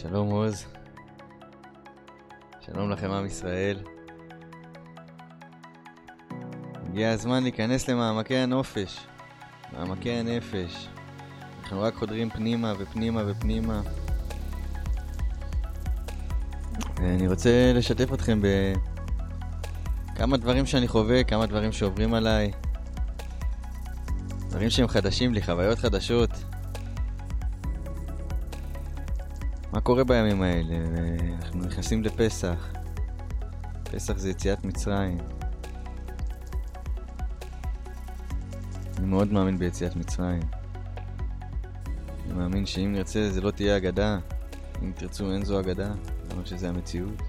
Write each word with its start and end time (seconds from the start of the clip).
שלום 0.00 0.30
עוז. 0.30 0.64
שלום 2.60 2.90
לכם 2.90 3.10
עם 3.10 3.26
ישראל. 3.26 3.78
הגיע 6.88 7.10
הזמן 7.10 7.42
להיכנס 7.42 7.88
למעמקי 7.88 8.36
הנופש, 8.36 9.06
מעמקי 9.72 10.10
הנפש. 10.10 10.88
אנחנו 11.62 11.82
רק 11.82 11.94
חודרים 11.94 12.30
פנימה 12.30 12.72
ופנימה 12.78 13.22
ופנימה. 13.26 13.80
ואני 16.96 17.28
רוצה 17.28 17.72
לשתף 17.74 18.12
אתכם 18.12 18.40
בכמה 20.12 20.36
דברים 20.36 20.66
שאני 20.66 20.88
חווה, 20.88 21.24
כמה 21.24 21.46
דברים 21.46 21.72
שעוברים 21.72 22.14
עליי. 22.14 22.50
דברים 24.48 24.70
שהם 24.70 24.88
חדשים 24.88 25.34
לי, 25.34 25.42
חוויות 25.42 25.78
חדשות. 25.78 26.30
קורה 29.86 30.04
בימים 30.04 30.42
האלה? 30.42 30.74
אנחנו 31.42 31.60
נכנסים 31.60 32.02
לפסח. 32.02 32.72
פסח 33.82 34.18
זה 34.18 34.30
יציאת 34.30 34.64
מצרים. 34.64 35.18
אני 38.98 39.06
מאוד 39.06 39.32
מאמין 39.32 39.58
ביציאת 39.58 39.96
מצרים. 39.96 40.42
אני 42.26 42.34
מאמין 42.34 42.66
שאם 42.66 42.92
נרצה 42.92 43.30
זה 43.30 43.40
לא 43.40 43.50
תהיה 43.50 43.76
אגדה. 43.76 44.18
אם 44.82 44.92
תרצו 44.92 45.32
אין 45.32 45.44
זו 45.44 45.60
אגדה. 45.60 45.86
אני 45.86 46.32
אומר 46.32 46.44
שזה 46.44 46.68
המציאות. 46.68 47.22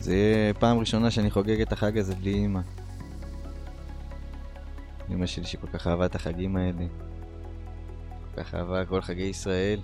זה 0.00 0.14
יהיה 0.14 0.54
פעם 0.54 0.78
ראשונה 0.78 1.10
שאני 1.10 1.30
חוגג 1.30 1.60
את 1.60 1.72
החג 1.72 1.98
הזה 1.98 2.14
בלי 2.14 2.34
אימא. 2.34 2.60
שלי 5.28 5.44
שכל 5.44 5.66
כך 5.66 5.86
אהבה 5.86 6.06
את 6.06 6.14
החגים 6.14 6.56
האלה. 6.56 6.86
כל 8.34 8.42
כך 8.42 8.54
אהבה 8.54 8.86
כל 8.86 9.00
חגי 9.00 9.22
ישראל. 9.22 9.80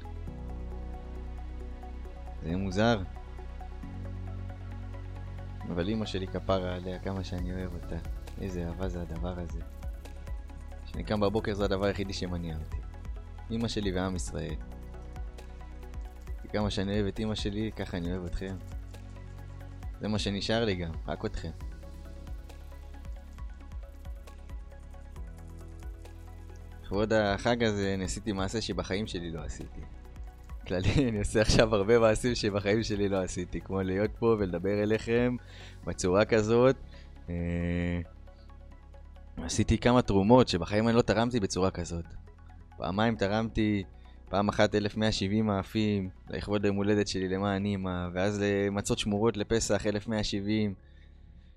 זה 2.43 2.49
יהיה 2.49 2.57
מוזר. 2.57 3.03
אבל 5.69 5.89
אמא 5.89 6.07
שלי 6.07 6.27
כפרה 6.27 6.75
עליה 6.75 6.99
כמה 6.99 7.25
שאני 7.25 7.53
אוהב 7.53 7.75
אותה. 7.75 7.97
איזה 8.41 8.69
אהבה 8.69 8.89
זה 8.89 9.03
הדבר 9.03 9.35
הזה. 9.39 9.61
כשאני 10.87 11.05
קם 11.05 11.21
בבוקר 11.21 11.55
זה 11.55 11.65
הדבר 11.65 11.85
היחידי 11.85 12.13
שמניע 12.13 12.57
אותי. 12.57 12.77
אמא 13.51 13.69
שלי 13.69 13.93
ועם 13.93 14.17
ישראל. 14.17 14.55
כמה 16.55 16.71
שאני 16.71 16.93
אוהב 16.93 17.07
את 17.07 17.21
אמא 17.21 17.35
שלי, 17.35 17.71
ככה 17.77 17.97
אני 17.97 18.13
אוהב 18.13 18.25
אתכם. 18.25 18.57
זה 20.01 20.09
מה 20.09 20.19
שנשאר 20.19 20.65
לי 20.65 20.75
גם, 20.75 20.93
רק 21.07 21.25
אתכם. 21.25 21.51
לכבוד 26.95 27.13
החג 27.13 27.65
הזה 27.65 27.95
אני 27.95 28.05
עשיתי 28.05 28.33
מעשה 28.33 28.61
שבחיים 28.61 29.07
שלי 29.07 29.31
לא 29.31 29.41
עשיתי. 29.41 29.81
כללי, 30.67 30.95
אני 31.09 31.19
עושה 31.19 31.41
עכשיו 31.41 31.75
הרבה 31.75 31.99
מעשים 31.99 32.35
שבחיים 32.35 32.83
שלי 32.83 33.09
לא 33.09 33.23
עשיתי, 33.23 33.61
כמו 33.61 33.83
להיות 33.83 34.11
פה 34.19 34.37
ולדבר 34.39 34.83
אליכם 34.83 35.37
בצורה 35.85 36.25
כזאת. 36.25 36.77
אה, 37.29 37.35
עשיתי 39.37 39.79
כמה 39.79 40.03
תרומות 40.03 40.49
שבחיים 40.49 40.89
אני 40.89 40.97
לא 40.97 41.03
תרמתי 41.03 41.41
בצורה 41.41 41.71
כזאת. 41.71 42.05
פעמיים 42.77 43.17
תרמתי, 43.17 43.85
פעם 44.29 44.49
אחת 44.49 44.75
1170 44.75 45.47
מאפים, 45.47 46.11
לכבוד 46.31 46.65
היום 46.65 46.77
הולדת 46.77 47.09
שלי 47.09 47.29
למען 47.29 47.65
אימא, 47.65 48.09
ואז 48.13 48.43
למצות 48.43 48.99
שמורות 48.99 49.37
לפסח 49.37 49.87
1170, 49.87 50.75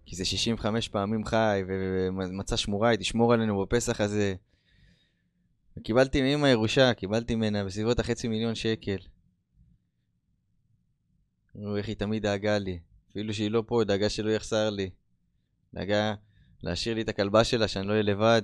כי 0.06 0.16
זה 0.16 0.26
65 0.26 0.88
פעמים 0.88 1.26
חי, 1.26 1.64
ומצה 1.68 2.58
שמורה 2.58 2.90
היא 2.90 3.00
תשמור 3.00 3.34
עלינו 3.34 3.62
בפסח 3.62 4.02
הזה. 4.02 4.36
קיבלתי 5.83 6.22
מאמא 6.22 6.47
ירושה, 6.47 6.94
קיבלתי 6.94 7.36
ממנה 7.36 7.64
בסביבות 7.64 8.00
החצי 8.00 8.28
מיליון 8.28 8.56
שקל. 8.56 8.97
תראו 11.53 11.78
איך 11.78 11.88
היא 11.88 11.95
תמיד 11.95 12.23
דאגה 12.23 12.58
לי. 12.58 12.80
אפילו 13.11 13.33
שהיא 13.33 13.52
לא 13.52 13.64
פה, 13.67 13.83
דאגה 13.83 14.10
שלא 14.10 14.30
יחסר 14.30 14.70
לי. 14.70 14.89
דאגה 15.73 16.14
להשאיר 16.64 16.95
לי 16.95 17.02
את 17.02 17.10
הכלבה 17.10 17.43
שלה, 17.43 17.67
שאני 17.67 17.87
לא 17.87 17.92
אהיה 17.92 18.04
לבד. 18.04 18.42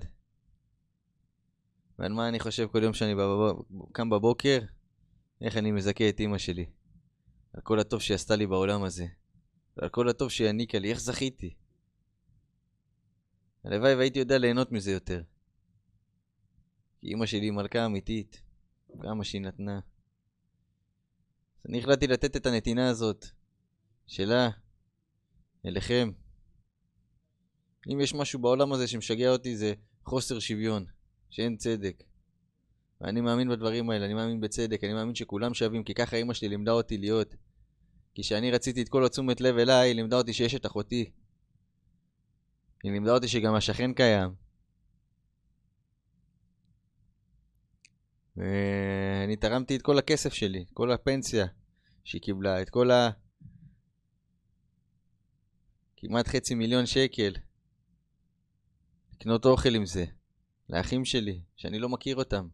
ועל 2.00 2.14
מה 2.14 2.30
אני 2.30 2.40
חושב 2.40 2.68
כל 2.68 2.84
יום 2.84 2.94
שאני. 2.94 3.14
קם 3.92 4.10
בבוקר? 4.10 4.60
איך 5.42 5.58
אני 5.58 5.72
מזכה 5.72 6.10
את 6.10 6.20
אימא 6.20 6.38
שלי. 6.38 6.66
על 7.54 7.62
כל 7.62 7.80
הטוב 7.80 8.02
שהיא 8.02 8.16
עשתה 8.16 8.36
לי 8.36 8.48
בעולם 8.48 8.84
הזה. 8.84 9.06
ועל 9.78 9.90
כל 9.90 10.10
הטוב 10.10 10.32
שהיא 10.32 10.48
העניקה 10.48 10.80
לי, 10.80 10.90
איך 10.90 11.00
זכיתי? 11.00 11.54
הלוואי 13.64 13.96
והייתי 13.96 14.20
יודע 14.20 14.38
ליהנות 14.38 14.72
מזה 14.72 14.92
יותר. 14.92 15.24
כי 17.04 17.10
אימא 17.10 17.26
שלי 17.26 17.52
מלכה 17.52 17.86
אמיתית, 17.86 18.42
כמה 19.02 19.24
שהיא 19.24 19.42
נתנה. 19.42 19.80
אז 21.60 21.70
אני 21.70 21.80
החלטתי 21.80 22.08
לתת 22.08 22.36
את 22.36 22.46
הנתינה 22.46 22.90
הזאת 22.90 23.26
שלה 24.08 24.50
אליכם. 25.66 26.12
אם 27.94 28.02
יש 28.02 28.14
משהו 28.14 28.40
בעולם 28.40 28.74
הזה 28.74 28.88
שמשגע 28.88 29.30
אותי 29.30 29.58
זה 29.58 29.74
חוסר 30.06 30.40
שוויון, 30.40 30.86
שאין 31.30 31.58
צדק. 31.58 32.04
ואני 33.02 33.22
מאמין 33.22 33.50
בדברים 33.50 33.90
האלה, 33.90 34.06
אני 34.06 34.14
מאמין 34.14 34.42
בצדק, 34.42 34.84
אני 34.84 34.94
מאמין 34.94 35.16
שכולם 35.16 35.54
שווים, 35.54 35.84
כי 35.84 35.94
ככה 35.94 36.18
אימא 36.18 36.34
שלי 36.34 36.50
לימדה 36.50 36.72
אותי 36.72 36.98
להיות. 36.98 37.36
כי 38.16 38.22
כשאני 38.22 38.52
רציתי 38.52 38.82
את 38.82 38.90
כל 38.90 39.06
התשומת 39.06 39.42
לב 39.42 39.58
אליי, 39.58 39.90
היא 39.90 39.96
לימדה 39.96 40.18
אותי 40.18 40.34
שיש 40.34 40.56
את 40.56 40.66
אחותי. 40.66 41.12
היא 42.84 42.92
לימדה 42.92 43.12
אותי 43.12 43.28
שגם 43.28 43.56
השכן 43.56 43.94
קיים. 43.94 44.43
ואני 48.38 49.36
תרמתי 49.36 49.76
את 49.76 49.82
כל 49.82 49.98
הכסף 49.98 50.34
שלי, 50.34 50.66
כל 50.74 50.92
הפנסיה 50.92 51.46
שהיא 52.04 52.22
קיבלה, 52.22 52.62
את 52.62 52.70
כל 52.70 52.92
ה... 52.92 53.10
כמעט 55.98 56.28
חצי 56.28 56.56
מיליון 56.56 56.86
שקל. 56.86 57.34
לקנות 59.14 59.46
אוכל 59.46 59.76
עם 59.76 59.86
זה, 59.86 60.06
לאחים 60.70 61.06
שלי, 61.06 61.42
שאני 61.56 61.80
לא 61.80 61.90
מכיר 61.90 62.16
אותם. 62.16 62.48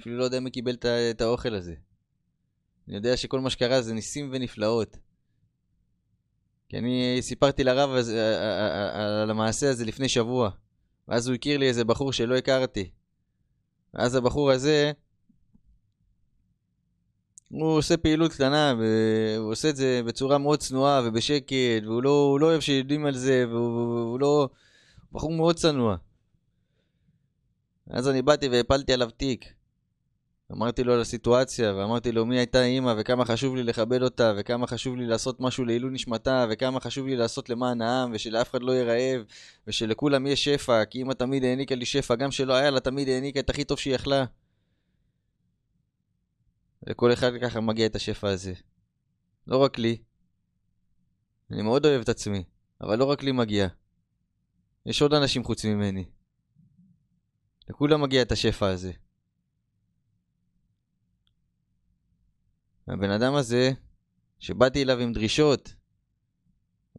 אפילו 0.00 0.18
לא 0.18 0.24
יודע 0.24 0.40
מי 0.40 0.50
קיבל 0.50 0.76
את 1.10 1.20
האוכל 1.20 1.54
הזה. 1.54 1.74
אני 2.88 2.96
יודע 2.96 3.16
שכל 3.16 3.40
מה 3.40 3.50
שקרה 3.50 3.82
זה 3.82 3.94
ניסים 3.94 4.30
ונפלאות. 4.32 4.96
כי 6.68 6.78
אני 6.78 7.18
סיפרתי 7.20 7.64
לרב 7.64 7.90
על 8.92 9.30
המעשה 9.30 9.70
הזה 9.70 9.84
לפני 9.84 10.08
שבוע, 10.08 10.50
ואז 11.08 11.28
הוא 11.28 11.34
הכיר 11.34 11.58
לי 11.58 11.68
איזה 11.68 11.84
בחור 11.84 12.12
שלא 12.12 12.36
הכרתי. 12.36 12.90
ואז 13.94 14.14
הבחור 14.14 14.50
הזה, 14.50 14.92
הוא 17.48 17.76
עושה 17.78 17.96
פעילות 17.96 18.32
קטנה, 18.32 18.74
והוא 18.78 19.52
עושה 19.52 19.70
את 19.70 19.76
זה 19.76 20.00
בצורה 20.06 20.38
מאוד 20.38 20.58
צנועה 20.58 21.02
ובשקט, 21.04 21.82
והוא 21.84 22.02
לא, 22.02 22.36
לא 22.40 22.46
אוהב 22.46 22.60
שיודעים 22.60 23.06
על 23.06 23.16
זה, 23.16 23.44
והוא 23.48 24.20
לא... 24.20 24.48
בחור 25.12 25.32
מאוד 25.32 25.56
צנוע. 25.56 25.96
אז 27.90 28.08
אני 28.08 28.22
באתי 28.22 28.48
והפלתי 28.48 28.92
עליו 28.92 29.10
תיק. 29.10 29.61
אמרתי 30.52 30.84
לו 30.84 30.92
על 30.92 31.00
הסיטואציה, 31.00 31.74
ואמרתי 31.74 32.12
לו 32.12 32.26
מי 32.26 32.38
הייתה 32.38 32.64
אימא, 32.64 32.94
וכמה 32.98 33.24
חשוב 33.24 33.56
לי 33.56 33.62
לכבד 33.62 34.02
אותה, 34.02 34.32
וכמה 34.36 34.66
חשוב 34.66 34.96
לי 34.96 35.06
לעשות 35.06 35.40
משהו 35.40 35.64
לעילוי 35.64 35.90
נשמתה, 35.90 36.46
וכמה 36.50 36.80
חשוב 36.80 37.06
לי 37.06 37.16
לעשות 37.16 37.48
למען 37.48 37.82
העם, 37.82 38.10
ושלאף 38.14 38.50
אחד 38.50 38.62
לא 38.62 38.72
יהיה 38.72 38.84
רעב, 38.84 39.24
ושלכולם 39.66 40.26
יהיה 40.26 40.36
שפע, 40.36 40.84
כי 40.84 41.02
אמא 41.02 41.12
תמיד 41.12 41.44
העניקה 41.44 41.74
לי 41.74 41.84
שפע, 41.84 42.14
גם 42.14 42.30
שלא 42.30 42.52
היה 42.52 42.70
לה, 42.70 42.80
תמיד 42.80 43.08
העניקה 43.08 43.40
את 43.40 43.50
הכי 43.50 43.64
טוב 43.64 43.78
שהיא 43.78 43.94
יכלה. 43.94 44.24
לכל 46.86 47.12
אחד 47.12 47.30
ככה 47.42 47.60
מגיע 47.60 47.86
את 47.86 47.96
השפע 47.96 48.28
הזה. 48.28 48.52
לא 49.46 49.56
רק 49.56 49.78
לי. 49.78 49.96
אני 51.50 51.62
מאוד 51.62 51.86
אוהב 51.86 52.00
את 52.00 52.08
עצמי, 52.08 52.44
אבל 52.80 52.98
לא 52.98 53.04
רק 53.04 53.22
לי 53.22 53.32
מגיע. 53.32 53.68
יש 54.86 55.02
עוד 55.02 55.14
אנשים 55.14 55.44
חוץ 55.44 55.64
ממני. 55.64 56.04
לכולם 57.70 58.02
מגיע 58.02 58.22
את 58.22 58.32
השפע 58.32 58.68
הזה. 58.68 58.92
הבן 62.88 63.10
אדם 63.10 63.34
הזה, 63.34 63.70
שבאתי 64.38 64.82
אליו 64.82 64.98
עם 64.98 65.12
דרישות, 65.12 65.74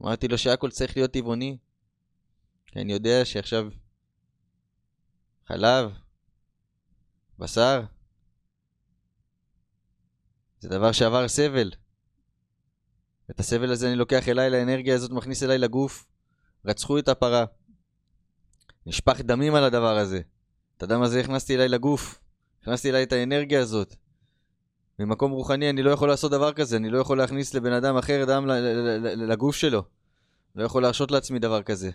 אמרתי 0.02 0.28
לו 0.28 0.38
שהכל 0.38 0.70
צריך 0.70 0.98
להיות 0.98 1.12
טבעוני. 1.12 1.58
כי 2.68 2.80
אני 2.80 2.94
יודע 2.94 3.26
שעכשיו 3.26 3.70
חלב, 5.48 5.92
בשר, 7.40 7.82
זה 10.60 10.70
דבר 10.70 10.92
שעבר 10.92 11.28
סבל. 11.28 11.72
ואת 13.30 13.40
הסבל 13.40 13.72
הזה 13.72 13.88
אני 13.88 13.96
לוקח 13.96 14.30
אליי, 14.30 14.50
לאנרגיה 14.50 14.96
הזאת 14.96 15.12
מכניס 15.12 15.44
אליי 15.44 15.58
לגוף. 15.58 16.06
רצחו 16.66 17.00
את 17.00 17.08
הפרה. 17.08 17.46
נשפך 18.86 19.22
דמים 19.22 19.56
על 19.56 19.64
הדבר 19.64 19.98
הזה. 19.98 20.22
את 20.78 20.84
הדם 20.84 21.02
הזה 21.02 21.20
הכנסתי 21.20 21.56
אליי 21.56 21.68
לגוף. 21.68 22.20
הכנסתי 22.62 22.90
אליי 22.90 23.04
את 23.04 23.12
האנרגיה 23.12 23.62
הזאת. 23.62 23.96
ממקום 25.00 25.32
רוחני 25.32 25.70
אני 25.70 25.84
לא 25.84 25.92
יכול 25.92 26.08
לעשות 26.08 26.32
דבר 26.32 26.54
כזה, 26.54 26.78
אני 26.78 26.90
לא 26.90 26.98
יכול 26.98 27.18
להכניס 27.18 27.54
לבן 27.54 27.74
אדם 27.74 27.98
אחר 27.98 28.26
דם 28.28 28.46
לגוף 29.02 29.56
שלו. 29.56 29.84
לא 30.56 30.64
יכול 30.64 30.82
להרשות 30.82 31.12
לעצמי 31.12 31.40
דבר 31.40 31.64
כזה. 31.64 31.92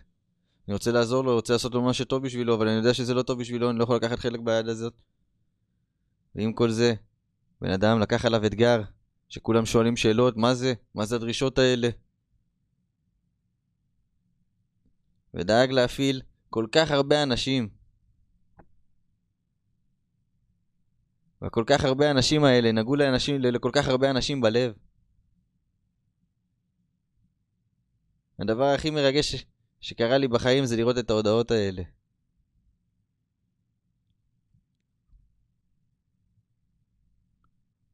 אני 0.68 0.74
רוצה 0.74 0.92
לעזור 0.92 1.24
לו, 1.24 1.34
רוצה 1.34 1.52
לעשות 1.52 1.74
לו 1.74 1.82
מה 1.82 1.94
שטוב 1.94 2.22
בשבילו, 2.22 2.54
אבל 2.54 2.68
אני 2.68 2.76
יודע 2.76 2.94
שזה 2.94 3.14
לא 3.14 3.22
טוב 3.22 3.40
בשבילו, 3.40 3.70
אני 3.70 3.78
לא 3.78 3.84
יכול 3.84 3.96
לקחת 3.96 4.18
חלק 4.18 4.40
ביד 4.40 4.68
הזאת. 4.68 5.00
ועם 6.34 6.52
כל 6.52 6.70
זה, 6.70 6.94
בן 7.60 7.70
אדם 7.70 8.00
לקח 8.00 8.24
עליו 8.24 8.46
אתגר, 8.46 8.82
שכולם 9.28 9.66
שואלים 9.66 9.96
שאלות, 9.96 10.36
מה 10.36 10.54
זה? 10.54 10.74
מה 10.94 11.06
זה 11.06 11.16
הדרישות 11.16 11.58
האלה? 11.58 11.88
ודאג 15.34 15.70
להפעיל 15.70 16.22
כל 16.50 16.66
כך 16.72 16.90
הרבה 16.90 17.22
אנשים. 17.22 17.77
וכל 21.43 21.64
כך 21.67 21.85
הרבה 21.85 22.11
אנשים 22.11 22.44
האלה 22.44 22.73
נגעו 22.73 22.96
לאנשים, 22.96 23.40
לכל 23.40 23.70
כך 23.73 23.88
הרבה 23.88 24.11
אנשים 24.11 24.40
בלב. 24.40 24.73
הדבר 28.38 28.64
הכי 28.64 28.90
מרגש 28.90 29.46
שקרה 29.81 30.19
לי 30.19 30.29
בחיים 30.29 30.64
זה 30.64 30.76
לראות 30.76 30.99
את 30.99 31.11
ההודעות 31.11 31.50
האלה. 31.50 31.82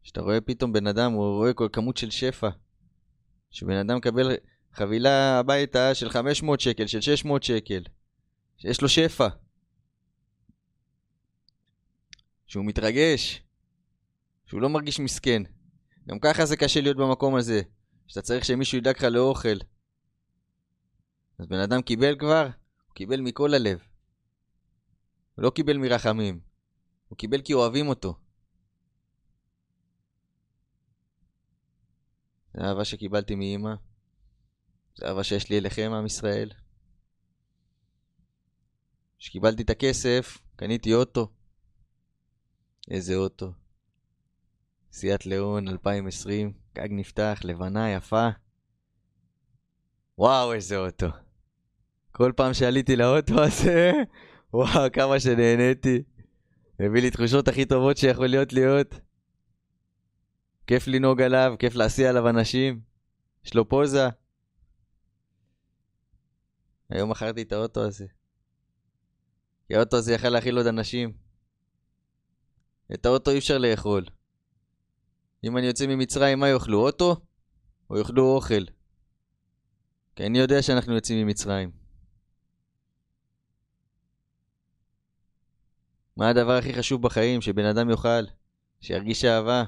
כשאתה 0.03 0.21
רואה 0.21 0.41
פתאום 0.41 0.73
בן 0.73 0.87
אדם, 0.87 1.13
הוא 1.13 1.37
רואה 1.37 1.53
כל 1.53 1.69
כמות 1.73 1.97
של 1.97 2.11
שפע. 2.11 2.49
שבן 3.51 3.77
אדם 3.77 3.97
מקבל 3.97 4.37
חבילה 4.73 5.39
הביתה 5.39 5.95
של 5.95 6.11
500 6.11 6.61
שקל, 6.61 6.87
של 6.87 7.01
600 7.01 7.43
שקל. 7.43 7.83
שיש 8.59 8.83
לו 8.83 8.89
שפע. 8.89 9.29
שהוא 12.47 12.65
מתרגש. 12.65 13.43
שהוא 14.47 14.61
לא 14.63 14.69
מרגיש 14.69 15.01
מסכן. 15.01 15.43
גם 16.09 16.19
ככה 16.19 16.47
זה 16.47 16.57
קשה 16.57 16.81
להיות 16.81 16.97
במקום 16.97 17.35
הזה. 17.35 17.63
שאתה 18.07 18.23
צריך 18.23 18.45
שמישהו 18.45 18.79
ידאג 18.79 18.97
לך 18.97 19.03
לאוכל. 19.03 19.59
אז 21.39 21.47
בן 21.47 21.59
אדם 21.59 21.83
קיבל 21.83 22.19
כבר, 22.19 22.49
הוא 22.87 22.95
קיבל 22.95 23.21
מכל 23.21 23.55
הלב. 23.55 23.79
הוא 25.35 25.43
לא 25.43 25.51
קיבל 25.51 25.77
מרחמים. 25.77 26.41
הוא 27.09 27.19
קיבל 27.19 27.43
כי 27.43 27.53
אוהבים 27.53 27.89
אותו. 27.89 28.19
זה 32.55 32.61
אהבה 32.65 32.85
שקיבלתי 32.85 33.35
מאימא. 33.35 33.75
זה 34.97 35.07
אהבה 35.07 35.25
שיש 35.25 35.51
לי 35.51 35.59
אליכם, 35.59 35.93
עם 35.93 36.07
ישראל. 36.07 36.51
כשקיבלתי 39.19 39.63
את 39.63 39.71
הכסף, 39.71 40.39
קניתי 40.57 40.95
אוטו. 40.95 41.33
איזה 42.91 43.15
אוטו. 43.15 43.53
סיאט 44.93 45.27
ליאון 45.27 45.69
2020, 45.69 46.53
גג 46.75 46.89
נפתח, 46.91 47.41
לבנה, 47.45 47.91
יפה. 47.91 48.29
וואו, 50.19 50.53
איזה 50.53 50.77
אוטו. 50.77 51.07
כל 52.13 52.33
פעם 52.37 52.55
שעליתי 52.55 52.97
לאוטו 52.97 53.43
הזה, 53.45 53.93
וואו, 54.55 54.93
כמה 54.93 55.21
שנהניתי. 55.21 56.03
הביא 56.81 57.03
לי 57.03 57.11
תחושות 57.11 57.49
הכי 57.49 57.65
טובות 57.65 57.97
שיכול 57.97 58.27
להיות 58.27 58.53
להיות. 58.53 58.95
כיף 60.67 60.87
לנהוג 60.87 61.23
עליו, 61.23 61.55
כיף 61.59 61.75
להסיע 61.75 62.09
עליו 62.09 62.29
אנשים. 62.29 62.81
יש 63.45 63.55
לו 63.55 63.69
פוזה. 63.69 64.09
היום 66.91 67.11
מכרתי 67.11 67.43
את 67.43 67.53
האוטו 67.53 67.85
הזה. 67.85 68.07
כי 69.67 69.77
האוטו 69.77 69.97
הזה 69.97 70.15
יכל 70.15 70.29
להכיל 70.29 70.57
עוד 70.57 70.67
אנשים. 70.67 71.24
את 72.95 73.07
האוטו 73.07 73.31
אי 73.31 73.39
אפשר 73.39 73.59
לאכול. 73.59 74.05
אם 75.45 75.57
אני 75.59 75.67
יוצא 75.67 75.87
ממצרים, 75.87 76.41
מה 76.41 76.49
יאכלו? 76.49 76.81
אוטו? 76.81 77.17
או 77.91 77.99
יאכלו 77.99 78.35
אוכל? 78.35 78.65
כי 80.17 80.27
אני 80.27 80.39
יודע 80.39 80.63
שאנחנו 80.63 80.95
יוצאים 80.95 81.27
ממצרים. 81.27 81.71
מה 86.17 86.29
הדבר 86.29 86.53
הכי 86.53 86.75
חשוב 86.75 87.03
בחיים? 87.03 87.41
שבן 87.41 87.65
אדם 87.65 87.91
יאכל, 87.91 88.25
שירגיש 88.81 89.25
אהבה. 89.25 89.65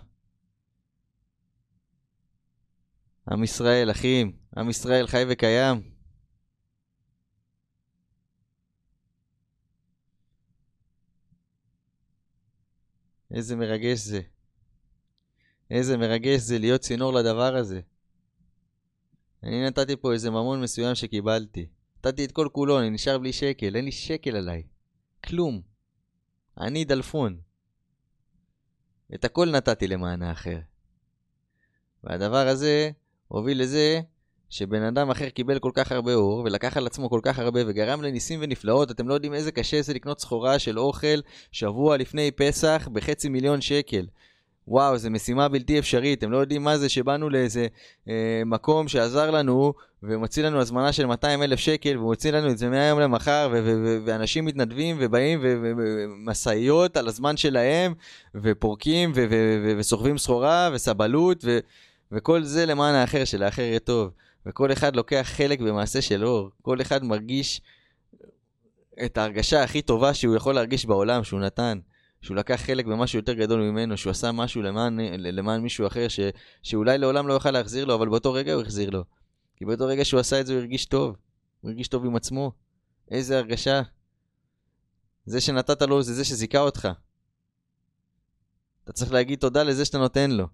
עם 3.31 3.45
ישראל, 3.45 3.91
אחים, 3.91 4.37
עם 4.57 4.71
ישראל 4.71 5.07
חי 5.07 5.25
וקיים. 5.29 5.96
איזה 13.37 13.57
מרגש 13.57 13.99
זה. 13.99 14.21
איזה 15.71 15.97
מרגש 15.97 16.41
זה 16.41 16.59
להיות 16.59 16.81
צינור 16.81 17.13
לדבר 17.13 17.57
הזה. 17.57 17.81
אני 19.43 19.67
נתתי 19.67 19.97
פה 19.97 20.13
איזה 20.13 20.31
ממון 20.31 20.63
מסוים 20.63 20.95
שקיבלתי. 20.95 21.69
נתתי 21.99 22.25
את 22.25 22.33
כל 22.33 22.49
כולו, 22.53 22.81
אני 22.81 22.91
נשאר 22.91 23.19
בלי 23.19 23.33
שקל, 23.33 23.77
אין 23.77 23.85
לי 23.85 23.93
שקל 23.93 24.37
עליי. 24.37 24.63
כלום. 25.25 25.63
אני 26.61 26.85
דלפון. 26.85 27.41
את 29.15 29.25
הכל 29.25 29.51
נתתי 29.51 29.87
למען 29.87 30.23
האחר. 30.23 30.59
והדבר 32.05 32.47
הזה 32.49 32.91
הוביל 33.29 33.63
לזה 33.63 34.01
שבן 34.57 34.83
אדם 34.83 35.11
אחר 35.11 35.29
קיבל 35.29 35.59
כל 35.59 35.71
כך 35.75 35.93
הרבה 35.93 36.15
אור, 36.15 36.43
ולקח 36.45 36.77
על 36.77 36.87
עצמו 36.87 37.11
כל 37.11 37.21
כך 37.23 37.39
הרבה, 37.39 37.61
וגרם 37.67 38.03
לניסים 38.03 38.39
ונפלאות, 38.43 38.91
אתם 38.91 39.09
לא 39.09 39.15
יודעים 39.15 39.35
איזה 39.35 39.53
קשה 39.53 39.83
זה 39.83 39.95
לקנות 39.95 40.21
סחורה 40.21 40.59
של 40.59 40.79
אוכל 40.79 41.21
שבוע 41.53 41.97
לפני 41.97 42.31
פסח 42.31 42.89
בחצי 42.93 43.29
מיליון 43.29 43.61
שקל. 43.61 44.07
וואו, 44.69 44.99
זו 44.99 45.11
משימה 45.11 45.49
בלתי 45.49 45.79
אפשרית, 45.79 46.19
אתם 46.19 46.31
לא 46.31 46.39
יודעים 46.39 46.65
מה 46.65 46.79
זה 46.79 46.89
שבאנו 46.89 47.31
לאיזה 47.31 47.67
אה, 48.09 48.43
מקום 48.47 48.89
שעזר 48.89 49.31
לנו 49.31 49.73
ומוציא 50.03 50.43
לנו 50.43 50.61
הזמנה 50.61 50.93
של 50.93 51.07
200 51.07 51.43
אלף 51.43 51.59
שקל 51.59 51.99
ומוציא 51.99 52.31
לנו 52.31 52.51
את 52.51 52.59
זה 52.59 52.69
מהיום 52.69 53.01
למחר 53.01 53.53
ואנשים 54.07 54.45
מתנדבים 54.45 54.97
ובאים 55.01 55.39
ומשאיות 55.43 56.97
על 56.97 57.09
הזמן 57.09 57.37
שלהם 57.37 57.95
ופורקים 58.35 59.13
וסוחבים 59.79 60.19
סחורה 60.19 60.71
וסבלות 60.73 61.45
וכל 62.13 62.43
זה 62.43 62.67
למען 62.67 62.95
האחר, 62.95 63.25
שלאחר 63.25 63.63
יהיה 63.63 63.79
טוב. 63.79 64.11
וכל 64.47 64.73
אחד 64.73 64.97
לוקח 64.97 65.27
חלק 65.37 65.61
במעשה 65.61 66.03
של 66.03 66.25
אור. 66.25 66.51
כל 66.63 66.81
אחד 66.81 67.05
מרגיש 67.05 67.61
את 69.05 69.19
ההרגשה 69.19 69.63
הכי 69.63 69.83
טובה 69.83 70.15
שהוא 70.15 70.37
יכול 70.37 70.55
להרגיש 70.55 70.87
בעולם, 70.87 71.25
שהוא 71.25 71.41
נתן. 71.41 71.79
שהוא 72.21 72.37
לקח 72.37 72.55
חלק 72.55 72.87
במשהו 72.87 73.19
יותר 73.19 73.33
גדול 73.33 73.61
ממנו, 73.61 73.97
שהוא 73.97 74.11
עשה 74.11 74.33
משהו 74.33 74.63
למען, 74.63 75.01
למען 75.19 75.61
מישהו 75.61 75.87
אחר 75.87 76.09
ש, 76.09 76.21
שאולי 76.63 76.99
לעולם 76.99 77.29
לא 77.29 77.35
יוכל 77.35 77.51
להחזיר 77.51 77.85
לו, 77.85 77.95
אבל 77.95 78.09
באותו 78.09 78.33
רגע 78.33 78.53
הוא 78.53 78.63
החזיר 78.63 78.91
לו. 78.91 79.05
כי 79.57 79.65
באותו 79.65 79.87
רגע 79.87 80.05
שהוא 80.05 80.21
עשה 80.21 80.41
את 80.41 80.47
זה 80.47 80.53
הוא 80.53 80.61
הרגיש 80.61 80.87
טוב. 80.87 81.17
הוא 81.61 81.71
הרגיש 81.71 81.89
טוב 81.89 82.05
עם 82.05 82.17
עצמו. 82.17 82.53
איזה 83.11 83.39
הרגשה. 83.39 83.83
זה 85.27 85.41
שנתת 85.41 85.83
לו 85.83 86.03
זה 86.03 86.15
זה 86.15 86.25
שזיכה 86.25 86.59
אותך. 86.59 86.89
אתה 88.85 88.93
צריך 88.93 89.13
להגיד 89.13 89.39
תודה 89.39 89.63
לזה 89.63 89.85
שאתה 89.85 89.99
נותן 89.99 90.31
לו. 90.31 90.47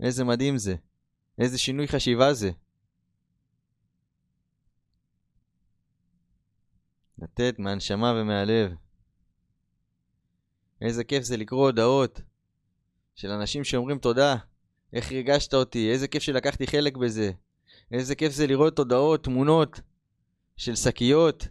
איזה 0.00 0.24
מדהים 0.24 0.58
זה. 0.58 0.74
איזה 1.38 1.58
שינוי 1.58 1.88
חשיבה 1.88 2.34
זה. 2.34 2.50
לתת 7.18 7.58
מהנשמה 7.58 8.12
ומהלב. 8.16 8.72
איזה 10.80 11.04
כיף 11.04 11.24
זה 11.24 11.36
לקרוא 11.36 11.66
הודעות 11.66 12.20
של 13.14 13.30
אנשים 13.30 13.64
שאומרים 13.64 13.98
תודה, 13.98 14.36
איך 14.92 15.12
ריגשת 15.12 15.54
אותי, 15.54 15.90
איזה 15.90 16.08
כיף 16.08 16.22
שלקחתי 16.22 16.66
חלק 16.66 16.96
בזה. 16.96 17.30
איזה 17.92 18.14
כיף 18.14 18.32
זה 18.32 18.46
לראות 18.46 18.78
הודעות, 18.78 19.24
תמונות 19.24 19.80
של 20.56 20.76
שקיות, 20.76 21.48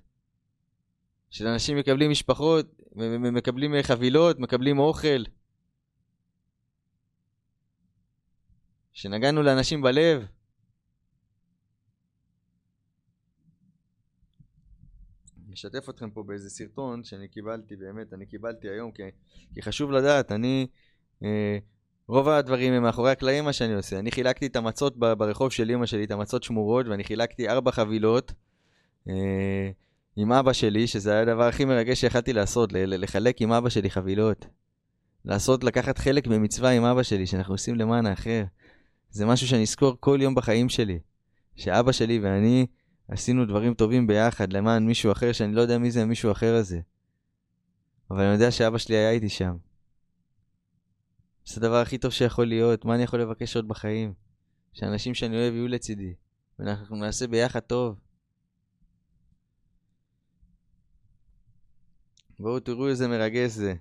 של 1.30 1.48
אנשים 1.48 1.78
מקבלים 1.78 2.12
משפחות, 2.12 2.66
מקבלים 2.96 3.74
חבילות, 3.82 4.40
מקבלים 4.40 4.80
אוכל. 4.80 5.24
שנגענו 8.94 9.44
לאנשים 9.44 9.82
בלב. 9.82 10.26
אשתף 15.54 15.90
אתכם 15.90 16.10
פה 16.10 16.24
באיזה 16.24 16.50
סרטון 16.50 17.04
שאני 17.04 17.28
קיבלתי, 17.28 17.76
באמת, 17.76 18.14
אני 18.14 18.26
קיבלתי 18.26 18.70
היום, 18.70 18.92
כי, 18.92 19.04
כי 19.54 19.62
חשוב 19.62 19.92
לדעת, 19.92 20.32
אני, 20.32 20.68
אה, 21.24 21.58
רוב 22.08 22.30
הדברים 22.30 22.74
הם 22.74 22.84
מאחורי 22.84 23.12
הקלעים 23.12 23.44
מה 23.44 23.54
שאני 23.54 23.74
עושה. 23.74 24.00
אני 24.00 24.12
חילקתי 24.12 24.46
את 24.46 24.56
המצות 24.56 24.98
ברחוב 24.98 25.52
של 25.52 25.72
אמא 25.72 25.86
שלי, 25.86 26.04
את 26.04 26.12
המצות 26.12 26.44
שמורות, 26.44 26.88
ואני 26.88 27.04
חילקתי 27.04 27.50
ארבע 27.50 27.72
חבילות 27.72 28.34
אה, 29.10 29.72
עם 30.16 30.32
אבא 30.32 30.54
שלי, 30.54 30.88
שזה 30.88 31.12
היה 31.12 31.22
הדבר 31.22 31.44
הכי 31.44 31.66
מרגש 31.66 32.02
שיכלתי 32.02 32.34
לעשות, 32.34 32.70
לחלק 32.74 33.42
עם 33.42 33.52
אבא 33.52 33.70
שלי 33.70 33.90
חבילות. 33.90 34.46
לעשות, 35.26 35.64
לקחת 35.64 35.98
חלק 35.98 36.28
במצווה 36.28 36.70
עם 36.70 36.84
אבא 36.84 37.04
שלי, 37.04 37.28
שאנחנו 37.28 37.54
עושים 37.54 37.76
למען 37.76 38.06
האחר. 38.06 38.44
זה 39.10 39.26
משהו 39.26 39.48
שאני 39.48 39.62
אזכור 39.62 39.98
כל 40.00 40.20
יום 40.22 40.36
בחיים 40.36 40.70
שלי. 40.70 41.00
שאבא 41.56 41.92
שלי 41.92 42.20
ואני 42.20 42.66
עשינו 43.08 43.46
דברים 43.46 43.74
טובים 43.74 44.08
ביחד 44.08 44.54
למען 44.54 44.86
מישהו 44.86 45.12
אחר, 45.12 45.32
שאני 45.32 45.54
לא 45.54 45.62
יודע 45.62 45.78
מי 45.78 45.92
זה 45.92 46.02
המישהו 46.02 46.32
אחר 46.32 46.56
הזה. 46.56 46.82
אבל 48.12 48.22
אני 48.22 48.34
יודע 48.34 48.52
שאבא 48.52 48.78
שלי 48.78 48.96
היה 48.96 49.12
איתי 49.12 49.30
שם. 49.30 49.58
זה 51.46 51.56
הדבר 51.58 51.82
הכי 51.82 51.98
טוב 51.98 52.12
שיכול 52.12 52.48
להיות, 52.48 52.86
מה 52.86 52.96
אני 52.96 53.04
יכול 53.04 53.22
לבקש 53.22 53.56
עוד 53.56 53.68
בחיים? 53.68 54.14
שאנשים 54.74 55.14
שאני 55.14 55.36
אוהב 55.36 55.54
יהיו 55.54 55.68
לצידי, 55.68 56.14
ואנחנו 56.60 56.96
נעשה 56.96 57.28
ביחד 57.28 57.60
טוב. 57.60 58.00
בואו 62.40 62.60
תראו 62.60 62.90
איזה 62.90 63.08
מרגש 63.08 63.52
זה. 63.52 63.74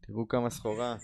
תראו 0.00 0.28
כמה 0.28 0.50
סחורה. 0.50 0.96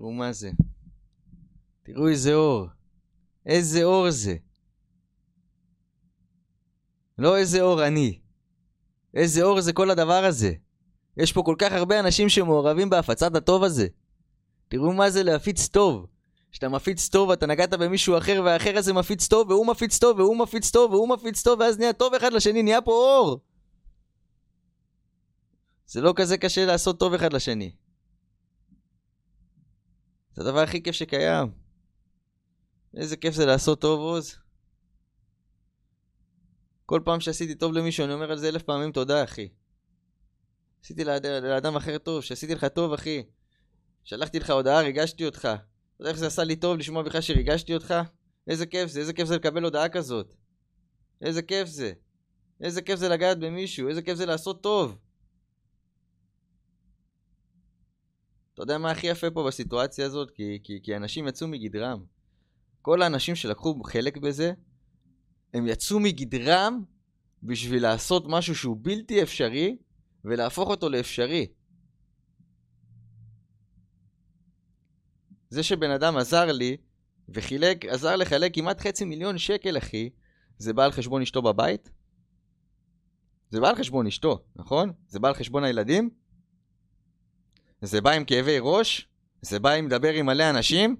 תראו 0.00 0.12
מה 0.12 0.32
זה. 0.32 0.50
תראו 1.82 2.08
איזה 2.08 2.34
אור. 2.34 2.66
איזה 3.46 3.84
אור 3.84 4.10
זה. 4.10 4.36
לא 7.18 7.36
איזה 7.36 7.60
אור 7.60 7.86
אני. 7.86 8.18
איזה 9.14 9.42
אור 9.42 9.60
זה 9.60 9.72
כל 9.72 9.90
הדבר 9.90 10.24
הזה. 10.24 10.52
יש 11.16 11.32
פה 11.32 11.42
כל 11.42 11.54
כך 11.58 11.72
הרבה 11.72 12.00
אנשים 12.00 12.28
שמעורבים 12.28 12.90
בהפצת 12.90 13.34
הטוב 13.34 13.64
הזה. 13.64 13.86
תראו 14.68 14.92
מה 14.92 15.10
זה 15.10 15.22
להפיץ 15.22 15.68
טוב. 15.68 16.06
כשאתה 16.52 16.68
מפיץ 16.68 17.08
טוב 17.08 17.30
אתה 17.30 17.46
נגעת 17.46 17.74
במישהו 17.74 18.18
אחר 18.18 18.42
והאחר 18.44 18.78
הזה 18.78 18.92
מפיץ 18.92 19.28
טוב 19.28 19.50
והוא 19.50 19.66
מפיץ 19.66 19.98
טוב 19.98 20.20
והוא 20.20 20.38
מפיץ 20.38 20.70
טוב 20.70 20.92
והוא 20.92 21.08
מפיץ 21.08 21.42
טוב 21.42 21.60
ואז 21.60 21.78
נהיה 21.78 21.92
טוב 21.92 22.14
אחד 22.14 22.32
לשני, 22.32 22.62
נהיה 22.62 22.80
פה 22.80 22.92
אור. 22.92 23.40
זה 25.86 26.00
לא 26.00 26.12
כזה 26.16 26.38
קשה 26.38 26.66
לעשות 26.66 26.98
טוב 27.00 27.14
אחד 27.14 27.32
לשני. 27.32 27.72
זה 30.34 30.42
הדבר 30.42 30.60
הכי 30.60 30.82
כיף 30.82 30.94
שקיים. 30.94 31.52
איזה 32.96 33.16
כיף 33.16 33.34
זה 33.34 33.46
לעשות 33.46 33.80
טוב, 33.80 34.00
עוז. 34.00 34.36
כל 36.86 37.00
פעם 37.04 37.20
שעשיתי 37.20 37.54
טוב 37.54 37.72
למישהו, 37.72 38.04
אני 38.04 38.14
אומר 38.14 38.30
על 38.30 38.38
זה 38.38 38.48
אלף 38.48 38.62
פעמים 38.62 38.92
תודה, 38.92 39.24
אחי. 39.24 39.48
עשיתי 40.84 41.04
לאד... 41.04 41.26
לאדם 41.26 41.76
אחר 41.76 41.98
טוב, 41.98 42.22
שעשיתי 42.22 42.54
לך 42.54 42.64
טוב, 42.64 42.92
אחי. 42.92 43.22
שלחתי 44.04 44.38
לך 44.38 44.50
הודעה, 44.50 44.80
ריגשתי 44.80 45.26
אותך. 45.26 45.40
אתה 45.40 45.54
יודע 46.00 46.10
איך 46.10 46.18
זה 46.18 46.26
עשה 46.26 46.44
לי 46.44 46.56
טוב 46.56 46.76
לשמוע 46.78 47.02
בכלל 47.02 47.20
שריגשתי 47.20 47.74
אותך? 47.74 47.94
איזה 48.48 48.66
כיף 48.66 48.90
זה, 48.90 49.00
איזה 49.00 49.12
כיף 49.12 49.28
זה 49.28 49.36
לקבל 49.36 49.64
הודעה 49.64 49.88
כזאת. 49.88 50.34
איזה 51.22 51.42
כיף 51.42 51.68
זה. 51.68 51.92
איזה 52.60 52.82
כיף 52.82 52.98
זה 52.98 53.08
לגעת 53.08 53.38
במישהו, 53.38 53.88
איזה 53.88 54.02
כיף 54.02 54.14
זה 54.14 54.26
לעשות 54.26 54.62
טוב. 54.62 54.98
אתה 58.60 58.64
יודע 58.64 58.78
מה 58.78 58.90
הכי 58.90 59.06
יפה 59.06 59.30
פה 59.30 59.46
בסיטואציה 59.46 60.06
הזאת? 60.06 60.30
כי, 60.30 60.58
כי, 60.62 60.80
כי 60.82 60.96
אנשים 60.96 61.28
יצאו 61.28 61.48
מגדרם. 61.48 62.04
כל 62.82 63.02
האנשים 63.02 63.34
שלקחו 63.34 63.82
חלק 63.82 64.16
בזה, 64.16 64.52
הם 65.54 65.66
יצאו 65.66 66.00
מגדרם 66.00 66.82
בשביל 67.42 67.82
לעשות 67.82 68.24
משהו 68.28 68.54
שהוא 68.54 68.76
בלתי 68.80 69.22
אפשרי 69.22 69.76
ולהפוך 70.24 70.68
אותו 70.68 70.88
לאפשרי. 70.88 71.46
זה 75.50 75.62
שבן 75.62 75.90
אדם 75.90 76.16
עזר 76.16 76.52
לי 76.52 76.76
וחילק, 77.28 77.84
עזר 77.84 78.16
לחלק 78.16 78.54
כמעט 78.54 78.80
חצי 78.80 79.04
מיליון 79.04 79.38
שקל, 79.38 79.78
אחי, 79.78 80.10
זה 80.58 80.72
בא 80.72 80.84
על 80.84 80.92
חשבון 80.92 81.22
אשתו 81.22 81.42
בבית? 81.42 81.90
זה 83.50 83.60
בא 83.60 83.68
על 83.68 83.74
חשבון 83.74 84.06
אשתו, 84.06 84.44
נכון? 84.56 84.92
זה 85.08 85.18
בא 85.18 85.28
על 85.28 85.34
חשבון 85.34 85.64
הילדים? 85.64 86.19
זה 87.82 88.00
בא 88.00 88.10
עם 88.10 88.24
כאבי 88.24 88.56
ראש? 88.60 89.08
זה 89.42 89.58
בא 89.58 89.70
עם 89.70 89.86
לדבר 89.86 90.12
עם 90.12 90.26
מלא 90.26 90.50
אנשים? 90.50 90.96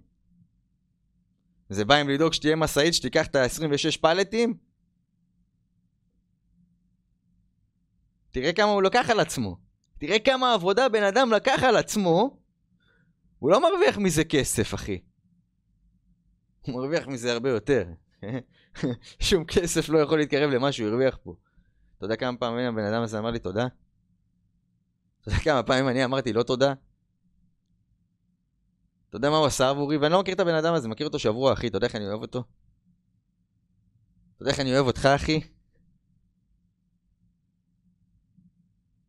זה 1.69 1.85
בא 1.85 1.95
עם 1.95 2.09
לדאוג 2.09 2.33
שתהיה 2.33 2.57
משאית 2.57 2.95
שתיקח 2.95 3.27
את 3.27 3.37
ה-26 3.37 4.01
פלטים? 4.01 4.55
תראה 8.31 8.53
כמה 8.53 8.71
הוא 8.71 8.83
לקח 8.83 9.11
על 9.11 9.21
עצמו. 9.21 9.57
תראה 9.99 10.19
כמה 10.19 10.55
עבודה 10.55 10.89
בן 10.89 11.03
אדם 11.03 11.33
לקח 11.33 11.63
על 11.63 11.77
עצמו. 11.77 12.41
הוא 13.39 13.51
לא 13.51 13.61
מרוויח 13.63 13.99
מזה 13.99 14.25
כסף, 14.25 14.75
אחי. 14.75 15.01
הוא 16.61 16.75
מרוויח 16.75 17.07
מזה 17.07 17.33
הרבה 17.33 17.51
יותר. 17.51 17.87
שום 19.29 19.45
כסף 19.45 19.89
לא 19.89 19.99
יכול 19.99 20.19
להתקרב 20.19 20.51
למה 20.51 20.73
שהוא 20.73 20.89
הרוויח 20.89 21.19
פה. 21.23 21.35
אתה 21.97 22.05
יודע 22.05 22.17
כמה 22.17 22.37
פעמים 22.37 22.67
הבן 22.67 22.85
אדם 22.85 23.03
הזה 23.03 23.19
אמר 23.19 23.31
לי 23.31 23.39
תודה? 23.39 23.67
אתה 25.21 25.29
יודע 25.29 25.39
כמה 25.45 25.63
פעמים 25.63 25.89
אני 25.89 26.05
אמרתי 26.05 26.33
לא 26.33 26.43
תודה? 26.43 26.73
אתה 29.09 29.17
יודע 29.17 29.31
מה 29.31 29.37
הוא 29.37 29.47
עשה 29.47 29.69
עבורי? 29.69 29.97
ואני 29.97 30.13
לא 30.13 30.21
מכיר 30.21 30.35
את 30.35 30.41
הבן 30.41 30.55
אדם 30.55 30.75
הזה, 30.75 30.89
מכיר 30.89 31.07
אותו 31.07 31.19
שבוע, 31.19 31.53
אחי, 31.53 31.67
אתה 31.67 31.77
יודע 31.77 31.87
איך 31.87 31.97
אני 31.97 32.09
אוהב 32.09 32.21
אותו? 32.21 32.45
אתה 34.35 34.43
יודע 34.43 34.51
איך 34.51 34.61
אני 34.61 34.75
אוהב 34.75 34.87
אותך, 34.87 35.07
אחי? 35.07 35.41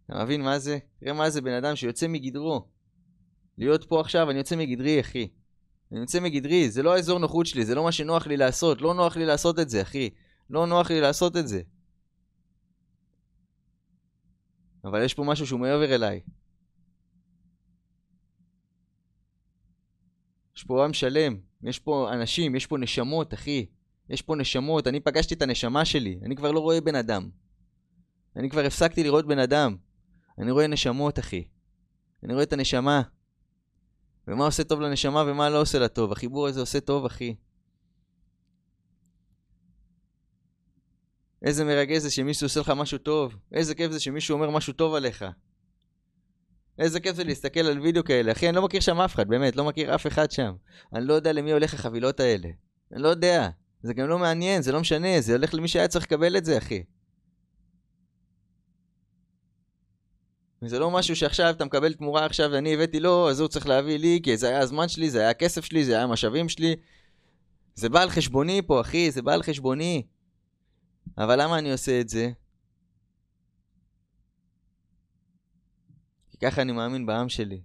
אתה 0.05 0.23
מבין 0.23 0.41
מה 0.41 0.59
זה? 0.59 0.77
תראה 0.99 1.13
מה 1.13 1.29
זה 1.29 1.41
בן 1.41 1.53
אדם 1.53 1.75
שיוצא 1.75 2.07
מגדרו. 2.07 2.67
להיות 3.57 3.83
פה 3.83 4.01
עכשיו, 4.01 4.29
אני 4.29 4.37
יוצא 4.37 4.55
מגדרי, 4.55 4.99
אחי. 4.99 5.27
אני 5.91 5.99
יוצא 5.99 6.19
מגדרי, 6.19 6.69
זה 6.69 6.83
לא 6.83 6.95
האזור 6.95 7.19
נוחות 7.19 7.45
שלי, 7.45 7.65
זה 7.65 7.75
לא 7.75 7.83
מה 7.83 7.91
שנוח 7.91 8.27
לי 8.27 8.37
לעשות. 8.37 8.81
לא 8.81 8.93
נוח 8.93 9.17
לי 9.17 9.25
לעשות 9.25 9.59
את 9.59 9.69
זה, 9.69 9.81
אחי. 9.81 10.09
לא 10.49 10.67
נוח 10.67 10.89
לי 10.89 11.01
לעשות 11.01 11.37
את 11.37 11.47
זה. 11.47 11.61
אבל 14.83 15.03
יש 15.05 15.13
פה 15.13 15.23
משהו 15.23 15.47
שהוא 15.47 15.59
מעבר 15.59 15.95
אליי. 15.95 16.19
יש 20.55 20.63
פה 20.63 20.85
עם 20.85 20.93
שלם, 20.93 21.38
יש 21.63 21.79
פה 21.79 22.13
אנשים, 22.13 22.55
יש 22.55 22.67
פה 22.67 22.77
נשמות, 22.77 23.33
אחי. 23.33 23.65
יש 24.09 24.21
פה 24.21 24.35
נשמות, 24.35 24.88
אני 24.88 25.00
פגשתי 25.00 25.33
את 25.33 25.41
הנשמה 25.41 25.85
שלי, 25.85 26.19
אני 26.25 26.35
כבר 26.35 26.51
לא 26.51 26.59
רואה 26.59 26.81
בן 26.81 26.95
אדם. 26.95 27.29
אני 28.35 28.50
כבר 28.50 28.61
הפסקתי 28.61 29.03
לראות 29.03 29.27
בן 29.27 29.39
אדם. 29.39 29.75
אני 30.38 30.51
רואה 30.51 30.67
נשמות, 30.67 31.19
אחי. 31.19 31.43
אני 32.23 32.33
רואה 32.33 32.43
את 32.43 32.53
הנשמה. 32.53 33.01
ומה 34.27 34.45
עושה 34.45 34.63
טוב 34.63 34.81
לנשמה 34.81 35.23
ומה 35.27 35.50
לא 35.50 35.61
עושה 35.61 35.79
לה 35.79 35.88
טוב. 35.88 36.11
החיבור 36.11 36.47
הזה 36.47 36.59
עושה 36.59 36.79
טוב, 36.79 37.05
אחי. 37.05 37.35
איזה 41.45 41.65
מרגש 41.65 41.98
זה 41.98 42.12
שמישהו 42.12 42.45
עושה 42.45 42.60
לך 42.60 42.69
משהו 42.69 42.98
טוב. 42.98 43.36
איזה 43.51 43.75
כיף 43.75 43.91
זה 43.91 44.00
שמישהו 44.00 44.33
אומר 44.33 44.50
משהו 44.50 44.74
טוב 44.74 44.95
עליך. 44.95 45.25
איזה 46.79 47.00
כיף 47.00 47.15
זה 47.15 47.24
להסתכל 47.24 47.60
על 47.60 47.79
וידאו 47.79 48.03
כאלה. 48.03 48.31
אחי, 48.31 48.50
אני 48.50 48.55
לא 48.55 48.62
מכיר 48.62 48.79
שם 48.79 49.01
אף 49.01 49.15
אחד, 49.15 49.27
באמת, 49.27 49.55
לא 49.55 49.65
מכיר 49.65 49.95
אף 49.95 50.07
אחד 50.07 50.31
שם. 50.31 50.53
אני 50.93 51.05
לא 51.05 51.13
יודע 51.13 51.33
למי 51.33 51.51
הולך 51.51 51.74
החבילות 51.74 52.19
האלה. 52.19 52.50
אני 52.93 53.01
לא 53.01 53.07
יודע. 53.07 53.50
זה 53.83 53.93
גם 53.93 54.07
לא 54.07 54.19
מעניין, 54.19 54.62
זה 54.62 54.71
לא 54.71 54.79
משנה, 54.79 55.21
זה 55.21 55.31
הולך 55.31 55.53
למי 55.53 55.67
שהיה 55.67 55.88
צריך 55.88 56.05
לקבל 56.05 56.38
את 56.38 56.45
זה, 56.45 56.57
אחי. 56.57 56.83
וזה 60.62 60.79
לא 60.79 60.91
משהו 60.91 61.15
שעכשיו 61.15 61.50
אתה 61.50 61.65
מקבל 61.65 61.93
תמורה 61.93 62.25
עכשיו 62.25 62.50
ואני 62.51 62.74
הבאתי 62.74 63.00
לו, 63.00 63.29
אז 63.29 63.39
הוא 63.39 63.48
צריך 63.48 63.67
להביא 63.67 64.00
לי, 64.00 64.19
כי 64.24 64.38
זה 64.38 64.50
היה 64.50 64.60
הזמן 64.60 64.89
שלי, 64.89 65.10
זה 65.10 65.19
היה 65.19 65.29
הכסף 65.29 65.65
שלי, 65.65 65.86
זה 65.86 65.93
היה 65.93 66.03
המשאבים 66.03 66.50
שלי. 66.50 66.75
זה 67.75 67.89
בא 67.89 68.01
על 68.01 68.10
חשבוני 68.10 68.62
פה, 68.67 68.81
אחי, 68.81 69.12
זה 69.12 69.21
בא 69.21 69.33
על 69.33 69.43
חשבוני. 69.43 70.03
אבל 71.17 71.41
למה 71.41 71.59
אני 71.59 71.71
עושה 71.71 72.01
את 72.01 72.09
זה? 72.09 72.31
כי 76.31 76.37
ככה 76.37 76.61
אני 76.61 76.71
מאמין 76.71 77.05
בעם 77.05 77.29
שלי. 77.29 77.61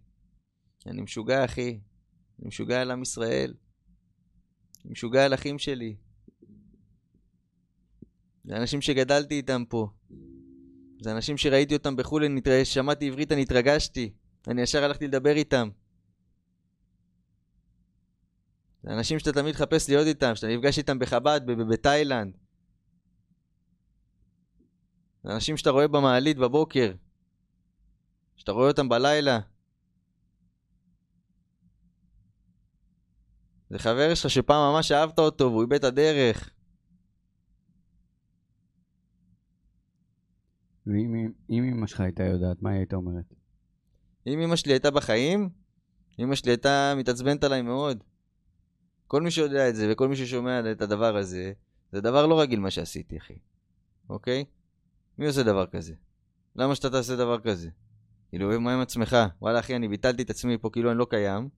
אני 0.86 1.02
משוגע, 1.02 1.44
אחי. 1.44 1.80
אני 2.38 2.48
משוגע 2.48 2.80
על 2.80 2.90
עם 2.90 3.02
ישראל. 3.02 3.54
אני 4.84 4.92
משוגע 4.92 5.24
על 5.24 5.34
אחים 5.34 5.58
שלי. 5.58 5.96
זה 8.44 8.56
אנשים 8.56 8.80
שגדלתי 8.80 9.34
איתם 9.34 9.64
פה. 9.68 9.88
זה 11.00 11.12
אנשים 11.12 11.36
שראיתי 11.36 11.74
אותם 11.74 11.96
בחו"ל, 11.96 12.24
שמעתי 12.64 13.08
עברית, 13.08 13.32
אני 13.32 13.42
התרגשתי. 13.42 14.12
אני 14.48 14.62
ישר 14.62 14.84
הלכתי 14.84 15.06
לדבר 15.06 15.36
איתם. 15.36 15.68
זה 18.82 18.92
אנשים 18.92 19.18
שאתה 19.18 19.32
תמיד 19.32 19.54
מחפש 19.54 19.88
להיות 19.88 20.06
איתם, 20.06 20.34
שאתה 20.34 20.46
נפגש 20.48 20.78
איתם 20.78 20.98
בחב"ד, 20.98 21.40
בתאילנד. 21.70 22.36
זה 25.26 25.32
אנשים 25.34 25.56
שאתה 25.56 25.70
רואה 25.70 25.88
במעלית 25.88 26.36
בבוקר, 26.36 26.92
שאתה 28.36 28.52
רואה 28.52 28.68
אותם 28.68 28.88
בלילה. 28.88 29.38
זה 33.70 33.78
חבר 33.78 34.14
שלך 34.14 34.30
שפעם 34.30 34.72
ממש 34.72 34.92
אהבת 34.92 35.18
אותו 35.18 35.44
והוא 35.44 35.62
איבד 35.62 35.74
את 35.74 35.84
הדרך. 35.84 36.50
ואם 40.86 41.34
אמא 41.50 41.86
שלך 41.86 42.00
הייתה 42.00 42.22
יודעת, 42.22 42.62
מה 42.62 42.70
היא 42.70 42.78
הייתה 42.78 42.96
אומרת? 42.96 43.34
אם 44.26 44.40
אמא 44.40 44.56
שלי 44.56 44.72
הייתה 44.72 44.90
בחיים, 44.90 45.48
אמא 46.18 46.34
שלי 46.34 46.50
הייתה 46.50 46.94
מתעצבנת 46.96 47.44
עליי 47.44 47.62
מאוד. 47.62 48.04
כל 49.06 49.22
מי 49.22 49.30
שיודע 49.30 49.68
את 49.68 49.76
זה 49.76 49.92
וכל 49.92 50.08
מי 50.08 50.16
ששומע 50.16 50.72
את 50.72 50.82
הדבר 50.82 51.16
הזה, 51.16 51.52
זה 51.92 52.00
דבר 52.00 52.26
לא 52.26 52.40
רגיל 52.40 52.60
מה 52.60 52.70
שעשיתי, 52.70 53.18
אחי. 53.18 53.38
אוקיי? 54.10 54.44
מי 55.18 55.26
עושה 55.26 55.42
דבר 55.42 55.66
כזה? 55.66 55.94
למה 56.56 56.74
שאתה 56.74 56.90
תעשה 56.90 57.16
דבר 57.16 57.40
כזה? 57.40 57.68
כאילו, 58.28 58.60
מה 58.60 58.74
עם 58.74 58.80
עצמך? 58.80 59.16
וואלה, 59.40 59.58
אחי, 59.58 59.76
אני 59.76 59.88
ביטלתי 59.88 60.22
את 60.22 60.30
עצמי 60.30 60.58
פה 60.58 60.70
כאילו 60.72 60.90
אני 60.90 60.98
לא 60.98 61.06
קיים. 61.10 61.48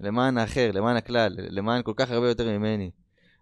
למען 0.00 0.38
האחר, 0.38 0.70
למען 0.74 0.96
הכלל, 0.96 1.36
למען 1.38 1.82
כל 1.82 1.92
כך 1.96 2.10
הרבה 2.10 2.28
יותר 2.28 2.58
ממני. 2.58 2.90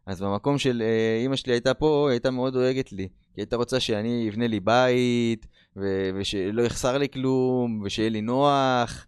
אז 0.06 0.22
במקום 0.22 0.58
של 0.58 0.82
אה, 0.82 1.18
אימא 1.22 1.36
שלי 1.36 1.52
הייתה 1.52 1.74
פה, 1.74 2.06
היא 2.08 2.12
הייתה 2.12 2.30
מאוד 2.30 2.52
דואגת 2.52 2.92
לי. 2.92 3.08
כי 3.34 3.40
הייתה 3.40 3.56
רוצה 3.56 3.80
שאני 3.80 4.28
אבנה 4.28 4.46
לי 4.46 4.60
בית, 4.60 5.46
ו- 5.76 6.10
ושלא 6.14 6.62
יחסר 6.62 6.98
לי 6.98 7.08
כלום, 7.08 7.82
ושיהיה 7.84 8.08
לי 8.08 8.20
נוח. 8.20 9.06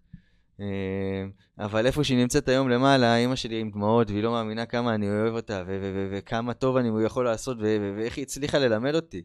אה, 0.61 1.25
אבל 1.59 1.87
איפה 1.87 2.05
שהיא 2.05 2.19
נמצאת 2.19 2.49
היום 2.49 2.69
למעלה, 2.69 3.17
אימא 3.17 3.37
שלי 3.37 3.61
עם 3.61 3.71
דמעות, 3.71 4.11
והיא 4.11 4.23
לא 4.23 4.33
מאמינה 4.33 4.67
כמה 4.67 4.95
אני 4.95 5.09
אוהב 5.09 5.35
אותה, 5.35 5.63
ו- 5.67 5.79
ו- 5.83 5.93
ו- 5.95 6.09
וכמה 6.11 6.55
טוב 6.55 6.77
אני 6.77 7.05
יכול 7.05 7.25
לעשות, 7.25 7.57
ו- 7.61 7.95
ואיך 7.97 8.17
היא 8.17 8.23
הצליחה 8.23 8.59
ללמד 8.59 8.95
אותי. 8.95 9.23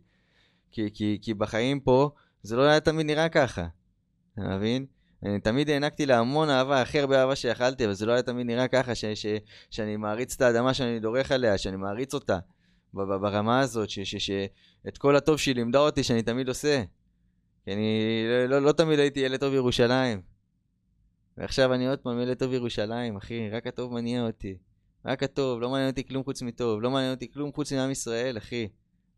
כי, 0.71 0.89
כי, 0.93 1.17
כי 1.21 1.33
בחיים 1.33 1.79
פה, 1.79 2.11
זה 2.43 2.55
לא 2.55 2.61
היה 2.61 2.79
תמיד 2.79 3.05
נראה 3.05 3.29
ככה. 3.29 3.67
אתה 4.33 4.41
מבין? 4.41 4.85
אני 5.23 5.39
תמיד 5.39 5.69
הענקתי 5.69 6.05
לה 6.05 6.19
המון 6.19 6.49
אהבה, 6.49 6.81
הכי 6.81 6.99
הרבה 6.99 7.21
אהבה 7.21 7.35
שיכלתי, 7.35 7.85
אבל 7.85 7.93
זה 7.93 8.05
לא 8.05 8.11
היה 8.11 8.21
תמיד 8.21 8.47
נראה 8.47 8.67
ככה, 8.67 8.95
ש, 8.95 9.05
ש, 9.05 9.25
שאני 9.69 9.97
מעריץ 9.97 10.35
את 10.35 10.41
האדמה 10.41 10.73
שאני 10.73 10.99
דורך 10.99 11.31
עליה, 11.31 11.57
שאני 11.57 11.77
מעריץ 11.77 12.13
אותה, 12.13 12.39
ברמה 12.93 13.59
הזאת, 13.59 13.89
ש, 13.89 13.99
ש, 13.99 14.15
ש, 14.15 14.31
את 14.87 14.97
כל 14.97 15.15
הטוב 15.15 15.37
שהיא 15.37 15.55
לימדה 15.55 15.79
אותי 15.79 16.03
שאני 16.03 16.21
תמיד 16.21 16.47
עושה. 16.47 16.83
כי 17.65 17.73
אני 17.73 18.23
לא, 18.27 18.45
לא, 18.45 18.61
לא 18.61 18.71
תמיד 18.71 18.99
הייתי 18.99 19.19
ילד 19.19 19.39
טוב 19.39 19.51
בירושלים. 19.51 20.21
ועכשיו 21.37 21.73
אני 21.73 21.87
עוד 21.87 21.99
פעם 21.99 22.19
ילד 22.19 22.37
טוב 22.37 22.51
בירושלים, 22.51 23.17
אחי, 23.17 23.49
רק 23.49 23.67
הטוב 23.67 23.93
מניע 23.93 24.25
אותי. 24.25 24.57
רק 25.05 25.23
הטוב, 25.23 25.61
לא 25.61 25.69
מעניין 25.69 25.89
אותי 25.89 26.07
כלום 26.07 26.23
חוץ 26.23 26.41
מטוב, 26.41 26.81
לא 26.81 26.91
מעניין 26.91 27.13
אותי 27.13 27.31
כלום 27.31 27.51
חוץ 27.53 27.73
מעם 27.73 27.91
ישראל, 27.91 28.37
אחי. 28.37 28.67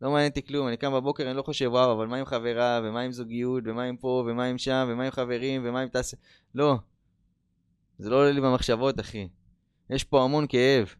לא 0.01 0.11
מעניין 0.11 0.29
אותי 0.29 0.45
כלום, 0.45 0.67
אני 0.67 0.77
קם 0.77 0.93
בבוקר, 0.93 1.27
אני 1.27 1.37
לא 1.37 1.41
חושב, 1.41 1.69
וואו, 1.71 1.93
אבל 1.93 2.07
מה 2.07 2.17
עם 2.17 2.25
חברה, 2.25 2.81
ומה 2.83 3.01
עם 3.01 3.11
זוגיות, 3.11 3.63
ומה 3.65 3.83
עם 3.83 3.97
פה, 3.97 4.23
ומה 4.27 4.45
עם 4.45 4.57
שם, 4.57 4.87
ומה 4.89 5.03
עם 5.03 5.11
חברים, 5.11 5.61
ומה 5.65 5.81
עם 5.81 5.87
תעש... 5.87 6.13
לא. 6.55 6.75
זה 7.97 8.09
לא 8.09 8.15
עולה 8.15 8.31
לי 8.31 8.41
במחשבות, 8.41 8.99
אחי. 8.99 9.27
יש 9.89 10.03
פה 10.03 10.23
המון 10.23 10.45
כאב. 10.49 10.95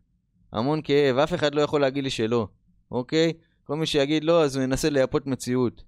המון 0.54 0.82
כאב, 0.84 1.18
אף 1.18 1.34
אחד 1.34 1.56
לא 1.56 1.62
יכול 1.62 1.82
להגיד 1.82 2.04
לי 2.04 2.10
שלא, 2.10 2.48
אוקיי? 2.92 3.34
כל 3.64 3.76
מי 3.76 3.86
שיגיד 3.86 4.24
לא, 4.24 4.44
אז 4.44 4.56
הוא 4.56 4.64
ינסה 4.64 4.90
לייפות 4.90 5.28
מציאות. 5.28 5.84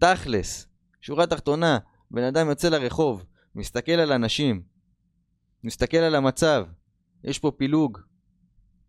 תכלס, 0.00 0.68
שורה 1.00 1.26
תחתונה, 1.26 1.78
בן 2.10 2.22
אדם 2.22 2.48
יוצא 2.48 2.68
לרחוב, 2.68 3.24
מסתכל 3.54 3.92
על 3.92 4.12
אנשים, 4.12 4.62
מסתכל 5.64 5.96
על 5.96 6.14
המצב, 6.14 6.66
יש 7.24 7.38
פה 7.38 7.52
פילוג, 7.56 7.98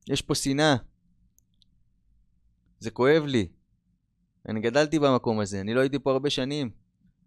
יש 0.09 0.21
פה 0.21 0.35
שנאה. 0.35 0.75
זה 2.83 2.91
כואב 2.91 3.23
לי. 3.25 3.47
אני 4.49 4.59
גדלתי 4.59 4.99
במקום 4.99 5.39
הזה, 5.39 5.61
אני 5.61 5.73
לא 5.73 5.79
הייתי 5.79 5.99
פה 5.99 6.11
הרבה 6.11 6.29
שנים, 6.29 6.69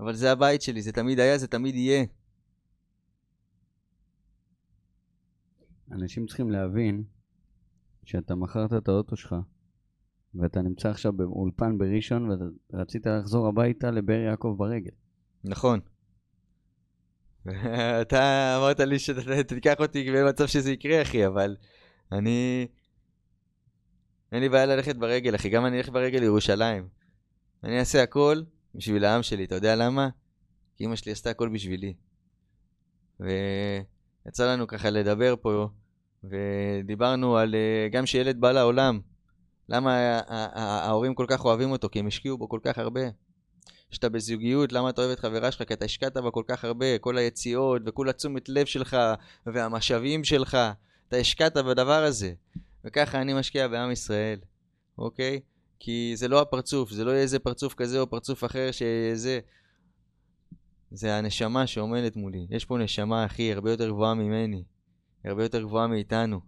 אבל 0.00 0.14
זה 0.14 0.32
הבית 0.32 0.62
שלי, 0.62 0.82
זה 0.82 0.92
תמיד 0.92 1.20
היה, 1.20 1.38
זה 1.38 1.46
תמיד 1.46 1.75
יהיה. 1.75 2.04
אנשים 5.92 6.26
צריכים 6.26 6.50
להבין 6.50 7.04
שאתה 8.04 8.34
מכרת 8.34 8.72
את 8.72 8.88
האוטו 8.88 9.16
שלך, 9.16 9.34
ואתה 10.34 10.62
נמצא 10.62 10.90
עכשיו 10.90 11.12
באולפן 11.12 11.78
בראשון, 11.78 12.31
ורצית 12.72 13.07
לחזור 13.07 13.48
הביתה 13.48 13.90
לבאר 13.90 14.20
יעקב 14.20 14.54
ברגל. 14.59 14.90
נכון. 15.44 15.81
אתה 18.02 18.54
אמרת 18.59 18.81
לי 18.81 18.98
שאתה 18.98 19.44
תיקח 19.44 19.74
אותי 19.81 20.12
במצב 20.12 20.46
שזה 20.46 20.72
יקרה, 20.72 21.02
אחי, 21.02 21.26
אבל 21.26 21.57
אני... 22.12 22.66
אין 24.37 24.42
לי 24.42 24.49
בעיה 24.49 24.66
ללכת 24.66 24.96
ברגל, 24.96 25.35
אחי, 25.35 25.49
גם 25.49 25.66
אני 25.66 25.79
אלך 25.79 25.88
ברגל 25.88 26.18
לירושלים. 26.18 26.88
אני 27.64 27.79
אעשה 27.79 28.03
הכל 28.03 28.42
בשביל 28.75 29.05
העם 29.05 29.22
שלי, 29.22 29.44
אתה 29.44 29.55
יודע 29.55 29.77
למה? 29.77 30.09
כי 30.77 30.85
אמא 30.85 30.96
שלי 30.96 31.12
עשתה 31.12 31.31
הכל 31.31 31.49
בשבילי. 31.49 31.94
ויצא 33.20 34.53
לנו 34.53 34.66
ככה 34.66 34.90
לדבר 34.90 35.35
פה, 35.40 35.68
ודיברנו 36.25 37.37
על 37.37 37.55
אה, 37.55 37.88
גם 37.92 38.07
שילד 38.07 38.40
בא 38.40 38.53
לעולם, 38.53 39.01
למה 39.68 40.20
ההורים 40.55 41.14
כל 41.14 41.27
כך 41.29 41.44
אוהבים 41.44 41.70
אותו? 41.70 41.88
כי 41.88 41.99
הם 41.99 42.07
השקיעו 42.07 42.38
בו 42.38 42.49
כל 42.49 42.61
כך 42.62 42.79
הרבה. 42.79 43.03
כשאתה 43.90 44.09
בזוגיות, 44.09 44.72
למה 44.72 44.90
אתה 44.90 45.01
אוהב 45.01 45.12
את 45.12 45.20
חברה 45.20 45.53
שלך? 45.53 45.68
כי 45.68 45.75
אתה 45.75 45.85
השקעת 45.85 46.16
בה 46.16 46.31
כל 46.31 46.44
כך 46.49 46.64
הרבה, 46.64 46.99
כל 46.99 47.18
היציאות 47.18 47.83
וכל 47.87 48.09
התשומת 48.09 48.49
לב 48.49 48.66
שלך 48.66 48.96
והמשאבים 49.46 50.25
שלך, 50.25 50.59
אתה 51.09 51.16
השקעת 51.16 51.57
בדבר 51.57 52.03
הזה. 52.05 52.33
וככה 52.87 53.22
אני 53.22 53.35
משקיע 53.35 53.68
בעם 53.68 53.90
ישראל, 53.90 54.38
אוקיי? 54.99 55.40
כי 55.79 56.12
זה 56.16 56.29
לא 56.29 56.42
הפרצוף, 56.42 56.90
זה 56.90 57.05
לא 57.05 57.11
יהיה 57.11 57.22
איזה 57.22 57.38
פרצוף 57.38 57.75
כזה 57.75 58.01
או 58.01 58.11
פרצוף 58.11 58.44
אחר 58.44 58.70
שזה... 58.70 59.40
זה 60.90 61.16
הנשמה 61.16 61.66
שעומדת 61.66 62.16
מולי. 62.16 62.46
יש 62.51 62.64
פה 62.64 62.79
נשמה, 62.79 63.27
אחי, 63.27 63.53
הרבה 63.53 63.70
יותר 63.70 63.88
גבוהה 63.88 64.14
ממני. 64.14 64.64
הרבה 65.25 65.42
יותר 65.42 65.62
גבוהה 65.62 65.87
מאיתנו. 65.87 66.40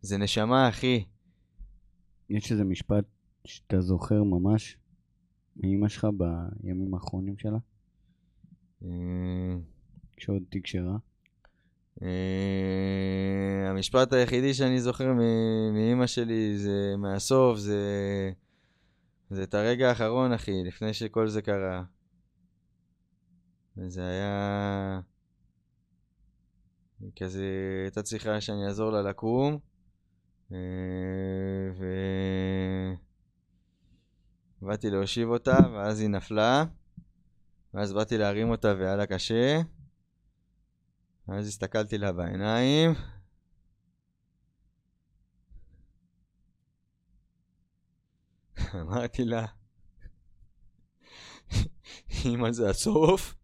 זה 0.00 0.18
נשמה, 0.18 0.68
אחי. 0.68 1.04
יש 2.30 2.52
איזה 2.52 2.64
משפט 2.64 3.04
שאתה 3.44 3.80
זוכר 3.80 4.22
ממש 4.22 4.78
מאמא 5.56 5.88
שלך 5.88 6.06
בימים 6.62 6.94
האחרונים 6.94 7.38
שלה? 7.38 7.58
אה, 8.82 9.56
כשעוד 10.16 10.42
תקשרה? 10.48 10.96
אה, 12.02 13.70
המשפט 13.70 14.12
היחידי 14.12 14.54
שאני 14.54 14.80
זוכר 14.80 15.12
מאמא 15.72 16.06
שלי 16.06 16.58
זה 16.58 16.94
מהסוף, 16.98 17.58
זה, 17.58 17.80
זה 19.30 19.42
את 19.42 19.54
הרגע 19.54 19.88
האחרון, 19.88 20.32
אחי, 20.32 20.64
לפני 20.64 20.94
שכל 20.94 21.28
זה 21.28 21.42
קרה. 21.42 21.84
וזה 23.76 24.06
היה... 24.06 25.00
כזה, 27.16 27.44
הייתה 27.84 28.02
צריכה 28.02 28.40
שאני 28.40 28.66
אעזור 28.66 28.90
לה 28.90 29.02
לקום, 29.02 29.58
אה, 30.52 30.58
ו... 31.78 31.86
באתי 34.62 34.90
להושיב 34.90 35.28
אותה, 35.28 35.56
ואז 35.72 36.00
היא 36.00 36.08
נפלה, 36.08 36.64
ואז 37.74 37.92
באתי 37.92 38.18
להרים 38.18 38.50
אותה 38.50 38.74
והיה 38.78 38.96
לה 38.96 39.06
קשה. 39.06 39.60
ואז 41.28 41.46
הסתכלתי 41.46 41.98
לה 41.98 42.12
בעיניים. 42.12 42.94
אמרתי 48.74 49.24
לה, 49.24 49.46
אמא 52.24 52.52
זה 52.52 52.70
הסוף? 52.70 53.34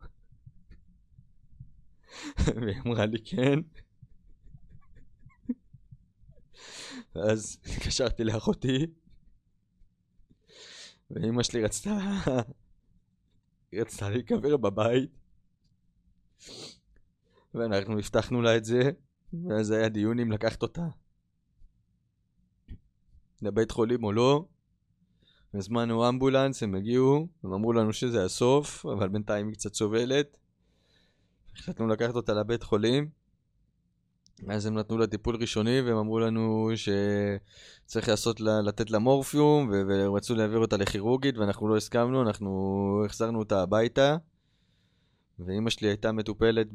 והיא 2.57 2.81
אמרה 2.87 3.07
לי 3.07 3.19
כן. 3.25 3.59
ואז 7.15 7.59
התקשרתי 7.65 8.25
לאחותי, 8.25 8.87
ואימא 11.11 11.43
שלי 11.43 11.65
רצתה, 11.65 11.99
רצתה 13.75 14.11
להיקבר 14.11 14.57
בבית. 14.57 15.11
ואנחנו 17.55 17.99
הבטחנו 17.99 18.43
לה 18.43 18.57
את 18.57 18.65
זה, 18.65 18.91
ואז 19.49 19.71
היה 19.71 19.89
דיון 19.89 20.21
אם 20.21 20.33
לקחת 20.33 20.63
אותה 20.63 20.87
לבית 23.43 23.71
חולים 23.71 24.05
או 24.05 24.13
לא. 24.13 24.45
הזמנו 25.55 26.09
אמבולנס, 26.09 26.63
הם 26.63 26.75
הגיעו, 26.75 27.29
הם 27.45 27.53
אמרו 27.53 27.73
לנו 27.73 27.93
שזה 27.93 28.25
הסוף, 28.25 28.87
אבל 28.87 29.09
בינתיים 29.09 29.47
היא 29.47 29.55
קצת 29.55 29.75
סובלת. 29.75 30.37
החלטנו 31.57 31.87
לקחת 31.87 32.15
אותה 32.15 32.35
לבית 32.35 32.63
חולים. 32.63 33.09
אז 34.49 34.67
הם 34.67 34.79
נתנו 34.79 34.99
לה 34.99 35.07
טיפול 35.07 35.37
ראשוני 35.37 35.81
והם 35.81 35.97
אמרו 35.97 36.19
לנו 36.19 36.71
שצריך 36.77 38.09
לעשות 38.09 38.41
לה, 38.41 38.61
לתת 38.61 38.91
לה 38.91 38.99
מורפיום 38.99 39.71
ורצו 39.89 40.35
להעביר 40.35 40.59
אותה 40.59 40.77
לכירורגית 40.77 41.39
ואנחנו 41.39 41.69
לא 41.69 41.77
הסכמנו, 41.77 42.23
אנחנו 42.23 43.03
החזרנו 43.07 43.39
אותה 43.39 43.63
הביתה. 43.63 44.17
ואימא 45.47 45.71
שלי 45.71 45.89
הייתה 45.89 46.13
מטופלת 46.13 46.69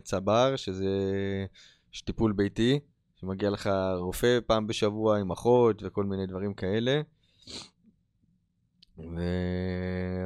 בצבר, 0.00 0.56
שזה 0.56 0.86
טיפול 2.04 2.32
ביתי, 2.32 2.80
שמגיע 3.14 3.50
לך 3.50 3.70
רופא 3.96 4.38
פעם 4.46 4.66
בשבוע 4.66 5.18
עם 5.18 5.30
אחות 5.30 5.82
וכל 5.82 6.04
מיני 6.04 6.26
דברים 6.26 6.54
כאלה. 6.54 7.00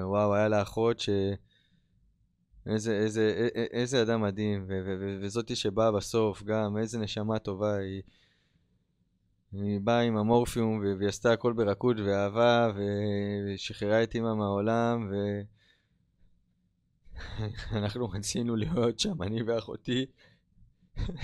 ווואו, 0.00 0.34
היה 0.34 0.48
לה 0.48 0.62
אחות 0.62 1.00
ש... 1.00 1.10
איזה, 2.66 2.92
איזה, 2.92 3.48
איזה 3.72 4.02
אדם 4.02 4.22
מדהים, 4.22 4.64
ו- 4.68 4.82
ו- 4.86 4.96
ו- 5.00 5.18
וזאתי 5.20 5.56
שבאה 5.56 5.92
בסוף 5.92 6.42
גם, 6.42 6.76
איזה 6.78 6.98
נשמה 6.98 7.38
טובה 7.38 7.76
היא. 7.76 8.02
היא 9.52 9.80
באה 9.80 10.00
עם 10.00 10.16
המורפיום 10.16 10.78
ו- 10.78 10.98
והיא 10.98 11.08
עשתה 11.08 11.32
הכל 11.32 11.52
ברכות 11.52 11.96
ואהבה 12.00 12.70
ו- 12.76 13.54
ושחררה 13.54 14.02
את 14.02 14.14
אימא 14.14 14.34
מהעולם 14.34 15.10
ואנחנו 17.72 18.08
רצינו 18.08 18.56
להיות 18.56 18.98
שם, 18.98 19.22
אני 19.22 19.42
ואחותי, 19.42 20.06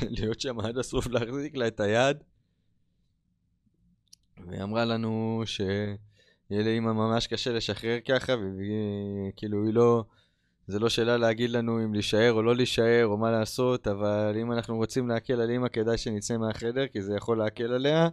להיות 0.02 0.40
שם 0.40 0.60
עד 0.60 0.78
הסוף, 0.78 1.06
להחזיק 1.06 1.56
לה 1.56 1.66
את 1.66 1.80
היד. 1.80 2.16
והיא 4.46 4.62
אמרה 4.62 4.84
לנו 4.84 5.42
שיהיה 5.46 5.70
לאימא 6.50 6.92
ממש 6.92 7.26
קשה 7.26 7.52
לשחרר 7.52 7.98
ככה, 8.08 8.32
וכאילו 8.32 9.64
היא 9.64 9.74
לא, 9.74 10.04
זה 10.66 10.78
לא 10.78 10.88
שאלה 10.88 11.16
להגיד 11.16 11.50
לנו 11.50 11.84
אם 11.84 11.94
להישאר 11.94 12.32
או 12.32 12.42
לא 12.42 12.56
להישאר 12.56 13.06
או 13.06 13.16
מה 13.16 13.30
לעשות, 13.30 13.88
אבל 13.88 14.36
אם 14.40 14.52
אנחנו 14.52 14.76
רוצים 14.76 15.08
להקל 15.08 15.40
על 15.40 15.50
אימא 15.50 15.68
כדאי 15.68 15.98
שנצא 15.98 16.36
מהחדר, 16.36 16.86
כי 16.86 17.02
זה 17.02 17.16
יכול 17.16 17.38
להקל 17.38 17.72
עליה. 17.72 18.08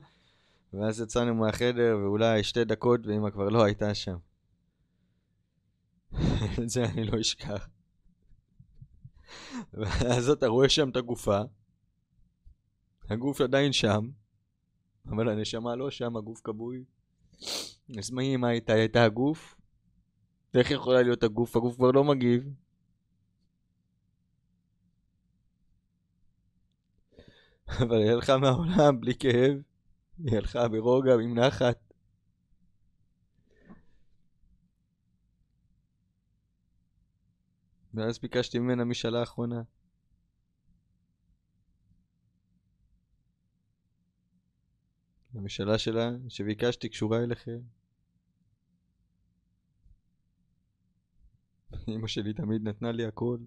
ואז 0.73 1.01
יצאנו 1.01 1.35
מהחדר 1.35 1.97
ואולי 2.01 2.43
שתי 2.43 2.65
דקות 2.65 3.07
ואימא 3.07 3.29
כבר 3.29 3.49
לא 3.49 3.63
הייתה 3.63 3.93
שם. 3.93 4.15
את 6.63 6.69
זה 6.69 6.85
אני 6.85 7.03
לא 7.03 7.21
אשכח. 7.21 7.67
ואז 9.73 10.29
אתה 10.29 10.47
רואה 10.47 10.69
שם 10.69 10.89
את 10.89 10.95
הגופה, 10.95 11.41
הגוף 13.09 13.41
עדיין 13.41 13.73
שם, 13.73 14.09
אבל 15.07 15.29
הנשמה 15.29 15.75
לא 15.75 15.91
שם, 15.91 16.17
הגוף 16.17 16.41
כבוי. 16.43 16.83
אז 17.99 18.11
מה 18.11 18.21
אמא 18.21 18.47
הייתה? 18.47 18.73
הייתה 18.73 19.03
הגוף? 19.03 19.55
ואיך 20.53 20.71
יכולה 20.71 21.01
להיות 21.01 21.23
הגוף? 21.23 21.55
הגוף 21.55 21.75
כבר 21.75 21.91
לא 21.91 22.03
מגיב. 22.03 22.49
אבל 27.67 28.01
היא 28.01 28.11
הלכה 28.11 28.37
מהעולם 28.37 29.01
בלי 29.01 29.15
כאב, 29.15 29.57
היא 30.23 30.37
הלכה 30.37 30.67
ברוגע, 30.67 31.13
עם 31.13 31.39
נחת. 31.39 31.84
ואז 37.95 38.19
ביקשתי 38.19 38.59
ממנה 38.59 38.85
משאלה 38.85 39.23
אחרונה. 39.23 39.61
המשאלה 45.33 45.77
שלה 45.77 46.09
שביקשתי 46.29 46.89
קשורה 46.89 47.23
אליכם. 47.23 47.59
אמא 51.87 52.07
שלי 52.07 52.33
תמיד 52.33 52.67
נתנה 52.67 52.91
לי 52.91 53.05
הכל. 53.05 53.37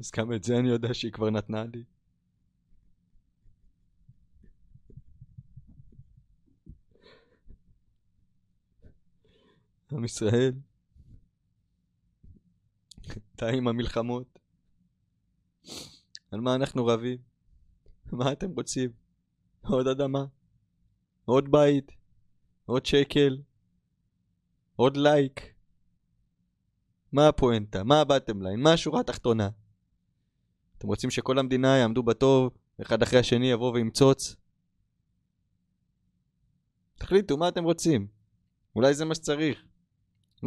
אז 0.00 0.10
גם 0.16 0.32
את 0.32 0.44
זה 0.44 0.58
אני 0.58 0.68
יודע 0.68 0.94
שהיא 0.94 1.12
כבר 1.12 1.30
נתנה 1.30 1.64
לי. 1.64 1.84
עם 9.92 10.04
ישראל, 10.04 10.52
די 13.36 13.56
עם 13.56 13.68
המלחמות. 13.68 14.38
על 16.30 16.40
מה 16.40 16.54
אנחנו 16.54 16.86
רבים? 16.86 17.18
מה 18.12 18.32
אתם 18.32 18.50
רוצים? 18.50 18.90
עוד 19.60 19.86
אדמה? 19.86 20.24
עוד 21.24 21.50
בית? 21.50 21.92
עוד 22.66 22.86
שקל? 22.86 23.38
עוד 24.76 24.96
לייק? 24.96 25.54
מה 27.12 27.28
הפואנטה? 27.28 27.84
מה 27.84 28.00
הבטם 28.00 28.42
ליין? 28.42 28.60
מה 28.60 28.72
השורה 28.72 29.00
התחתונה? 29.00 29.48
אתם 30.78 30.88
רוצים 30.88 31.10
שכל 31.10 31.38
המדינה 31.38 31.76
יעמדו 31.76 32.02
בתור, 32.02 32.50
אחד 32.82 33.02
אחרי 33.02 33.18
השני 33.18 33.50
יבוא 33.50 33.72
וימצוץ? 33.72 34.36
תחליטו 36.94 37.36
מה 37.36 37.48
אתם 37.48 37.64
רוצים. 37.64 38.06
אולי 38.76 38.94
זה 38.94 39.04
מה 39.04 39.14
שצריך. 39.14 39.67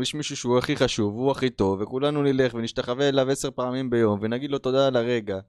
יש 0.01 0.15
מישהו 0.15 0.35
שהוא 0.35 0.57
הכי 0.57 0.75
חשוב, 0.75 1.13
הוא 1.13 1.31
הכי 1.31 1.49
טוב, 1.49 1.81
וכולנו 1.81 2.23
נלך 2.23 2.53
ונשתחווה 2.53 3.09
אליו 3.09 3.29
עשר 3.29 3.51
פעמים 3.51 3.89
ביום, 3.89 4.19
ונגיד 4.21 4.51
לו 4.51 4.59
תודה 4.59 4.87
על 4.87 4.95
הרגע. 4.95 5.39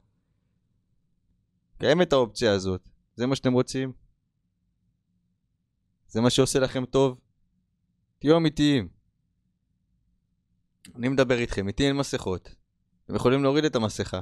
קיימת 1.78 2.12
האופציה 2.12 2.52
הזאת. 2.52 2.88
זה 3.16 3.26
מה 3.26 3.36
שאתם 3.36 3.52
רוצים? 3.52 3.92
זה 6.08 6.20
מה 6.20 6.30
שעושה 6.30 6.58
לכם 6.58 6.84
טוב? 6.84 7.18
תהיו 8.18 8.36
אמיתיים. 8.36 8.88
אני 10.94 11.08
מדבר 11.08 11.38
איתכם, 11.38 11.68
איתי 11.68 11.86
אין 11.86 11.96
מסכות. 11.96 12.54
אתם 13.04 13.14
יכולים 13.14 13.42
להוריד 13.42 13.64
את 13.64 13.76
המסכה. 13.76 14.20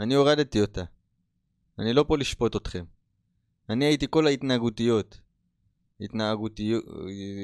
אני 0.00 0.14
הורדתי 0.14 0.60
אותה. 0.60 0.84
אני 1.78 1.92
לא 1.92 2.04
פה 2.08 2.18
לשפוט 2.18 2.56
אתכם. 2.56 2.84
אני 3.70 3.84
הייתי 3.84 4.06
כל 4.10 4.26
ההתנהגותיות. 4.26 5.20
התנהגותיות, 6.00 6.84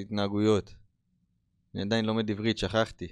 התנהגויות. 0.00 0.74
אני 1.74 1.82
עדיין 1.82 2.04
לומד 2.04 2.30
עברית, 2.30 2.58
שכחתי. 2.58 3.08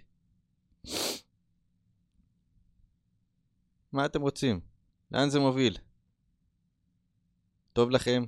מה 3.93 4.07
אתם 4.07 4.21
רוצים? 4.21 4.61
לאן 5.13 5.31
זה 5.31 5.41
מוביל? 5.41 5.77
טוב 7.73 7.91
לכם? 7.91 8.25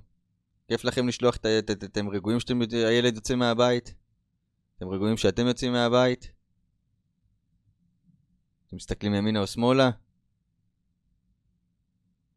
כיף 0.69 0.85
לכם 0.85 1.09
לשלוח 1.09 1.37
את 1.37 1.45
ה... 1.45 1.59
את- 1.59 1.71
את- 1.71 1.85
אתם 1.85 2.09
רגועים 2.09 2.41
שהילד 2.41 3.15
יוצא 3.15 3.35
מהבית? 3.35 3.95
אתם 4.77 4.89
רגועים 4.89 5.17
שאתם 5.17 5.47
יוצאים 5.47 5.73
מהבית? 5.73 6.33
אתם 8.67 8.77
מסתכלים 8.77 9.15
ימינה 9.15 9.41
או 9.41 9.47
שמאלה? 9.47 9.91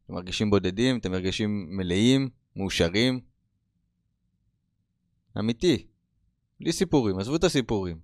אתם 0.06 0.14
מרגישים 0.14 0.50
בודדים? 0.50 0.98
אתם 0.98 1.12
מרגישים 1.12 1.78
מלאים? 1.78 2.30
מאושרים? 2.56 3.20
אמיתי. 5.40 5.88
בלי 6.60 6.72
סיפורים, 6.72 7.20
עזבו 7.20 7.36
את 7.36 7.44
הסיפורים. 7.44 8.00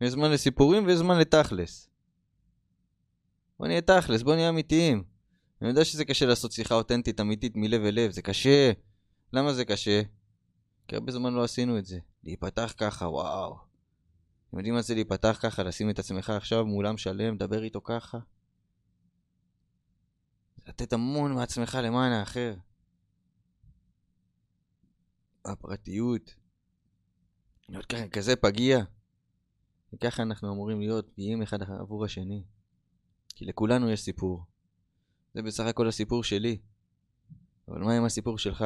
יש 0.00 0.10
זמן 0.10 0.30
לסיפורים 0.30 0.86
ויש 0.86 0.98
זמן 0.98 1.18
לתכלס. 1.18 1.88
בוא 3.58 3.66
נהיה 3.66 3.80
תכלס, 3.80 4.22
בוא 4.22 4.34
נהיה 4.34 4.48
אמיתיים. 4.48 5.04
אני 5.60 5.68
יודע 5.68 5.84
שזה 5.84 6.04
קשה 6.04 6.26
לעשות 6.26 6.52
שיחה 6.52 6.74
אותנטית 6.74 7.20
אמיתית 7.20 7.52
מלב 7.56 7.82
אל 7.82 7.94
לב, 7.94 8.10
זה 8.10 8.22
קשה. 8.22 8.72
למה 9.32 9.52
זה 9.52 9.64
קשה? 9.64 10.02
כי 10.88 10.96
הרבה 10.96 11.12
זמן 11.12 11.34
לא 11.34 11.44
עשינו 11.44 11.78
את 11.78 11.86
זה. 11.86 11.98
להיפתח 12.24 12.74
ככה, 12.76 13.08
וואו. 13.08 13.56
אתם 14.48 14.58
יודעים 14.58 14.74
מה 14.74 14.82
זה 14.82 14.94
להיפתח 14.94 15.38
ככה? 15.42 15.62
לשים 15.62 15.90
את 15.90 15.98
עצמך 15.98 16.30
עכשיו 16.30 16.66
מאולם 16.66 16.96
שלם, 16.96 17.34
לדבר 17.34 17.62
איתו 17.62 17.80
ככה? 17.84 18.18
לתת 20.66 20.92
המון 20.92 21.34
מעצמך 21.34 21.78
למען 21.82 22.12
האחר. 22.12 22.54
הפרטיות. 25.44 26.34
להיות 27.68 27.86
ככה, 27.86 28.08
כזה 28.08 28.36
פגיע. 28.36 28.84
וככה 29.92 30.22
אנחנו 30.22 30.52
אמורים 30.52 30.80
להיות 30.80 31.10
פגיעים 31.12 31.42
אחד 31.42 31.62
עבור 31.62 32.04
השני. 32.04 32.44
כי 33.34 33.44
לכולנו 33.44 33.90
יש 33.90 34.00
סיפור. 34.00 34.44
זה 35.34 35.42
בסך 35.42 35.64
הכל 35.64 35.88
הסיפור 35.88 36.24
שלי. 36.24 36.58
אבל 37.68 37.80
מה 37.80 37.92
עם 37.92 38.04
הסיפור 38.04 38.38
שלך? 38.38 38.64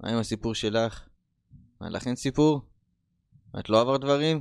מה 0.00 0.10
עם 0.10 0.18
הסיפור 0.18 0.54
שלך? 0.54 1.08
מה, 1.80 1.90
לך 1.90 2.06
אין 2.06 2.16
סיפור? 2.16 2.60
את 3.58 3.68
לא 3.68 3.80
עברת 3.80 4.00
דברים? 4.00 4.40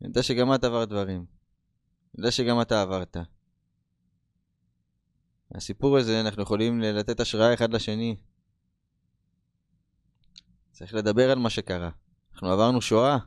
אני 0.00 0.08
יודע 0.08 0.22
שגם 0.22 0.54
את 0.54 0.64
עברת 0.64 0.88
דברים. 0.88 1.18
אני 1.18 2.18
יודע 2.18 2.30
שגם 2.30 2.60
אתה 2.60 2.82
עברת. 2.82 3.16
הסיפור 5.54 5.98
הזה, 5.98 6.20
אנחנו 6.20 6.42
יכולים 6.42 6.80
לתת 6.80 7.20
השראה 7.20 7.54
אחד 7.54 7.74
לשני. 7.74 8.16
צריך 10.76 10.94
לדבר 10.94 11.30
על 11.30 11.38
מה 11.38 11.50
שקרה. 11.50 11.90
אנחנו 12.32 12.50
עברנו 12.50 12.80
שואה. 12.80 13.18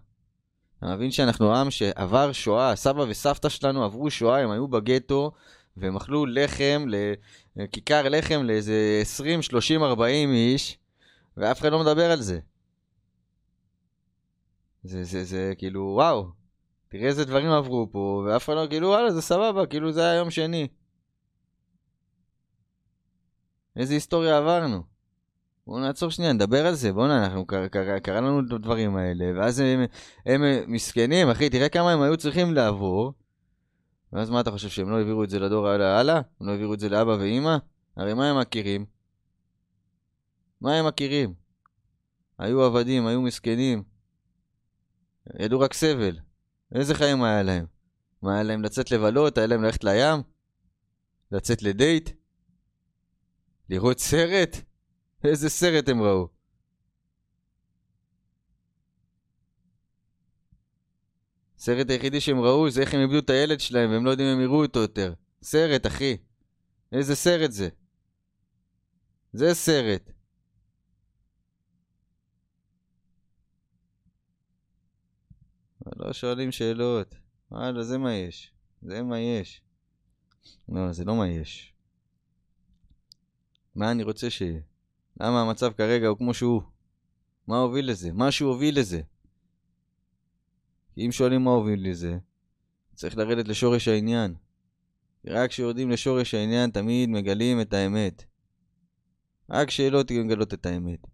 אתה 0.78 0.96
מבין 0.96 1.12
שאנחנו 1.12 1.56
עם 1.56 1.72
שעבר 1.72 2.32
שואה, 2.32 2.76
סבא 2.76 3.02
וסבתא 3.02 3.50
שלנו 3.50 3.84
עברו 3.84 4.12
שואה, 4.12 4.40
הם 4.40 4.52
היו 4.52 4.68
בגטו 4.68 5.32
והם 5.78 5.96
אכלו 5.96 6.26
לחם, 6.26 6.86
כיכר 7.72 8.10
לחם 8.10 8.42
לאיזה 8.44 9.00
20, 9.02 9.42
30, 9.42 9.84
40 9.84 10.34
איש, 10.34 10.78
ואף 11.38 11.60
אחד 11.60 11.72
לא 11.72 11.80
מדבר 11.80 12.12
על 12.12 12.22
זה. 12.22 12.40
זה, 14.84 15.04
זה, 15.04 15.24
זה 15.24 15.54
כאילו, 15.58 15.92
וואו, 15.96 16.28
תראה 16.90 17.08
איזה 17.08 17.26
דברים 17.26 17.52
עברו 17.52 17.90
פה, 17.92 18.24
ואף 18.26 18.46
אחד 18.46 18.54
לא, 18.54 18.68
כאילו, 18.70 18.88
וואלה, 18.88 19.12
זה 19.12 19.22
סבבה, 19.22 19.66
כאילו 19.66 19.92
זה 19.92 20.02
היה 20.02 20.16
יום 20.16 20.32
שני. 20.32 20.68
איזה 23.76 23.94
היסטוריה 23.94 24.38
עברנו. 24.38 24.88
בואו 25.69 25.79
נעצור 25.79 26.10
שנייה, 26.10 26.34
נדבר 26.34 26.65
על 26.67 26.75
זה, 26.75 26.93
בוא'נה, 26.93 27.25
אנחנו, 27.25 27.45
קרה, 27.45 28.21
לנו 28.21 28.39
את 28.39 28.51
הדברים 28.51 28.95
האלה, 28.95 29.25
ואז 29.36 29.60
הם, 29.60 29.79
הם 30.25 30.41
מסכנים, 30.67 31.29
אחי, 31.29 31.49
תראה 31.49 31.69
כמה 31.69 31.91
הם 31.91 32.01
היו 32.01 32.17
צריכים 32.17 32.53
לעבור, 32.53 33.13
ואז 34.13 34.29
מה 34.29 34.39
אתה 34.39 34.51
חושב, 34.51 34.69
שהם 34.69 34.89
לא 34.89 34.97
העבירו 34.97 35.23
את 35.23 35.29
זה 35.29 35.39
לדור 35.39 35.67
הלאה? 35.67 36.15
הם 36.15 36.47
לא 36.47 36.51
העבירו 36.51 36.73
את 36.73 36.79
זה 36.79 36.89
לאבא 36.89 37.12
ואימא? 37.12 37.58
הרי 37.97 38.13
מה 38.13 38.29
הם 38.29 38.39
מכירים? 38.39 38.86
מה 40.62 40.75
הם 40.75 40.88
מכירים? 40.88 41.34
היו 42.39 42.63
עבדים, 42.63 43.08
היו 43.08 43.21
מסכנים. 43.21 43.84
ידעו 45.39 45.60
רק 45.60 45.73
סבל. 45.73 46.19
איזה 46.75 46.95
חיים 46.95 47.23
היה 47.23 47.43
להם? 47.43 47.65
מה 48.21 48.34
היה 48.34 48.43
להם 48.43 48.63
לצאת 48.63 48.91
לבלות? 48.91 49.38
היה 49.38 49.47
להם 49.47 49.63
ללכת 49.63 49.84
לים? 49.84 50.21
לצאת 51.32 51.63
לדייט? 51.63 52.10
לראות 53.69 53.99
סרט? 53.99 54.68
איזה 55.23 55.49
סרט 55.49 55.89
הם 55.89 56.01
ראו? 56.01 56.27
הסרט 61.58 61.89
היחידי 61.89 62.21
שהם 62.21 62.39
ראו 62.39 62.69
זה 62.69 62.82
איך 62.82 62.93
הם 62.93 62.99
איבדו 63.01 63.19
את 63.19 63.29
הילד 63.29 63.60
שלהם 63.60 63.91
והם 63.91 64.05
לא 64.05 64.12
יודעים 64.12 64.29
אם 64.29 64.36
הם 64.36 64.41
יראו 64.41 64.63
אותו 64.65 64.79
יותר. 64.79 65.13
סרט, 65.41 65.88
אחי. 65.88 66.17
איזה 66.91 67.15
סרט 67.15 67.51
זה? 67.51 67.69
זה 69.34 69.53
סרט. 69.53 70.12
לא 75.95 76.13
שואלים 76.13 76.51
שאלות. 76.51 77.15
וואלה, 77.51 77.84
זה 77.84 77.97
מה 77.97 78.13
יש. 78.13 78.53
זה 78.82 79.03
מה 79.03 79.19
יש. 79.19 79.62
לא, 80.69 80.91
זה 80.91 81.05
לא 81.05 81.15
מה 81.15 81.27
יש. 81.27 81.73
מה 83.75 83.91
אני 83.91 84.03
רוצה 84.03 84.29
שיהיה? 84.29 84.68
למה 85.19 85.41
המצב 85.41 85.71
כרגע 85.71 86.08
הוא 86.08 86.17
כמו 86.17 86.34
שהוא? 86.34 86.62
מה 87.47 87.58
הוביל 87.60 87.89
לזה? 87.89 88.10
משהו 88.13 88.47
הוביל 88.49 88.79
לזה. 88.79 89.01
אם 90.97 91.12
שואלים 91.12 91.43
מה 91.43 91.51
הוביל 91.51 91.89
לזה, 91.89 92.17
צריך 92.95 93.17
לרדת 93.17 93.47
לשורש 93.47 93.88
העניין. 93.88 94.36
רק 95.27 95.49
כשיורדים 95.49 95.89
לשורש 95.89 96.34
העניין 96.34 96.69
תמיד 96.69 97.10
מגלים 97.10 97.62
את 97.62 97.73
האמת. 97.73 98.23
רק 99.49 99.69
שאלות 99.69 100.12
מגלות 100.12 100.53
את 100.53 100.65
האמת. 100.65 101.08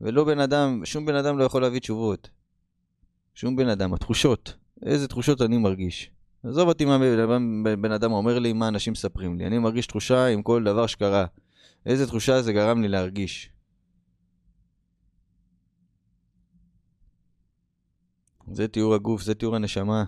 ולא 0.00 0.24
בן 0.24 0.38
אדם, 0.38 0.84
שום 0.84 1.06
בן 1.06 1.14
אדם 1.14 1.38
לא 1.38 1.44
יכול 1.44 1.62
להביא 1.62 1.80
תשובות. 1.80 2.30
שום 3.34 3.56
בן 3.56 3.68
אדם, 3.68 3.94
התחושות. 3.94 4.54
איזה 4.82 5.08
תחושות 5.08 5.42
אני 5.42 5.58
מרגיש. 5.58 6.10
עזוב 6.44 6.68
אותי 6.68 6.84
מה 6.84 6.98
בן 7.80 7.92
אדם 7.92 8.12
אומר 8.12 8.38
לי, 8.38 8.52
מה 8.52 8.68
אנשים 8.68 8.92
מספרים 8.92 9.38
לי. 9.38 9.46
אני 9.46 9.58
מרגיש 9.58 9.86
תחושה 9.86 10.26
עם 10.26 10.42
כל 10.42 10.64
דבר 10.64 10.86
שקרה. 10.86 11.26
איזה 11.86 12.06
תחושה 12.06 12.42
זה 12.42 12.52
גרם 12.52 12.82
לי 12.82 12.88
להרגיש. 12.88 13.52
זה 18.52 18.68
תיאור 18.68 18.94
הגוף, 18.94 19.22
זה 19.22 19.34
תיאור 19.34 19.56
הנשמה. 19.56 20.04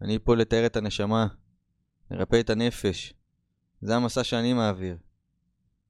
אני 0.00 0.18
פה 0.18 0.36
לתאר 0.36 0.66
את 0.66 0.76
הנשמה, 0.76 1.26
לרפא 2.10 2.40
את 2.40 2.50
הנפש. 2.50 3.14
זה 3.80 3.96
המסע 3.96 4.24
שאני 4.24 4.52
מעביר. 4.52 4.98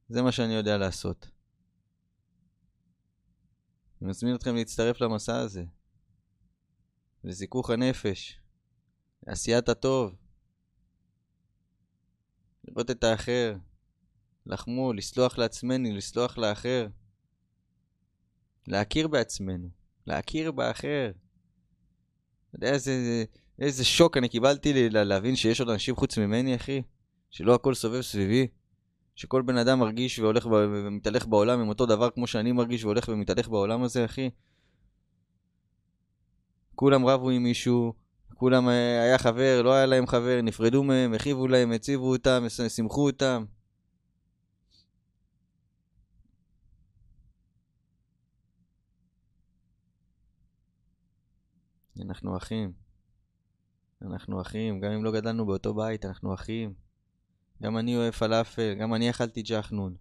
זה 0.09 0.23
מה 0.23 0.33
שאני 0.33 0.55
יודע 0.55 0.79
לעשות. 0.79 1.31
אני 4.01 4.11
מזמין 4.11 4.35
אתכם 4.35 4.55
להצטרף 4.55 5.01
למסע 5.01 5.37
הזה. 5.37 5.64
לזיכוך 7.25 7.71
הנפש, 7.71 8.40
לעשיית 9.27 9.68
הטוב, 9.68 10.14
לראות 12.64 12.90
את 12.90 13.05
האחר, 13.05 13.57
לחמו, 14.46 14.92
לסלוח 14.92 15.38
לעצמנו, 15.38 15.96
לסלוח 15.96 16.38
לאחר, 16.38 16.87
להכיר 18.66 19.09
בעצמנו, 19.09 19.68
להכיר 20.07 20.52
באחר. 20.52 21.11
אתה 22.48 22.57
יודע 22.57 22.72
איזה, 22.72 23.24
איזה 23.59 23.85
שוק 23.85 24.16
אני 24.16 24.28
קיבלתי 24.28 24.72
לי 24.72 24.90
להבין 24.90 25.37
שיש 25.37 25.61
עוד 25.61 25.68
אנשים 25.68 25.96
חוץ 25.96 26.18
ממני, 26.18 26.57
אחי? 26.57 26.83
שלא 27.31 27.55
הכל 27.55 27.74
סובב 27.74 28.00
סביבי? 28.00 28.46
שכל 29.14 29.42
בן 29.42 29.57
אדם 29.57 29.78
מרגיש 29.78 30.18
והולך 30.18 30.46
ומתהלך 30.46 31.26
בעולם 31.26 31.61
עם 31.61 31.68
אותו 31.68 31.87
דבר 31.87 32.11
כמו 32.11 32.26
שאני 32.26 32.52
מרגיש 32.52 32.85
והולך 32.85 33.09
ומתהלך 33.09 33.48
בעולם 33.48 33.83
הזה, 33.83 34.05
אחי? 34.05 34.31
כולם 36.74 37.07
רבו 37.07 37.31
עם 37.31 37.42
מישהו, 37.42 37.92
כולם 38.35 38.68
אה, 38.68 39.02
היה 39.02 39.18
חבר, 39.18 39.62
לא 39.64 39.72
היה 39.72 39.87
להם 39.87 40.07
חבר, 40.07 40.40
נפרדו 40.42 40.83
מהם, 40.83 41.14
הכיבו 41.14 41.48
להם, 41.48 41.72
הציבו 41.72 42.11
אותם, 42.11 42.44
שימחו 42.68 43.07
אותם. 43.07 43.44
אנחנו 52.00 52.37
אחים. 52.37 52.72
אנחנו 54.02 54.40
אחים, 54.40 54.81
גם 54.81 54.92
אם 54.92 55.05
לא 55.05 55.12
גדלנו 55.12 55.46
באותו 55.46 55.74
בית, 55.74 56.05
אנחנו 56.05 56.35
אחים. 56.35 56.74
גם 57.62 57.78
אני 57.78 57.96
אוהב 57.96 58.12
פלאפל, 58.12 58.74
גם 58.74 58.94
אני 58.94 59.11
אכלתי 59.11 59.42
ג'חנון. 59.42 59.96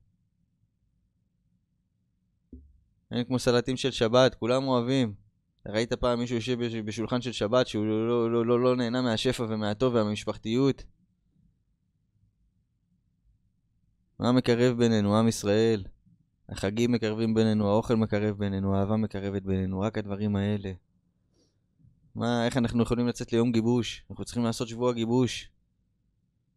אין 3.12 3.24
כמו 3.26 3.40
סלטים 3.40 3.78
של 3.78 3.92
שבת, 3.92 4.36
כולם 4.36 4.64
אוהבים. 4.64 5.14
ראית 5.68 5.94
פעם 5.94 6.20
מישהו 6.20 6.36
יושב 6.36 6.58
בשולחן 6.86 7.22
של 7.22 7.32
שבת 7.32 7.68
שהוא 7.68 7.86
לא, 7.86 8.08
לא, 8.08 8.32
לא, 8.32 8.46
לא, 8.46 8.60
לא 8.60 8.76
נהנה 8.76 9.02
מהשפע 9.02 9.44
ומהטוב 9.50 9.94
והמשפחתיות? 9.94 10.84
מה 14.20 14.32
מקרב 14.32 14.78
בינינו, 14.78 15.18
עם 15.18 15.28
ישראל? 15.28 15.84
החגים 16.50 16.92
מקרבים 16.92 17.34
בינינו, 17.34 17.70
האוכל 17.70 17.96
מקרב 17.96 18.38
בינינו, 18.38 18.76
האהבה 18.76 18.98
מקרבת 18.98 19.42
בינינו, 19.42 19.80
רק 19.80 19.98
הדברים 19.98 20.36
האלה. 20.36 20.72
מה, 22.16 22.46
איך 22.46 22.58
אנחנו 22.58 22.84
יכולים 22.84 23.08
לצאת 23.08 23.34
ליום 23.34 23.52
גיבוש? 23.52 24.04
אנחנו 24.12 24.26
צריכים 24.26 24.44
לעשות 24.44 24.68
שבוע 24.68 24.94
גיבוש. 24.94 25.50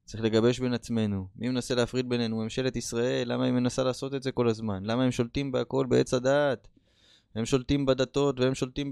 צריך 0.05 0.25
לגבש 0.25 0.59
בין 0.59 0.75
עצמנו. 0.75 1.27
מי 1.37 1.49
מנסה 1.49 1.75
להפריד 1.75 2.09
בינינו? 2.09 2.37
ממשלת 2.37 2.77
ישראל. 2.77 3.33
למה 3.33 3.45
היא 3.45 3.53
מנסה 3.53 3.83
לעשות 3.83 4.15
את 4.15 4.23
זה 4.23 4.33
כל 4.33 4.49
הזמן? 4.49 4.85
למה 4.85 5.05
הם 5.05 5.11
שולטים 5.11 5.53
בהכל 5.53 5.87
בעץ 5.89 6.15
הדעת? 6.15 6.69
הם 7.35 7.45
שולטים 7.45 7.87
בדתות, 7.87 8.41
והם 8.41 8.55
שולטים 8.55 8.91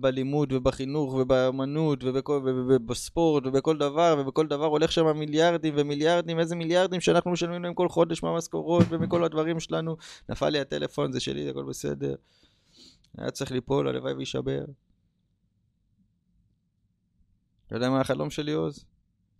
בלימוד, 0.00 0.52
ובחינוך, 0.52 1.14
ובאמנות, 1.14 2.04
ובספורט, 2.04 3.46
ובכל 3.46 3.78
דבר, 3.78 4.16
ובכל 4.18 4.46
דבר 4.46 4.64
הולך 4.64 4.92
שם 4.92 5.18
מיליארדים 5.18 5.74
ומיליארדים, 5.76 6.38
איזה 6.38 6.56
מיליארדים 6.56 7.00
שאנחנו 7.00 7.30
משלמים 7.30 7.62
להם 7.62 7.74
כל 7.74 7.88
חודש 7.88 8.22
מהמשכורות 8.22 8.86
ומכל 8.88 9.24
הדברים 9.24 9.60
שלנו. 9.60 9.96
נפל 10.28 10.48
לי 10.48 10.60
הטלפון, 10.60 11.12
זה 11.12 11.20
שלי, 11.20 11.50
הכל 11.50 11.64
בסדר. 11.64 12.14
היה 13.18 13.30
צריך 13.30 13.52
ליפול, 13.52 13.88
הלוואי 13.88 14.12
ויישבר. 14.12 14.64
אתה 17.66 17.76
יודע 17.76 17.90
מה 17.90 18.00
החלום 18.00 18.30
שלי, 18.30 18.52
עוז? 18.52 18.84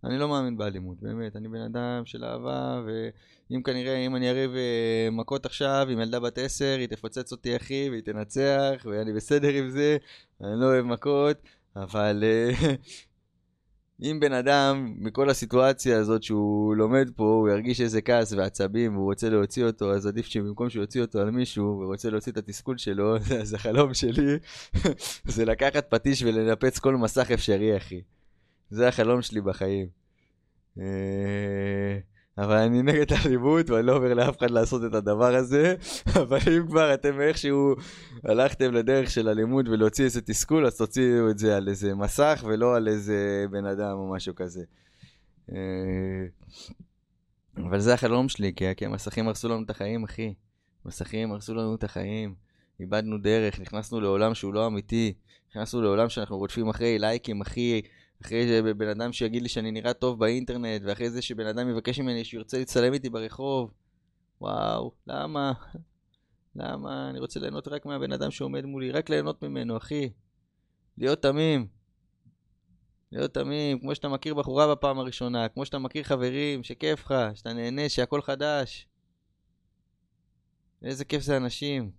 אני 0.03 0.17
לא 0.17 0.29
מאמין 0.29 0.57
באלימות, 0.57 0.97
באמת. 1.01 1.35
אני 1.35 1.47
בן 1.47 1.61
אדם 1.61 2.05
של 2.05 2.23
אהבה, 2.23 2.81
ואם 2.85 3.61
כנראה, 3.61 3.97
אם 3.97 4.15
אני 4.15 4.29
אריב 4.29 4.51
אה, 4.55 5.09
מכות 5.11 5.45
עכשיו 5.45 5.87
עם 5.89 5.99
ילדה 5.99 6.19
בת 6.19 6.37
עשר, 6.37 6.75
היא 6.79 6.87
תפוצץ 6.87 7.31
אותי 7.31 7.55
אחי, 7.55 7.87
והיא 7.89 8.01
תנצח, 8.01 8.85
ואני 8.85 9.13
בסדר 9.13 9.49
עם 9.49 9.69
זה, 9.69 9.97
אני 10.41 10.59
לא 10.59 10.65
אוהב 10.65 10.85
מכות, 10.85 11.37
אבל 11.75 12.23
אה, 12.23 12.51
אם 14.03 14.19
בן 14.19 14.33
אדם, 14.33 14.93
מכל 14.97 15.29
הסיטואציה 15.29 15.99
הזאת 15.99 16.23
שהוא 16.23 16.75
לומד 16.75 17.09
פה, 17.15 17.23
הוא 17.23 17.49
ירגיש 17.49 17.81
איזה 17.81 18.01
כעס 18.01 18.33
ועצבים, 18.33 18.95
והוא 18.95 19.05
רוצה 19.05 19.29
להוציא 19.29 19.65
אותו, 19.65 19.93
אז 19.93 20.07
עדיף 20.07 20.25
שבמקום 20.25 20.69
שהוא 20.69 20.83
יוציא 20.83 21.01
אותו 21.01 21.19
על 21.19 21.31
מישהו, 21.31 21.79
ורוצה 21.83 22.09
להוציא 22.09 22.31
את 22.31 22.37
התסכול 22.37 22.77
שלו, 22.77 23.15
אז 23.41 23.53
החלום 23.53 23.93
שלי 23.93 24.37
זה 25.35 25.45
לקחת 25.45 25.85
פטיש 25.89 26.23
ולנפץ 26.23 26.79
כל 26.79 26.95
מסך 26.95 27.31
אפשרי, 27.31 27.77
אחי. 27.77 28.01
זה 28.69 28.87
החלום 28.87 29.21
שלי 29.21 29.41
בחיים. 29.41 29.87
אה, 30.79 31.97
אבל 32.37 32.55
אני 32.55 32.81
נגד 32.81 33.13
אלימות 33.13 33.69
ואני 33.69 33.87
לא 33.87 33.95
אומר 33.95 34.13
לאף 34.13 34.37
אחד 34.37 34.51
לעשות 34.51 34.81
את 34.85 34.93
הדבר 34.93 35.35
הזה, 35.35 35.75
אבל 36.21 36.39
אם 36.57 36.67
כבר 36.67 36.93
אתם 36.93 37.21
איכשהו 37.21 37.75
הלכתם 38.23 38.73
לדרך 38.73 39.11
של 39.11 39.29
אלימות 39.29 39.67
ולהוציא 39.67 40.05
איזה 40.05 40.21
תסכול, 40.21 40.65
אז 40.65 40.77
תוציאו 40.77 41.29
את 41.29 41.37
זה 41.37 41.57
על 41.57 41.67
איזה 41.67 41.95
מסך 41.95 42.43
ולא 42.47 42.75
על 42.75 42.87
איזה 42.87 43.45
בן 43.51 43.65
אדם 43.65 43.97
או 43.97 44.11
משהו 44.15 44.35
כזה. 44.35 44.63
אה, 45.51 46.25
אבל 47.57 47.79
זה 47.79 47.93
החלום 47.93 48.29
שלי, 48.29 48.53
כי 48.77 48.85
המסכים 48.85 49.27
הרסו 49.27 49.49
לנו 49.49 49.63
את 49.63 49.69
החיים, 49.69 50.03
אחי. 50.03 50.33
מסכים 50.85 51.31
הרסו 51.31 51.53
לנו 51.53 51.75
את 51.75 51.83
החיים. 51.83 52.35
איבדנו 52.79 53.17
דרך, 53.17 53.59
נכנסנו 53.59 54.01
לעולם 54.01 54.33
שהוא 54.33 54.53
לא 54.53 54.67
אמיתי. 54.67 55.13
נכנסנו 55.51 55.81
לעולם 55.81 56.09
שאנחנו 56.09 56.37
רודפים 56.37 56.69
אחרי 56.69 56.99
לייקים, 56.99 57.41
אחי. 57.41 57.81
אחרי 58.21 58.47
זה 58.47 58.73
בן 58.73 58.87
אדם 58.87 59.13
שיגיד 59.13 59.41
לי 59.41 59.49
שאני 59.49 59.71
נראה 59.71 59.93
טוב 59.93 60.19
באינטרנט, 60.19 60.81
ואחרי 60.85 61.09
זה 61.09 61.21
שבן 61.21 61.47
אדם 61.47 61.69
יבקש 61.69 61.99
ממני 61.99 62.23
שירצה 62.23 62.57
להצטלם 62.57 62.93
איתי 62.93 63.09
ברחוב. 63.09 63.73
וואו, 64.41 64.91
למה? 65.07 65.53
למה? 66.55 67.09
אני 67.09 67.19
רוצה 67.19 67.39
ליהנות 67.39 67.67
רק 67.67 67.85
מהבן 67.85 68.11
אדם 68.11 68.31
שעומד 68.31 68.65
מולי, 68.65 68.91
רק 68.91 69.09
ליהנות 69.09 69.43
ממנו, 69.43 69.77
אחי. 69.77 70.09
להיות 70.97 71.21
תמים. 71.21 71.67
להיות 73.11 73.33
תמים, 73.33 73.79
כמו 73.79 73.95
שאתה 73.95 74.09
מכיר 74.09 74.33
בחורה 74.33 74.75
בפעם 74.75 74.99
הראשונה, 74.99 75.49
כמו 75.49 75.65
שאתה 75.65 75.79
מכיר 75.79 76.03
חברים, 76.03 76.63
שכיף 76.63 77.05
לך, 77.05 77.13
שאתה 77.33 77.53
נהנה, 77.53 77.89
שהכל 77.89 78.21
חדש. 78.21 78.87
איזה 80.83 81.05
כיף 81.05 81.21
זה 81.21 81.37
אנשים. 81.37 81.91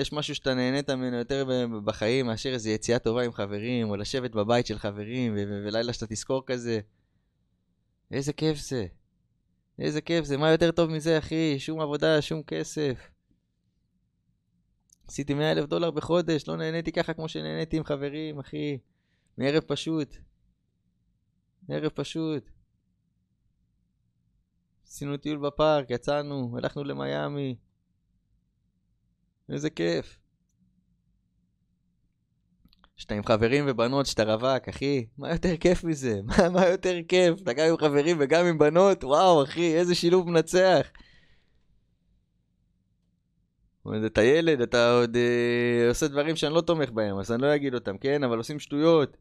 יש 0.00 0.12
משהו 0.12 0.34
שאתה 0.34 0.54
נהנית 0.54 0.90
ממנו 0.90 1.16
יותר 1.16 1.44
בחיים 1.84 2.26
מאשר 2.26 2.50
איזו 2.50 2.70
יציאה 2.70 2.98
טובה 2.98 3.24
עם 3.24 3.32
חברים, 3.32 3.90
או 3.90 3.96
לשבת 3.96 4.30
בבית 4.30 4.66
של 4.66 4.78
חברים, 4.78 5.34
ולילה 5.36 5.92
שאתה 5.92 6.06
תזכור 6.06 6.46
כזה. 6.46 6.80
איזה 8.10 8.32
כיף 8.32 8.58
זה. 8.58 8.86
איזה 9.78 10.00
כיף 10.00 10.24
זה. 10.24 10.36
מה 10.36 10.50
יותר 10.50 10.70
טוב 10.70 10.90
מזה, 10.90 11.18
אחי? 11.18 11.58
שום 11.58 11.80
עבודה, 11.80 12.22
שום 12.22 12.42
כסף. 12.42 13.10
עשיתי 15.08 15.34
100 15.34 15.52
אלף 15.52 15.66
דולר 15.66 15.90
בחודש, 15.90 16.48
לא 16.48 16.56
נהניתי 16.56 16.92
ככה 16.92 17.14
כמו 17.14 17.28
שנהניתי 17.28 17.76
עם 17.76 17.84
חברים, 17.84 18.38
אחי. 18.38 18.78
מערב 19.38 19.62
פשוט. 19.66 20.16
ערב 21.68 21.90
פשוט. 21.94 22.50
עשינו 24.86 25.16
טיול 25.16 25.38
בפארק, 25.38 25.90
יצאנו, 25.90 26.54
הלכנו 26.56 26.84
למיאמי. 26.84 27.56
איזה 29.52 29.70
כיף. 29.70 30.18
שאתה 32.96 33.14
עם 33.14 33.24
חברים 33.24 33.64
ובנות, 33.68 34.06
שאתה 34.06 34.24
רווק, 34.34 34.68
אחי, 34.68 35.06
מה 35.18 35.32
יותר 35.32 35.56
כיף 35.56 35.84
מזה? 35.84 36.20
מה, 36.26 36.48
מה 36.48 36.66
יותר 36.66 36.96
כיף? 37.08 37.40
אתה 37.42 37.52
גם 37.52 37.66
עם 37.68 37.76
חברים 37.76 38.16
וגם 38.20 38.46
עם 38.46 38.58
בנות? 38.58 39.04
וואו, 39.04 39.44
אחי, 39.44 39.76
איזה 39.76 39.94
שילוב 39.94 40.30
מנצח. 40.30 40.86
אתה 44.06 44.22
ילד, 44.22 44.60
אתה 44.60 44.92
עוד 44.92 45.16
אה, 45.16 45.88
עושה 45.88 46.08
דברים 46.08 46.36
שאני 46.36 46.54
לא 46.54 46.60
תומך 46.60 46.90
בהם, 46.90 47.18
אז 47.18 47.32
אני 47.32 47.42
לא 47.42 47.54
אגיד 47.54 47.74
אותם, 47.74 47.98
כן? 47.98 48.24
אבל 48.24 48.38
עושים 48.38 48.58
שטויות. 48.58 49.16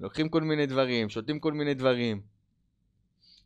לוקחים 0.00 0.28
כל 0.28 0.42
מיני 0.42 0.66
דברים, 0.66 1.08
שותים 1.08 1.38
כל 1.40 1.52
מיני 1.52 1.74
דברים. 1.74 2.20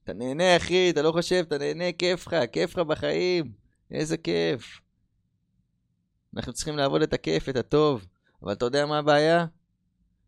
אתה 0.04 0.12
נהנה, 0.12 0.56
אחי, 0.56 0.90
אתה 0.90 1.02
לא 1.02 1.12
חושב, 1.12 1.44
אתה 1.48 1.58
נהנה, 1.58 1.92
כיף 1.92 2.26
לך, 2.26 2.36
כיף 2.52 2.76
לך 2.76 2.86
בחיים. 2.86 3.52
איזה 3.90 4.16
כיף. 4.16 4.80
אנחנו 6.36 6.52
צריכים 6.52 6.76
לעבוד 6.76 7.02
את 7.02 7.12
הכיף, 7.12 7.48
את 7.48 7.56
הטוב. 7.56 8.06
אבל 8.42 8.52
אתה 8.52 8.64
יודע 8.64 8.86
מה 8.86 8.98
הבעיה? 8.98 9.46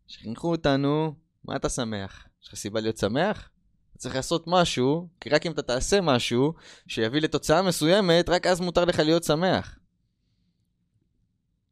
שחינכו 0.07 0.51
אותנו, 0.51 1.15
מה 1.43 1.55
אתה 1.55 1.69
שמח? 1.69 2.27
יש 2.41 2.47
לך 2.47 2.55
סיבה 2.55 2.81
להיות 2.81 2.97
שמח? 2.97 3.49
אתה 3.91 3.97
צריך 3.97 4.15
לעשות 4.15 4.43
משהו, 4.47 5.09
כי 5.21 5.29
רק 5.29 5.45
אם 5.45 5.51
אתה 5.51 5.61
תעשה 5.61 6.01
משהו 6.01 6.53
שיביא 6.87 7.21
לתוצאה 7.21 7.61
מסוימת, 7.61 8.29
רק 8.29 8.47
אז 8.47 8.59
מותר 8.59 8.85
לך 8.85 8.99
להיות 8.99 9.23
שמח. 9.23 9.79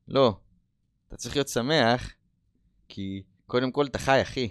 לא. 0.08 0.40
אתה 1.08 1.18
צריך 1.18 1.36
להיות 1.36 1.48
שמח, 1.48 2.12
כי 2.88 3.24
קודם 3.48 3.72
כל 3.72 3.86
אתה 3.86 4.00
חי, 4.00 4.22
אחי. 4.22 4.50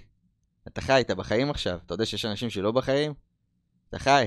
אתה 0.68 0.80
חי, 0.80 1.00
אתה 1.00 1.14
בחיים 1.14 1.50
עכשיו. 1.50 1.78
אתה 1.86 1.94
יודע 1.94 2.06
שיש 2.06 2.24
אנשים 2.24 2.50
שלא 2.50 2.72
בחיים? 2.72 3.14
אתה 3.88 3.98
חי. 3.98 4.26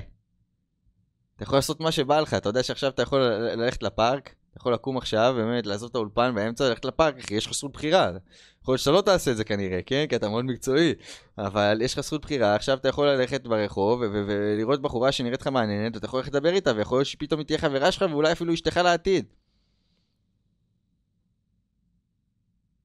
אתה 1.36 1.44
יכול 1.44 1.58
לעשות 1.58 1.80
מה 1.80 1.92
שבא 1.92 2.20
לך. 2.20 2.34
אתה 2.34 2.50
יודע 2.50 2.64
שעכשיו 2.64 2.90
אתה 2.90 3.02
יכול 3.02 3.20
ללכת 3.30 3.84
לפארק, 3.84 4.36
יכול 4.58 4.74
לקום 4.74 4.98
עכשיו, 4.98 5.34
באמת, 5.38 5.66
לעזוב 5.66 5.90
את 5.90 5.96
האולפן 5.96 6.36
באמצע, 6.36 6.70
ללכת 6.70 6.86
לפארק, 6.86 7.18
אחי, 7.18 7.34
יש 7.34 7.46
לך 7.46 7.54
זכות 7.54 7.74
בחירה. 7.74 8.12
יכול 8.62 8.74
להיות 8.74 8.80
שאתה 8.80 8.92
לא 8.92 9.02
תעשה 9.02 9.32
את 9.32 9.38
זה 9.38 9.44
כנראה, 9.44 9.82
כן? 9.86 10.06
כי 10.10 10.16
אתה 10.16 10.30
מאוד 10.30 10.46
מקצועי. 10.46 10.94
אבל 11.38 11.80
יש 11.82 11.94
לך 11.94 12.00
זכות 12.00 12.22
בחירה, 12.22 12.56
עכשיו 12.56 12.78
אתה 12.78 12.88
יכול 12.88 13.08
ללכת 13.08 13.48
ברחוב 13.48 14.02
ולראות 14.02 14.82
בחורה 14.82 15.12
שנראית 15.12 15.42
לך 15.42 15.48
מעניינת, 15.48 15.96
ואתה 15.96 16.06
יכול 16.06 16.20
ללכת 16.20 16.34
לדבר 16.34 16.54
איתה, 16.54 16.72
ויכול 16.76 16.98
להיות 16.98 17.08
שפתאום 17.08 17.40
היא 17.40 17.48
תהיה 17.48 17.60
חברה 17.60 17.92
שלך, 17.92 18.06
ואולי 18.12 18.32
אפילו 18.32 18.54
אשתך 18.54 18.78
לעתיד. 18.78 19.26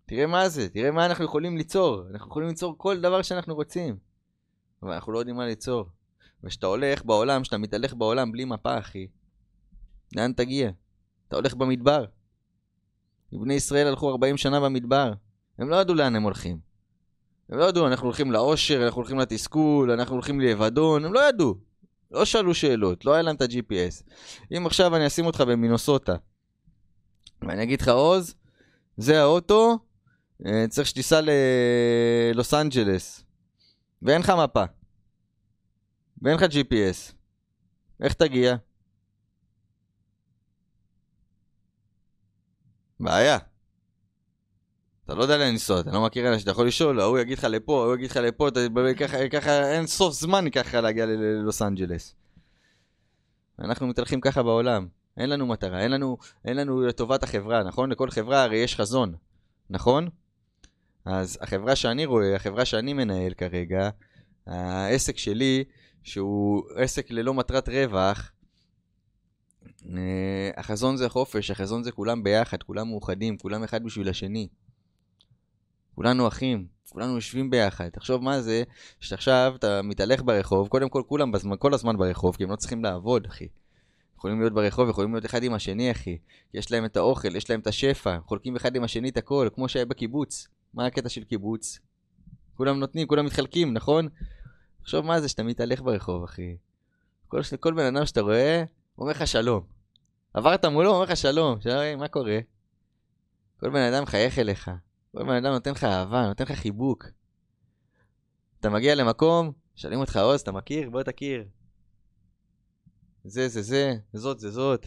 תראה 0.07 0.27
מה 0.27 0.49
זה, 0.49 0.69
תראה 0.69 0.91
מה 0.91 1.07
אנחנו 1.07 1.25
יכולים 1.25 1.57
ליצור. 1.57 2.03
אנחנו 2.11 2.29
יכולים 2.29 2.49
ליצור 2.49 2.75
כל 2.79 3.01
דבר 3.01 3.23
שאנחנו 3.23 3.55
רוצים. 3.55 3.97
אבל 4.83 4.93
אנחנו 4.93 5.13
לא 5.13 5.19
יודעים 5.19 5.37
מה 5.37 5.47
ליצור. 5.47 5.89
וכשאתה 6.45 6.67
הולך 6.67 7.05
בעולם, 7.05 7.43
כשאתה 7.43 7.59
מתהלך 7.59 7.95
בעולם 7.95 8.33
בלי 8.33 8.45
מפה, 8.45 8.79
אחי, 8.79 9.07
לאן 10.17 10.33
תגיע? 10.33 10.71
אתה 11.33 11.39
הולך 11.39 11.55
במדבר. 11.55 12.05
בני 13.33 13.55
ישראל 13.55 13.87
הלכו 13.87 14.11
40 14.11 14.37
שנה 14.37 14.61
במדבר. 14.61 15.13
הם 15.59 15.69
לא 15.69 15.77
ידעו 15.77 15.95
לאן 15.95 16.17
הם 16.17 16.23
הולכים. 16.23 16.59
הם 17.49 17.59
לא 17.59 17.65
ידעו, 17.65 17.87
אנחנו 17.87 18.07
הולכים 18.07 18.33
לאושר, 18.33 18.85
אנחנו 18.85 18.97
הולכים 18.97 19.19
לתסכול, 19.19 19.91
אנחנו 19.91 20.15
הולכים 20.15 20.41
לאבדון, 20.41 21.05
הם 21.05 21.13
לא 21.13 21.29
ידעו. 21.29 21.55
לא 22.11 22.25
שאלו 22.25 22.55
שאלות, 22.55 23.05
לא 23.05 23.13
היה 23.13 23.23
להם 23.23 23.37
את 23.37 23.41
ה-GPS. 23.41 24.13
אם 24.57 24.67
עכשיו 24.67 24.97
אני 24.97 25.07
אשים 25.07 25.27
אותך 25.27 25.41
במינוסוטה, 25.41 26.17
ואני 27.43 27.63
אגיד 27.63 27.81
לך, 27.81 27.89
עוז, 27.89 28.35
זה 28.97 29.21
האוטו, 29.21 29.79
אה, 30.47 30.65
צריך 30.69 30.89
שתיסע 30.89 31.21
ללוס 32.35 32.55
אנג'לס, 32.55 33.25
ואין 34.03 34.21
לך 34.21 34.33
מפה, 34.45 34.65
ואין 36.23 36.37
לך 36.37 36.43
GPS, 36.43 37.13
איך 38.03 38.13
תגיע? 38.13 38.57
בעיה. 43.03 43.39
אתה 45.05 45.15
לא 45.15 45.23
יודע 45.23 45.37
לאן 45.37 45.49
לנסוע, 45.49 45.81
אתה 45.81 45.91
לא 45.91 46.05
מכיר 46.05 46.29
אנשים, 46.29 46.43
אתה 46.43 46.51
יכול 46.51 46.67
לשאול, 46.67 47.01
ההוא 47.01 47.19
יגיד 47.19 47.39
לך 47.39 47.45
לפה, 47.45 47.83
ההוא 47.83 47.95
יגיד 47.95 48.11
לך 48.11 48.17
לפה, 48.17 48.49
אתה, 48.49 48.61
ככה, 48.99 49.29
ככה 49.29 49.73
אין 49.73 49.87
סוף 49.87 50.15
זמן 50.15 50.51
ככה 50.51 50.81
להגיע 50.81 51.07
ללוס 51.07 51.63
אנג'לס. 51.63 52.15
אנחנו 53.59 53.87
מתהלכים 53.87 54.21
ככה 54.21 54.43
בעולם, 54.43 54.89
אין 55.17 55.31
לנו 55.31 55.47
מטרה, 55.47 55.81
אין 55.81 55.91
לנו, 55.91 56.17
אין 56.45 56.57
לנו 56.57 56.81
לטובת 56.81 57.23
החברה, 57.23 57.63
נכון? 57.63 57.91
לכל 57.91 58.11
חברה 58.11 58.43
הרי 58.43 58.57
יש 58.57 58.77
חזון, 58.77 59.15
נכון? 59.71 60.09
אז 61.05 61.39
החברה 61.41 61.77
שאני 61.77 62.05
רואה, 62.05 62.37
החברה 62.37 62.65
שאני 62.65 62.93
מנהל 62.93 63.35
כרגע, 63.35 63.91
העסק 64.47 65.19
שלי, 65.19 65.65
שהוא 66.03 66.63
עסק 66.77 67.11
ללא 67.11 67.35
מטרת 67.35 67.69
רווח, 67.69 68.33
החזון 70.57 70.97
זה 70.97 71.09
חופש, 71.09 71.51
החזון 71.51 71.83
זה 71.83 71.93
כולם 71.93 72.23
ביחד, 72.23 72.63
כולם 72.63 72.89
מאוחדים, 72.89 73.39
כולם 73.39 73.63
אחד 73.63 73.85
בשביל 73.85 74.09
השני. 74.09 74.49
כולנו 75.95 76.29
אחים, 76.29 76.67
כולנו 76.89 77.15
יושבים 77.15 77.51
ביחד. 77.51 77.89
תחשוב 77.89 78.23
מה 78.23 78.41
זה, 78.41 78.63
שעכשיו 79.01 79.53
אתה 79.59 79.83
מתהלך 79.83 80.23
ברחוב, 80.23 80.69
קודם 80.69 80.89
כל 80.89 81.03
כולם 81.09 81.33
בזמן, 81.33 81.57
כל 81.59 81.75
הזמן 81.75 81.97
ברחוב, 81.97 82.37
כי 82.37 82.45
הם 82.45 82.51
לא 82.51 82.57
צריכים 82.57 82.85
לעבוד, 82.85 83.27
אחי. 83.27 83.49
יכולים 84.17 84.41
להיות 84.41 84.53
ברחוב, 84.53 84.89
יכולים 84.89 85.13
להיות 85.13 85.27
אחד 85.27 85.43
עם 85.43 85.55
השני, 85.55 85.91
אחי. 85.91 86.19
יש 86.55 86.73
להם 86.73 86.85
את 86.85 86.97
האוכל, 86.97 87.37
יש 87.37 87.51
להם 87.51 87.61
את 87.61 87.67
השפע, 87.67 88.19
חולקים 88.27 88.57
אחד 88.57 88.77
עם 88.77 88.85
השני 88.85 89.09
את 89.09 89.17
הכל, 89.17 89.49
כמו 89.55 89.69
שהיה 89.69 89.85
בקיבוץ. 89.85 90.49
מה 90.75 90.87
הקטע 90.87 91.09
של 91.09 91.25
קיבוץ? 91.25 91.79
כולם 92.55 92.79
נותנים, 92.79 93.07
כולם 93.07 93.27
מתחלקים, 93.27 93.73
נכון? 93.73 94.09
תחשוב 94.83 95.07
מה 95.07 95.21
זה 95.21 95.29
שאתה 95.29 95.43
מתהלך 95.43 95.83
ברחוב, 95.83 96.25
אחי. 96.25 96.57
כל, 97.29 97.41
כל 97.61 97.75
בן 97.75 97.97
אדם 97.97 98.07
שאתה 98.07 98.21
רואה, 98.21 98.65
אומר 98.99 99.11
לך 99.11 99.27
שלום. 99.27 99.67
עברת 100.35 100.65
מולו, 100.65 100.91
אומר 100.91 101.05
לך 101.05 101.17
שלום, 101.17 101.61
שלום, 101.61 101.99
מה 101.99 102.09
קורה? 102.09 102.39
כל 103.61 103.71
בן 103.71 103.93
אדם 103.93 104.03
מחייך 104.03 104.39
אליך. 104.39 104.71
כל 105.13 105.23
בן 105.23 105.45
אדם 105.45 105.53
נותן 105.53 105.71
לך 105.71 105.85
אהבה, 105.85 106.27
נותן 106.27 106.45
לך 106.45 106.53
חיבוק. 106.53 107.07
אתה 108.61 108.71
מגיע 108.71 108.95
למקום, 108.95 109.53
שואלים 109.75 110.01
אותך 110.01 110.17
עוז, 110.17 110.41
אתה 110.41 110.53
מכיר? 110.53 110.91
בוא 110.91 111.03
תכיר. 111.03 111.49
זה 113.25 113.49
זה 113.49 113.63
זה, 113.63 113.95
זאת 114.13 114.41
זה 114.41 114.51
זאת. 114.51 114.87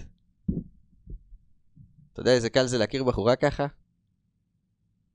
אתה 2.14 2.22
יודע 2.22 2.32
איזה 2.32 2.50
קל 2.50 2.66
זה 2.66 2.78
להכיר 2.78 3.04
בחורה 3.04 3.36
ככה? 3.36 3.66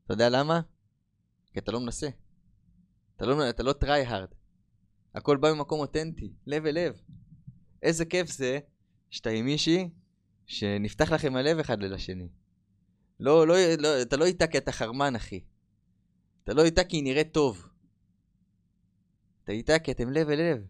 אתה 0.05 0.15
יודע 0.15 0.29
למה? 0.29 0.61
כי 1.53 1.59
אתה 1.59 1.73
לא 1.73 1.81
מנסה. 1.81 2.09
אתה 3.17 3.27
לא, 3.27 3.51
אתה 3.51 3.63
לא 3.63 3.75
try 3.85 4.11
hard. 4.11 4.35
הכל 5.15 5.37
בא 5.37 5.53
ממקום 5.53 5.81
אותנטי, 5.81 6.33
לב 6.47 6.67
אל 6.67 6.75
לב. 6.75 7.01
איזה 7.83 8.05
כיף 8.05 8.31
זה 8.31 8.59
שאתה 9.11 9.31
עם 9.31 9.45
מישהי 9.45 9.89
שנפתח 10.47 11.13
לכם 11.13 11.37
הלב 11.37 11.59
אחד 11.59 11.83
לשני. 11.83 12.29
לא, 13.21 13.47
לא, 13.47 13.55
לא, 13.79 14.03
אתה 14.03 14.17
לא 14.17 14.25
איתה 14.25 14.47
כי 14.47 14.59
אתה 14.59 14.73
חרמן, 14.73 15.17
אחי. 15.17 15.41
אתה 16.45 16.55
לא 16.55 16.65
איתה 16.65 16.85
כי 16.85 16.97
היא 16.97 17.05
נראית 17.05 17.33
טוב. 17.33 17.69
אתה 19.45 19.53
איתה 19.53 19.79
כי 19.79 19.93
אתם 19.93 20.11
לב 20.11 20.29
אל 20.29 20.53
לב. 20.53 20.65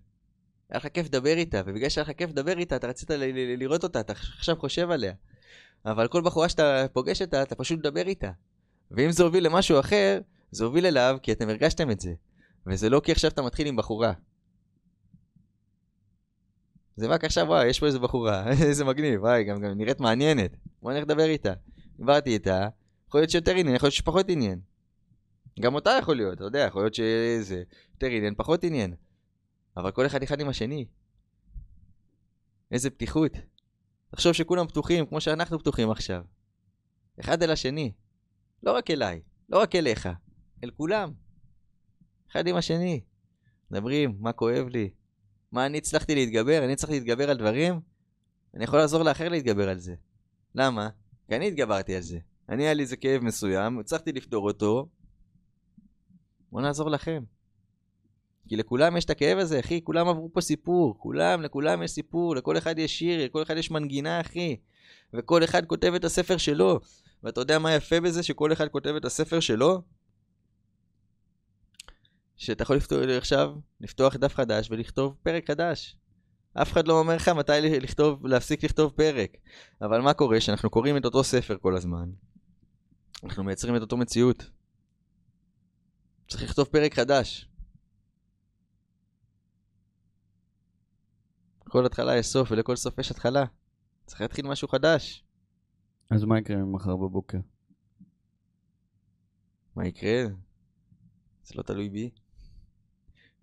היה 0.70 0.78
לך 0.78 0.88
כיף 0.94 1.06
לדבר 1.06 1.36
איתה, 1.36 1.62
ובגלל 1.66 1.88
שהיה 1.88 2.02
לך 2.04 2.10
כיף 2.18 2.30
לדבר 2.30 2.58
איתה, 2.58 2.76
אתה 2.76 2.86
רצית 2.86 3.10
לראות 3.58 3.82
אותה, 3.82 4.00
אתה 4.00 4.12
עכשיו 4.12 4.56
חושב 4.56 4.90
עליה. 4.90 5.12
אבל 5.84 6.08
כל 6.08 6.22
בחורה 6.22 6.48
שאתה 6.48 6.86
פוגש 6.92 7.22
אותה, 7.22 7.42
אתה 7.42 7.54
פשוט 7.54 7.78
מדבר 7.78 8.06
איתה. 8.06 8.30
ואם 8.90 9.10
זה 9.10 9.22
הוביל 9.22 9.46
למשהו 9.46 9.80
אחר, 9.80 10.20
זה 10.50 10.64
הוביל 10.64 10.86
אליו 10.86 11.18
כי 11.22 11.32
אתם 11.32 11.48
הרגשתם 11.48 11.90
את 11.90 12.00
זה. 12.00 12.14
וזה 12.66 12.90
לא 12.90 13.00
כי 13.04 13.12
עכשיו 13.12 13.30
אתה 13.30 13.42
מתחיל 13.42 13.66
עם 13.66 13.76
בחורה. 13.76 14.12
זה 17.00 17.06
רק 17.06 17.24
עכשיו, 17.24 17.46
וואי, 17.46 17.66
יש 17.66 17.80
פה 17.80 17.86
איזה 17.86 17.98
בחורה, 17.98 18.50
איזה 18.68 18.84
מגניב, 18.84 19.20
וואי, 19.20 19.44
גם, 19.44 19.60
גם 19.60 19.70
נראית 19.70 20.00
מעניינת. 20.00 20.56
בוא 20.82 20.92
נלך 20.92 21.02
לדבר 21.02 21.24
איתה. 21.24 21.52
דיברתי 21.96 22.30
איתה, 22.30 22.68
יכול 23.08 23.20
להיות 23.20 23.30
שיותר 23.30 23.50
עניין, 23.50 23.74
יכול 23.76 23.86
להיות 23.86 23.94
שפחות 23.94 24.28
עניין. 24.28 24.60
גם 25.60 25.74
אותה 25.74 25.90
יכול 25.98 26.16
להיות, 26.16 26.34
אתה 26.34 26.44
יודע, 26.44 26.58
יכול 26.58 26.82
להיות 26.82 26.94
שזה 26.94 27.62
יותר 27.94 28.06
עניין, 28.06 28.34
פחות 28.34 28.64
עניין. 28.64 28.94
אבל 29.76 29.90
כל 29.90 30.06
אחד 30.06 30.22
אחד 30.22 30.40
עם 30.40 30.48
השני. 30.48 30.86
איזה 32.72 32.90
פתיחות. 32.90 33.32
תחשוב 34.10 34.32
שכולם 34.32 34.66
פתוחים, 34.66 35.06
כמו 35.06 35.20
שאנחנו 35.20 35.58
פתוחים 35.58 35.90
עכשיו. 35.90 36.22
אחד 37.20 37.42
אל 37.42 37.50
השני. 37.50 37.92
לא 38.62 38.72
רק 38.72 38.90
אליי, 38.90 39.20
לא 39.48 39.58
רק 39.58 39.74
אליך, 39.74 40.08
אל 40.64 40.70
כולם. 40.70 41.12
אחד 42.30 42.46
עם 42.46 42.56
השני. 42.56 43.00
מדברים, 43.70 44.16
מה 44.20 44.32
כואב 44.32 44.66
לי, 44.68 44.90
מה 45.52 45.66
אני 45.66 45.78
הצלחתי 45.78 46.14
להתגבר? 46.14 46.64
אני 46.64 46.76
צריך 46.76 46.90
להתגבר 46.90 47.30
על 47.30 47.36
דברים? 47.36 47.80
אני 48.54 48.64
יכול 48.64 48.78
לעזור 48.78 49.02
לאחר 49.02 49.28
להתגבר 49.28 49.68
על 49.68 49.78
זה. 49.78 49.94
למה? 50.54 50.88
כי 51.28 51.36
אני 51.36 51.48
התגברתי 51.48 51.96
על 51.96 52.02
זה. 52.02 52.18
אני 52.48 52.62
היה 52.62 52.74
לי 52.74 52.82
איזה 52.82 52.96
כאב 52.96 53.22
מסוים, 53.24 53.78
הצלחתי 53.78 54.12
לפתור 54.12 54.46
אותו. 54.46 54.88
בואו 56.52 56.62
נעזור 56.62 56.90
לכם. 56.90 57.22
כי 58.48 58.56
לכולם 58.56 58.96
יש 58.96 59.04
את 59.04 59.10
הכאב 59.10 59.38
הזה, 59.38 59.60
אחי, 59.60 59.84
כולם 59.84 60.08
עברו 60.08 60.32
פה 60.32 60.40
סיפור, 60.40 60.98
כולם, 60.98 61.42
לכולם 61.42 61.82
יש 61.82 61.90
סיפור, 61.90 62.36
לכל 62.36 62.58
אחד 62.58 62.78
יש 62.78 62.98
שיר, 62.98 63.24
לכל 63.24 63.42
אחד 63.42 63.56
יש 63.56 63.70
מנגינה, 63.70 64.20
אחי. 64.20 64.56
וכל 65.14 65.44
אחד 65.44 65.66
כותב 65.66 65.92
את 65.94 66.04
הספר 66.04 66.36
שלו. 66.36 66.80
ואתה 67.22 67.40
יודע 67.40 67.58
מה 67.58 67.74
יפה 67.74 68.00
בזה 68.00 68.22
שכל 68.22 68.52
אחד 68.52 68.68
כותב 68.68 68.94
את 68.96 69.04
הספר 69.04 69.40
שלו? 69.40 69.82
שאתה 72.40 72.62
יכול 72.62 72.76
לפתוח 72.76 72.98
עכשיו, 73.18 73.54
לפתוח 73.80 74.16
דף 74.16 74.34
חדש 74.34 74.70
ולכתוב 74.70 75.16
פרק 75.22 75.46
חדש. 75.48 75.96
אף 76.54 76.72
אחד 76.72 76.88
לא 76.88 76.98
אומר 76.98 77.16
לך 77.16 77.28
מתי 77.28 77.52
לכתוב, 77.62 78.26
להפסיק 78.26 78.64
לכתוב 78.64 78.92
פרק. 78.92 79.36
אבל 79.82 80.00
מה 80.00 80.14
קורה? 80.14 80.40
שאנחנו 80.40 80.70
קוראים 80.70 80.96
את 80.96 81.04
אותו 81.04 81.24
ספר 81.24 81.56
כל 81.60 81.76
הזמן. 81.76 82.10
אנחנו 83.24 83.44
מייצרים 83.44 83.76
את 83.76 83.80
אותו 83.80 83.96
מציאות. 83.96 84.50
צריך 86.28 86.42
לכתוב 86.42 86.66
פרק 86.66 86.94
חדש. 86.94 87.48
לכל 91.66 91.86
התחלה 91.86 92.16
יש 92.16 92.26
סוף 92.26 92.50
ולכל 92.52 92.76
סוף 92.76 92.98
יש 92.98 93.10
התחלה. 93.10 93.44
צריך 94.06 94.20
להתחיל 94.20 94.46
משהו 94.46 94.68
חדש. 94.68 95.24
אז 96.10 96.24
מה 96.24 96.38
יקרה 96.38 96.56
ממחר 96.56 96.96
בבוקר? 96.96 97.38
מה 99.76 99.86
יקרה? 99.86 100.24
זה 101.44 101.54
לא 101.54 101.62
תלוי 101.62 101.88
בי. 101.88 102.10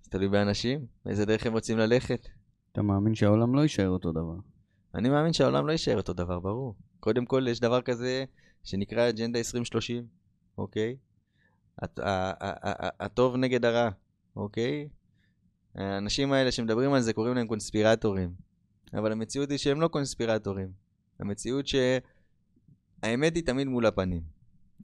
זה 0.07 0.11
תלוי 0.11 0.27
באנשים, 0.27 0.85
באיזה 1.05 1.25
דרך 1.25 1.45
הם 1.45 1.53
רוצים 1.53 1.77
ללכת. 1.77 2.27
אתה 2.71 2.81
מאמין 2.81 3.15
שהעולם 3.15 3.55
לא 3.55 3.61
יישאר 3.61 3.89
אותו 3.89 4.11
דבר. 4.11 4.35
אני 4.95 5.09
מאמין 5.09 5.33
שהעולם 5.33 5.67
לא 5.67 5.71
יישאר 5.71 5.97
אותו 5.97 6.13
דבר, 6.13 6.39
ברור. 6.39 6.75
קודם 6.99 7.25
כל, 7.25 7.45
יש 7.49 7.59
דבר 7.59 7.81
כזה 7.81 8.25
שנקרא 8.63 9.09
אג'נדה 9.09 9.39
2030, 9.39 10.07
אוקיי? 10.57 10.97
הטוב 12.99 13.35
נגד 13.35 13.65
הרע, 13.65 13.89
אוקיי? 14.35 14.89
האנשים 15.75 16.31
האלה 16.31 16.51
שמדברים 16.51 16.93
על 16.93 17.01
זה 17.01 17.13
קוראים 17.13 17.35
להם 17.35 17.47
קונספירטורים. 17.47 18.33
אבל 18.93 19.11
המציאות 19.11 19.49
היא 19.49 19.57
שהם 19.57 19.81
לא 19.81 19.87
קונספירטורים. 19.87 20.71
המציאות 21.19 21.65
שהאמת 21.67 23.35
היא 23.35 23.45
תמיד 23.45 23.67
מול 23.67 23.85
הפנים, 23.85 24.21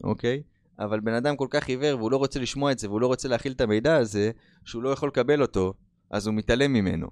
אוקיי? 0.03 0.43
אבל 0.79 0.99
בן 0.99 1.13
אדם 1.13 1.35
כל 1.35 1.47
כך 1.49 1.67
עיוור 1.67 1.97
והוא 1.97 2.11
לא 2.11 2.17
רוצה 2.17 2.39
לשמוע 2.39 2.71
את 2.71 2.79
זה 2.79 2.89
והוא 2.89 3.01
לא 3.01 3.07
רוצה 3.07 3.27
להכיל 3.27 3.51
את 3.51 3.61
המידע 3.61 3.95
הזה, 3.95 4.31
שהוא 4.65 4.83
לא 4.83 4.89
יכול 4.89 5.09
לקבל 5.09 5.41
אותו, 5.41 5.73
אז 6.11 6.27
הוא 6.27 6.35
מתעלם 6.35 6.73
ממנו. 6.73 7.07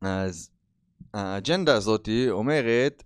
אז 0.00 0.50
האג'נדה 1.14 1.74
הזאת 1.74 2.08
אומרת 2.30 3.02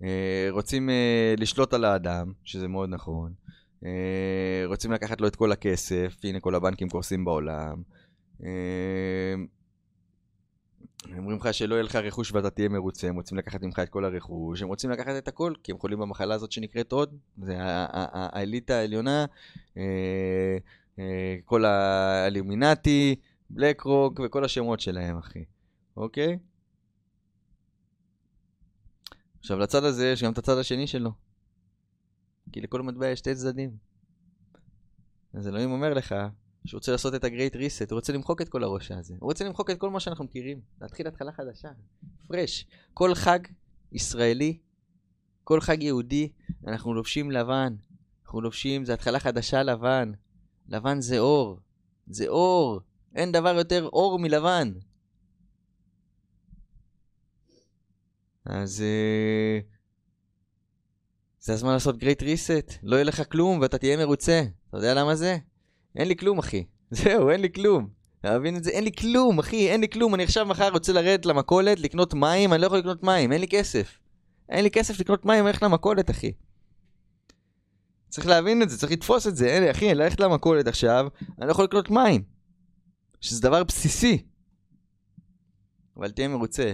שרוצים 0.00 0.90
אה, 0.90 0.94
אה, 0.94 1.34
לשלוט 1.38 1.74
על 1.74 1.84
האדם, 1.84 2.32
שזה 2.44 2.68
מאוד 2.68 2.88
נכון. 2.88 3.32
אה, 3.84 4.62
רוצים 4.66 4.92
לקחת 4.92 5.20
לו 5.20 5.26
את 5.26 5.36
כל 5.36 5.52
הכסף, 5.52 6.16
הנה 6.24 6.40
כל 6.40 6.54
הבנקים 6.54 6.88
קורסים 6.88 7.24
בעולם. 7.24 7.82
הם 11.04 11.18
אומרים 11.18 11.38
לך 11.38 11.54
שלא 11.54 11.74
יהיה 11.74 11.82
לך 11.82 11.96
רכוש 11.96 12.32
ואתה 12.32 12.50
תהיה 12.50 12.68
מרוצה, 12.68 13.08
הם 13.08 13.14
רוצים 13.14 13.38
לקחת 13.38 13.62
ממך 13.62 13.78
את 13.78 13.88
כל 13.88 14.04
הרכוש, 14.04 14.62
הם 14.62 14.68
רוצים 14.68 14.90
לקחת 14.90 15.14
את 15.18 15.28
הכל, 15.28 15.54
כי 15.62 15.72
הם 15.72 15.78
חולים 15.78 15.98
במחלה 15.98 16.34
הזאת 16.34 16.52
שנקראת 16.52 16.92
הוד, 16.92 17.18
זה 17.38 17.56
האליטה 17.58 18.74
העליונה, 18.74 19.24
אה, 19.76 20.56
אה, 20.98 21.36
כל 21.44 21.64
האלומינטי, 21.64 23.16
בלק 23.50 23.80
רוק 23.80 24.20
וכל 24.24 24.44
השמות 24.44 24.80
שלהם, 24.80 25.18
אחי, 25.18 25.44
אוקיי? 25.96 26.38
עכשיו, 29.38 29.58
לצד 29.58 29.84
הזה 29.84 30.06
יש 30.06 30.22
גם 30.22 30.32
את 30.32 30.38
הצד 30.38 30.58
השני 30.58 30.86
שלו. 30.86 31.10
כי 32.52 32.60
לכל 32.60 32.82
מטבע 32.82 33.08
יש 33.08 33.18
שתי 33.18 33.34
צדדים. 33.34 33.70
אז 35.34 35.48
אלוהים 35.48 35.72
אומר 35.72 35.94
לך, 35.94 36.14
שהוא 36.64 36.78
רוצה 36.78 36.92
לעשות 36.92 37.14
את 37.14 37.24
ה-Great 37.24 37.54
Reset, 37.54 37.86
הוא 37.90 37.96
רוצה 37.96 38.12
למחוק 38.12 38.42
את 38.42 38.48
כל 38.48 38.64
הראש 38.64 38.90
הזה. 38.90 39.14
הוא 39.18 39.28
רוצה 39.28 39.44
למחוק 39.44 39.70
את 39.70 39.78
כל 39.78 39.90
מה 39.90 40.00
שאנחנו 40.00 40.24
מכירים, 40.24 40.60
להתחיל 40.80 41.06
התחלה 41.06 41.32
חדשה, 41.32 41.68
פרש. 42.26 42.66
כל 42.94 43.14
חג 43.14 43.38
ישראלי, 43.92 44.58
כל 45.44 45.60
חג 45.60 45.82
יהודי, 45.82 46.28
אנחנו 46.66 46.94
לובשים 46.94 47.30
לבן. 47.30 47.74
אנחנו 48.24 48.40
לובשים, 48.40 48.84
זה 48.84 48.94
התחלה 48.94 49.20
חדשה 49.20 49.62
לבן. 49.62 50.12
לבן 50.68 51.00
זה 51.00 51.18
אור. 51.18 51.58
זה 52.06 52.28
אור. 52.28 52.80
אין 53.14 53.32
דבר 53.32 53.54
יותר 53.58 53.84
אור 53.84 54.18
מלבן. 54.18 54.72
אז... 58.44 58.82
Uh, 58.82 59.72
זה 61.42 61.52
הזמן 61.52 61.72
לעשות 61.72 61.96
Great 61.96 62.20
Reset. 62.20 62.72
לא 62.82 62.96
יהיה 62.96 63.04
לך 63.04 63.22
כלום 63.32 63.60
ואתה 63.60 63.78
תהיה 63.78 63.96
מרוצה. 63.96 64.42
אתה 64.68 64.76
יודע 64.76 64.94
למה 64.94 65.14
זה? 65.14 65.38
אין 65.96 66.08
לי 66.08 66.16
כלום, 66.16 66.38
אחי. 66.38 66.64
זהו, 66.90 67.30
אין 67.30 67.40
לי 67.40 67.52
כלום. 67.52 67.88
אתה 68.20 68.38
מבין 68.38 68.56
את 68.56 68.64
זה? 68.64 68.70
אין 68.70 68.84
לי 68.84 68.92
כלום, 68.92 69.38
אחי, 69.38 69.70
אין 69.70 69.80
לי 69.80 69.88
כלום. 69.88 70.14
אני 70.14 70.22
עכשיו 70.22 70.46
מחר 70.46 70.72
רוצה 70.72 70.92
לרדת 70.92 71.26
למכולת, 71.26 71.80
לקנות 71.80 72.14
מים, 72.14 72.52
אני 72.52 72.60
לא 72.60 72.66
יכול 72.66 72.78
לקנות 72.78 73.02
מים, 73.02 73.32
אין 73.32 73.40
לי 73.40 73.48
כסף. 73.48 73.98
אין 74.48 74.64
לי 74.64 74.70
כסף 74.70 75.00
לקנות 75.00 75.24
מים, 75.24 75.44
הולך 75.44 75.62
למכולת, 75.62 76.10
אחי. 76.10 76.32
צריך 78.08 78.26
להבין 78.26 78.62
את 78.62 78.70
זה, 78.70 78.78
צריך 78.78 78.92
לתפוס 78.92 79.26
את 79.26 79.36
זה. 79.36 79.46
אין 79.46 79.62
לי, 79.62 79.70
אחי, 79.70 79.94
ללכת 79.94 80.20
למכולת 80.20 80.66
עכשיו, 80.66 81.08
אני 81.38 81.46
לא 81.46 81.52
יכול 81.52 81.64
לקנות 81.64 81.90
מים. 81.90 82.22
שזה 83.20 83.42
דבר 83.42 83.64
בסיסי. 83.64 84.26
אבל 85.96 86.10
תהיה 86.10 86.28
מרוצה. 86.28 86.72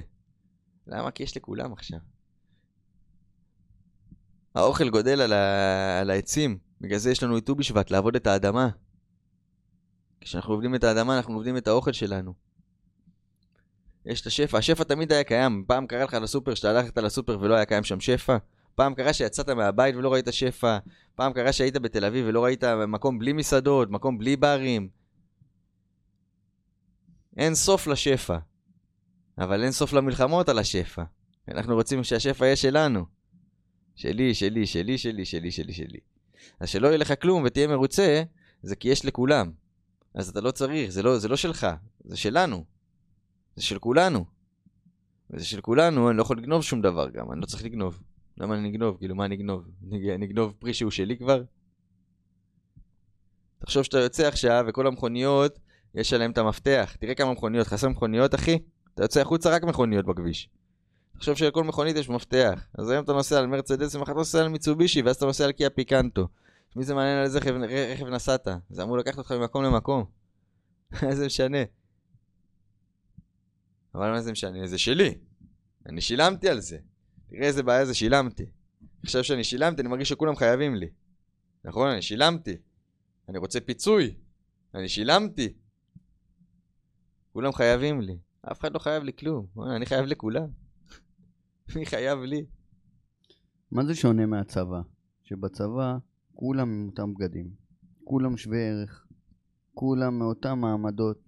למה? 0.87 1.11
כי 1.11 1.23
יש 1.23 1.37
לכולם 1.37 1.73
עכשיו. 1.73 1.99
האוכל 4.55 4.91
גודל 4.91 5.21
על, 5.21 5.33
ה... 5.33 6.01
על 6.01 6.11
העצים, 6.11 6.59
בגלל 6.81 6.99
זה 6.99 7.11
יש 7.11 7.23
לנו 7.23 7.39
את 7.39 7.47
ט"ו 7.47 7.55
בשבט, 7.55 7.91
לעבוד 7.91 8.17
את 8.17 8.27
האדמה. 8.27 8.69
כשאנחנו 10.21 10.55
עובדים 10.55 10.75
את 10.75 10.85
האדמה, 10.85 11.17
אנחנו 11.17 11.35
עובדים 11.35 11.57
את 11.57 11.69
האוכל 11.69 11.93
שלנו. 11.93 12.35
יש 14.07 14.21
את 14.21 14.27
השפע, 14.27 14.59
השפע 14.59 14.85
תמיד 14.85 15.13
היה 15.13 15.25
קיים. 15.25 15.65
פעם 15.67 15.87
קרה 15.87 16.05
לך 16.05 16.15
לסופר 16.15 16.55
שאתה 16.55 16.71
הלכת 16.71 16.99
לסופר 16.99 17.39
ולא 17.41 17.55
היה 17.55 17.65
קיים 17.65 17.85
שם 17.85 18.01
שפע. 18.01 18.37
פעם 18.75 18.95
קרה 18.95 19.13
שיצאת 19.13 19.49
מהבית 19.51 19.97
ולא 19.97 20.13
ראית 20.13 20.27
שפע. 20.31 20.79
פעם 21.15 21.33
קרה 21.33 21.53
שהיית 21.53 21.77
בתל 21.77 22.05
אביב 22.05 22.27
ולא 22.29 22.45
ראית 22.45 22.65
מקום 22.65 23.19
בלי 23.19 23.33
מסעדות, 23.33 23.91
מקום 23.91 24.19
בלי 24.19 24.37
ברים. 24.37 24.89
אין 27.37 27.55
סוף 27.55 27.87
לשפע. 27.87 28.39
אבל 29.39 29.63
אין 29.63 29.73
סוף 29.73 29.93
למלחמות 29.93 30.49
על 30.49 30.59
השפע. 30.59 31.03
אנחנו 31.49 31.75
רוצים 31.75 32.05
שהשפע 32.05 32.45
יהיה 32.45 32.57
שלנו. 32.57 33.05
שלי, 33.97 34.35
שלי, 34.35 34.67
שלי, 34.67 34.99
שלי, 34.99 35.25
שלי, 35.25 35.51
שלי, 35.51 35.73
שלי. 35.73 35.99
אז 36.61 36.69
שלא 36.69 36.87
יהיה 36.87 36.99
לך 36.99 37.13
כלום 37.23 37.43
ותהיה 37.47 37.67
מרוצה, 37.67 38.23
זה 38.63 38.77
כי 38.77 38.89
יש 38.89 39.05
לכולם. 39.05 39.51
אז 40.19 40.29
אתה 40.29 40.41
לא 40.41 40.51
צריך, 40.51 40.91
זה 40.91 41.03
לא, 41.03 41.19
זה 41.19 41.29
לא 41.29 41.37
שלך, 41.37 41.67
זה 42.05 42.17
שלנו. 42.17 42.65
זה 43.57 43.63
של 43.63 43.79
כולנו. 43.79 44.25
וזה 45.31 45.45
של 45.45 45.61
כולנו, 45.61 46.11
אני 46.11 46.17
לא 46.17 46.23
יכול 46.23 46.39
לגנוב 46.39 46.63
שום 46.63 46.83
דבר 46.83 47.11
גם, 47.11 47.33
אני 47.33 47.41
לא 47.41 47.47
צריך 47.47 47.65
לגנוב. 47.65 48.03
למה 48.39 48.55
אני 48.55 48.69
אגנוב? 48.69 48.97
כאילו, 48.99 49.15
מה 49.15 49.25
אני 49.25 49.35
אגנוב? 49.35 49.65
אני 49.93 50.27
אגנוב 50.27 50.55
פרי 50.59 50.75
שהוא 50.75 50.91
שלי 50.91 51.17
כבר? 51.17 51.43
תחשוב 53.59 53.83
שאתה 53.83 53.99
יוצא 53.99 54.29
עכשיו 54.29 54.65
וכל 54.69 54.87
המכוניות, 54.87 55.59
יש 55.95 56.13
עליהן 56.13 56.31
את 56.31 56.39
המפתח. 56.39 56.97
תראה 57.01 57.15
כמה 57.15 57.33
מכוניות, 57.33 57.67
חסר 57.67 57.89
מכוניות, 57.89 58.35
אחי? 58.35 58.59
אתה 58.95 59.05
יוצא 59.05 59.21
החוצה 59.21 59.51
רק 59.51 59.63
מכוניות 59.63 60.07
בכביש. 60.07 60.49
תחשוב 61.15 61.35
שלכל 61.35 61.65
מכונית 61.65 61.97
יש 61.97 62.09
מפתח. 62.09 62.67
אז 62.79 62.91
היום 62.91 63.05
אתה 63.05 63.13
נוסע 63.13 63.39
על 63.39 63.47
מרצדס 63.47 63.95
ומחר 63.95 64.13
אתה 64.13 64.19
נוסע 64.19 64.41
על 64.41 64.49
מיצובישי, 64.49 65.03
ואז 65.03 65.17
אתה 65.17 65.27
נוסע 65.27 65.45
על 65.45 65.53
קיה 65.53 65.71
פיקנטו. 65.71 66.29
מי 66.79 66.85
זה 66.85 66.95
מעניין 66.95 67.19
על 67.19 67.25
איזה 67.25 67.39
רכב, 67.93 68.07
נסעת? 68.07 68.49
זה 68.71 68.83
אמור 68.83 68.99
לקחת 68.99 69.19
אותך 69.19 69.33
ממקום 69.33 69.65
למקום. 69.65 70.05
מה 71.03 71.15
זה 71.15 71.27
משנה? 71.27 71.59
אבל 73.95 74.11
מה 74.11 74.21
זה 74.21 74.33
משנה? 74.33 74.67
זה 74.67 74.79
שלי. 74.79 75.15
אני 75.87 76.01
שילמתי 76.01 76.49
על 76.49 76.61
זה. 76.61 76.79
תראה 77.29 77.47
איזה 77.47 77.63
בעיה 77.63 77.85
זה 77.85 77.95
שילמתי. 77.95 78.47
עכשיו 79.03 79.25
שאני 79.25 79.45
שילמתי, 79.45 79.83
אני 79.83 79.89
מרגיש 79.89 80.09
שכולם 80.09 80.37
חייבים 80.37 80.75
לי. 80.75 80.89
נכון? 81.65 81.89
אני 81.89 82.03
שילמתי. 82.03 82.57
אני 83.29 83.39
רוצה 83.39 83.61
פיצוי. 83.61 84.15
אני 84.75 84.89
שילמתי. 84.89 85.53
כולם 87.33 87.53
חייבים 87.53 88.01
לי. 88.01 88.19
אף 88.53 88.61
אחד 88.61 88.75
לא 88.75 88.79
חייב 88.79 89.03
לי 89.03 89.13
כלום. 89.13 89.47
אני 89.77 89.87
חייב 89.87 90.07
לכולם. 90.07 90.49
מי 91.77 91.87
חייב 91.87 92.19
לי? 92.19 92.45
מה 93.71 93.85
זה 93.85 93.95
שונה 93.95 94.27
מהצבא? 94.27 94.81
שבצבא 95.25 95.97
כולם 96.41 96.69
עם 96.69 96.87
אותם 96.87 97.15
בגדים, 97.15 97.47
כולם 98.05 98.37
שווי 98.37 98.69
ערך, 98.69 99.07
כולם 99.75 100.19
מאותם 100.19 100.59
מעמדות, 100.59 101.19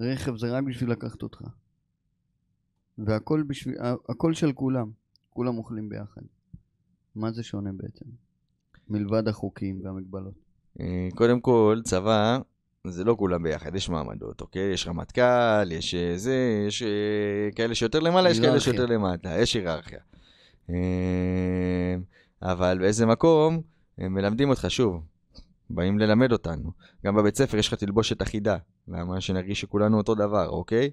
רכב 0.00 0.36
זה 0.36 0.50
רק 0.50 0.64
בשביל 0.64 0.90
לקחת 0.90 1.22
אותך. 1.22 1.42
והכל 2.98 3.42
בשביל, 3.42 3.74
הכל 4.08 4.34
של 4.34 4.52
כולם, 4.52 4.90
כולם 5.30 5.58
אוכלים 5.58 5.88
ביחד. 5.88 6.20
מה 7.14 7.32
זה 7.32 7.42
שונה 7.42 7.70
בעצם? 7.72 8.04
מלבד 8.88 9.28
החוקים 9.28 9.80
והמגבלות. 9.84 10.34
אה, 10.80 11.08
קודם 11.14 11.40
כל, 11.40 11.80
צבא 11.84 12.38
זה 12.86 13.04
לא 13.04 13.14
כולם 13.18 13.42
ביחד, 13.42 13.74
יש 13.74 13.88
מעמדות, 13.88 14.40
אוקיי? 14.40 14.72
יש 14.72 14.86
רמטכ"ל, 14.86 15.72
יש 15.72 15.94
אה, 15.94 16.18
זה, 16.18 16.64
יש 16.68 16.82
אה, 16.82 17.48
כאלה 17.54 17.74
שיותר 17.74 18.00
למעלה, 18.00 18.30
יש 18.30 18.40
כאלה 18.40 18.60
שיותר 18.60 18.86
למטה, 18.86 19.38
יש 19.38 19.54
היררכיה. 19.54 20.00
אבל 22.42 22.78
באיזה 22.78 23.06
מקום, 23.06 23.62
מלמדים 23.98 24.50
אותך 24.50 24.66
שוב. 24.68 25.02
באים 25.70 25.98
ללמד 25.98 26.32
אותנו. 26.32 26.70
גם 27.04 27.16
בבית 27.16 27.36
ספר 27.36 27.56
יש 27.56 27.68
לך 27.68 27.74
תלבושת 27.74 28.22
אחידה. 28.22 28.56
למה? 28.88 29.20
שנרגיש 29.20 29.60
שכולנו 29.60 29.96
אותו 29.96 30.14
דבר, 30.14 30.48
אוקיי? 30.48 30.90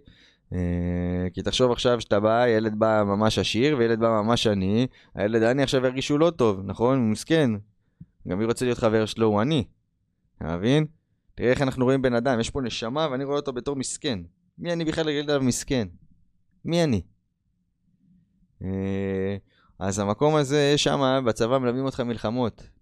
אה, 0.53 1.27
כי 1.33 1.41
תחשוב 1.41 1.71
עכשיו 1.71 2.01
שאתה 2.01 2.19
בא, 2.19 2.47
ילד 2.47 2.79
בא 2.79 3.03
ממש 3.05 3.39
עשיר 3.39 3.77
וילד 3.77 3.99
בא 3.99 4.09
ממש 4.09 4.47
עני, 4.47 4.87
הילד 5.15 5.43
העני 5.43 5.63
עכשיו 5.63 5.85
ירגיש 5.85 6.07
שהוא 6.07 6.19
לא 6.19 6.29
טוב, 6.29 6.61
נכון? 6.63 6.97
הוא 6.97 7.07
מסכן. 7.07 7.51
גם 8.27 8.39
מי 8.39 8.45
רוצה 8.45 8.65
להיות 8.65 8.77
חבר 8.77 9.05
שלו 9.05 9.27
הוא 9.27 9.41
עני. 9.41 9.63
אתה 10.37 10.57
מבין? 10.57 10.85
תראה 11.35 11.49
איך 11.49 11.61
אנחנו 11.61 11.85
רואים 11.85 12.01
בן 12.01 12.13
אדם, 12.13 12.39
יש 12.39 12.49
פה 12.49 12.61
נשמה 12.61 13.07
ואני 13.11 13.23
רואה 13.23 13.35
אותו 13.35 13.53
בתור 13.53 13.75
מסכן. 13.75 14.19
מי 14.57 14.73
אני 14.73 14.85
בכלל 14.85 15.05
להגיד 15.05 15.29
עליו 15.29 15.43
מסכן? 15.43 15.87
מי 16.65 16.83
אני? 16.83 17.01
אה, 18.63 19.37
אז 19.79 19.99
המקום 19.99 20.35
הזה, 20.35 20.73
שם 20.77 21.23
בצבא 21.25 21.57
מלמדים 21.57 21.85
אותך 21.85 21.99
מלחמות. 21.99 22.74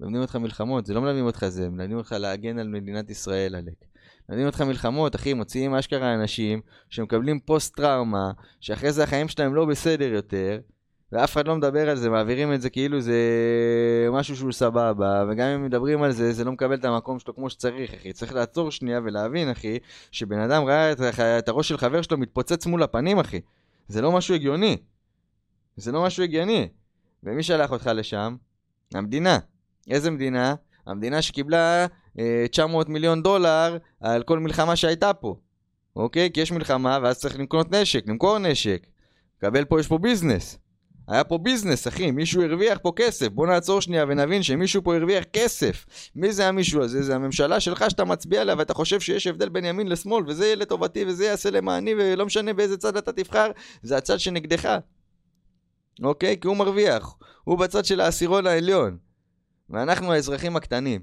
מלמדים 0.00 0.20
אותך 0.20 0.36
מלחמות, 0.36 0.86
זה 0.86 0.94
לא 0.94 1.00
מלמדים 1.00 1.24
אותך 1.24 1.48
זה, 1.48 1.68
מלמדים 1.68 1.96
אותך 1.96 2.12
להגן 2.18 2.58
על 2.58 2.68
מדינת 2.68 3.10
ישראל, 3.10 3.54
עלק. 3.54 3.84
מלמדים 4.28 4.46
אותך 4.46 4.60
מלחמות, 4.60 5.14
אחי, 5.14 5.34
מוציאים 5.34 5.74
אשכרה 5.74 6.14
אנשים 6.14 6.60
שמקבלים 6.90 7.40
פוסט 7.40 7.76
טראומה, 7.76 8.30
שאחרי 8.60 8.92
זה 8.92 9.04
החיים 9.04 9.28
שלהם 9.28 9.54
לא 9.54 9.64
בסדר 9.64 10.12
יותר, 10.12 10.60
ואף 11.12 11.32
אחד 11.32 11.48
לא 11.48 11.56
מדבר 11.56 11.90
על 11.90 11.96
זה, 11.96 12.10
מעבירים 12.10 12.52
את 12.52 12.60
זה 12.60 12.70
כאילו 12.70 13.00
זה 13.00 13.18
משהו 14.12 14.36
שהוא 14.36 14.52
סבבה, 14.52 15.24
וגם 15.30 15.48
אם 15.48 15.64
מדברים 15.64 16.02
על 16.02 16.12
זה, 16.12 16.32
זה 16.32 16.44
לא 16.44 16.52
מקבל 16.52 16.74
את 16.74 16.84
המקום 16.84 17.18
שלו 17.18 17.34
כמו 17.34 17.50
שצריך, 17.50 17.94
אחי. 17.94 18.12
צריך 18.12 18.34
לעצור 18.34 18.70
שנייה 18.70 19.00
ולהבין, 19.04 19.50
אחי, 19.50 19.78
שבן 20.10 20.38
אדם 20.38 20.64
ראה 20.64 20.92
את, 20.92 21.00
את 21.38 21.48
הראש 21.48 21.68
של 21.68 21.76
חבר 21.76 22.02
שלו 22.02 22.18
מתפוצץ 22.18 22.66
מול 22.66 22.82
הפנים, 22.82 23.18
אחי. 23.18 23.40
זה 23.88 24.02
לא 24.02 24.12
משהו 24.12 24.34
הגיוני. 24.34 24.76
זה 25.76 25.92
לא 25.92 26.04
משהו 26.04 26.22
הגיוני. 26.22 26.68
ומי 27.22 27.42
שלח 27.42 27.72
אותך 27.72 27.90
לשם? 27.94 28.36
המדינה. 28.94 29.38
איזה 29.90 30.10
מדינה? 30.10 30.54
המדינה 30.86 31.22
שקיבלה 31.22 31.86
אה, 32.18 32.46
900 32.50 32.88
מיליון 32.88 33.22
דולר 33.22 33.78
על 34.00 34.22
כל 34.22 34.38
מלחמה 34.38 34.76
שהייתה 34.76 35.12
פה. 35.12 35.36
אוקיי? 35.96 36.30
כי 36.30 36.40
יש 36.40 36.52
מלחמה 36.52 36.98
ואז 37.02 37.18
צריך 37.18 37.38
לקנות 37.38 37.72
נשק, 37.72 38.08
למכור 38.08 38.38
נשק. 38.38 38.86
קבל 39.38 39.64
פה, 39.64 39.80
יש 39.80 39.88
פה 39.88 39.98
ביזנס. 39.98 40.58
היה 41.08 41.24
פה 41.24 41.38
ביזנס, 41.38 41.88
אחי, 41.88 42.10
מישהו 42.10 42.42
הרוויח 42.42 42.78
פה 42.82 42.92
כסף. 42.96 43.28
בוא 43.28 43.46
נעצור 43.46 43.80
שנייה 43.80 44.04
ונבין 44.08 44.42
שמישהו 44.42 44.84
פה 44.84 44.96
הרוויח 44.96 45.24
כסף. 45.32 45.86
מי 46.14 46.32
זה 46.32 46.48
המישהו 46.48 46.82
הזה? 46.82 47.02
זה 47.02 47.14
הממשלה 47.14 47.60
שלך 47.60 47.84
שאתה 47.90 48.04
מצביע 48.04 48.40
עליה 48.40 48.54
ואתה 48.58 48.74
חושב 48.74 49.00
שיש 49.00 49.26
הבדל 49.26 49.48
בין 49.48 49.64
ימין 49.64 49.88
לשמאל 49.88 50.24
וזה 50.26 50.44
יהיה 50.44 50.56
לטובתי 50.56 51.04
וזה 51.04 51.24
יעשה 51.24 51.50
למעני 51.50 51.94
ולא 51.98 52.26
משנה 52.26 52.52
באיזה 52.52 52.76
צד 52.76 52.96
אתה 52.96 53.12
תבחר, 53.12 53.50
זה 53.82 53.96
הצד 53.96 54.20
שנגדך. 54.20 54.78
אוקיי? 56.02 56.36
כי 56.40 56.48
הוא 56.48 56.56
מרוויח. 56.56 57.16
הוא 57.44 57.58
בצד 57.58 57.84
של 57.84 58.00
העשירון 58.00 58.46
העליון. 58.46 59.09
ואנחנו 59.70 60.12
האזרחים 60.12 60.56
הקטנים. 60.56 61.00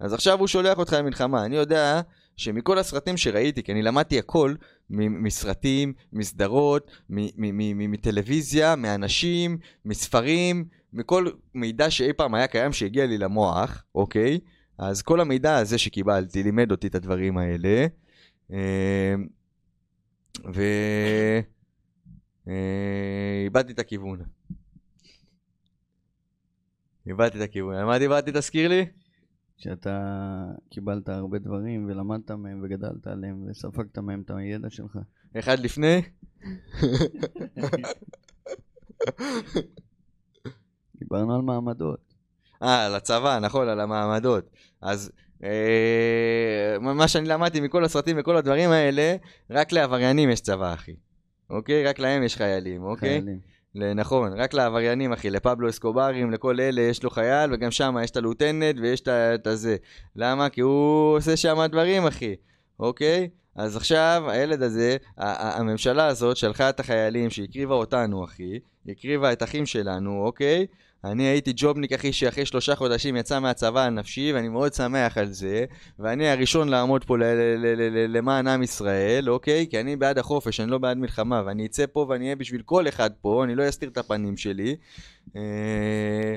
אז 0.00 0.12
עכשיו 0.12 0.38
הוא 0.38 0.46
שולח 0.46 0.78
אותך 0.78 0.92
למלחמה. 0.92 1.44
אני 1.44 1.56
יודע 1.56 2.00
שמכל 2.36 2.78
הסרטים 2.78 3.16
שראיתי, 3.16 3.62
כי 3.62 3.72
אני 3.72 3.82
למדתי 3.82 4.18
הכל 4.18 4.54
מסרטים, 4.90 5.92
מסדרות, 6.12 6.90
מטלוויזיה, 7.08 8.76
מאנשים, 8.76 9.58
מספרים, 9.84 10.64
מכל 10.92 11.26
מידע 11.54 11.90
שאי 11.90 12.12
פעם 12.12 12.34
היה 12.34 12.46
קיים 12.46 12.72
שהגיע 12.72 13.06
לי 13.06 13.18
למוח, 13.18 13.84
אוקיי? 13.94 14.38
אז 14.78 15.02
כל 15.02 15.20
המידע 15.20 15.56
הזה 15.56 15.78
שקיבלתי 15.78 16.42
לימד 16.42 16.70
אותי 16.70 16.86
את 16.86 16.94
הדברים 16.94 17.38
האלה. 17.38 17.86
אה, 18.52 19.14
ו... 20.54 20.62
אה, 22.48 23.46
את 23.70 23.78
הכיוון. 23.78 24.18
איבדתי 27.08 27.38
את 27.38 27.42
הכיוון. 27.42 27.74
על 27.74 27.84
מה 27.84 27.98
דיברתי, 27.98 28.30
תזכיר 28.34 28.68
לי? 28.68 28.86
שאתה 29.56 30.44
קיבלת 30.70 31.08
הרבה 31.08 31.38
דברים 31.38 31.86
ולמדת 31.88 32.30
מהם 32.30 32.60
וגדלת 32.64 33.06
עליהם 33.06 33.46
וספגת 33.50 33.98
מהם 33.98 34.22
את 34.24 34.30
הידע 34.30 34.70
שלך. 34.70 34.98
אחד 35.38 35.58
לפני? 35.58 36.02
דיברנו 40.98 41.34
על 41.34 41.42
מעמדות. 41.42 42.14
אה, 42.62 42.86
על 42.86 42.94
הצבא, 42.94 43.38
נכון, 43.38 43.68
על 43.68 43.80
המעמדות. 43.80 44.50
אז 44.80 45.12
אה, 45.44 46.76
מה 46.80 47.08
שאני 47.08 47.28
למדתי 47.28 47.60
מכל 47.60 47.84
הסרטים 47.84 48.16
וכל 48.20 48.36
הדברים 48.36 48.70
האלה, 48.70 49.16
רק 49.50 49.72
לעבריינים 49.72 50.30
יש 50.30 50.40
צבא, 50.40 50.74
אחי. 50.74 50.94
אוקיי? 51.50 51.84
רק 51.84 51.98
להם 51.98 52.22
יש 52.22 52.36
חיילים, 52.36 52.82
אוקיי? 52.82 53.08
חיילים. 53.08 53.40
נכון, 53.74 54.32
רק 54.32 54.54
לעבריינים, 54.54 55.12
אחי, 55.12 55.30
לפבלו 55.30 55.68
אסקוברים, 55.68 56.30
לכל 56.30 56.60
אלה 56.60 56.80
יש 56.80 57.02
לו 57.02 57.10
חייל, 57.10 57.54
וגם 57.54 57.70
שם 57.70 57.96
יש 58.02 58.10
את 58.10 58.16
הלוטנט 58.16 58.76
ויש 58.80 59.02
את 59.08 59.46
הזה. 59.46 59.76
למה? 60.16 60.48
כי 60.48 60.60
הוא 60.60 61.16
עושה 61.16 61.36
שם 61.36 61.66
דברים, 61.66 62.06
אחי, 62.06 62.34
אוקיי? 62.80 63.28
אז 63.56 63.76
עכשיו, 63.76 64.24
הילד 64.28 64.62
הזה, 64.62 64.96
הממשלה 65.16 66.06
הזאת 66.06 66.36
שלחה 66.36 66.68
את 66.68 66.80
החיילים 66.80 67.30
שהקריבה 67.30 67.74
אותנו, 67.74 68.24
אחי, 68.24 68.58
הקריבה 68.88 69.32
את 69.32 69.42
אחים 69.42 69.66
שלנו, 69.66 70.24
אוקיי? 70.24 70.66
אני 71.04 71.22
הייתי 71.22 71.52
ג'ובניק 71.56 71.92
אחי 71.92 72.12
שאחרי 72.12 72.46
שלושה 72.46 72.76
חודשים 72.76 73.16
יצא 73.16 73.40
מהצבא 73.40 73.80
הנפשי 73.80 74.32
ואני 74.32 74.48
מאוד 74.48 74.74
שמח 74.74 75.18
על 75.18 75.32
זה 75.32 75.64
ואני 75.98 76.28
הראשון 76.28 76.68
לעמוד 76.68 77.04
פה 77.04 77.16
למען 78.08 78.46
עם 78.46 78.62
ישראל, 78.62 79.30
אוקיי? 79.30 79.66
כי 79.70 79.80
אני 79.80 79.96
בעד 79.96 80.18
החופש, 80.18 80.60
אני 80.60 80.70
לא 80.70 80.78
בעד 80.78 80.96
מלחמה 80.96 81.42
ואני 81.46 81.66
אצא 81.66 81.84
פה 81.92 82.06
ואני 82.08 82.24
אהיה 82.24 82.36
בשביל 82.36 82.62
כל 82.62 82.88
אחד 82.88 83.10
פה, 83.20 83.44
אני 83.44 83.54
לא 83.54 83.68
אסתיר 83.68 83.88
את 83.88 83.98
הפנים 83.98 84.36
שלי 84.36 84.76
אה, 85.36 86.36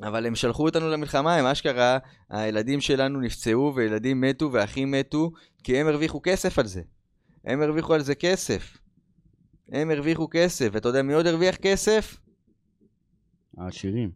אבל 0.00 0.26
הם 0.26 0.34
שלחו 0.34 0.64
אותנו 0.64 0.90
למלחמה, 0.90 1.36
הם 1.36 1.46
אשכרה, 1.46 1.98
הילדים 2.30 2.80
שלנו 2.80 3.20
נפצעו 3.20 3.72
וילדים 3.74 4.20
מתו 4.20 4.52
ואחים 4.52 4.90
מתו 4.90 5.32
כי 5.62 5.78
הם 5.78 5.88
הרוויחו 5.88 6.20
כסף 6.22 6.58
על 6.58 6.66
זה 6.66 6.82
הם 7.44 7.62
הרוויחו 7.62 7.94
על 7.94 8.00
זה 8.00 8.14
כסף 8.14 8.78
הם 9.72 9.90
הרוויחו 9.90 10.28
כסף, 10.30 10.68
ואתה 10.72 10.88
יודע 10.88 11.02
מי 11.02 11.12
עוד 11.12 11.26
הרוויח 11.26 11.56
כסף? 11.56 12.16
העשירים. 13.58 14.10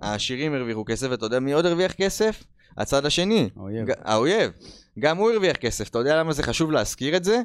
העשירים 0.00 0.54
הרוויחו 0.54 0.84
כסף, 0.84 1.06
ואתה 1.10 1.26
יודע 1.26 1.40
מי 1.40 1.52
עוד 1.52 1.66
הרוויח 1.66 1.92
כסף? 1.92 2.44
הצד 2.76 3.06
השני. 3.06 3.50
האויב. 3.56 3.86
האויב. 3.98 4.50
גם 4.98 5.16
הוא 5.16 5.30
הרוויח 5.30 5.56
כסף. 5.56 5.88
אתה 5.88 5.98
יודע 5.98 6.18
למה 6.18 6.32
זה 6.32 6.42
חשוב 6.42 6.70
להזכיר 6.70 7.16
את 7.16 7.24
זה? 7.24 7.42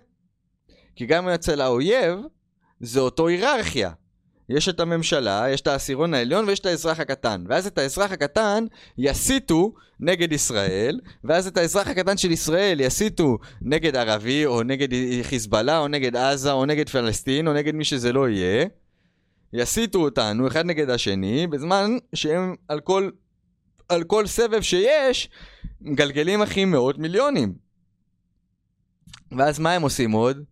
כי 0.95 1.05
גם 1.05 1.29
אצל 1.29 1.61
האויב 1.61 2.19
זה 2.79 2.99
אותו 2.99 3.27
היררכיה. 3.27 3.91
יש 4.49 4.69
את 4.69 4.79
הממשלה, 4.79 5.45
יש 5.49 5.61
את 5.61 5.67
העשירון 5.67 6.13
העליון 6.13 6.45
ויש 6.47 6.59
את 6.59 6.65
האזרח 6.65 6.99
הקטן. 6.99 7.43
ואז 7.47 7.67
את 7.67 7.77
האזרח 7.77 8.11
הקטן 8.11 8.65
יסיתו 8.97 9.73
נגד 9.99 10.31
ישראל, 10.31 10.99
ואז 11.23 11.47
את 11.47 11.57
האזרח 11.57 11.87
הקטן 11.87 12.17
של 12.17 12.31
ישראל 12.31 12.79
יסיתו 12.79 13.37
נגד 13.61 13.95
ערבי, 13.95 14.45
או 14.45 14.63
נגד 14.63 14.87
חיזבאללה, 15.23 15.79
או 15.79 15.87
נגד 15.87 16.15
עזה, 16.15 16.51
או 16.51 16.65
נגד 16.65 16.89
פלסטין, 16.89 17.47
או 17.47 17.53
נגד 17.53 17.75
מי 17.75 17.83
שזה 17.83 18.13
לא 18.13 18.29
יהיה. 18.29 18.65
יסיתו 19.53 19.99
אותנו 19.99 20.47
אחד 20.47 20.65
נגד 20.65 20.89
השני, 20.89 21.47
בזמן 21.47 21.91
שהם 22.15 22.55
על 22.67 22.79
כל, 22.79 23.09
על 23.89 24.03
כל 24.03 24.27
סבב 24.27 24.61
שיש, 24.61 25.29
מגלגלים 25.81 26.41
אחי 26.41 26.65
מאות 26.65 26.97
מיליונים. 26.97 27.55
ואז 29.37 29.59
מה 29.59 29.71
הם 29.71 29.81
עושים 29.81 30.11
עוד? 30.11 30.43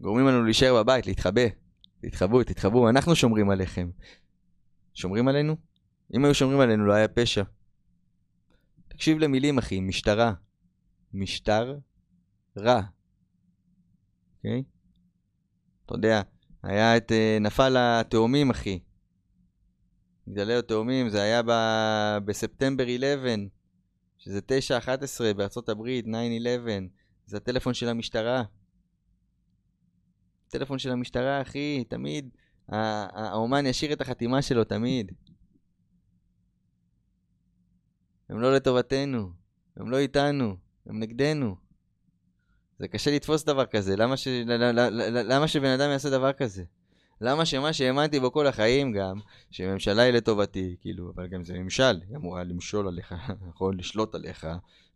גורמים 0.00 0.26
לנו 0.26 0.44
להישאר 0.44 0.82
בבית, 0.82 1.06
להתחבא. 1.06 1.42
תתחבאו, 2.00 2.44
תתחבאו, 2.44 2.88
אנחנו 2.88 3.16
שומרים 3.16 3.50
עליכם. 3.50 3.90
שומרים 4.94 5.28
עלינו? 5.28 5.56
אם 6.14 6.24
היו 6.24 6.34
שומרים 6.34 6.60
עלינו 6.60 6.86
לא 6.86 6.92
היה 6.92 7.08
פשע. 7.08 7.42
תקשיב 8.88 9.18
למילים 9.18 9.58
אחי, 9.58 9.80
משטרה. 9.80 10.32
משטר 11.14 11.76
רע. 12.56 12.80
אוקיי? 14.36 14.60
Okay? 14.60 14.62
אתה 15.86 15.94
יודע, 15.94 16.22
היה 16.62 16.96
את 16.96 17.12
אה, 17.12 17.38
נפל 17.40 17.76
התאומים, 17.78 18.50
אחי. 18.50 18.78
מגדלי 20.26 20.54
התאומים, 20.54 21.08
זה 21.08 21.22
היה 21.22 21.42
ב... 21.46 21.50
בספטמבר 22.24 22.84
11, 22.84 23.34
שזה 24.18 24.40
9-11 25.30 25.34
בארצות 25.34 25.68
הברית, 25.68 26.04
9-11. 26.04 26.08
זה 27.26 27.36
הטלפון 27.36 27.74
של 27.74 27.88
המשטרה. 27.88 28.42
טלפון 30.48 30.78
של 30.78 30.90
המשטרה, 30.90 31.42
אחי, 31.42 31.84
תמיד. 31.88 32.28
האומן 32.68 33.66
ישאיר 33.66 33.92
את 33.92 34.00
החתימה 34.00 34.42
שלו, 34.42 34.64
תמיד. 34.64 35.12
הם 38.28 38.40
לא 38.40 38.54
לטובתנו, 38.54 39.32
הם 39.76 39.90
לא 39.90 39.98
איתנו, 39.98 40.56
הם 40.86 41.00
נגדנו. 41.00 41.67
זה 42.78 42.88
קשה 42.88 43.10
לתפוס 43.10 43.44
דבר 43.44 43.66
כזה, 43.66 43.96
למה, 43.96 44.16
ש... 44.16 44.28
למה 45.24 45.48
שבן 45.48 45.80
אדם 45.80 45.90
יעשה 45.90 46.10
דבר 46.10 46.32
כזה? 46.32 46.62
למה 47.20 47.44
שמה 47.44 47.72
שהאמנתי 47.72 48.20
בו 48.20 48.32
כל 48.32 48.46
החיים 48.46 48.92
גם, 48.92 49.18
שממשלה 49.50 50.02
היא 50.02 50.12
לטובתי, 50.12 50.76
כאילו, 50.80 51.12
אבל 51.14 51.26
גם 51.26 51.44
זה 51.44 51.54
ממשל, 51.54 52.00
היא 52.08 52.16
אמורה 52.16 52.44
למשול 52.44 52.88
עליך, 52.88 53.14
נכון? 53.48 53.76
לשלוט 53.76 54.14
עליך, 54.14 54.46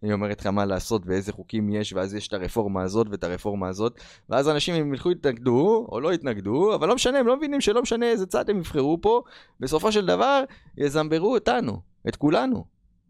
היא 0.02 0.12
אומרת 0.12 0.40
לך 0.40 0.46
מה 0.46 0.64
לעשות 0.64 1.02
ואיזה 1.06 1.32
חוקים 1.32 1.70
יש, 1.70 1.92
ואז 1.92 2.14
יש 2.14 2.28
את 2.28 2.32
הרפורמה 2.32 2.82
הזאת 2.82 3.06
ואת 3.10 3.24
הרפורמה 3.24 3.68
הזאת, 3.68 4.00
ואז 4.28 4.48
אנשים 4.48 4.74
אם 4.74 4.94
ילכו 4.94 5.10
יתנגדו, 5.10 5.86
או 5.92 6.00
לא 6.00 6.12
יתנגדו, 6.12 6.74
אבל 6.74 6.88
לא 6.88 6.94
משנה, 6.94 7.18
הם 7.18 7.26
לא 7.26 7.36
מבינים 7.36 7.60
שלא 7.60 7.82
משנה 7.82 8.06
איזה 8.06 8.26
צד 8.26 8.50
הם 8.50 8.58
יבחרו 8.58 8.98
פה, 9.00 9.22
בסופו 9.60 9.92
של 9.92 10.06
דבר 10.06 10.44
יזמברו 10.78 11.34
אותנו, 11.34 11.80
את 12.08 12.16
כולנו. 12.16 12.64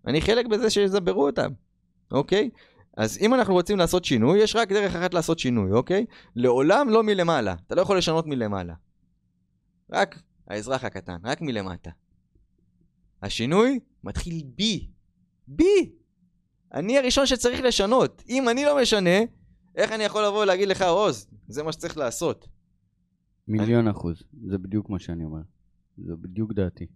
אני 0.06 0.20
חלק 0.20 0.46
בזה 0.46 0.70
שיזברו 0.70 1.26
אותם, 1.26 1.50
אוקיי? 2.12 2.50
אז 2.96 3.18
אם 3.20 3.34
אנחנו 3.34 3.54
רוצים 3.54 3.78
לעשות 3.78 4.04
שינוי, 4.04 4.42
יש 4.42 4.56
רק 4.56 4.72
דרך 4.72 4.96
אחת 4.96 5.14
לעשות 5.14 5.38
שינוי, 5.38 5.72
אוקיי? 5.72 6.06
לעולם 6.36 6.88
לא 6.88 7.02
מלמעלה. 7.02 7.54
אתה 7.66 7.74
לא 7.74 7.80
יכול 7.80 7.98
לשנות 7.98 8.26
מלמעלה. 8.26 8.74
רק 9.92 10.22
האזרח 10.48 10.84
הקטן, 10.84 11.16
רק 11.24 11.40
מלמטה. 11.40 11.90
השינוי 13.22 13.80
מתחיל 14.04 14.42
בי. 14.56 14.88
בי! 15.48 15.92
אני 16.74 16.98
הראשון 16.98 17.26
שצריך 17.26 17.60
לשנות. 17.60 18.22
אם 18.28 18.48
אני 18.48 18.64
לא 18.64 18.76
משנה, 18.82 19.18
איך 19.74 19.92
אני 19.92 20.04
יכול 20.04 20.24
לבוא 20.26 20.42
ולהגיד 20.42 20.68
לך, 20.68 20.82
עוז, 20.82 21.26
זה 21.48 21.62
מה 21.62 21.72
שצריך 21.72 21.96
לעשות. 21.96 22.48
מיליון 23.48 23.88
אחוז. 23.88 24.22
זה 24.48 24.58
בדיוק 24.58 24.90
מה 24.90 24.98
שאני 24.98 25.24
אומר. 25.24 25.40
זה 25.98 26.16
בדיוק 26.16 26.52
דעתי. 26.52 26.86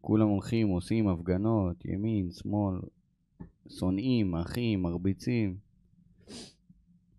כולם 0.00 0.28
הולכים, 0.28 0.68
עושים 0.68 1.08
הפגנות, 1.08 1.84
ימין, 1.84 2.30
שמאל, 2.30 2.80
שונאים, 3.68 4.34
אחים, 4.34 4.82
מרביצים. 4.82 5.56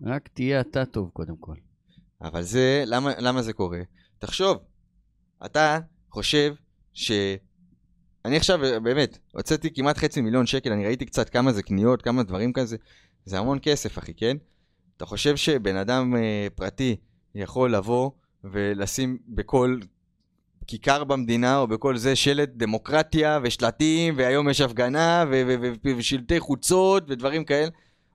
רק 0.01 0.27
תהיה 0.27 0.61
אתה 0.61 0.85
טוב 0.85 1.09
קודם 1.09 1.37
כל. 1.37 1.55
אבל 2.21 2.41
זה, 2.41 2.83
למה, 2.87 3.11
למה 3.19 3.41
זה 3.41 3.53
קורה? 3.53 3.81
תחשוב, 4.19 4.57
אתה 5.45 5.79
חושב 6.09 6.53
ש... 6.93 7.11
אני 8.25 8.37
עכשיו, 8.37 8.59
באמת, 8.83 9.17
הוצאתי 9.31 9.73
כמעט 9.73 9.97
חצי 9.97 10.21
מיליון 10.21 10.45
שקל, 10.45 10.71
אני 10.71 10.85
ראיתי 10.85 11.05
קצת 11.05 11.29
כמה 11.29 11.53
זה 11.53 11.63
קניות, 11.63 12.01
כמה 12.01 12.23
דברים 12.23 12.53
כזה, 12.53 12.77
זה 13.25 13.39
המון 13.39 13.59
כסף, 13.61 13.97
אחי, 13.97 14.13
כן? 14.13 14.37
אתה 14.97 15.05
חושב 15.05 15.35
שבן 15.35 15.75
אדם 15.75 16.15
אה, 16.15 16.47
פרטי 16.55 16.95
יכול 17.35 17.75
לבוא 17.75 18.11
ולשים 18.43 19.17
בכל 19.27 19.79
כיכר 20.67 21.03
במדינה 21.03 21.57
או 21.57 21.67
בכל 21.67 21.97
זה 21.97 22.15
שלט 22.15 22.49
דמוקרטיה 22.49 23.39
ושלטים 23.43 24.13
והיום 24.17 24.49
יש 24.49 24.61
הפגנה 24.61 25.25
ו- 25.31 25.41
ו- 25.47 25.71
ו- 25.85 25.97
ושלטי 25.97 26.39
חוצות 26.39 27.03
ודברים 27.07 27.43
כאלה? 27.43 27.69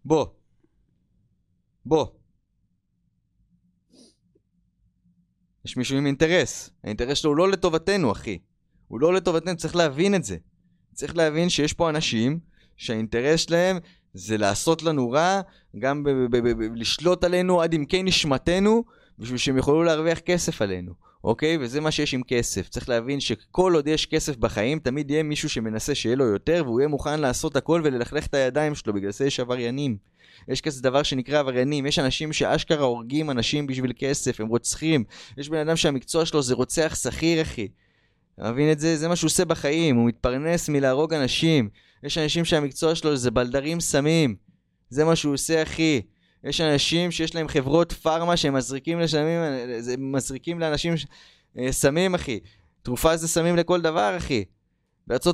בוא. 0.04 0.26
בוא. 1.86 2.06
יש 5.64 5.76
מישהו 5.76 5.96
עם 5.96 6.06
אינטרס. 6.06 6.70
האינטרס 6.84 7.18
שלו 7.18 7.30
הוא 7.30 7.36
לא 7.36 7.50
לטובתנו, 7.50 8.12
אחי. 8.12 8.38
הוא 8.88 9.00
לא 9.00 9.14
לטובתנו, 9.14 9.56
צריך 9.56 9.76
להבין 9.76 10.14
את 10.14 10.24
זה. 10.24 10.36
צריך 10.94 11.16
להבין 11.16 11.48
שיש 11.48 11.72
פה 11.72 11.90
אנשים 11.90 12.40
שהאינטרס 12.76 13.40
שלהם 13.40 13.78
זה 14.14 14.36
לעשות 14.36 14.82
לנו 14.82 15.10
רע, 15.10 15.40
גם 15.78 16.02
ב- 16.02 16.10
ב- 16.10 16.48
ב- 16.48 16.74
לשלוט 16.74 17.24
עלינו 17.24 17.62
עד 17.62 17.74
עמקי 17.74 18.02
נשמתנו, 18.02 18.84
בשביל 19.18 19.38
שהם 19.38 19.56
יוכלו 19.56 19.82
להרוויח 19.82 20.18
כסף 20.18 20.62
עלינו, 20.62 20.92
אוקיי? 21.24 21.58
וזה 21.60 21.80
מה 21.80 21.90
שיש 21.90 22.14
עם 22.14 22.22
כסף. 22.22 22.68
צריך 22.68 22.88
להבין 22.88 23.20
שכל 23.20 23.74
עוד 23.74 23.88
יש 23.88 24.06
כסף 24.06 24.36
בחיים, 24.36 24.78
תמיד 24.78 25.10
יהיה 25.10 25.22
מישהו 25.22 25.48
שמנסה 25.48 25.94
שיהיה 25.94 26.16
לו 26.16 26.24
יותר, 26.24 26.62
והוא 26.66 26.80
יהיה 26.80 26.88
מוכן 26.88 27.20
לעשות 27.20 27.56
הכל 27.56 27.80
וללכלך 27.84 28.26
את 28.26 28.34
הידיים 28.34 28.74
שלו, 28.74 28.92
בגלל 28.92 29.12
זה 29.12 29.26
יש 29.26 29.40
עבריינים. 29.40 29.96
יש 30.48 30.60
כזה 30.60 30.82
דבר 30.82 31.02
שנקרא 31.02 31.38
עבריינים, 31.38 31.86
יש 31.86 31.98
אנשים 31.98 32.32
שאשכרה 32.32 32.84
הורגים 32.84 33.30
אנשים 33.30 33.66
בשביל 33.66 33.92
כסף, 33.98 34.40
הם 34.40 34.48
רוצחים. 34.48 35.04
יש 35.38 35.48
בן 35.48 35.58
אדם 35.58 35.76
שהמקצוע 35.76 36.26
שלו 36.26 36.42
זה 36.42 36.54
רוצח 36.54 36.94
שכיר, 37.02 37.42
אחי. 37.42 37.68
אתה 38.34 38.52
מבין 38.52 38.72
את 38.72 38.80
זה? 38.80 38.96
זה 38.96 39.08
מה 39.08 39.16
שהוא 39.16 39.28
עושה 39.28 39.44
בחיים, 39.44 39.96
הוא 39.96 40.08
מתפרנס 40.08 40.68
מלהרוג 40.68 41.14
אנשים. 41.14 41.68
יש 42.02 42.18
אנשים 42.18 42.44
שהמקצוע 42.44 42.94
שלו 42.94 43.16
זה 43.16 43.30
בלדרים 43.30 43.80
סמים. 43.80 44.36
זה 44.90 45.04
מה 45.04 45.16
שהוא 45.16 45.34
עושה, 45.34 45.62
אחי. 45.62 46.00
יש 46.44 46.60
אנשים 46.60 47.10
שיש 47.10 47.34
להם 47.34 47.48
חברות 47.48 47.92
פארמה 47.92 48.36
שהם 48.36 48.54
מזריקים 48.54 49.00
לשמים, 49.00 49.40
מזריקים 49.98 50.60
לאנשים 50.60 50.96
ש- 50.96 51.06
אה, 51.58 51.72
סמים, 51.72 52.14
אחי. 52.14 52.40
תרופה 52.82 53.16
זה 53.16 53.28
סמים 53.28 53.56
לכל 53.56 53.80
דבר, 53.80 54.14
אחי. 54.16 54.44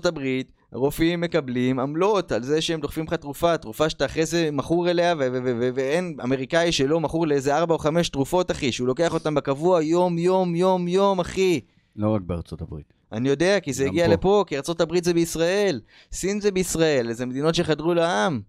הברית, 0.04 0.52
הרופאים 0.72 1.20
מקבלים 1.20 1.78
עמלות 1.78 2.32
על 2.32 2.42
זה 2.42 2.60
שהם 2.60 2.80
דוחפים 2.80 3.04
לך 3.04 3.14
תרופה, 3.14 3.56
תרופה 3.58 3.90
שאתה 3.90 4.04
אחרי 4.06 4.26
זה 4.26 4.50
מכור 4.52 4.90
אליה, 4.90 5.14
ואין 5.74 6.16
אמריקאי 6.24 6.72
שלא 6.72 7.00
מכור 7.00 7.26
לאיזה 7.26 7.56
ארבע 7.56 7.74
או 7.74 7.78
חמש 7.78 8.08
תרופות, 8.08 8.50
אחי, 8.50 8.72
שהוא 8.72 8.88
לוקח 8.88 9.14
אותם 9.14 9.34
בקבוע 9.34 9.82
יום, 9.82 10.18
יום, 10.18 10.54
יום, 10.54 10.88
יום, 10.88 11.20
אחי. 11.20 11.60
לא 11.96 12.14
רק 12.14 12.22
בארצות 12.22 12.62
הברית. 12.62 12.92
אני 13.12 13.28
יודע, 13.28 13.60
כי 13.60 13.72
זה 13.72 13.86
הגיע 13.86 14.06
פה. 14.06 14.12
לפה, 14.12 14.44
כי 14.46 14.56
ארה"ב 14.56 15.04
זה 15.04 15.14
בישראל, 15.14 15.80
סין 16.12 16.40
זה 16.40 16.50
בישראל, 16.50 17.12
זה 17.12 17.26
מדינות 17.26 17.54
שחדרו 17.54 17.94
לעם. 17.94 18.40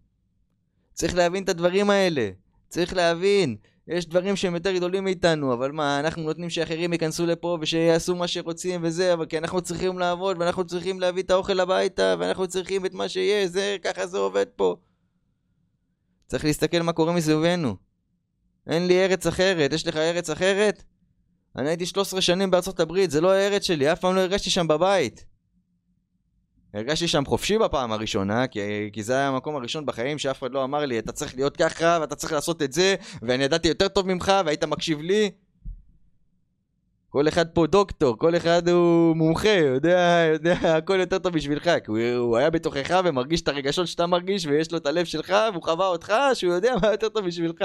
צריך 0.94 1.16
להבין 1.16 1.44
את 1.44 1.50
הדברים 1.50 1.90
האלה. 1.90 2.30
צריך 2.70 2.94
להבין. 2.94 3.56
יש 3.88 4.06
דברים 4.06 4.36
שהם 4.36 4.54
יותר 4.54 4.76
גדולים 4.76 5.04
מאיתנו, 5.04 5.54
אבל 5.54 5.72
מה, 5.72 6.00
אנחנו 6.00 6.24
נותנים 6.24 6.50
שאחרים 6.50 6.94
ייכנסו 6.94 7.26
לפה 7.26 7.58
ושיעשו 7.62 8.16
מה 8.16 8.28
שרוצים 8.28 8.82
וזה, 8.84 9.14
אבל 9.14 9.26
כי 9.26 9.38
אנחנו 9.38 9.62
צריכים 9.62 10.00
לעבוד, 10.00 10.38
ואנחנו 10.40 10.66
צריכים 10.66 11.00
להביא 11.00 11.24
את 11.24 11.32
האוכל 11.32 11.60
הביתה, 11.60 12.16
ואנחנו 12.20 12.48
צריכים 12.48 12.86
את 12.86 12.94
מה 12.94 13.10
שיש, 13.10 13.50
זה, 13.50 13.78
ככה 13.84 14.08
זה 14.08 14.18
עובד 14.18 14.46
פה. 14.56 14.76
צריך 16.28 16.46
להסתכל 16.46 16.82
מה 16.82 16.94
קורה 16.94 17.14
מסביבנו. 17.14 17.76
אין 18.68 18.88
לי 18.88 19.04
ארץ 19.04 19.28
אחרת, 19.28 19.74
יש 19.74 19.88
לך 19.88 19.96
ארץ 19.96 20.30
אחרת? 20.30 20.84
אני 21.56 21.70
הייתי 21.70 21.86
13 21.86 22.22
שנים 22.22 22.52
בארצות 22.52 22.80
הברית, 22.80 23.12
זה 23.12 23.22
לא 23.22 23.32
הארץ 23.32 23.64
שלי, 23.64 23.92
אף 23.92 24.00
פעם 24.00 24.16
לא 24.16 24.20
הרגשתי 24.20 24.50
שם 24.50 24.68
בבית. 24.68 25.26
הרגשתי 26.74 27.08
שם 27.08 27.26
חופשי 27.26 27.58
בפעם 27.58 27.92
הראשונה, 27.92 28.48
כי, 28.48 28.60
כי 28.94 29.04
זה 29.04 29.14
היה 29.14 29.28
המקום 29.28 29.56
הראשון 29.56 29.86
בחיים 29.86 30.18
שאף 30.18 30.40
אחד 30.40 30.52
לא 30.52 30.64
אמר 30.64 30.86
לי, 30.86 31.00
אתה 31.00 31.12
צריך 31.12 31.36
להיות 31.36 31.58
ככה, 31.58 31.98
ואתה 32.02 32.16
צריך 32.16 32.34
לעשות 32.34 32.62
את 32.62 32.74
זה, 32.74 32.96
ואני 33.22 33.44
ידעתי 33.44 33.68
יותר 33.68 33.88
טוב 33.88 34.08
ממך, 34.08 34.32
והיית 34.46 34.64
מקשיב 34.64 35.02
לי. 35.02 35.32
כל 37.10 37.28
אחד 37.28 37.48
פה 37.50 37.68
דוקטור, 37.68 38.18
כל 38.18 38.36
אחד 38.38 38.70
הוא 38.70 39.16
מומחה, 39.16 39.50
יודע, 39.50 40.26
יודע 40.34 40.54
הכל 40.78 41.00
יותר 41.00 41.20
טוב 41.20 41.34
בשבילך, 41.34 41.70
כי 41.86 41.92
הוא, 41.92 42.00
הוא 42.18 42.38
היה 42.38 42.50
בתוכך 42.50 43.02
ומרגיש 43.06 43.42
את 43.42 43.48
הרגשות 43.48 43.88
שאתה 43.88 44.08
מרגיש, 44.08 44.46
ויש 44.46 44.72
לו 44.72 44.78
את 44.78 44.86
הלב 44.86 45.06
שלך, 45.06 45.34
והוא 45.52 45.64
חווה 45.64 45.88
אותך, 45.88 46.14
שהוא 46.34 46.54
יודע 46.54 46.74
מה 46.82 46.92
יותר 46.92 47.10
טוב 47.10 47.26
בשבילך. 47.26 47.64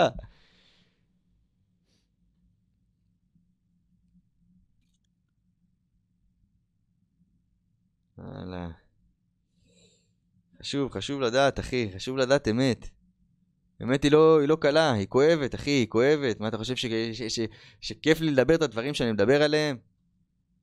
וואלה. 8.18 8.81
חשוב, 10.62 10.92
חשוב 10.92 11.20
לדעת, 11.20 11.60
אחי, 11.60 11.90
חשוב 11.96 12.16
לדעת 12.16 12.48
אמת. 12.48 12.88
אמת 13.82 14.02
היא 14.02 14.12
לא, 14.12 14.40
היא 14.40 14.48
לא 14.48 14.56
קלה, 14.56 14.92
היא 14.92 15.06
כואבת, 15.06 15.54
אחי, 15.54 15.70
היא 15.70 15.86
כואבת. 15.86 16.40
מה 16.40 16.48
אתה 16.48 16.58
חושב 16.58 16.76
ש, 16.76 16.86
ש, 17.12 17.22
ש, 17.22 17.40
שכיף 17.80 18.20
לי 18.20 18.30
לדבר 18.30 18.54
את 18.54 18.62
הדברים 18.62 18.94
שאני 18.94 19.12
מדבר 19.12 19.42
עליהם? 19.42 19.76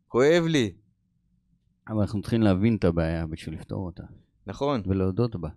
כואב 0.07 0.43
לי, 0.47 0.71
אבל 1.89 2.01
אנחנו 2.01 2.21
צריכים 2.21 2.41
להבין 2.41 2.75
את 2.75 2.83
הבעיה 2.83 3.27
בשביל 3.27 3.55
לפתור 3.55 3.85
אותה, 3.85 4.03
נכון. 4.47 4.81
ולהודות 4.85 5.35
בה. 5.35 5.49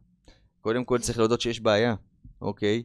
קודם 0.61 0.85
כל 0.85 0.99
צריך 0.99 1.19
להודות 1.19 1.41
שיש 1.41 1.61
בעיה, 1.61 1.95
אוקיי? 2.41 2.83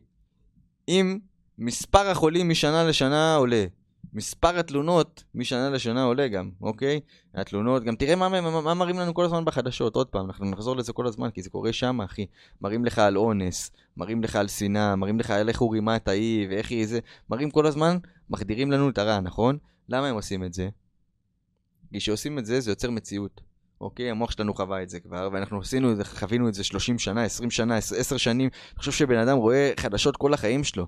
אם 0.88 1.20
מספר 1.58 2.08
החולים 2.08 2.50
משנה 2.50 2.84
לשנה 2.84 3.36
עולה, 3.36 3.66
מספר 4.14 4.60
התלונות 4.60 5.24
משנה 5.36 5.70
לשנה 5.70 6.04
עולה 6.04 6.28
גם, 6.28 6.50
אוקיי? 6.62 7.00
התלונות, 7.36 7.84
גם 7.84 7.96
תראה 7.96 8.16
מה, 8.16 8.30
מה, 8.30 8.62
מה 8.62 8.74
מראים 8.74 9.00
לנו 9.00 9.14
כל 9.14 9.26
הזמן 9.26 9.46
בחדשות, 9.46 9.96
עוד 9.96 10.08
פעם, 10.08 10.26
אנחנו 10.26 10.46
נחזור 10.46 10.78
לזה 10.78 10.94
כל 10.94 11.08
הזמן, 11.08 11.30
כי 11.30 11.42
זה 11.42 11.50
קורה 11.50 11.74
שם, 11.74 12.02
אחי. 12.02 12.26
מראים 12.62 12.86
לך 12.86 13.00
על 13.00 13.18
אונס, 13.18 13.72
מראים 13.98 14.24
לך 14.24 14.36
על 14.36 14.48
שנאה, 14.48 14.96
מראים 14.96 15.20
לך 15.20 15.32
על 15.32 15.50
איך 15.50 15.60
הוא 15.60 15.74
רימה 15.74 15.96
את 15.96 16.08
ההיא, 16.08 16.48
ואיך 16.50 16.72
היא 16.72 16.88
זה, 16.88 17.00
מראים 17.30 17.52
כל 17.52 17.66
הזמן, 17.66 17.98
מחדירים 18.30 18.72
לנו 18.72 18.90
את 18.90 18.98
הרע, 18.98 19.20
נכון? 19.20 19.58
למה 19.90 20.08
הם 20.08 20.16
עושים 20.16 20.44
את 20.44 20.54
זה? 20.54 20.70
כי 21.92 21.98
כשעושים 21.98 22.40
את 22.40 22.46
זה, 22.46 22.60
זה 22.60 22.72
יוצר 22.72 22.92
מציאות. 22.92 23.42
אוקיי, 23.82 24.12
המוח 24.12 24.32
שלנו 24.32 24.54
חווה 24.54 24.84
את 24.84 24.90
זה 24.90 25.00
כבר, 25.00 25.30
ואנחנו 25.34 25.60
עשינו 25.62 25.92
את 25.92 25.98
זה, 25.98 26.06
חווינו 26.06 26.50
את 26.50 26.54
זה 26.54 26.64
30 26.64 27.00
שנה, 27.00 27.24
20 27.24 27.52
שנה, 27.52 27.78
10 27.78 28.18
שנים. 28.18 28.50
אני 28.72 28.80
חושב 28.80 28.92
שבן 28.92 29.18
אדם 29.18 29.38
רואה 29.38 29.72
חדשות 29.80 30.18
כל 30.18 30.34
החיים 30.34 30.64
שלו. 30.64 30.88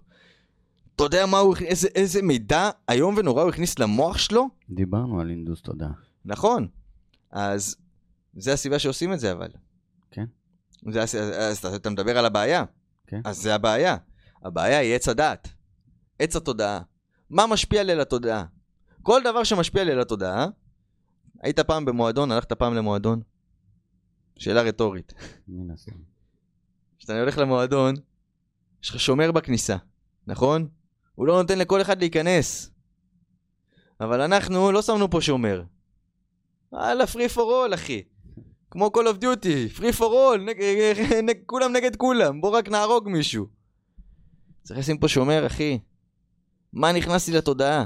אתה 1.00 1.16
יודע 1.16 1.26
מה 1.26 1.38
הוא, 1.38 1.56
איזה, 1.66 1.88
איזה 1.96 2.22
מידע 2.22 2.70
איום 2.90 3.16
ונורא 3.18 3.42
הוא 3.44 3.50
הכניס 3.50 3.80
למוח 3.80 4.18
שלו? 4.18 4.50
דיברנו 4.70 5.20
על 5.22 5.30
אינדוס 5.30 5.62
תודעה. 5.62 5.92
נכון. 6.26 6.68
אז 7.32 7.76
זה 8.34 8.54
הסיבה 8.54 8.80
שעושים 8.80 9.14
את 9.14 9.20
זה 9.20 9.32
אבל. 9.32 9.50
כן. 10.12 10.26
זה, 10.92 11.04
הס- 11.04 11.16
אז 11.16 11.58
אתה, 11.58 11.76
אתה 11.76 11.90
מדבר 11.90 12.18
על 12.18 12.26
הבעיה. 12.26 12.64
כן. 13.08 13.22
אז 13.26 13.38
זה 13.38 13.56
הבעיה. 13.56 13.98
הבעיה 14.44 14.80
היא 14.80 14.96
עץ 14.96 15.08
הדעת. 15.08 15.48
עץ 16.20 16.36
התודעה. 16.36 16.82
מה 17.30 17.48
משפיע 17.48 17.84
לי 17.84 17.92
על 17.92 18.00
התודעה? 18.02 18.46
כל 19.02 19.22
דבר 19.24 19.44
שמשפיע 19.44 19.84
לי 19.84 19.92
על 19.92 20.00
התודעה, 20.00 20.48
היית 21.42 21.60
פעם 21.60 21.86
במועדון, 21.86 22.32
הלכת 22.32 22.54
פעם 22.54 22.74
למועדון? 22.74 23.22
שאלה 24.38 24.62
רטורית. 24.62 25.14
כשאתה 27.00 27.20
הולך 27.20 27.38
למועדון, 27.38 27.96
יש 28.84 28.90
לך 28.90 29.00
שומר 29.00 29.32
בכניסה, 29.32 29.76
נכון? 30.28 30.68
הוא 31.20 31.28
לא 31.28 31.42
נותן 31.42 31.60
לכל 31.60 31.82
אחד 31.82 32.00
להיכנס. 32.00 32.72
אבל 34.02 34.22
אנחנו 34.22 34.72
לא 34.72 34.82
שמנו 34.82 35.10
פה 35.10 35.22
שומר. 35.22 35.64
הלאה, 36.74 37.08
פרי 37.08 37.30
פור 37.30 37.52
אול, 37.52 37.74
אחי. 37.74 38.04
כמו 38.72 38.92
Call 38.98 39.00
of 39.00 39.24
Duty, 39.24 39.76
פרי 39.78 39.94
פור 39.94 40.14
אול. 40.14 40.48
כולם 41.46 41.74
נגד 41.74 41.96
כולם, 41.96 42.42
בוא 42.42 42.50
רק 42.50 42.70
נהרוג 42.70 43.10
מישהו. 43.10 43.48
צריך 44.64 44.80
לשים 44.80 44.98
פה 44.98 45.08
שומר, 45.08 45.48
אחי. 45.48 45.80
מה 46.74 46.92
נכנס 46.92 47.28
לי 47.28 47.38
לתודעה? 47.38 47.86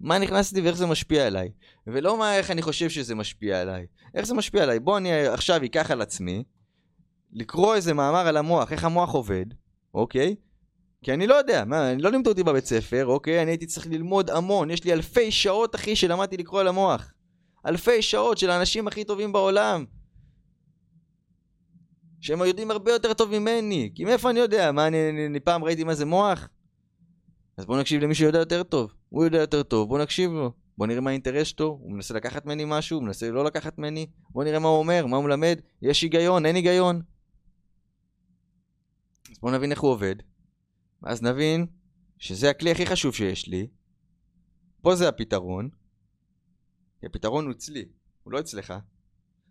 מה 0.00 0.18
נכנסתי 0.18 0.60
ואיך 0.60 0.76
זה 0.76 0.86
משפיע 0.86 1.26
עליי. 1.26 1.50
ולא 1.86 2.18
מה 2.18 2.36
איך 2.36 2.50
אני 2.50 2.62
חושב 2.62 2.88
שזה 2.90 3.14
משפיע 3.14 3.60
עליי. 3.60 3.86
איך 4.14 4.26
זה 4.26 4.34
משפיע 4.34 4.62
עליי. 4.62 4.80
בוא 4.80 4.98
אני 4.98 5.26
עכשיו 5.26 5.64
אקח 5.64 5.90
על 5.90 6.02
עצמי, 6.02 6.44
לקרוא 7.32 7.74
איזה 7.74 7.94
מאמר 7.94 8.26
על 8.26 8.36
המוח, 8.36 8.72
איך 8.72 8.84
המוח 8.84 9.10
עובד, 9.10 9.46
אוקיי? 9.94 10.36
כי 11.02 11.12
אני 11.12 11.26
לא 11.26 11.34
יודע, 11.34 11.64
מה, 11.64 11.92
אני 11.92 12.02
לא 12.02 12.10
לימדו 12.10 12.30
אותי 12.30 12.42
בבית 12.42 12.66
ספר, 12.66 13.06
אוקיי? 13.06 13.42
אני 13.42 13.50
הייתי 13.50 13.66
צריך 13.66 13.86
ללמוד 13.86 14.30
המון, 14.30 14.70
יש 14.70 14.84
לי 14.84 14.92
אלפי 14.92 15.30
שעות, 15.30 15.74
אחי, 15.74 15.96
שלמדתי 15.96 16.36
לקרוא 16.36 16.60
על 16.60 16.68
המוח. 16.68 17.12
אלפי 17.66 18.02
שעות 18.02 18.38
של 18.38 18.50
האנשים 18.50 18.88
הכי 18.88 19.04
טובים 19.04 19.32
בעולם. 19.32 19.84
שהם 22.20 22.40
יודעים 22.40 22.70
הרבה 22.70 22.92
יותר 22.92 23.14
טוב 23.14 23.38
ממני. 23.38 23.90
כי 23.94 24.04
מאיפה 24.04 24.30
אני 24.30 24.40
יודע? 24.40 24.72
מה, 24.72 24.86
אני, 24.86 25.10
אני, 25.10 25.26
אני 25.26 25.40
פעם 25.40 25.64
ראיתי 25.64 25.84
מה 25.84 25.94
זה 25.94 26.04
מוח? 26.04 26.48
אז 27.56 27.66
בוא 27.66 27.80
נקשיב 27.80 28.02
למי 28.02 28.14
שיודע 28.14 28.38
יותר 28.38 28.62
טוב. 28.62 28.92
הוא 29.08 29.24
יודע 29.24 29.38
יותר 29.38 29.62
טוב, 29.62 29.88
בוא 29.88 29.98
נקשיב 29.98 30.30
לו. 30.30 30.52
בוא 30.78 30.86
נראה 30.86 31.00
מה 31.00 31.10
האינטרס 31.10 31.46
שלו, 31.46 31.66
הוא 31.66 31.92
מנסה 31.92 32.14
לקחת 32.14 32.46
ממני 32.46 32.64
משהו, 32.66 32.98
הוא 32.98 33.04
מנסה 33.04 33.30
לא 33.30 33.44
לקחת 33.44 33.78
ממני. 33.78 34.06
בוא 34.30 34.44
נראה 34.44 34.58
מה 34.58 34.68
הוא 34.68 34.78
אומר, 34.78 35.06
מה 35.06 35.16
הוא 35.16 35.24
מלמד. 35.24 35.58
יש 35.82 36.02
היגיון, 36.02 36.46
אין 36.46 36.56
היגיון. 36.56 37.02
אז 39.30 39.38
בוא 39.40 39.50
נבין 39.50 39.70
איך 39.70 39.80
הוא 39.80 39.90
עובד. 39.90 40.14
ואז 41.06 41.22
נבין 41.22 41.66
שזה 42.18 42.50
הכלי 42.50 42.70
הכי 42.70 42.86
חשוב 42.86 43.14
שיש 43.14 43.48
לי. 43.48 43.66
פה 44.82 44.94
זה 44.94 45.08
הפתרון. 45.08 45.68
כי 47.00 47.06
הפתרון 47.06 47.44
הוא 47.44 47.52
אצלי, 47.52 47.84
הוא 48.22 48.32
לא 48.32 48.40
אצלך. 48.40 48.74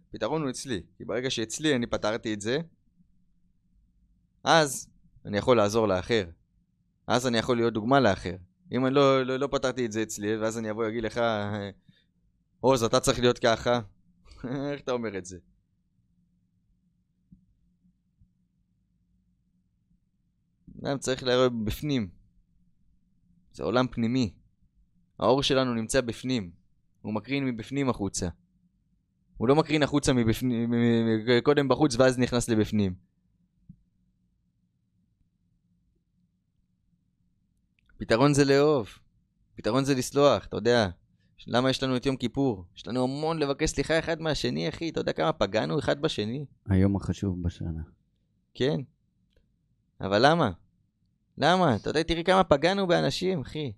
הפתרון 0.10 0.42
הוא 0.42 0.50
אצלי. 0.50 0.84
כי 0.98 1.06
ברגע 1.06 1.30
שאצלי 1.30 1.76
אני 1.76 1.88
פתרתי 1.88 2.34
את 2.34 2.42
זה, 2.42 2.58
אז 4.44 4.90
אני 5.26 5.38
יכול 5.38 5.58
לעזור 5.58 5.88
לאחר. 5.88 6.26
אז 7.08 7.28
אני 7.28 7.38
יכול 7.38 7.58
להיות 7.58 7.74
דוגמה 7.74 8.00
לאחר. 8.00 8.36
אם 8.72 8.86
אני 8.86 8.96
לא, 8.96 9.26
לא, 9.26 9.38
לא 9.38 9.48
פתרתי 9.52 9.86
את 9.86 9.92
זה 9.92 10.04
אצלי, 10.04 10.38
ואז 10.38 10.58
אני 10.58 10.72
אבוא 10.72 10.86
ואגיד 10.86 11.04
לך, 11.04 11.22
עוז, 12.60 12.84
אתה 12.84 13.00
צריך 13.00 13.20
להיות 13.20 13.40
ככה. 13.40 13.80
איך 14.72 14.82
אתה 14.82 14.92
אומר 14.92 15.18
את 15.18 15.26
זה? 15.26 15.38
אדם 20.84 20.98
צריך 20.98 21.24
לראות 21.24 21.64
בפנים. 21.66 22.10
זה 23.54 23.64
עולם 23.64 23.88
פנימי. 23.88 24.34
האור 25.20 25.44
שלנו 25.44 25.74
נמצא 25.74 26.02
בפנים. 26.02 26.52
הוא 27.02 27.14
מקרין 27.14 27.46
מבפנים 27.46 27.90
החוצה. 27.90 28.30
הוא 29.38 29.48
לא 29.48 29.56
מקרין 29.56 29.84
החוצה 29.84 30.14
מבפנים, 30.14 30.74
קודם 31.44 31.68
בחוץ 31.68 31.96
ואז 31.96 32.20
נכנס 32.20 32.50
לבפנים. 32.50 32.96
פתרון 37.98 38.34
זה 38.34 38.46
לאהוב. 38.46 38.90
פתרון 39.56 39.86
זה 39.86 39.96
לסלוח, 39.96 40.46
אתה 40.46 40.58
יודע. 40.58 40.90
למה 41.48 41.70
יש 41.70 41.84
לנו 41.84 41.98
את 41.98 42.06
יום 42.06 42.16
כיפור? 42.18 42.66
יש 42.76 42.88
לנו 42.88 43.04
המון 43.04 43.40
לבקש 43.40 43.70
סליחה 43.70 44.00
אחד 44.00 44.22
מהשני, 44.22 44.70
אחי. 44.70 44.90
אתה 44.90 45.00
יודע 45.00 45.14
כמה 45.14 45.34
פגענו 45.34 45.80
אחד 45.80 46.02
בשני? 46.02 46.46
היום 46.70 46.96
החשוב 46.96 47.44
בשנה. 47.44 47.82
כן. 48.54 48.82
אבל 50.02 50.32
למה? 50.32 50.52
למה? 51.38 51.76
אתה 51.76 51.90
יודע, 51.90 52.04
תראי 52.04 52.24
כמה 52.24 52.44
פגענו 52.44 52.88
באנשים, 52.88 53.42
אחי. 53.42 53.72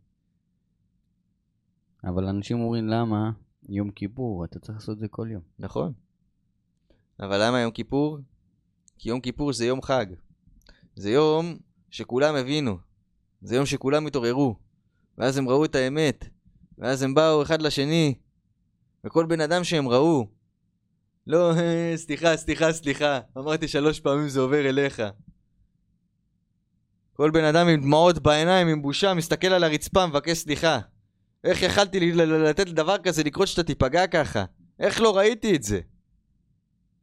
אבל 2.03 2.27
אנשים 2.27 2.59
אומרים 2.59 2.87
למה 2.87 3.31
יום 3.69 3.91
כיפור, 3.91 4.45
אתה 4.45 4.59
צריך 4.59 4.77
לעשות 4.77 4.95
את 4.95 4.99
זה 4.99 5.07
כל 5.07 5.27
יום. 5.31 5.41
נכון. 5.59 5.93
אבל 7.19 7.47
למה 7.47 7.59
יום 7.59 7.71
כיפור? 7.71 8.17
כי 8.97 9.09
יום 9.09 9.21
כיפור 9.21 9.53
זה 9.53 9.65
יום 9.65 9.81
חג. 9.81 10.05
זה 10.95 11.11
יום 11.11 11.57
שכולם 11.89 12.35
הבינו. 12.35 12.77
זה 13.41 13.55
יום 13.55 13.65
שכולם 13.65 14.07
התעוררו. 14.07 14.55
ואז 15.17 15.37
הם 15.37 15.49
ראו 15.49 15.65
את 15.65 15.75
האמת. 15.75 16.25
ואז 16.77 17.01
הם 17.01 17.13
באו 17.13 17.41
אחד 17.41 17.61
לשני. 17.61 18.15
וכל 19.03 19.25
בן 19.25 19.41
אדם 19.41 19.63
שהם 19.63 19.87
ראו. 19.87 20.27
לא, 21.27 21.51
סליחה, 21.95 22.37
סליחה, 22.37 22.73
סליחה. 22.73 23.19
אמרתי 23.37 23.67
שלוש 23.67 23.99
פעמים 23.99 24.29
זה 24.29 24.39
עובר 24.39 24.69
אליך. 24.69 25.01
כל 27.17 27.31
בן 27.31 27.43
אדם 27.43 27.67
עם 27.67 27.81
דמעות 27.81 28.19
בעיניים, 28.19 28.67
עם 28.67 28.81
בושה, 28.81 29.13
מסתכל 29.13 29.47
על 29.47 29.63
הרצפה, 29.63 30.07
מבקש 30.07 30.37
סליחה. 30.37 30.79
איך 31.43 31.61
יכלתי 31.61 32.11
לתת 32.15 32.69
לדבר 32.69 32.97
כזה 32.97 33.23
לקרות 33.23 33.47
שאתה 33.47 33.63
תיפגע 33.63 34.07
ככה? 34.07 34.45
איך 34.79 35.01
לא 35.01 35.17
ראיתי 35.17 35.55
את 35.55 35.63
זה? 35.63 35.79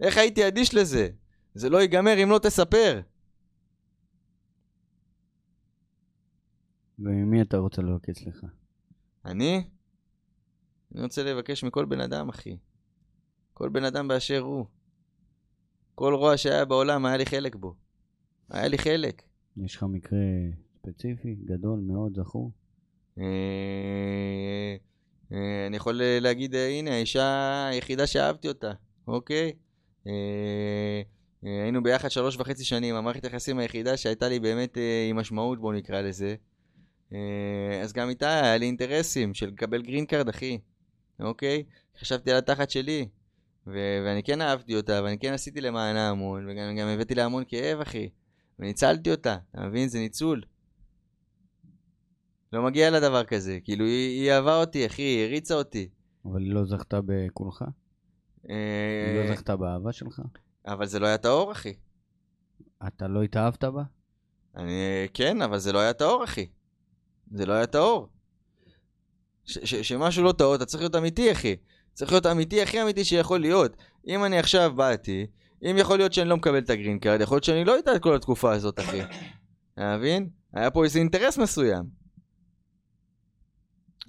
איך 0.01 0.17
הייתי 0.17 0.49
אדיש 0.49 0.75
לזה? 0.75 1.09
זה 1.55 1.71
לא 1.71 1.83
ייגמר 1.83 2.23
אם 2.23 2.31
לא 2.31 2.39
תספר. 2.39 3.01
וממי 6.99 7.43
אתה 7.43 7.57
רוצה 7.57 7.83
לבקש 7.83 8.19
סליחה? 8.19 8.47
אני? 9.25 9.65
אני 10.95 11.03
רוצה 11.03 11.23
לבקש 11.23 11.65
מכל 11.65 11.85
בן 11.85 12.01
אדם, 12.01 12.29
אחי. 12.29 12.57
כל 13.55 13.69
בן 13.69 13.85
אדם 13.85 14.09
באשר 14.09 14.41
הוא. 14.41 14.67
כל 15.95 16.15
רוע 16.15 16.37
שהיה 16.37 16.65
בעולם, 16.65 17.07
היה 17.07 17.17
לי 17.17 17.27
חלק 17.27 17.57
בו. 17.57 17.75
היה 18.51 18.69
לי 18.69 18.79
חלק. 18.79 19.23
יש 19.57 19.77
לך 19.77 19.83
מקרה 19.83 20.19
ספציפי, 20.77 21.35
גדול 21.45 21.81
מאוד, 21.81 22.17
זכור? 22.17 22.51
אה, 23.19 24.77
אה, 25.33 25.67
אני 25.67 25.77
יכול 25.77 26.01
להגיד, 26.21 26.55
אה, 26.55 26.69
הנה, 26.69 26.91
האישה 26.91 27.69
היחידה 27.73 28.07
שאהבתי 28.07 28.49
אותה, 28.49 28.73
אוקיי? 29.09 29.53
היינו 31.43 31.83
ביחד 31.83 32.09
שלוש 32.11 32.37
וחצי 32.37 32.65
שנים, 32.65 32.95
המערכת 32.95 33.25
היחסים 33.25 33.59
היחידה 33.59 33.97
שהייתה 33.97 34.29
לי 34.29 34.41
באמת 34.41 34.79
עם 35.11 35.17
משמעות, 35.17 35.61
בואו 35.61 35.73
נקרא 35.73 36.01
לזה. 36.01 36.35
אז 37.83 37.93
גם 37.93 38.09
איתה 38.09 38.41
היה 38.45 38.57
לי 38.57 38.67
אינטרסים 38.67 39.35
של 39.35 39.47
לקבל 39.47 39.83
green 39.83 40.07
card, 40.07 40.29
אחי, 40.29 40.59
אוקיי? 41.21 41.63
חשבתי 42.01 42.31
על 42.31 42.37
התחת 42.37 42.71
שלי, 42.71 43.09
ו- 43.67 44.03
ואני 44.05 44.23
כן 44.23 44.41
אהבתי 44.41 44.77
אותה, 44.77 45.01
ואני 45.05 45.19
כן 45.19 45.33
עשיתי 45.33 45.61
למענה 45.61 46.11
המון, 46.11 46.49
וגם 46.49 46.89
הבאתי 46.89 47.15
לה 47.15 47.25
המון 47.25 47.45
כאב, 47.49 47.81
אחי. 47.81 48.09
וניצלתי 48.59 49.11
אותה, 49.11 49.37
אתה 49.51 49.61
מבין? 49.61 49.89
זה 49.89 49.99
ניצול. 49.99 50.43
לא 52.53 52.63
מגיע 52.63 52.91
לה 52.91 53.01
דבר 53.01 53.25
כזה, 53.25 53.59
כאילו 53.65 53.85
היא, 53.85 54.23
היא 54.23 54.33
אהבה 54.33 54.61
אותי, 54.61 54.87
אחי, 54.87 55.03
היא 55.03 55.25
הריצה 55.25 55.55
אותי. 55.55 55.89
אבל 56.25 56.43
היא 56.43 56.53
לא 56.53 56.65
זכתה 56.65 57.01
בכולך? 57.07 57.65
אה, 58.51 59.13
היא 59.15 59.29
לא 59.29 59.35
זכתה 59.35 59.57
באהבה 59.57 59.93
שלך? 59.93 60.21
אבל 60.67 60.87
זה 60.87 60.99
לא 60.99 61.07
היה 61.07 61.19
טהור, 61.19 61.53
אחי. 61.53 61.75
אתה 62.87 63.09
לא 63.09 63.23
התאהבת 63.23 63.65
בה? 63.65 63.83
אני... 64.57 65.09
כן, 65.15 65.43
אבל 65.43 65.59
זה 65.59 65.73
לא 65.73 65.79
היה 65.79 65.93
טהור, 65.93 66.25
אחי. 66.25 66.47
זה 67.31 67.47
לא 67.47 67.53
היה 67.53 67.67
טהור. 67.67 68.09
שמשהו 69.47 70.25
לא 70.25 70.33
טהור, 70.33 70.55
אתה 70.55 70.67
צריך 70.67 70.81
להיות 70.83 70.95
אמיתי, 70.97 71.33
אחי. 71.33 71.57
צריך 71.93 72.13
להיות 72.13 72.27
אמיתי, 72.27 72.63
הכי 72.63 72.83
אמיתי 72.83 73.05
שיכול 73.05 73.41
להיות. 73.41 73.77
אם 74.07 74.25
אני 74.25 74.39
עכשיו 74.39 74.73
באתי, 74.77 75.27
אם 75.71 75.77
יכול 75.79 75.99
להיות 75.99 76.13
שאני 76.13 76.29
לא 76.29 76.37
מקבל 76.37 76.59
את 76.59 76.71
ה 76.71 76.75
green 76.75 76.99
card, 76.99 77.21
יכול 77.21 77.35
להיות 77.35 77.45
שאני 77.45 77.65
לא 77.65 77.77
איתה 77.77 77.97
את 77.97 78.03
כל 78.03 78.17
התקופה 78.17 78.53
הזאת, 78.53 78.79
אחי. 78.79 79.01
אתה 79.75 79.97
מבין? 79.97 80.31
היה 80.53 80.71
פה 80.71 80.85
איזה 80.85 80.99
אינטרס 80.99 81.39
מסוים. 81.39 81.85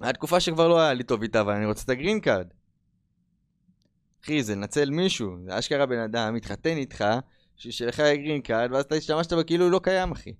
היה 0.00 0.12
תקופה 0.12 0.40
שכבר 0.40 0.68
לא 0.68 0.80
היה 0.80 0.94
לי 0.94 1.04
טוב 1.04 1.22
איתה, 1.22 1.40
אבל 1.40 1.52
אני 1.52 1.66
רוצה 1.66 1.84
את 1.84 1.88
ה 1.88 1.93
green 1.93 2.20
card. 2.20 2.46
אחי, 4.24 4.42
זה 4.42 4.54
לנצל 4.54 4.90
מישהו, 4.90 5.36
זה 5.44 5.58
אשכרה 5.58 5.86
בן 5.86 5.98
אדם, 5.98 6.34
מתחתן 6.34 6.76
איתך, 6.76 7.04
שלך 7.56 7.98
יהיה 7.98 8.16
green 8.16 8.40
card, 8.42 8.72
ואז 8.72 8.84
אתה 8.84 8.94
השתמשת 8.94 9.32
בה 9.32 9.44
כאילו 9.44 9.70
לא 9.70 9.80
קיים, 9.82 10.12
אחי. 10.12 10.32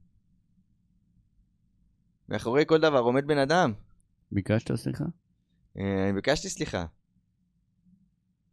מאחורי 2.29 2.65
כל 2.67 2.81
דבר 2.81 2.99
עומד 2.99 3.27
בן 3.27 3.39
אדם. 3.39 3.73
ביקשת 4.33 4.75
סליחה? 4.75 5.05
אה, 5.79 6.05
אני 6.05 6.13
ביקשתי 6.13 6.49
סליחה. 6.49 6.85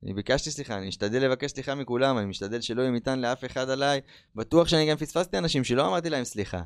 אני 0.04 0.14
ביקשתי 0.14 0.51
סליחה, 0.51 0.78
אני 0.78 0.88
משתדל 0.88 1.26
לבקש 1.26 1.51
סליחה 1.51 1.76
מכולם, 1.76 2.18
אני 2.18 2.26
משתדל 2.26 2.62
שלא 2.62 2.82
יהיה 2.82 2.91
ניתן 2.91 3.20
לאף 3.20 3.45
אחד 3.45 3.70
עליי. 3.70 4.01
בטוח 4.36 4.68
שאני 4.68 4.89
גם 4.89 4.97
פספסתי 4.97 5.38
אנשים 5.38 5.64
שלא 5.64 5.88
אמרתי 5.88 6.10
להם 6.10 6.24
סליחה. 6.24 6.62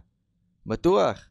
בטוח. 0.66 1.30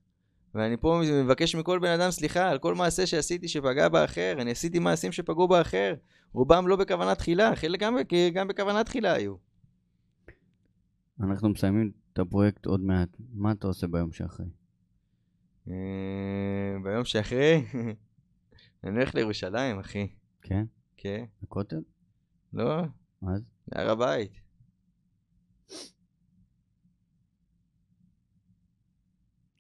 ואני 0.54 0.76
פה 0.76 1.00
מבקש 1.24 1.54
מכל 1.54 1.78
בן 1.78 2.00
אדם 2.00 2.10
סליחה 2.10 2.48
על 2.50 2.58
כל 2.58 2.74
מעשה 2.74 3.06
שעשיתי 3.06 3.48
שפגע 3.48 3.88
באחר. 3.88 4.36
אני 4.40 4.50
עשיתי 4.50 4.78
מעשים 4.78 5.12
שפגעו 5.12 5.48
באחר. 5.48 5.94
רובם 6.32 6.68
לא 6.68 6.76
בכוונה 6.76 7.14
תחילה, 7.14 7.56
חלק 7.56 7.80
גם, 7.80 7.96
גם 8.32 8.48
בכוונה 8.48 8.84
תחילה 8.84 9.12
היו. 9.12 9.34
אנחנו 11.20 11.48
מסיימים 11.48 11.90
את 12.12 12.18
הפרויקט 12.18 12.66
עוד 12.66 12.80
מעט. 12.80 13.08
מה 13.34 13.52
אתה 13.52 13.66
עושה 13.66 13.86
ביום 13.86 14.12
שאחרי? 14.12 14.46
אה, 15.68 15.74
ביום 16.82 17.04
שאחרי? 17.04 17.64
אני 18.84 18.96
הולך 18.96 19.14
לירושלים, 19.14 19.78
אחי. 19.78 20.08
כן? 20.42 20.64
כן. 20.96 21.24
לכותל? 21.42 21.80
לא. 22.56 22.82
אז? 23.22 23.42
להר 23.72 23.90
הבית. 23.90 24.32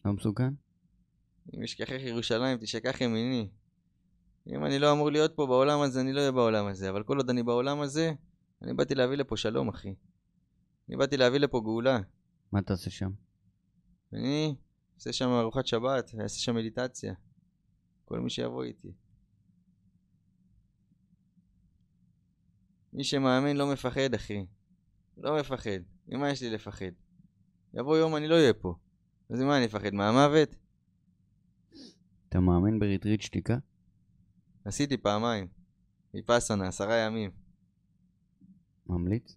לא 0.04 0.12
מסוכן? 0.12 0.54
אם 1.54 1.62
אשכחך 1.62 1.98
ירושלים, 1.98 2.58
תשכח 2.58 3.00
ימיני. 3.00 3.48
אם 4.48 4.64
אני 4.64 4.78
לא 4.78 4.92
אמור 4.92 5.10
להיות 5.10 5.32
פה 5.36 5.46
בעולם 5.46 5.80
הזה, 5.80 6.00
אני 6.00 6.12
לא 6.12 6.20
אהיה 6.20 6.32
בעולם 6.32 6.66
הזה. 6.66 6.90
אבל 6.90 7.02
כל 7.02 7.16
עוד 7.16 7.30
אני 7.30 7.42
בעולם 7.42 7.80
הזה, 7.80 8.12
אני 8.62 8.74
באתי 8.74 8.94
להביא 8.94 9.16
לפה 9.16 9.36
שלום, 9.36 9.68
אחי. 9.68 9.94
אני 10.88 10.96
באתי 10.96 11.16
להביא 11.16 11.40
לפה 11.40 11.60
גאולה. 11.60 11.98
מה 12.52 12.58
אתה 12.58 12.72
עושה 12.72 12.90
שם? 12.90 13.10
אני 14.12 14.54
אעשה 14.94 15.12
שם 15.12 15.28
ארוחת 15.28 15.66
שבת, 15.66 16.14
אעשה 16.20 16.40
שם 16.40 16.54
מדיטציה. 16.54 17.14
כל 18.04 18.20
מי 18.20 18.30
שיבוא 18.30 18.64
איתי. 18.64 18.92
מי 22.96 23.04
שמאמין 23.04 23.56
לא 23.56 23.72
מפחד, 23.72 24.14
אחי. 24.14 24.46
לא 25.18 25.40
מפחד. 25.40 25.80
ממה 26.08 26.30
יש 26.30 26.42
לי 26.42 26.50
לפחד? 26.50 26.90
יבוא 27.74 27.96
יום 27.96 28.16
אני 28.16 28.28
לא 28.28 28.34
אהיה 28.34 28.52
פה. 28.52 28.74
אז 29.30 29.40
ממה 29.40 29.56
אני 29.56 29.66
אפחד? 29.66 29.94
מהמוות? 29.94 30.56
אתה 32.28 32.40
מאמין 32.40 32.78
ב 32.78 32.83
retreat 32.83 33.20
שתיקה? 33.20 33.56
עשיתי 34.64 34.96
פעמיים. 34.96 35.46
ויפאסנה, 36.14 36.68
עשרה 36.68 36.96
ימים. 36.96 37.30
ממליץ? 38.86 39.36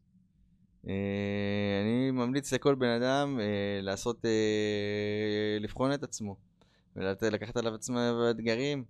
אה, 0.88 0.94
אני 1.84 2.12
ממליץ 2.12 2.54
לכל 2.54 2.76
בן 2.76 3.02
אדם 3.02 3.40
אה, 3.40 3.82
לעשות, 3.82 4.26
אה, 4.26 5.58
לבחון 5.60 5.94
את 5.94 6.04
עצמו. 6.04 6.36
ולקחת 6.96 7.58
עליו 7.58 7.74
עצמו 7.74 7.98
אתגרים. 8.32 8.84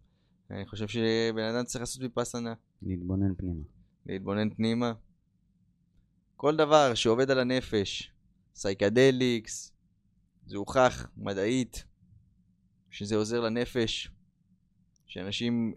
אני 0.51 0.65
חושב 0.65 0.87
שבן 0.87 1.43
אדם 1.43 1.65
צריך 1.65 1.81
לעשות 1.81 2.01
ויפאסנה. 2.01 2.53
להתבונן 2.81 3.35
פנימה. 3.35 3.78
להתבונן 4.09 4.49
פנימה. 4.49 4.93
כל 6.35 6.55
דבר 6.55 6.93
שעובד 6.93 7.31
על 7.31 7.39
הנפש, 7.39 8.11
psychedelics, 8.55 9.73
זה 10.45 10.57
הוכח 10.57 11.07
מדעית 11.17 11.83
שזה 12.89 13.15
עוזר 13.15 13.39
לנפש, 13.39 14.11
שאנשים. 15.07 15.73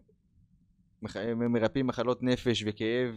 מרפאים 1.37 1.87
מחלות 1.87 2.23
נפש 2.23 2.65
וכאב 2.67 3.15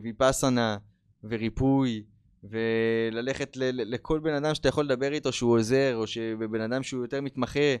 וויפאסנה 0.00 0.78
וריפוי 1.24 2.04
וללכת 2.44 3.56
ל... 3.56 3.94
לכל 3.94 4.18
בן 4.18 4.34
אדם 4.34 4.54
שאתה 4.54 4.68
יכול 4.68 4.84
לדבר 4.84 5.12
איתו 5.12 5.32
שהוא 5.32 5.58
עוזר 5.58 5.96
או 5.96 6.06
שבן 6.06 6.60
אדם 6.60 6.82
שהוא 6.82 7.02
יותר 7.02 7.20
מתמחה 7.20 7.76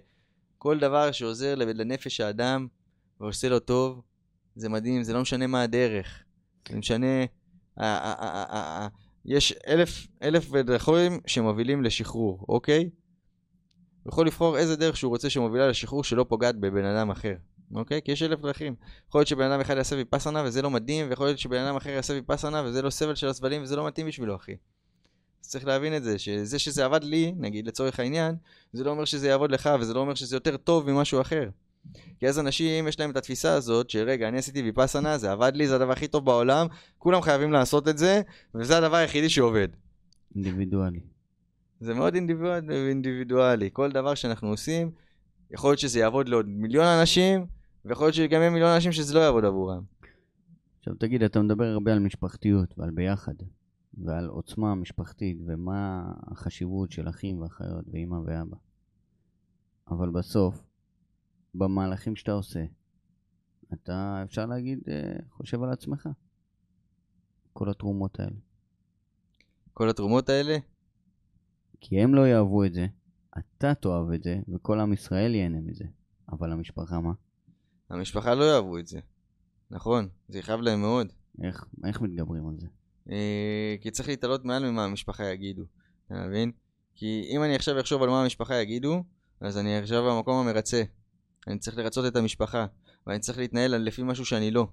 כל 0.58 0.78
דבר 0.78 1.12
שעוזר 1.12 1.54
לנפש 1.54 2.20
האדם 2.20 2.66
ועושה 3.20 3.48
לו 3.48 3.58
טוב 3.58 4.02
זה 4.56 4.68
מדהים, 4.68 5.02
זה 5.02 5.12
לא 5.12 5.20
משנה 5.20 5.46
מה 5.46 5.62
הדרך 5.62 6.22
זה 6.68 6.76
משנה 6.76 7.24
יש 9.24 9.52
אלף, 9.66 10.06
אלף 10.22 10.50
דרכים 10.52 11.20
שמובילים 11.26 11.82
לשחרור, 11.82 12.44
אוקיי? 12.48 12.90
הוא 14.02 14.12
יכול 14.12 14.26
לבחור 14.26 14.58
איזה 14.58 14.76
דרך 14.76 14.96
שהוא 14.96 15.10
רוצה 15.10 15.30
שמובילה 15.30 15.68
לשחרור 15.68 16.04
שלא 16.04 16.26
פוגעת 16.28 16.56
בבן 16.60 16.84
אדם 16.84 17.10
אחר, 17.10 17.34
אוקיי? 17.74 18.02
כי 18.04 18.12
יש 18.12 18.22
אלף 18.22 18.40
דרכים. 18.40 18.74
יכול 19.08 19.18
להיות 19.18 19.28
שבן 19.28 19.50
אדם 19.50 19.60
אחד 19.60 19.76
יעשה 19.76 19.96
ויפאסנה 19.96 20.42
וזה 20.44 20.62
לא 20.62 20.70
מדהים, 20.70 21.06
ויכול 21.08 21.26
להיות 21.26 21.38
שבן 21.38 21.58
אדם 21.58 21.76
אחר 21.76 21.90
יעשה 21.90 22.12
ויפאסנה 22.14 22.62
וזה 22.64 22.82
לא 22.82 22.90
סבל 22.90 23.14
של 23.14 23.28
הסבלים 23.28 23.62
וזה 23.62 23.76
לא 23.76 23.86
מתאים 23.86 24.06
בשבילו, 24.06 24.36
אחי. 24.36 24.56
אז 25.44 25.50
צריך 25.50 25.66
להבין 25.66 25.96
את 25.96 26.04
זה, 26.04 26.18
שזה 26.18 26.58
שזה 26.58 26.84
עבד 26.84 27.04
לי, 27.04 27.34
נגיד 27.36 27.66
לצורך 27.66 28.00
העניין, 28.00 28.36
זה 28.72 28.84
לא 28.84 28.90
אומר 28.90 29.04
שזה 29.04 29.28
יעבוד 29.28 29.50
לך, 29.50 29.70
וזה 29.80 29.94
לא 29.94 30.00
אומר 30.00 30.14
שזה 30.14 30.36
יותר 30.36 30.56
טוב 30.56 30.90
ממשהו 30.90 31.20
אחר. 31.20 31.48
כי 32.18 32.28
אז 32.28 32.38
אנשים, 32.38 32.88
יש 32.88 33.00
להם 33.00 33.10
את 33.10 33.16
התפיסה 33.16 33.52
הזאת, 33.52 33.90
שרגע, 33.90 34.28
אני 34.28 34.38
עשיתי 34.38 34.62
ויפאסנה, 34.62 35.18
זה 35.18 35.32
עבד 35.32 35.52
לי, 35.54 35.68
זה 35.68 35.76
הדבר 35.76 35.92
הכי 35.92 36.08
טוב 36.08 36.24
בעולם, 36.24 36.66
כולם 36.98 37.22
חייבים 37.22 37.52
לעשות 37.52 37.88
את 37.88 37.98
זה, 37.98 38.22
וזה 38.54 38.78
הדבר 38.78 38.96
היחידי 38.96 39.28
שעובד. 39.28 39.68
אינדיבידואלי. 40.34 41.00
זה 41.80 41.94
מאוד 41.94 42.14
אינדיבידואלי. 42.70 43.70
כל 43.72 43.92
דבר 43.92 44.14
שאנחנו 44.14 44.48
עושים, 44.48 44.90
יכול 45.50 45.70
להיות 45.70 45.78
שזה 45.78 45.98
יעבוד 45.98 46.28
לעוד 46.28 46.48
מיליון 46.48 46.86
אנשים, 46.86 47.46
ויכול 47.84 48.06
להיות 48.06 48.14
שגם 48.14 48.40
יהיה 48.40 48.50
מיליון 48.50 48.70
אנשים 48.70 48.92
שזה 48.92 49.14
לא 49.14 49.20
יעבוד 49.20 49.44
עבורם. 49.44 49.82
עכשיו 50.78 50.94
תגיד, 50.94 51.22
אתה 51.22 51.42
מדבר 51.42 51.64
הרבה 51.64 51.92
על 51.92 51.98
משפחתיות 51.98 52.74
ועל 52.78 52.90
ביחד, 52.90 53.34
ועל 54.04 54.26
עוצמה 54.26 54.74
משפחתית, 54.74 55.38
ומה 55.46 56.12
החשיבות 56.26 56.92
של 56.92 57.08
אחים 57.08 57.42
ואחיות 57.42 57.84
ואימא 57.92 58.16
ואבא. 58.26 58.56
אבל 59.90 60.10
בסוף, 60.10 60.62
במהלכים 61.58 62.16
שאתה 62.16 62.32
עושה, 62.32 62.64
אתה, 63.72 64.22
אפשר 64.24 64.46
להגיד, 64.46 64.78
אה, 64.88 65.16
חושב 65.30 65.62
על 65.62 65.70
עצמך. 65.70 66.08
כל 67.52 67.70
התרומות 67.70 68.20
האלה. 68.20 68.36
כל 69.74 69.90
התרומות 69.90 70.28
האלה? 70.28 70.58
כי 71.80 72.00
הם 72.00 72.14
לא 72.14 72.28
יאהבו 72.28 72.64
את 72.64 72.74
זה, 72.74 72.86
אתה 73.38 73.74
תאהב 73.74 74.10
את 74.10 74.22
זה, 74.22 74.38
וכל 74.48 74.80
עם 74.80 74.92
ישראל 74.92 75.34
ייהנה 75.34 75.60
מזה. 75.60 75.84
אבל 76.32 76.52
המשפחה 76.52 77.00
מה? 77.00 77.12
המשפחה 77.90 78.34
לא 78.34 78.44
יאהבו 78.44 78.78
את 78.78 78.86
זה. 78.86 79.00
נכון, 79.70 80.08
זה 80.28 80.38
יכאב 80.38 80.60
להם 80.60 80.80
מאוד. 80.80 81.12
איך, 81.42 81.66
איך 81.84 82.00
מתגברים 82.00 82.48
על 82.48 82.54
זה? 82.58 82.66
אה, 83.10 83.76
כי 83.80 83.90
צריך 83.90 84.08
להתעלות 84.08 84.44
מעל 84.44 84.70
ממה 84.70 84.84
המשפחה 84.84 85.24
יגידו, 85.24 85.62
אתה 86.06 86.14
מבין? 86.14 86.52
כי 86.94 87.28
אם 87.30 87.42
אני 87.42 87.54
עכשיו 87.54 87.80
אחשוב 87.80 88.02
על 88.02 88.08
מה 88.08 88.22
המשפחה 88.22 88.54
יגידו, 88.54 89.04
אז 89.40 89.58
אני 89.58 89.78
עכשיו 89.78 90.04
במקום 90.04 90.46
המרצה. 90.46 90.82
אני 91.46 91.58
צריך 91.58 91.78
לרצות 91.78 92.06
את 92.06 92.16
המשפחה, 92.16 92.66
ואני 93.06 93.18
צריך 93.18 93.38
להתנהל 93.38 93.76
לפי 93.76 94.02
משהו 94.02 94.24
שאני 94.24 94.50
לא. 94.50 94.68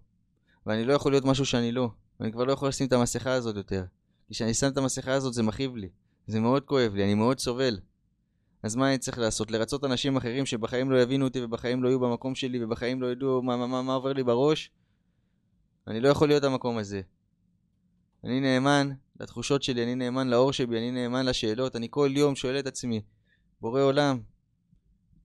ואני 0.65 0.85
לא 0.85 0.93
יכול 0.93 1.11
להיות 1.11 1.25
משהו 1.25 1.45
שאני 1.45 1.71
לא. 1.71 1.89
ואני 2.19 2.31
כבר 2.31 2.43
לא 2.43 2.53
יכול 2.53 2.69
לשים 2.69 2.87
את 2.87 2.93
המסכה 2.93 3.33
הזאת 3.33 3.55
יותר. 3.55 3.83
כשאני 4.31 4.53
שם 4.53 4.67
את 4.67 4.77
המסכה 4.77 5.13
הזאת 5.13 5.33
זה 5.33 5.43
מכאיב 5.43 5.75
לי. 5.75 5.89
זה 6.27 6.39
מאוד 6.39 6.63
כואב 6.65 6.93
לי, 6.95 7.03
אני 7.03 7.13
מאוד 7.13 7.39
סובל. 7.39 7.79
אז 8.63 8.75
מה 8.75 8.89
אני 8.89 8.97
צריך 8.97 9.17
לעשות? 9.17 9.51
לרצות 9.51 9.83
אנשים 9.83 10.17
אחרים 10.17 10.45
שבחיים 10.45 10.91
לא 10.91 11.01
יבינו 11.01 11.25
אותי 11.25 11.43
ובחיים 11.43 11.83
לא 11.83 11.89
יהיו 11.89 11.99
במקום 11.99 12.35
שלי 12.35 12.63
ובחיים 12.63 13.01
לא 13.01 13.11
ידעו 13.11 13.41
מה, 13.41 13.57
מה, 13.57 13.67
מה, 13.67 13.81
מה 13.81 13.93
עובר 13.93 14.13
לי 14.13 14.23
בראש? 14.23 14.71
אני 15.87 15.99
לא 15.99 16.09
יכול 16.09 16.27
להיות 16.27 16.43
המקום 16.43 16.77
הזה. 16.77 17.01
אני 18.23 18.39
נאמן 18.39 18.89
לתחושות 19.19 19.63
שלי, 19.63 19.83
אני 19.83 19.95
נאמן 19.95 20.27
לאור 20.27 20.53
שבי, 20.53 20.77
אני 20.77 20.91
נאמן 20.91 21.25
לשאלות, 21.25 21.75
אני 21.75 21.87
כל 21.89 22.09
יום 22.15 22.35
שואל 22.35 22.59
את 22.59 22.67
עצמי, 22.67 23.01
בורא 23.61 23.81
עולם, 23.81 24.19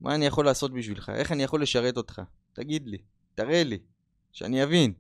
מה 0.01 0.15
אני 0.15 0.27
יכול 0.27 0.45
לעשות 0.45 0.73
בשבילך? 0.73 1.09
איך 1.15 1.33
אני 1.33 1.43
יכול 1.43 1.63
לשרת 1.63 1.97
אותך? 1.97 2.23
תגיד 2.53 2.87
לי, 2.87 2.99
תראה 3.35 3.65
לי, 3.65 3.79
שאני 4.33 4.65
אבין. 4.65 4.93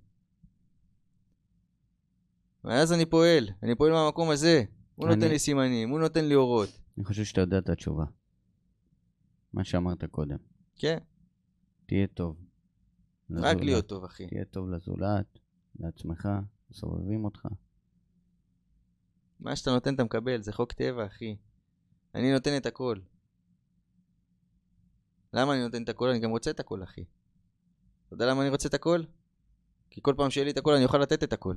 ואז 2.65 2.93
אני 2.93 3.07
פועל, 3.07 3.49
אני 3.63 3.75
פועל 3.75 3.93
מהמקום 3.93 4.31
הזה. 4.31 4.65
הוא 4.95 5.07
אני... 5.07 5.15
נותן 5.15 5.29
לי 5.29 5.39
סימנים, 5.39 5.89
הוא 5.89 6.01
נותן 6.01 6.25
לי 6.25 6.35
אורות. 6.35 6.69
אני 6.97 7.05
חושב 7.05 7.25
שאתה 7.25 7.41
יודע 7.41 7.59
את 7.59 7.69
התשובה. 7.69 8.05
מה 9.53 9.65
שאמרת 9.65 10.05
קודם. 10.05 10.37
כן. 10.77 10.99
תהיה 11.87 12.07
טוב. 12.07 12.37
רק 13.31 13.45
לזולת. 13.45 13.65
להיות 13.65 13.87
טוב, 13.87 14.05
אחי. 14.05 14.27
תהיה 14.27 14.45
טוב 14.45 14.71
לזולת, 14.71 15.39
לעצמך, 15.81 16.29
לסובבים 16.71 17.25
אותך. 17.25 17.47
מה 19.41 19.57
שאתה 19.57 19.71
נותן 19.71 19.95
אתה 19.95 20.05
מקבל, 20.05 20.43
זה 20.43 20.53
חוק 20.53 20.73
טבע, 20.73 21.07
אחי. 21.07 21.37
אני 22.15 22.33
נותן 22.33 22.57
את 22.57 22.67
הכל. 22.67 22.99
למה 25.33 25.53
אני 25.53 25.62
נותן 25.62 25.83
את 25.83 25.89
הכל? 25.89 26.09
אני 26.09 26.18
גם 26.18 26.31
רוצה 26.31 26.51
את 26.51 26.61
הכל, 26.61 26.83
אחי. 26.83 27.05
אתה 28.07 28.14
יודע 28.14 28.26
למה 28.26 28.43
אני 28.43 28.51
רוצה 28.51 28.68
את 28.68 28.74
הכל? 28.74 29.03
כי 29.91 30.01
כל 30.03 30.14
פעם 30.16 30.31
שיהיה 30.31 30.45
לי 30.45 30.51
את 30.51 30.59
הכל 30.59 30.74
אני 30.74 30.85
אוכל 30.85 30.99
לתת 30.99 31.22
את 31.22 31.33
הכל. 31.33 31.55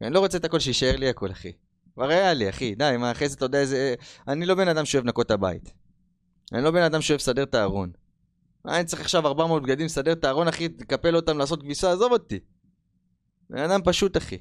אני 0.00 0.14
לא 0.14 0.20
רוצה 0.20 0.38
את 0.38 0.44
הכל 0.44 0.58
שישאר 0.58 0.96
לי 0.96 1.08
הכל, 1.08 1.30
אחי. 1.30 1.52
כבר 1.94 2.08
היה 2.08 2.34
לי, 2.34 2.48
אחי, 2.48 2.74
די, 2.74 2.96
מה, 2.98 3.10
אחרי 3.10 3.28
זה 3.28 3.36
אתה 3.36 3.44
יודע 3.44 3.60
איזה... 3.60 3.94
אני 4.28 4.46
לא 4.46 4.54
בן 4.54 4.68
אדם 4.68 4.84
שאוהב 4.84 5.04
לנקות 5.04 5.26
את 5.26 5.30
הבית. 5.30 5.72
אני 6.52 6.62
לא 6.62 6.70
בן 6.70 6.82
אדם 6.82 7.00
שאוהב 7.00 7.20
לסדר 7.20 7.42
את 7.42 7.54
הארון. 7.54 7.92
אני 8.64 8.84
צריך 8.84 9.02
עכשיו 9.02 9.26
400 9.26 9.62
בגדים 9.62 9.86
לסדר 9.86 10.12
את 10.12 10.24
הארון, 10.24 10.48
אחי, 10.48 10.68
תקפל 10.68 11.16
אותם 11.16 11.38
לעשות 11.38 11.62
כביסה, 11.62 11.92
עזוב 11.92 12.12
אותי. 12.12 12.38
בן 13.50 13.58
אדם 13.58 13.80
פשוט, 13.84 14.16
אחי. 14.16 14.38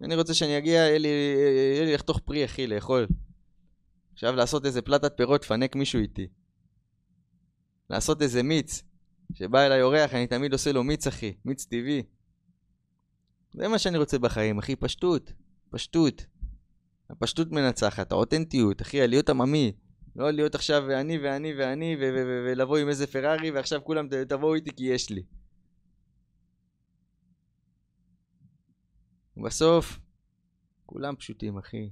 אני 0.00 0.14
רוצה 0.14 0.34
שאני 0.34 0.58
אגיע, 0.58 0.72
יהיה 0.72 0.98
לי, 0.98 1.08
יהיה 1.74 1.84
לי 1.84 1.94
לחתוך 1.94 2.18
פרי, 2.18 2.44
אחי, 2.44 2.66
לאכול. 2.66 3.06
עכשיו 4.22 4.36
לעשות 4.36 4.66
איזה 4.66 4.82
פלטת 4.82 5.16
פירות, 5.16 5.44
פנק 5.44 5.76
מישהו 5.76 6.00
איתי. 6.00 6.26
לעשות 7.90 8.22
איזה 8.22 8.42
מיץ. 8.42 8.82
שבא 9.32 9.66
אליי 9.66 9.82
אורח, 9.82 10.14
אני 10.14 10.26
תמיד 10.26 10.52
עושה 10.52 10.72
לו 10.72 10.84
מיץ, 10.84 11.06
אחי. 11.06 11.34
מיץ 11.44 11.64
טבעי. 11.64 12.02
זה 13.54 13.68
מה 13.68 13.78
שאני 13.78 13.98
רוצה 13.98 14.18
בחיים, 14.18 14.58
אחי, 14.58 14.76
פשטות. 14.76 15.32
פשטות. 15.70 16.26
הפשטות 17.10 17.50
מנצחת, 17.50 18.12
האותנטיות, 18.12 18.82
אחי, 18.82 19.02
הלהיות 19.02 19.30
עממי. 19.30 19.72
לא 20.16 20.30
להיות 20.30 20.54
עכשיו 20.54 20.82
ואני 20.88 21.18
ואני 21.18 21.54
ואני 21.58 21.96
ולבוא 21.98 22.78
עם 22.78 22.88
איזה 22.88 23.06
פרארי 23.06 23.50
ועכשיו 23.50 23.84
כולם 23.84 24.08
תבואו 24.28 24.54
איתי 24.54 24.70
כי 24.76 24.84
יש 24.84 25.10
לי. 25.10 25.22
בסוף, 29.36 29.98
כולם 30.86 31.16
פשוטים, 31.16 31.58
אחי. 31.58 31.90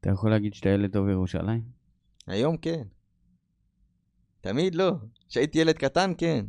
אתה 0.00 0.10
יכול 0.10 0.30
להגיד 0.30 0.54
שאתה 0.54 0.68
ילד 0.68 0.92
טוב 0.92 1.06
בירושלים? 1.06 1.62
היום 2.26 2.56
כן. 2.56 2.82
תמיד 4.40 4.74
לא. 4.74 4.92
כשהייתי 5.28 5.58
ילד 5.58 5.78
קטן, 5.78 6.12
כן. 6.18 6.46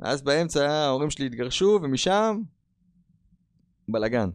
ואז 0.00 0.22
באמצע 0.22 0.70
ההורים 0.70 1.10
שלי 1.10 1.26
התגרשו, 1.26 1.78
ומשם... 1.82 2.42
בלאגן. 3.88 4.30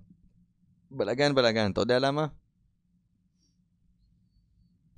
בלאגן 0.92 1.36
בלאגן. 1.36 1.72
אתה 1.72 1.82
יודע 1.82 2.00
למה? 2.00 2.28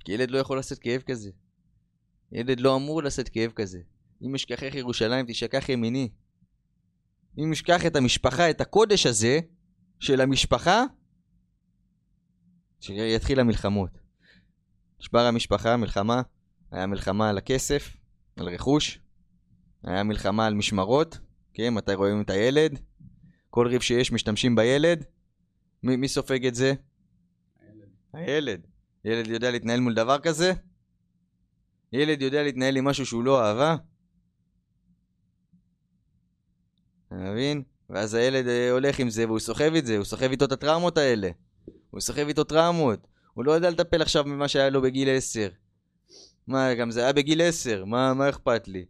כי 0.04 0.12
ילד 0.12 0.30
לא 0.30 0.38
יכול 0.38 0.58
לשאת 0.58 0.78
כאב 0.78 1.02
כזה. 1.02 1.30
ילד 2.32 2.60
לא 2.60 2.76
אמור 2.76 3.02
לשאת 3.02 3.28
כאב 3.28 3.52
כזה. 3.52 3.80
אם 4.22 4.34
אשכחך 4.34 4.74
ירושלים, 4.74 5.26
תשכח 5.28 5.68
ימיני. 5.68 6.08
אם 7.38 7.52
אשכח 7.52 7.86
את 7.86 7.96
המשפחה, 7.96 8.50
את 8.50 8.60
הקודש 8.60 9.06
הזה, 9.06 9.40
של 10.00 10.20
המשפחה, 10.20 10.84
שיתחיל 12.82 13.40
המלחמות. 13.40 13.90
נשבר 15.00 15.20
המשפחה, 15.20 15.76
מלחמה, 15.76 16.22
היה 16.70 16.86
מלחמה 16.86 17.28
על 17.28 17.38
הכסף, 17.38 17.96
על 18.36 18.48
רכוש, 18.48 18.98
היה 19.84 20.02
מלחמה 20.02 20.46
על 20.46 20.54
משמרות, 20.54 21.18
כן, 21.54 21.74
מתי 21.74 21.94
רואים 21.94 22.20
את 22.20 22.30
הילד, 22.30 22.78
כל 23.50 23.66
ריב 23.66 23.80
שיש 23.80 24.12
משתמשים 24.12 24.56
בילד, 24.56 25.04
מי, 25.82 25.96
מי 25.96 26.08
סופג 26.08 26.46
את 26.46 26.54
זה? 26.54 26.74
הילד. 27.60 27.88
הילד. 28.12 28.66
ילד 29.04 29.26
יודע 29.26 29.50
להתנהל 29.50 29.80
מול 29.80 29.94
דבר 29.94 30.18
כזה? 30.18 30.52
ילד 31.92 32.22
יודע 32.22 32.42
להתנהל 32.42 32.76
עם 32.76 32.84
משהו 32.84 33.06
שהוא 33.06 33.24
לא 33.24 33.44
אהבה? 33.44 33.76
אתה 37.06 37.14
מבין? 37.14 37.62
ואז 37.90 38.14
הילד 38.14 38.46
אה, 38.46 38.70
הולך 38.70 38.98
עם 38.98 39.10
זה 39.10 39.26
והוא 39.26 39.38
סוחב 39.38 39.74
את 39.78 39.86
זה, 39.86 39.96
הוא 39.96 40.04
סוחב 40.04 40.30
איתו 40.30 40.44
את 40.44 40.52
הטראומות 40.52 40.98
האלה. 40.98 41.30
הוא 41.92 42.00
סוחב 42.00 42.26
איתו 42.28 42.44
טראומות. 42.44 43.06
הוא 43.34 43.44
לא 43.44 43.52
יודע 43.52 43.70
לטפל 43.70 44.02
עכשיו 44.02 44.24
ממה 44.24 44.48
שהיה 44.48 44.70
לו 44.70 44.82
בגיל 44.82 45.08
10. 45.16 45.48
מה, 46.46 46.74
גם 46.74 46.90
זה 46.90 47.00
היה 47.02 47.12
בגיל 47.12 47.42
10, 47.42 47.84
מה, 47.84 48.14
מה 48.14 48.28
אכפת 48.28 48.68
לי? 48.68 48.84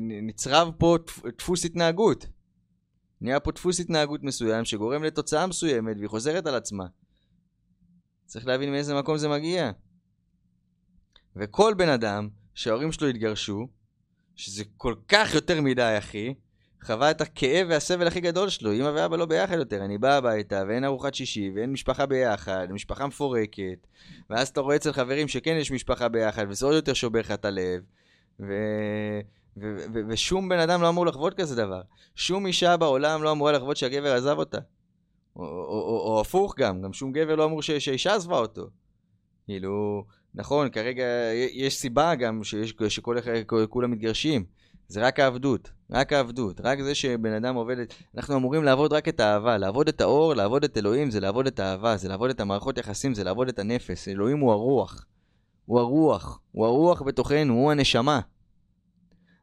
נצרב 0.00 0.72
פה 0.78 0.96
דפוס 1.38 1.64
התנהגות. 1.64 2.26
נהיה 3.20 3.40
פה 3.40 3.52
דפוס 3.52 3.80
התנהגות 3.80 4.22
מסוים 4.22 4.64
שגורם 4.64 5.04
לתוצאה 5.04 5.46
מסוימת 5.46 5.96
והיא 5.96 6.08
חוזרת 6.08 6.46
על 6.46 6.54
עצמה. 6.54 6.86
צריך 8.26 8.46
להבין 8.46 8.70
מאיזה 8.70 8.94
מקום 8.94 9.18
זה 9.18 9.28
מגיע. 9.28 9.70
וכל 11.36 11.74
בן 11.74 11.88
אדם 11.88 12.28
שההורים 12.54 12.92
שלו 12.92 13.08
התגרשו, 13.08 13.68
שזה 14.36 14.64
כל 14.76 14.94
כך 15.08 15.34
יותר 15.34 15.60
מדי, 15.60 15.94
אחי, 15.98 16.34
חווה 16.86 17.10
את 17.10 17.20
הכאב 17.20 17.66
והסבל 17.70 18.06
הכי 18.06 18.20
גדול 18.20 18.48
שלו. 18.48 18.72
אמא 18.72 18.90
ואבא 18.94 19.16
לא 19.16 19.26
ביחד 19.26 19.58
יותר, 19.58 19.84
אני 19.84 19.98
בא 19.98 20.16
הביתה, 20.16 20.62
ואין 20.68 20.84
ארוחת 20.84 21.14
שישי, 21.14 21.50
ואין 21.54 21.72
משפחה 21.72 22.06
ביחד, 22.06 22.68
משפחה 22.70 23.06
מפורקת. 23.06 23.86
ואז 24.30 24.48
אתה 24.48 24.60
רואה 24.60 24.76
אצל 24.76 24.92
חברים 24.92 25.28
שכן 25.28 25.56
יש 25.60 25.72
משפחה 25.72 26.08
ביחד, 26.08 26.46
וזה 26.48 26.66
עוד 26.66 26.74
יותר 26.74 26.92
שובר 26.92 27.20
לך 27.20 27.30
את 27.30 27.44
הלב. 27.44 27.82
ו... 28.40 28.44
ו- 29.56 29.76
ו- 29.94 30.00
ושום 30.08 30.48
בן 30.48 30.58
אדם 30.58 30.82
לא 30.82 30.88
אמור 30.88 31.06
לחוות 31.06 31.34
כזה 31.34 31.56
דבר. 31.56 31.80
שום 32.14 32.46
אישה 32.46 32.76
בעולם 32.76 33.22
לא 33.22 33.32
אמורה 33.32 33.52
לחוות 33.52 33.76
שהגבר 33.76 34.14
עזב 34.14 34.38
אותה. 34.38 34.58
או, 35.36 35.42
או, 35.42 35.48
או, 35.48 36.14
או 36.14 36.20
הפוך 36.20 36.54
גם, 36.58 36.82
גם 36.82 36.92
שום 36.92 37.12
גבר 37.12 37.34
לא 37.34 37.44
אמור 37.44 37.62
ש- 37.62 37.70
שהאישה 37.70 38.14
עזבה 38.14 38.38
אותו. 38.38 38.66
כאילו, 39.46 40.04
נכון, 40.34 40.70
כרגע 40.70 41.04
יש 41.52 41.76
סיבה 41.76 42.14
גם 42.14 42.44
שיש, 42.44 42.74
שכולם 42.88 43.90
מתגרשים. 43.90 44.44
זה 44.88 45.06
רק 45.06 45.20
העבדות, 45.20 45.70
רק 45.90 46.12
העבדות, 46.12 46.60
רק 46.60 46.80
זה 46.80 46.94
שבן 46.94 47.32
אדם 47.32 47.54
עובד, 47.54 47.76
אנחנו 48.16 48.36
אמורים 48.36 48.64
לעבוד 48.64 48.92
רק 48.92 49.08
את 49.08 49.20
האהבה, 49.20 49.58
לעבוד 49.58 49.88
את 49.88 50.00
האור, 50.00 50.34
לעבוד 50.34 50.64
את 50.64 50.76
אלוהים, 50.76 51.10
זה 51.10 51.20
לעבוד 51.20 51.46
את 51.46 51.60
האהבה, 51.60 51.96
זה 51.96 52.08
לעבוד 52.08 52.30
את 52.30 52.40
המערכות 52.40 52.78
יחסים, 52.78 53.14
זה 53.14 53.24
לעבוד 53.24 53.48
את 53.48 53.58
הנפש, 53.58 54.08
אלוהים 54.08 54.38
הוא 54.38 54.52
הרוח, 54.52 55.06
הוא 55.66 55.80
הרוח, 55.80 56.40
הוא 56.52 56.66
הרוח 56.66 57.02
בתוכנו, 57.02 57.54
הוא 57.54 57.72
הנשמה. 57.72 58.20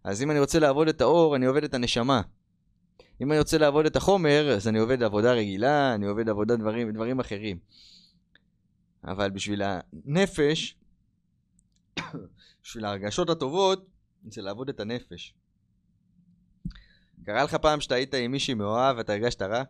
אז 0.04 0.22
אם 0.22 0.32
אני 0.32 0.40
רוצה 0.40 0.60
לעבוד 0.60 0.88
את 0.88 1.02
האור, 1.02 1.36
אני 1.36 1.46
עובד 1.46 1.64
את 1.64 1.74
הנשמה. 1.74 2.22
אם 3.22 3.32
אני 3.32 3.40
רוצה 3.40 3.58
לעבוד 3.58 3.86
את 3.86 3.96
החומר, 3.96 4.52
אז 4.56 4.68
אני 4.68 4.80
עובד 4.80 5.04
עבודה 5.04 5.34
רגילה, 5.34 5.96
אני 5.96 6.06
עובד 6.06 6.30
עבודה 6.30 6.56
דברים, 6.56 6.92
דברים 6.92 7.20
אחרים. 7.20 7.58
אבל 9.04 9.30
בשביל 9.30 9.62
הנפש, 9.66 10.78
בשביל 12.64 12.86
ההרגשות 12.86 13.30
הטובות, 13.30 13.93
זה 14.32 14.42
לעבוד 14.42 14.70
את 14.70 14.80
הנפש. 14.80 15.34
קרה 17.26 17.44
לך 17.44 17.56
פעם 17.56 17.82
שאתה 17.82 17.96
היית 17.96 18.14
עם 18.14 18.32
מישהי 18.32 18.54
מאוהב 18.54 18.98
ואתה 18.98 19.14
הרגשת 19.14 19.42
רע? 19.42 19.64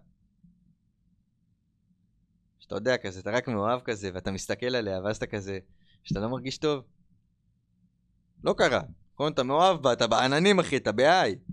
שאתה 2.59 2.75
יודע 2.75 2.97
כזה, 2.97 3.19
אתה 3.19 3.31
רק 3.31 3.47
מאוהב 3.47 3.81
כזה, 3.81 4.09
ואתה 4.13 4.31
מסתכל 4.31 4.75
עליה, 4.75 5.01
ואז 5.01 5.17
אתה 5.17 5.27
כזה, 5.27 5.59
שאתה 6.03 6.19
לא 6.19 6.29
מרגיש 6.29 6.57
טוב? 6.57 6.83
לא 8.43 8.53
קרה. 8.57 8.81
נכון? 9.13 9.33
אתה 9.33 9.43
מאוהב 9.43 9.81
בה, 9.81 9.93
אתה 9.93 10.07
בעננים 10.07 10.59
אחי, 10.59 10.77
אתה 10.77 10.91
ב-I. 10.91 11.51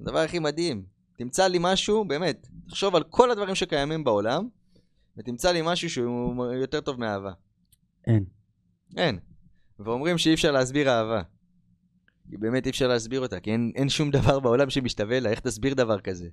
הדבר 0.00 0.18
הכי 0.18 0.38
מדהים. 0.38 0.86
תמצא 1.18 1.46
לי 1.46 1.58
משהו, 1.60 2.04
באמת, 2.04 2.48
תחשוב 2.68 2.96
על 2.96 3.04
כל 3.04 3.30
הדברים 3.30 3.54
שקיימים 3.54 4.04
בעולם, 4.04 4.48
ותמצא 5.16 5.52
לי 5.52 5.60
משהו 5.64 5.90
שהוא 5.90 6.46
יותר 6.52 6.80
טוב 6.80 7.00
מאהבה. 7.00 7.32
אין. 8.06 8.24
אין. 8.96 9.18
ואומרים 9.78 10.18
שאי 10.18 10.34
אפשר 10.34 10.52
להסביר 10.52 10.90
אהבה. 10.90 11.22
באמת 12.24 12.66
אי 12.66 12.70
אפשר 12.70 12.88
להסביר 12.88 13.20
אותה, 13.20 13.40
כי 13.40 13.50
אין, 13.50 13.72
אין 13.74 13.88
שום 13.88 14.10
דבר 14.10 14.40
בעולם 14.40 14.70
שמשתווה 14.70 15.20
לה, 15.20 15.30
איך 15.30 15.40
תסביר 15.40 15.74
דבר 15.74 16.00
כזה? 16.00 16.28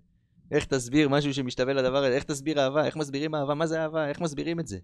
איך 0.52 0.66
תסביר 0.66 1.10
משהו 1.10 1.34
שמשתווה 1.34 1.74
לדבר 1.74 1.98
הזה? 1.98 2.16
איך 2.16 2.24
תסביר 2.24 2.60
אהבה? 2.60 2.86
איך 2.86 2.96
מסבירים 2.96 3.36
אהבה? 3.36 3.54
מה 3.54 3.68
זה 3.68 3.84
אהבה? 3.84 4.08
איך 4.08 4.22
מסבירים 4.22 4.60
את 4.60 4.68
זה? 4.68 4.78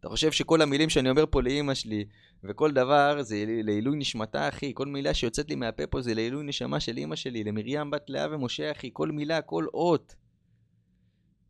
אתה 0.00 0.08
חושב 0.08 0.32
שכל 0.32 0.62
המילים 0.62 0.88
שאני 0.88 1.10
אומר 1.10 1.24
פה 1.30 1.42
לאימא 1.42 1.74
שלי, 1.74 2.04
וכל 2.44 2.72
דבר 2.72 3.22
זה 3.22 3.44
לעילוי 3.46 3.96
נשמתה, 3.96 4.48
אחי. 4.48 4.72
כל 4.74 4.86
מילה 4.86 5.14
שיוצאת 5.14 5.50
לי 5.50 5.54
מהפה 5.54 5.86
פה 5.86 6.00
זה 6.00 6.14
לעילוי 6.14 6.44
נשמה 6.44 6.80
של 6.80 6.96
אימא 6.96 7.16
שלי, 7.16 7.44
למרים 7.44 7.90
בת 7.90 8.10
לאה 8.10 8.26
ומשה, 8.34 8.70
אחי. 8.70 8.90
כל 8.92 9.10
מילה, 9.10 9.42
כל 9.42 9.66
אות. 9.74 10.14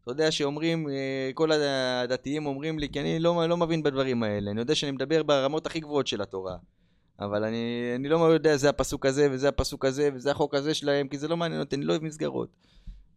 אתה 0.08 0.12
יודע 0.12 0.30
שאומרים, 0.30 0.88
אה, 0.88 1.30
כל 1.34 1.52
הדתיים 1.52 2.46
אומרים 2.46 2.78
לי, 2.78 2.88
כי 2.88 3.00
אני 3.00 3.18
לא, 3.18 3.48
לא 3.48 3.56
מבין 3.56 3.82
בדברים 3.82 4.22
האלה. 4.22 4.50
אני 4.50 4.60
יודע 4.60 4.74
שאני 4.74 4.92
מדבר 4.92 5.22
ברמות 5.22 5.66
הכי 5.66 5.80
גבוהות 5.80 6.06
של 6.06 6.22
התורה. 6.22 6.56
אבל 7.20 7.44
אני, 7.44 7.92
אני 7.96 8.08
לא 8.08 8.32
יודע, 8.32 8.56
זה 8.56 8.68
הפסוק 8.68 9.06
הזה, 9.06 9.28
וזה 9.30 9.48
הפסוק 9.48 9.84
הזה, 9.84 10.10
וזה 10.14 10.30
החוק 10.30 10.54
הזה 10.54 10.74
שלהם, 10.74 11.08
כי 11.08 11.18
זה 11.18 11.28
לא 11.28 11.36
מעניין 11.36 11.60
אותי, 11.60 11.76
אני 11.76 11.84
לא 11.84 11.92
אוהב 11.92 12.04
מסגרות. 12.04 12.48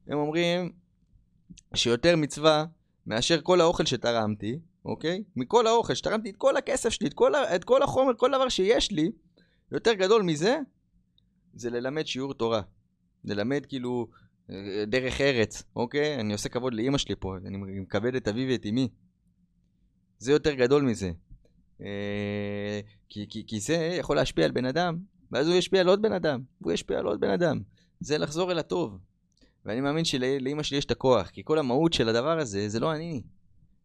הם 0.08 0.18
אומרים 0.18 0.72
שיותר 1.74 2.16
מצווה 2.16 2.66
מאשר 3.08 3.42
כל 3.42 3.62
האוכל 3.62 3.86
שתרמתי, 3.86 4.60
אוקיי? 4.86 5.24
מכל 5.36 5.68
האוכל, 5.68 5.94
שתרמתי 5.94 6.30
את 6.30 6.38
כל 6.38 6.58
הכסף 6.58 6.90
שלי, 6.90 7.08
את 7.08 7.14
כל, 7.14 7.36
את 7.36 7.64
כל 7.64 7.84
החומר, 7.84 8.14
כל 8.18 8.32
דבר 8.32 8.50
שיש 8.50 8.92
לי, 8.92 9.12
יותר 9.72 9.94
גדול 9.94 10.22
מזה, 10.22 10.60
זה 11.54 11.70
ללמד 11.70 12.08
שיעור 12.08 12.34
תורה. 12.34 12.62
ללמד 13.26 13.66
כאילו 13.66 14.08
דרך 14.88 15.22
ארץ, 15.22 15.64
אוקיי? 15.76 16.20
אני 16.20 16.34
עושה 16.34 16.50
כבוד 16.50 16.74
לאימא 16.74 16.98
שלי 16.98 17.16
פה, 17.20 17.38
אני 17.46 17.58
מכבד 17.58 18.16
את 18.16 18.28
אבי 18.28 18.52
ואת 18.52 18.66
אמי. 18.66 18.90
זה 20.18 20.32
יותר 20.32 20.54
גדול 20.54 20.84
מזה. 20.84 21.12
אה, 21.82 22.80
כי, 23.10 23.26
כי, 23.30 23.44
כי 23.48 23.60
זה 23.60 23.76
יכול 24.00 24.16
להשפיע 24.16 24.46
על 24.46 24.52
בן 24.52 24.66
אדם, 24.66 24.98
ואז 25.32 25.48
הוא 25.48 25.56
ישפיע 25.56 25.82
על 25.82 25.88
עוד 25.88 26.02
בן 26.02 26.14
אדם, 26.14 26.42
הוא 26.60 26.72
ישפיע 26.72 27.00
על 27.00 27.06
עוד 27.06 27.20
בן 27.20 27.30
אדם. 27.30 27.62
זה 28.00 28.18
לחזור 28.18 28.52
אל 28.52 28.60
הטוב. 28.60 28.98
ואני 29.66 29.82
מאמין 29.82 30.06
שלאימא 30.06 30.64
שלי 30.64 30.78
יש 30.78 30.86
את 30.86 30.92
הכוח, 30.92 31.30
כי 31.30 31.42
כל 31.46 31.60
המהות 31.60 31.94
של 31.94 32.10
הדבר 32.10 32.40
הזה 32.40 32.70
זה 32.70 32.80
לא 32.80 32.96
אני. 32.96 33.22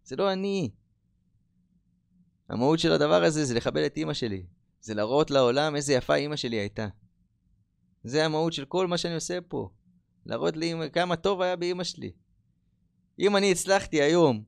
זה 0.04 0.16
לא 0.16 0.32
אני. 0.32 0.70
המהות 2.48 2.78
של 2.78 2.92
הדבר 2.92 3.24
הזה 3.24 3.44
זה 3.44 3.54
לכבד 3.54 3.82
את 3.82 3.96
אימא 3.96 4.12
שלי. 4.12 4.46
זה 4.80 4.94
להראות 4.94 5.30
לעולם 5.30 5.76
איזה 5.76 5.92
יפה 5.92 6.14
אימא 6.14 6.36
שלי 6.36 6.56
הייתה. 6.56 6.88
זה 8.04 8.24
המהות 8.24 8.52
של 8.52 8.64
כל 8.64 8.86
מה 8.86 8.98
שאני 8.98 9.14
עושה 9.14 9.38
פה. 9.48 9.70
להראות 10.26 10.56
לי 10.56 10.74
כמה 10.92 11.16
טוב 11.16 11.42
היה 11.42 11.56
באימא 11.56 11.84
שלי. 11.84 12.10
אם 13.18 13.36
אני 13.36 13.52
הצלחתי 13.52 14.02
היום 14.02 14.42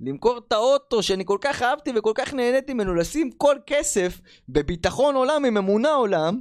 למכור 0.00 0.38
את 0.38 0.52
האוטו 0.52 1.02
שאני 1.02 1.24
כל 1.26 1.38
כך 1.40 1.62
אהבתי 1.62 1.90
וכל 1.96 2.12
כך 2.14 2.34
נהניתי 2.34 2.74
ממנו, 2.74 2.94
לשים 2.94 3.30
כל 3.30 3.56
כסף 3.66 4.20
בביטחון 4.48 5.14
עולם, 5.14 5.44
עם 5.44 5.56
אמונה 5.56 5.92
עולם, 5.92 6.40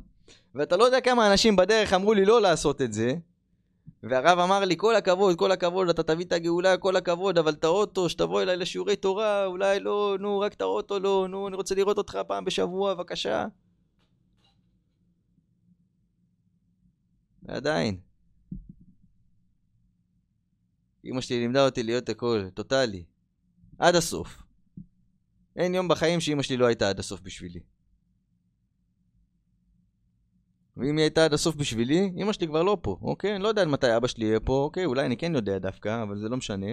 ואתה 0.55 0.77
לא 0.77 0.83
יודע 0.83 1.01
כמה 1.01 1.31
אנשים 1.31 1.55
בדרך 1.55 1.93
אמרו 1.93 2.13
לי 2.13 2.25
לא 2.25 2.41
לעשות 2.41 2.81
את 2.81 2.93
זה, 2.93 3.13
והרב 4.03 4.39
אמר 4.39 4.59
לי, 4.59 4.75
כל 4.77 4.95
הכבוד, 4.95 5.35
כל 5.35 5.51
הכבוד, 5.51 5.89
אתה 5.89 6.03
תביא 6.03 6.25
את 6.25 6.31
הגאולה, 6.31 6.77
כל 6.77 6.95
הכבוד, 6.95 7.37
אבל 7.37 7.51
את 7.51 7.63
האוטו, 7.63 8.09
שתבוא 8.09 8.41
אליי 8.41 8.57
לשיעורי 8.57 8.95
תורה, 8.95 9.45
אולי 9.45 9.79
לא, 9.79 10.17
נו, 10.19 10.39
רק 10.39 10.53
את 10.53 10.61
האוטו 10.61 10.99
לא, 10.99 11.27
נו, 11.29 11.47
אני 11.47 11.55
רוצה 11.55 11.75
לראות 11.75 11.97
אותך 11.97 12.19
פעם 12.27 12.45
בשבוע, 12.45 12.93
בבקשה. 12.93 13.45
ועדיין. 17.43 18.06
אמא 21.07 21.21
שלי 21.21 21.39
לימדה 21.39 21.65
אותי 21.65 21.83
להיות 21.83 22.09
הכל, 22.09 22.49
טוטאלי. 22.53 23.03
עד 23.79 23.95
הסוף. 23.95 24.43
אין 25.55 25.75
יום 25.75 25.87
בחיים 25.87 26.19
שאמא 26.19 26.41
שלי 26.41 26.57
לא 26.57 26.65
הייתה 26.65 26.89
עד 26.89 26.99
הסוף 26.99 27.21
בשבילי. 27.21 27.59
ואם 30.77 30.97
היא 30.97 31.03
הייתה 31.03 31.25
עד 31.25 31.33
הסוף 31.33 31.55
בשבילי, 31.55 32.11
אמא 32.17 32.33
שלי 32.33 32.47
כבר 32.47 32.63
לא 32.63 32.77
פה, 32.81 32.97
אוקיי? 33.01 33.35
אני 33.35 33.43
לא 33.43 33.47
יודע 33.47 33.65
מתי 33.65 33.97
אבא 33.97 34.07
שלי 34.07 34.25
יהיה 34.25 34.39
פה, 34.39 34.53
אוקיי? 34.53 34.85
אולי 34.85 35.05
אני 35.05 35.17
כן 35.17 35.35
יודע 35.35 35.57
דווקא, 35.57 36.03
אבל 36.03 36.17
זה 36.17 36.29
לא 36.29 36.37
משנה. 36.37 36.67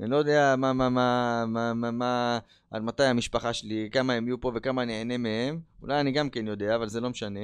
אני 0.00 0.10
לא 0.10 0.16
יודע 0.16 0.54
מה, 0.58 0.72
מה, 0.72 0.88
מה, 0.88 1.44
מה, 1.46 1.74
מה, 1.74 1.90
מה, 1.90 2.38
עד 2.70 2.82
מתי 2.82 3.04
המשפחה 3.04 3.52
שלי, 3.52 3.88
כמה 3.92 4.12
הם 4.12 4.26
יהיו 4.26 4.40
פה 4.40 4.52
וכמה 4.54 4.82
אני 4.82 4.98
אהנה 4.98 5.18
מהם. 5.18 5.60
אולי 5.82 6.00
אני 6.00 6.12
גם 6.12 6.30
כן 6.30 6.46
יודע, 6.46 6.76
אבל 6.76 6.88
זה 6.88 7.00
לא 7.00 7.10
משנה. 7.10 7.40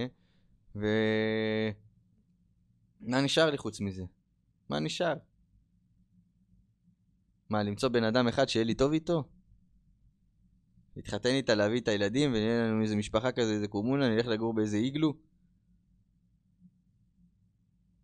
ו... 0.76 0.86
מה 3.00 3.20
נשאר 3.20 3.50
לי 3.50 3.58
חוץ 3.58 3.80
מזה? 3.80 4.04
מה 4.68 4.80
נשאר? 4.80 5.14
מה, 7.50 7.62
למצוא 7.62 7.88
בן 7.88 8.04
אדם 8.04 8.28
אחד 8.28 8.48
שיהיה 8.48 8.64
לי 8.64 8.74
טוב 8.74 8.92
איתו? 8.92 9.24
להתחתן 10.96 11.30
איתה, 11.30 11.54
להביא 11.54 11.80
את 11.80 11.88
הילדים, 11.88 12.30
ונהיה 12.30 12.64
לנו 12.64 12.82
איזה 12.82 12.96
משפחה 12.96 13.32
כזה, 13.32 13.52
איזה 13.52 13.68
קומונה, 13.68 14.08
נלך 14.08 14.26
לגור 14.26 14.54
באיזה 14.54 14.76
איגלו? 14.76 15.14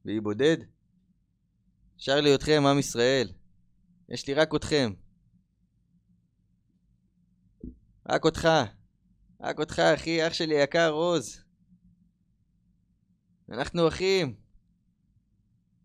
ואי 0.05 0.21
בודד? 0.21 0.57
שר 1.97 2.21
לי 2.21 2.35
אתכם, 2.35 2.63
עם 2.67 2.79
ישראל. 2.79 3.33
יש 4.09 4.29
לי 4.29 4.35
רק 4.35 4.55
אתכם. 4.55 4.93
רק 8.09 8.25
אותך. 8.25 8.49
רק 9.41 9.59
אותך, 9.59 9.79
אחי, 9.79 10.27
אח 10.27 10.33
שלי 10.33 10.55
יקר, 10.55 10.91
עוז. 10.91 11.45
אנחנו 13.49 13.89
אחים. 13.89 14.35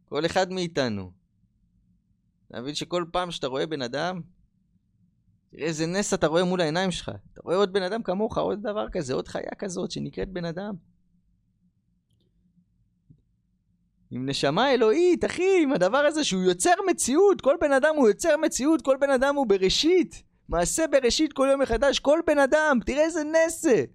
כל 0.05 0.25
אחד 0.25 0.51
מאיתנו. 0.51 1.20
אתה 2.51 2.61
מבין 2.61 2.75
שכל 2.75 3.05
פעם 3.11 3.31
שאתה 3.31 3.47
רואה 3.47 3.65
בן 3.65 3.81
אדם, 3.81 4.21
תראה 5.51 5.65
איזה 5.65 5.85
נס 5.85 6.13
אתה 6.13 6.27
רואה 6.27 6.43
מול 6.43 6.61
העיניים 6.61 6.91
שלך. 6.91 7.11
אתה 7.33 7.41
רואה 7.43 7.55
עוד 7.55 7.73
בן 7.73 7.83
אדם 7.83 8.03
כמוך, 8.03 8.37
עוד 8.37 8.59
דבר 8.61 8.89
כזה, 8.91 9.13
עוד 9.13 9.27
חיה 9.27 9.51
כזאת 9.59 9.91
שנקראת 9.91 10.29
בן 10.29 10.45
אדם. 10.45 10.73
עם 14.11 14.29
נשמה 14.29 14.73
אלוהית, 14.73 15.25
אחי, 15.25 15.63
עם 15.63 15.73
הדבר 15.73 15.97
הזה 15.97 16.23
שהוא 16.23 16.43
יוצר 16.43 16.73
מציאות. 16.89 17.41
כל 17.41 17.55
בן 17.61 17.71
אדם 17.71 17.95
הוא 17.97 18.07
יוצר 18.07 18.37
מציאות, 18.37 18.81
כל 18.81 18.97
בן 18.99 19.09
אדם 19.09 19.35
הוא 19.35 19.47
בראשית. 19.47 20.23
מעשה 20.49 20.87
בראשית 20.87 21.33
כל 21.33 21.47
יום 21.51 21.61
מחדש, 21.61 21.99
כל 21.99 22.19
בן 22.27 22.39
אדם, 22.39 22.79
תראה 22.85 23.03
איזה 23.03 23.23
נס 23.23 23.61
זה. 23.61 23.85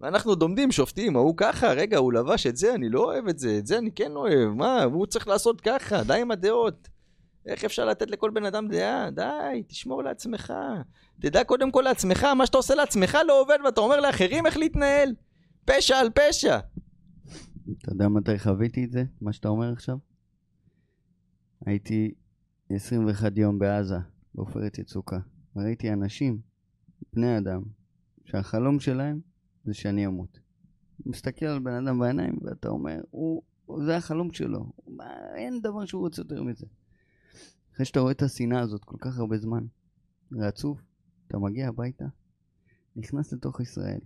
ואנחנו 0.00 0.34
דומדים, 0.34 0.72
שופטים, 0.72 1.16
ההוא 1.16 1.34
ככה, 1.36 1.72
רגע, 1.72 1.98
הוא 1.98 2.12
לבש 2.12 2.46
את 2.46 2.56
זה, 2.56 2.74
אני 2.74 2.88
לא 2.88 3.00
אוהב 3.00 3.28
את 3.28 3.38
זה, 3.38 3.58
את 3.58 3.66
זה 3.66 3.78
אני 3.78 3.92
כן 3.92 4.16
אוהב, 4.16 4.48
מה, 4.48 4.82
הוא 4.82 5.06
צריך 5.06 5.28
לעשות 5.28 5.60
ככה, 5.60 6.04
די 6.04 6.20
עם 6.20 6.30
הדעות. 6.30 6.93
איך 7.46 7.64
אפשר 7.64 7.84
לתת 7.84 8.10
לכל 8.10 8.30
בן 8.30 8.44
אדם 8.44 8.68
דעה? 8.68 9.10
די, 9.10 9.62
תשמור 9.66 10.02
לעצמך. 10.02 10.52
תדע 11.20 11.44
קודם 11.44 11.70
כל 11.70 11.82
לעצמך, 11.82 12.24
מה 12.24 12.46
שאתה 12.46 12.56
עושה 12.56 12.74
לעצמך 12.74 13.18
לא 13.26 13.40
עובד, 13.40 13.58
ואתה 13.64 13.80
אומר 13.80 14.00
לאחרים 14.00 14.46
איך 14.46 14.56
להתנהל. 14.56 15.14
פשע 15.64 15.96
על 15.96 16.10
פשע. 16.10 16.58
אתה 17.78 17.92
יודע 17.92 18.08
מתי 18.08 18.38
חוויתי 18.38 18.84
את 18.84 18.90
זה, 18.90 19.04
מה 19.20 19.32
שאתה 19.32 19.48
אומר 19.48 19.72
עכשיו? 19.72 19.96
הייתי 21.66 22.14
21 22.70 23.32
יום 23.38 23.58
בעזה, 23.58 23.98
בעופרת 24.34 24.78
יצוקה. 24.78 25.18
וראיתי 25.56 25.92
אנשים, 25.92 26.38
בני 27.12 27.38
אדם, 27.38 27.62
שהחלום 28.24 28.80
שלהם 28.80 29.20
זה 29.64 29.74
שאני 29.74 30.06
אמות. 30.06 30.38
מסתכל 31.06 31.46
על 31.46 31.58
בן 31.58 31.86
אדם 31.86 31.98
בעיניים 31.98 32.38
ואתה 32.42 32.68
אומר, 32.68 33.00
הוא, 33.10 33.42
זה 33.86 33.96
החלום 33.96 34.32
שלו, 34.32 34.72
מה, 34.86 35.04
אין 35.36 35.60
דבר 35.62 35.84
שהוא 35.84 36.00
רוצה 36.00 36.20
יותר 36.20 36.42
מזה. 36.42 36.66
אחרי 37.74 37.86
שאתה 37.86 38.00
רואה 38.00 38.12
את 38.12 38.22
השנאה 38.22 38.60
הזאת 38.60 38.84
כל 38.84 38.96
כך 39.00 39.18
הרבה 39.18 39.38
זמן, 39.38 39.64
זה 40.30 40.48
עצוב, 40.48 40.80
אתה 41.26 41.38
מגיע 41.38 41.68
הביתה, 41.68 42.04
נכנס 42.96 43.32
לתוך 43.32 43.60
ישראל, 43.60 44.00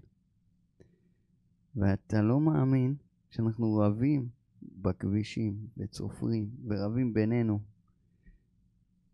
ואתה 1.76 2.22
לא 2.22 2.40
מאמין 2.40 2.94
שאנחנו 3.30 3.76
רבים 3.76 4.28
בכבישים, 4.62 5.56
וצופרים, 5.76 6.50
ורבים 6.66 7.14
בינינו. 7.14 7.60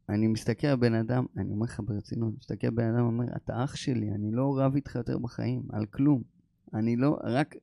אני 0.09 0.27
מסתכל 0.27 0.67
על 0.67 0.77
בן 0.77 0.95
אדם, 0.95 1.27
אני 1.37 1.53
אומר 1.53 1.65
לך 1.65 1.83
ברצינות, 1.85 2.35
מסתכל 2.39 2.67
על 2.67 2.73
בן 2.75 2.95
אדם 2.95 3.03
ואומר, 3.03 3.37
אתה 3.37 3.65
אח 3.65 3.77
שלי, 3.77 4.11
אני 4.11 4.33
לא 4.33 4.59
רב 4.59 4.75
איתך 4.75 4.95
יותר 4.95 5.19
בחיים, 5.19 5.63
על 5.71 5.87
כלום. 5.87 6.23
אני 6.75 6.97
לא, 6.97 7.19
רק 7.25 7.55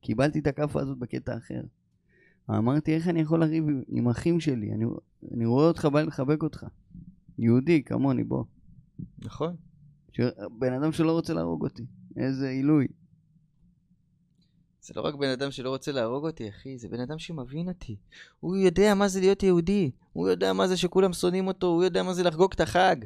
קיבלתי 0.00 0.38
את 0.38 0.46
הכאפה 0.46 0.80
הזאת 0.80 0.98
בקטע 0.98 1.36
אחר. 1.36 1.62
אמרתי, 2.50 2.94
איך 2.94 3.08
אני 3.08 3.20
יכול 3.20 3.40
לריב 3.40 3.64
עם 3.88 4.08
אחים 4.08 4.40
שלי? 4.40 4.72
אני, 4.72 4.84
אני 5.34 5.46
רואה 5.46 5.68
אותך, 5.68 5.84
בא 5.84 6.00
לי 6.00 6.06
לחבק 6.06 6.42
אותך. 6.42 6.66
יהודי, 7.38 7.82
כמוני, 7.82 8.24
בוא. 8.24 8.44
נכון. 9.18 9.56
ש... 10.12 10.20
בן 10.58 10.72
אדם 10.72 10.92
שלא 10.92 11.12
רוצה 11.12 11.34
להרוג 11.34 11.62
אותי. 11.62 11.86
איזה 12.16 12.48
עילוי. 12.48 12.86
זה 14.82 14.94
לא 14.96 15.02
רק 15.02 15.14
בן 15.14 15.28
אדם 15.28 15.50
שלא 15.50 15.70
רוצה 15.70 15.92
להרוג 15.92 16.26
אותי, 16.26 16.48
אחי, 16.48 16.78
זה 16.78 16.88
בן 16.88 17.00
אדם 17.00 17.18
שמבין 17.18 17.68
אותי. 17.68 17.96
הוא 18.40 18.56
יודע 18.56 18.94
מה 18.94 19.08
זה 19.08 19.20
להיות 19.20 19.42
יהודי. 19.42 19.90
הוא 20.12 20.28
יודע 20.28 20.52
מה 20.52 20.68
זה 20.68 20.76
שכולם 20.76 21.12
שונאים 21.12 21.46
אותו, 21.46 21.66
הוא 21.66 21.84
יודע 21.84 22.02
מה 22.02 22.14
זה 22.14 22.22
לחגוג 22.22 22.52
את 22.54 22.60
החג. 22.60 22.96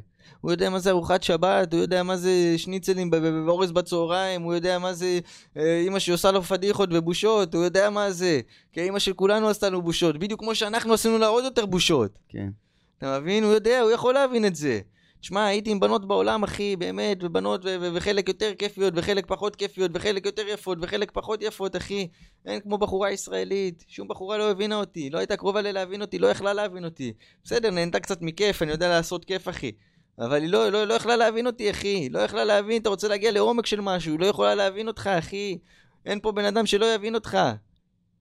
הוא 0.41 0.51
יודע 0.51 0.69
מה 0.69 0.79
זה 0.79 0.89
ארוחת 0.89 1.23
שבת, 1.23 1.73
הוא 1.73 1.81
יודע 1.81 2.03
מה 2.03 2.17
זה 2.17 2.57
שניצלים 2.57 3.09
באורז 3.45 3.71
בצהריים, 3.71 4.41
הוא 4.41 4.53
יודע 4.53 4.79
מה 4.79 4.93
זה 4.93 5.19
אה, 5.57 5.79
אימא 5.79 5.99
שעושה 5.99 6.31
לו 6.31 6.43
פדיחות 6.43 6.89
ובושות, 6.91 7.55
הוא 7.55 7.63
יודע 7.63 7.89
מה 7.89 8.11
זה. 8.11 8.41
כי 8.71 8.81
אימא 8.81 8.99
של 8.99 9.13
כולנו 9.13 9.49
עשתה 9.49 9.69
לנו 9.69 9.81
בושות, 9.81 10.17
בדיוק 10.17 10.39
כמו 10.39 10.55
שאנחנו 10.55 10.93
עשינו 10.93 11.17
לה 11.17 11.27
עוד 11.27 11.43
יותר 11.43 11.65
בושות. 11.65 12.19
כן. 12.29 12.49
אתה 12.97 13.19
מבין? 13.19 13.43
הוא 13.43 13.53
יודע, 13.53 13.81
הוא 13.81 13.91
יכול 13.91 14.13
להבין 14.13 14.45
את 14.45 14.55
זה. 14.55 14.79
תשמע, 15.23 15.45
הייתי 15.45 15.71
עם 15.71 15.79
בנות 15.79 16.07
בעולם, 16.07 16.43
אחי, 16.43 16.75
באמת, 16.75 17.17
ובנות, 17.23 17.61
וחלק 17.93 18.27
יותר 18.27 18.53
כיפיות, 18.57 18.93
וחלק 18.97 19.25
פחות 19.25 19.55
כיפיות, 19.55 19.91
וחלק 19.93 20.25
יותר 20.25 20.47
יפות, 20.47 20.77
וחלק 20.81 21.11
פחות 21.11 21.41
יפות, 21.41 21.75
אחי. 21.75 22.07
אין 22.45 22.59
כמו 22.59 22.77
בחורה 22.77 23.11
ישראלית. 23.11 23.85
שום 23.87 24.07
בחורה 24.07 24.37
לא 24.37 24.51
הבינה 24.51 24.75
אותי, 24.75 25.09
לא 25.09 25.17
הייתה 25.17 25.37
קרובה 25.37 25.61
להבין 25.61 26.01
אותי, 26.01 26.19
לא 26.19 26.27
יכלה 26.27 26.53
להבין 26.53 26.85
אותי. 26.85 27.13
בסדר, 27.43 27.71
נהנתה 27.71 27.99
קצת 27.99 28.21
מכיף, 28.21 28.61
אני 28.61 28.71
יודע 28.71 28.89
לעשות 28.89 29.25
כיף, 29.25 29.49
אחי. 29.49 29.71
אבל 30.19 30.41
היא 30.41 30.49
לא, 30.49 30.69
לא, 30.69 30.83
לא 30.83 30.93
יכלה 30.93 31.15
להבין 31.15 31.47
אותי, 31.47 31.71
אחי. 31.71 32.09
לא 32.09 32.19
יכלה 32.19 32.43
להבין, 32.43 32.81
אתה 32.81 32.89
רוצה 32.89 33.07
להגיע 33.07 33.31
לעומק 33.31 33.65
של 33.65 33.81
משהו, 33.81 34.17
לא 34.17 34.25
יכולה 34.25 34.55
להבין 34.55 34.87
אותך, 34.87 35.07
אחי. 35.07 35.57
אין 36.05 36.19
פה 36.19 36.31
בן 36.31 36.45
אדם 36.45 36.65
שלא 36.65 36.93
יבין 36.93 37.15
אותך. 37.15 37.37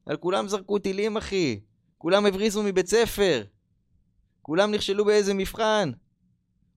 על 0.06 0.16
כולם 0.16 0.48
זרקו 0.48 0.78
טילים, 0.78 1.16
אחי. 1.16 1.60
כולם 1.98 2.26
הבריזו 2.26 2.62
מבית 2.62 2.86
ספר. 2.86 3.42
כולם 4.42 4.70
נכשלו 4.70 5.04
באיזה 5.04 5.34
מבחן. 5.34 5.90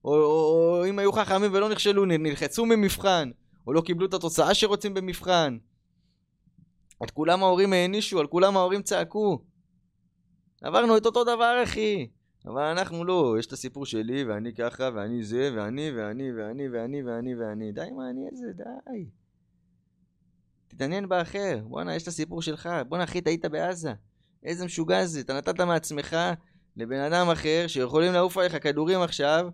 או, 0.06 0.16
או, 0.16 0.78
או 0.80 0.86
אם 0.86 1.00
היו 1.00 1.12
חכמים 1.12 1.54
ולא 1.54 1.70
נכשלו, 1.70 2.06
נלחצו 2.06 2.66
ממבחן, 2.66 3.32
או 3.68 3.74
לא 3.74 3.82
קיבלו 3.82 4.06
את 4.06 4.14
התוצאה 4.14 4.54
שרוצים 4.54 4.94
במבחן. 4.94 5.58
את 7.04 7.12
כולם 7.12 7.44
ההורים 7.44 7.74
הענישו, 7.74 8.20
על 8.20 8.28
כולם 8.28 8.58
ההורים 8.58 8.82
צעקו. 8.82 9.40
עברנו 10.62 10.98
את 10.98 11.06
אותו 11.06 11.24
דבר, 11.24 11.62
אחי. 11.64 12.08
אבל 12.46 12.64
אנחנו 12.64 13.06
לא, 13.06 13.36
יש 13.40 13.46
את 13.46 13.54
הסיפור 13.54 13.86
שלי, 13.86 14.24
ואני 14.24 14.54
ככה, 14.54 14.90
ואני 14.96 15.24
זה, 15.24 15.50
ואני, 15.56 15.92
ואני, 15.92 16.32
ואני, 16.32 16.70
ואני, 16.70 17.04
ואני, 17.04 17.36
ואני. 17.36 17.72
די 17.72 17.92
מה 17.98 18.10
אני 18.10 18.28
איזה, 18.32 18.48
די. 18.56 19.06
תתעניין 20.68 21.10
באחר. 21.10 21.60
בואנה, 21.64 21.96
יש 21.96 22.04
את 22.04 22.08
הסיפור 22.08 22.42
שלך. 22.42 22.70
בואנה, 22.88 23.04
אחי, 23.04 23.22
היית 23.26 23.46
בעזה. 23.46 23.94
איזה 24.44 24.66
משוגע 24.66 25.06
זה. 25.06 25.20
אתה 25.20 25.34
נתת 25.34 25.62
מעצמך 25.62 26.18
לבן 26.78 27.00
אדם 27.00 27.30
אחר, 27.30 27.66
שיכולים 27.68 28.14
לעוף 28.14 28.38
עליך 28.38 28.64
כדורים 28.64 29.02
עכשיו, 29.02 29.48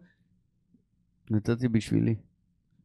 נתתי 1.30 1.68
בשבילי. 1.68 2.16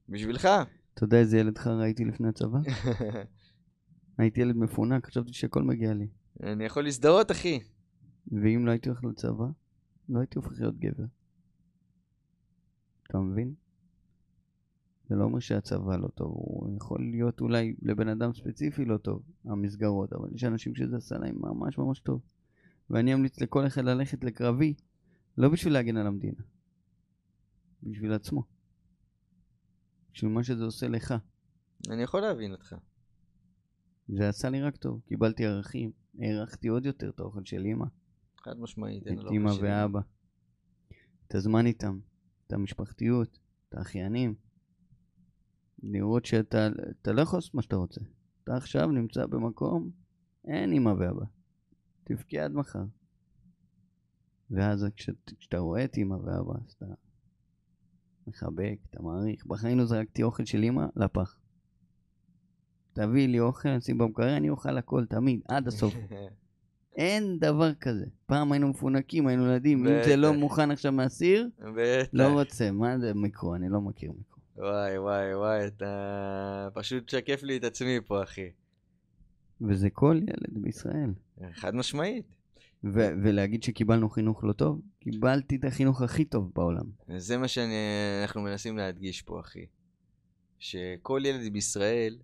בשבילך. 0.08 0.48
אתה 0.94 1.04
יודע 1.04 1.18
איזה 1.18 1.38
ילד 1.38 1.58
חרא 1.58 1.82
הייתי 1.82 2.04
לפני 2.04 2.28
הצבא? 2.28 2.58
הייתי 4.18 4.40
ילד 4.40 4.56
מפונק, 4.56 5.06
חשבתי 5.06 5.32
שהכל 5.32 5.62
מגיע 5.62 5.94
לי. 5.94 6.08
אני 6.42 6.64
יכול 6.64 6.84
להזדהות, 6.84 7.30
אחי. 7.30 7.60
ואם 8.32 8.66
לא 8.66 8.70
הייתי 8.70 8.88
הולך 8.88 9.04
לצבא, 9.04 9.46
לא 10.08 10.18
הייתי 10.18 10.38
הופך 10.38 10.52
להיות 10.60 10.78
גבר. 10.78 11.04
אתה 13.10 13.18
מבין? 13.18 13.54
זה 15.08 15.14
לא 15.14 15.24
אומר 15.24 15.38
שהצבא 15.38 15.96
לא 15.96 16.08
טוב, 16.08 16.32
הוא 16.36 16.76
יכול 16.76 17.00
להיות 17.10 17.40
אולי 17.40 17.74
לבן 17.82 18.08
אדם 18.08 18.32
ספציפי 18.32 18.84
לא 18.84 18.96
טוב, 18.96 19.22
המסגרות, 19.44 20.12
אבל 20.12 20.28
יש 20.34 20.44
אנשים 20.44 20.74
שזה 20.74 20.96
עשה 20.96 21.18
להם 21.18 21.36
ממש 21.40 21.78
ממש 21.78 22.00
טוב. 22.00 22.20
ואני 22.90 23.14
אמליץ 23.14 23.40
לכל 23.40 23.66
אחד 23.66 23.84
ללכת 23.84 24.24
לקרבי, 24.24 24.74
לא 25.38 25.48
בשביל 25.48 25.72
להגן 25.72 25.96
על 25.96 26.06
המדינה, 26.06 26.42
בשביל 27.90 28.12
עצמו. 28.12 28.42
בשביל 30.12 30.30
מה 30.30 30.44
שזה 30.44 30.64
עושה 30.64 30.88
לך. 30.88 31.14
אני 31.90 32.02
יכול 32.02 32.20
להבין 32.20 32.52
אותך. 32.52 32.76
זה 34.08 34.28
עשה 34.28 34.50
לי 34.50 34.62
רק 34.62 34.76
טוב, 34.76 35.00
קיבלתי 35.06 35.46
ערכים, 35.46 35.92
הערכתי 36.18 36.68
עוד 36.68 36.86
יותר 36.86 37.10
את 37.10 37.20
האוכל 37.20 37.44
של 37.44 37.62
אמא, 37.66 37.86
חד 38.44 38.58
משמעית. 38.58 39.02
את 39.02 39.06
אין 39.08 39.18
לו 39.18 39.30
אמא 39.30 39.48
חשיבות. 39.50 39.68
ואבא, 39.68 40.00
את 41.28 41.34
הזמן 41.34 41.66
איתם, 41.66 41.98
את 42.46 42.52
המשפחתיות, 42.52 43.38
את 43.68 43.74
האחיינים. 43.74 44.34
לראות 45.82 46.24
שאתה 46.24 46.68
אתה 47.02 47.12
לא 47.12 47.20
יכול 47.22 47.36
לעשות 47.36 47.54
מה 47.54 47.62
שאתה 47.62 47.76
רוצה. 47.76 48.00
אתה 48.44 48.56
עכשיו 48.56 48.90
נמצא 48.90 49.26
במקום, 49.26 49.90
אין 50.44 50.72
אמא 50.72 50.88
ואבא. 50.88 51.24
תבכה 52.04 52.44
עד 52.44 52.52
מחר. 52.52 52.84
ואז 54.50 54.86
כשאת- 54.96 55.32
כשאתה 55.38 55.58
רואה 55.58 55.84
את 55.84 55.98
אמא 55.98 56.14
ואבא, 56.14 56.52
אז 56.66 56.72
אתה 56.72 56.86
מחבק, 58.26 58.76
אתה 58.90 59.02
מעריך. 59.02 59.46
בחיים 59.46 59.78
לא 59.78 59.84
זרקתי 59.84 60.22
אוכל 60.22 60.44
של 60.44 60.64
אמא 60.64 60.86
לפח. 60.96 61.38
תביא 62.92 63.28
לי 63.28 63.40
אוכל, 63.40 63.76
נשים 63.76 63.98
במקרר, 63.98 64.36
אני 64.36 64.50
אוכל 64.50 64.78
הכל, 64.78 65.04
תמיד, 65.06 65.40
עד 65.48 65.68
הסוף. 65.68 65.94
אין 66.96 67.38
דבר 67.38 67.74
כזה. 67.74 68.04
פעם 68.26 68.52
היינו 68.52 68.68
מפונקים, 68.68 69.26
היינו 69.26 69.46
ילדים, 69.46 69.86
אם 69.86 70.04
זה 70.04 70.16
לא. 70.16 70.32
מוכן 70.32 70.70
עכשיו 70.70 70.92
מהסיר. 70.92 71.48
לא 72.12 72.28
רוצה. 72.28 72.70
מה 72.70 72.98
זה 72.98 73.14
מיקרו? 73.14 73.54
אני 73.54 73.68
לא 73.68 73.80
מכיר 73.80 74.12
מיקרו. 74.12 74.36
וואי, 74.56 74.98
וואי, 74.98 75.34
וואי, 75.34 75.66
אתה 75.66 76.68
פשוט 76.74 77.08
שקף 77.08 77.42
לי 77.42 77.56
את 77.56 77.64
עצמי 77.64 77.98
פה, 78.06 78.22
אחי. 78.22 78.50
וזה 79.60 79.90
כל 79.90 80.20
ילד 80.22 80.62
בישראל. 80.62 81.10
חד 81.52 81.74
משמעית. 81.74 82.35
ו- 82.94 83.12
ולהגיד 83.22 83.62
שקיבלנו 83.62 84.10
חינוך 84.10 84.44
לא 84.44 84.52
טוב, 84.52 84.80
קיבלתי 85.00 85.56
את 85.56 85.64
החינוך 85.64 86.02
הכי 86.02 86.24
טוב 86.24 86.52
בעולם. 86.54 86.86
זה 87.16 87.38
מה 87.38 87.48
שאנחנו 87.48 88.42
מנסים 88.42 88.76
להדגיש 88.76 89.22
פה, 89.22 89.40
אחי. 89.40 89.66
שכל 90.58 91.22
ילד 91.24 91.52
בישראל 91.52 92.18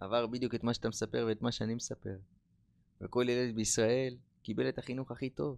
עבר 0.00 0.26
בדיוק 0.26 0.54
את 0.54 0.64
מה 0.64 0.74
שאתה 0.74 0.88
מספר 0.88 1.24
ואת 1.28 1.42
מה 1.42 1.52
שאני 1.52 1.74
מספר. 1.74 2.16
וכל 3.00 3.26
ילד 3.28 3.54
בישראל 3.54 4.16
קיבל 4.42 4.68
את 4.68 4.78
החינוך 4.78 5.10
הכי 5.10 5.30
טוב. 5.30 5.56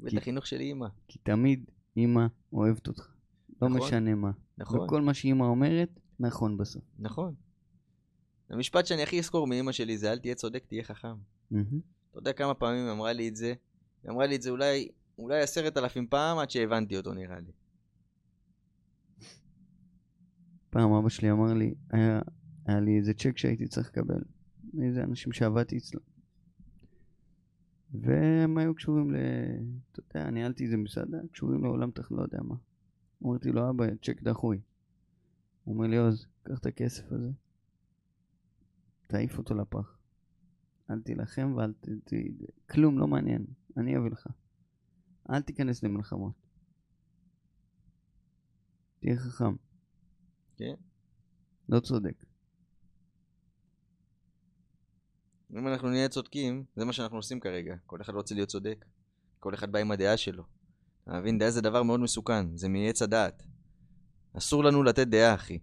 ואת 0.00 0.14
החינוך 0.16 0.46
של 0.46 0.60
אימא. 0.60 0.88
כי 1.08 1.18
תמיד 1.18 1.70
אימא 1.96 2.26
אוהבת 2.52 2.88
אותך. 2.88 3.08
לא 3.62 3.68
נכון. 3.68 3.80
משנה 3.80 4.14
מה. 4.14 4.30
נכון, 4.58 4.80
וכל 4.80 5.00
מה 5.00 5.14
שאימא 5.14 5.44
אומרת, 5.44 6.00
נכון 6.20 6.56
בסוף. 6.56 6.82
נכון. 6.98 7.34
המשפט 8.50 8.86
שאני 8.86 9.02
הכי 9.02 9.18
אזכור 9.18 9.46
מאמא 9.46 9.72
שלי 9.72 9.98
זה 9.98 10.12
אל 10.12 10.18
תהיה 10.18 10.34
צודק, 10.34 10.64
תהיה 10.66 10.84
חכם. 10.84 11.14
מהמם. 11.50 11.80
אתה 12.12 12.20
יודע 12.20 12.32
כמה 12.32 12.54
פעמים 12.54 12.84
היא 12.84 12.92
אמרה 12.92 13.12
לי 13.12 13.28
את 13.28 13.36
זה? 13.36 13.54
היא 14.02 14.10
אמרה 14.10 14.26
לי 14.26 14.36
את 14.36 14.42
זה 14.42 14.50
אולי, 14.50 14.88
אולי 15.18 15.40
עשרת 15.40 15.76
אלפים 15.76 16.06
פעם 16.06 16.38
עד 16.38 16.50
שהבנתי 16.50 16.96
אותו 16.96 17.14
נראה 17.14 17.40
לי. 17.40 17.52
פעם 20.70 20.92
אבא 20.92 21.08
שלי 21.08 21.30
אמר 21.30 21.54
לי, 21.54 21.74
היה, 21.90 22.20
היה 22.66 22.80
לי 22.80 22.98
איזה 22.98 23.14
צ'ק 23.14 23.38
שהייתי 23.38 23.68
צריך 23.68 23.88
לקבל 23.88 24.22
מאיזה 24.74 25.02
אנשים 25.02 25.32
שעבדתי 25.32 25.76
אצלם. 25.78 26.00
והם 27.94 28.58
היו 28.58 28.74
קשורים 28.74 29.10
ל... 29.10 29.16
אתה 29.92 30.00
יודע, 30.00 30.30
ניהלתי 30.30 30.64
איזה 30.64 30.76
מסעדה, 30.76 31.18
קשורים 31.32 31.64
לעולם 31.64 31.90
תח... 31.90 32.12
לא 32.12 32.22
יודע 32.22 32.38
מה. 32.42 32.54
אמרתי 33.24 33.52
לו, 33.52 33.70
אבא, 33.70 33.84
צ'ק 34.02 34.22
דחוי. 34.22 34.60
הוא 35.64 35.74
אומר 35.74 35.86
לי, 35.86 35.96
עוז, 35.96 36.26
קח 36.42 36.58
את 36.58 36.66
הכסף 36.66 37.12
הזה, 37.12 37.30
תעיף 39.06 39.38
אותו 39.38 39.54
לפח. 39.54 40.01
אל 40.92 41.00
תילחם 41.00 41.54
ואל 41.56 41.72
ת... 41.72 41.88
ת... 41.88 42.12
כלום 42.70 42.98
לא 42.98 43.06
מעניין, 43.06 43.46
אני 43.76 43.96
אביא 43.96 44.10
לך. 44.10 44.26
אל 45.30 45.42
תיכנס 45.42 45.82
למלחמות. 45.82 46.32
תהיה 49.00 49.16
חכם. 49.16 49.56
כן. 50.56 50.74
לא 51.68 51.80
צודק. 51.80 52.24
אם 55.58 55.68
אנחנו 55.68 55.88
נהיה 55.88 56.08
צודקים, 56.08 56.64
זה 56.76 56.84
מה 56.84 56.92
שאנחנו 56.92 57.16
עושים 57.16 57.40
כרגע. 57.40 57.76
כל 57.86 58.00
אחד 58.00 58.14
רוצה 58.14 58.34
להיות 58.34 58.48
צודק. 58.48 58.84
כל 59.40 59.54
אחד 59.54 59.72
בא 59.72 59.78
עם 59.78 59.90
הדעה 59.90 60.16
שלו. 60.16 60.44
אתה 61.04 61.12
מבין? 61.20 61.38
דעה 61.38 61.50
זה 61.50 61.60
דבר 61.60 61.82
מאוד 61.82 62.00
מסוכן. 62.00 62.56
זה 62.56 62.68
מעץ 62.68 63.02
הדעת. 63.02 63.42
אסור 64.32 64.64
לנו 64.64 64.82
לתת 64.82 65.06
דעה, 65.06 65.34
אחי. 65.34 65.58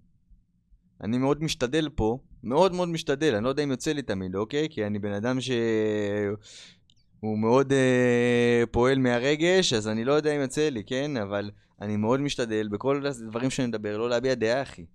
אני 1.01 1.17
מאוד 1.17 1.43
משתדל 1.43 1.89
פה, 1.89 2.19
מאוד 2.43 2.73
מאוד 2.73 2.89
משתדל, 2.89 3.35
אני 3.35 3.43
לא 3.43 3.49
יודע 3.49 3.63
אם 3.63 3.71
יוצא 3.71 3.91
לי 3.91 4.01
תמיד, 4.01 4.35
אוקיי? 4.35 4.67
כי 4.69 4.85
אני 4.85 4.99
בן 4.99 5.11
אדם 5.13 5.41
ש... 5.41 5.51
הוא 7.19 7.39
מאוד 7.39 7.73
אה, 7.73 8.63
פועל 8.71 8.99
מהרגש, 8.99 9.73
אז 9.73 9.87
אני 9.87 10.05
לא 10.05 10.13
יודע 10.13 10.35
אם 10.35 10.41
יוצא 10.41 10.69
לי, 10.69 10.83
כן? 10.83 11.17
אבל 11.17 11.51
אני 11.81 11.97
מאוד 11.97 12.19
משתדל 12.19 12.67
בכל 12.67 13.05
הדברים 13.05 13.49
שאני 13.49 13.67
מדבר, 13.67 13.97
לא 13.97 14.09
להביע 14.09 14.35
דעה, 14.35 14.61
אחי. 14.61 14.85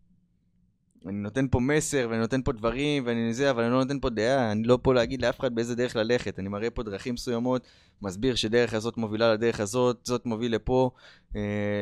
אני 1.06 1.16
נותן 1.16 1.46
פה 1.50 1.60
מסר, 1.60 2.06
ואני 2.10 2.20
נותן 2.20 2.42
פה 2.42 2.52
דברים, 2.52 3.02
ואני 3.06 3.34
זה, 3.34 3.50
אבל 3.50 3.62
אני 3.62 3.72
לא 3.72 3.78
נותן 3.78 4.00
פה 4.00 4.10
דעה, 4.10 4.52
אני 4.52 4.62
לא 4.62 4.78
פה 4.82 4.94
להגיד 4.94 5.22
לאף 5.22 5.40
אחד 5.40 5.54
באיזה 5.54 5.74
דרך 5.74 5.96
ללכת. 5.96 6.38
אני 6.38 6.48
מראה 6.48 6.70
פה 6.70 6.82
דרכים 6.82 7.14
מסוימות, 7.14 7.66
מסביר 8.02 8.34
שדרך 8.34 8.74
הזאת 8.74 8.96
מובילה 8.96 9.34
לדרך 9.34 9.60
הזאת, 9.60 9.98
זאת 10.04 10.26
מוביל 10.26 10.54
לפה, 10.54 10.90
אה, 11.36 11.40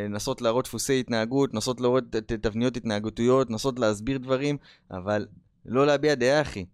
לנסות 0.09 0.43
להראות 0.43 0.65
דפוסי 0.65 1.01
התנהגות, 1.01 1.55
לנסות 1.55 1.81
להראות 1.81 2.05
תבניות 2.41 2.77
התנהגותיות, 2.77 3.51
לנסות 3.51 3.79
להסביר 3.79 4.19
דברים, 4.19 4.57
אבל 4.91 5.27
לא 5.65 5.87
להביע 5.87 6.15
דעה, 6.15 6.43
אחי. 6.43 6.67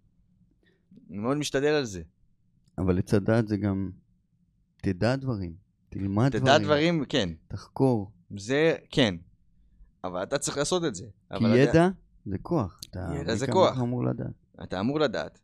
אני 1.09 1.17
מאוד 1.17 1.37
משתדל 1.37 1.67
על 1.73 1.85
זה. 1.85 2.01
אבל 2.77 2.95
לצד 2.95 3.23
דעת 3.25 3.47
זה 3.47 3.57
גם... 3.57 3.91
תדע 4.77 5.15
דברים. 5.15 5.55
תלמד 5.89 6.27
דברים. 6.31 6.43
תדע 6.43 6.57
דברים, 6.57 7.05
כן. 7.05 7.29
תחקור. 7.47 8.11
זה, 8.37 8.75
כן. 8.91 9.15
אבל 10.03 10.23
אתה 10.23 10.37
צריך 10.37 10.57
לעשות 10.57 10.85
את 10.85 10.95
זה. 10.95 11.03
כי 11.05 11.35
אבל 11.37 11.45
אתה- 11.47 11.57
ידע 11.69 11.89
זה 12.25 12.37
כוח. 12.41 12.79
אתה 12.89 13.09
ידע 13.21 13.35
זה 13.35 13.47
כוח. 13.47 13.69
כמוך 13.73 13.83
אמור 13.83 14.05
לדעת. 14.05 14.31
אתה 14.63 14.79
אמור 14.79 14.99
לדעת. 14.99 15.39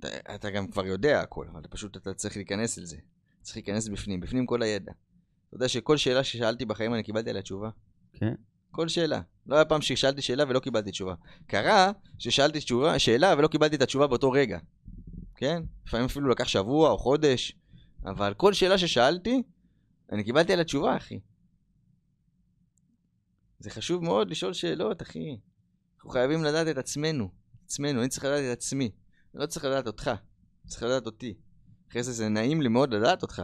אתה, 0.00 0.08
אתה 0.34 0.50
גם 0.50 0.66
כבר 0.68 0.86
יודע 0.86 1.20
הכל, 1.20 1.46
אבל 1.52 1.62
פשוט 1.70 1.96
אתה 1.96 2.14
צריך 2.14 2.36
להיכנס 2.36 2.78
אל 2.78 2.84
זה. 2.84 2.96
צריך 3.42 3.56
להיכנס 3.56 3.88
בפנים, 3.88 4.20
בפנים 4.20 4.46
כל 4.46 4.62
הידע. 4.62 4.92
אתה 5.48 5.56
יודע 5.56 5.68
שכל 5.68 5.96
שאלה 5.96 6.24
ששאלתי 6.24 6.64
בחיים 6.64 6.94
אני 6.94 7.02
קיבלתי 7.02 7.30
עליה 7.30 7.42
תשובה. 7.42 7.70
כן. 8.12 8.34
כל 8.76 8.88
שאלה. 8.88 9.20
לא 9.46 9.56
היה 9.56 9.64
פעם 9.64 9.82
ששאלתי 9.82 10.22
שאלה 10.22 10.44
ולא 10.48 10.60
קיבלתי 10.60 10.90
תשובה. 10.90 11.14
קרה 11.46 11.92
ששאלתי 12.18 12.58
תשובה, 12.58 12.98
שאלה 12.98 13.34
ולא 13.38 13.48
קיבלתי 13.48 13.76
את 13.76 13.82
התשובה 13.82 14.06
באותו 14.06 14.30
רגע. 14.30 14.58
כן? 15.34 15.62
לפעמים 15.86 16.06
אפילו 16.06 16.28
לקח 16.28 16.48
שבוע 16.48 16.90
או 16.90 16.98
חודש, 16.98 17.56
אבל 18.04 18.34
כל 18.34 18.52
שאלה 18.52 18.78
ששאלתי, 18.78 19.42
אני 20.12 20.24
קיבלתי 20.24 20.52
עליה 20.52 20.64
תשובה, 20.64 20.96
אחי. 20.96 21.20
זה 23.58 23.70
חשוב 23.70 24.04
מאוד 24.04 24.30
לשאול 24.30 24.52
שאלות, 24.52 25.02
אחי. 25.02 25.36
אנחנו 25.96 26.10
חייבים 26.10 26.44
לדעת 26.44 26.68
את 26.68 26.78
עצמנו. 26.78 27.28
עצמנו, 27.64 28.00
אני 28.00 28.08
צריך 28.08 28.24
לדעת 28.24 28.44
את 28.52 28.58
עצמי. 28.58 28.90
אני 29.34 29.42
לא 29.42 29.46
צריך 29.46 29.64
לדעת 29.64 29.86
אותך, 29.86 30.08
אני 30.08 30.70
צריך 30.70 30.82
לדעת 30.82 31.06
אותי. 31.06 31.34
אחרי 31.90 32.02
זה 32.02 32.12
זה 32.12 32.28
נעים 32.28 32.62
לי 32.62 32.68
מאוד 32.68 32.94
לדעת 32.94 33.22
אותך. 33.22 33.42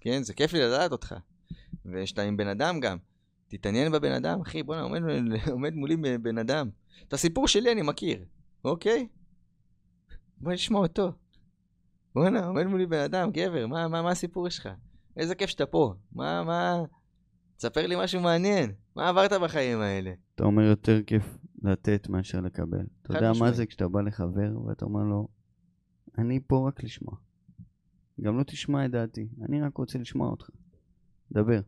כן? 0.00 0.22
זה 0.22 0.34
כיף 0.34 0.52
לי 0.52 0.60
לדעת 0.60 0.92
אותך. 0.92 1.14
ושאתה 1.86 2.22
עם 2.22 2.36
בן 2.36 2.48
אדם 2.48 2.80
גם. 2.80 2.98
תתעניין 3.48 3.92
בבן 3.92 4.12
אדם, 4.12 4.40
אחי, 4.40 4.62
בואנה, 4.62 4.82
עומד, 4.82 5.00
עומד 5.52 5.74
מולי 5.74 5.96
בן 5.96 6.38
אדם. 6.38 6.70
את 7.08 7.12
הסיפור 7.12 7.48
שלי 7.48 7.72
אני 7.72 7.82
מכיר, 7.82 8.24
אוקיי? 8.64 9.08
בוא 10.40 10.52
נשמע 10.52 10.78
אותו. 10.78 11.12
בואנה, 12.14 12.46
עומד 12.46 12.66
מולי 12.66 12.86
בן 12.86 13.00
אדם, 13.00 13.30
גבר, 13.30 13.66
מה, 13.66 13.88
מה, 13.88 14.02
מה 14.02 14.10
הסיפור 14.10 14.48
שלך? 14.48 14.68
איזה 15.16 15.34
כיף 15.34 15.50
שאתה 15.50 15.66
פה. 15.66 15.94
מה, 16.12 16.44
מה... 16.44 16.82
תספר 17.56 17.86
לי 17.86 17.96
משהו 17.98 18.20
מעניין. 18.20 18.72
מה 18.96 19.08
עברת 19.08 19.32
בחיים 19.32 19.80
האלה? 19.80 20.12
אתה 20.34 20.44
אומר 20.44 20.62
יותר 20.62 21.02
כיף 21.02 21.38
לתת 21.62 22.08
מאשר 22.08 22.40
לקבל. 22.40 22.86
אתה 23.02 23.14
יודע 23.14 23.32
מה. 23.40 23.52
זה 23.52 23.66
כשאתה 23.66 23.88
בא 23.88 24.00
לחבר 24.00 24.66
ואתה 24.66 24.84
אומר 24.84 25.02
לו, 25.02 25.28
אני 26.18 26.40
פה 26.46 26.68
רק 26.68 26.84
לשמוע. 26.84 27.14
גם 28.20 28.38
לא 28.38 28.42
תשמע 28.42 28.84
את 28.84 28.90
דעתי, 28.90 29.28
אני 29.42 29.60
רק 29.60 29.76
רוצה 29.76 29.98
לשמוע 29.98 30.30
אותך. 30.30 30.50
דבר. 31.32 31.60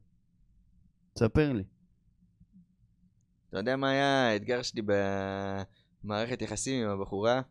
תספר 1.21 1.53
לי. 1.53 1.63
אתה 3.49 3.59
יודע 3.59 3.77
מה 3.77 3.91
היה 3.91 4.29
האתגר 4.29 4.63
שלי 4.63 4.83
במערכת 6.05 6.43
יחסים 6.43 6.85
עם 6.85 6.91
הבחורה? 6.91 7.43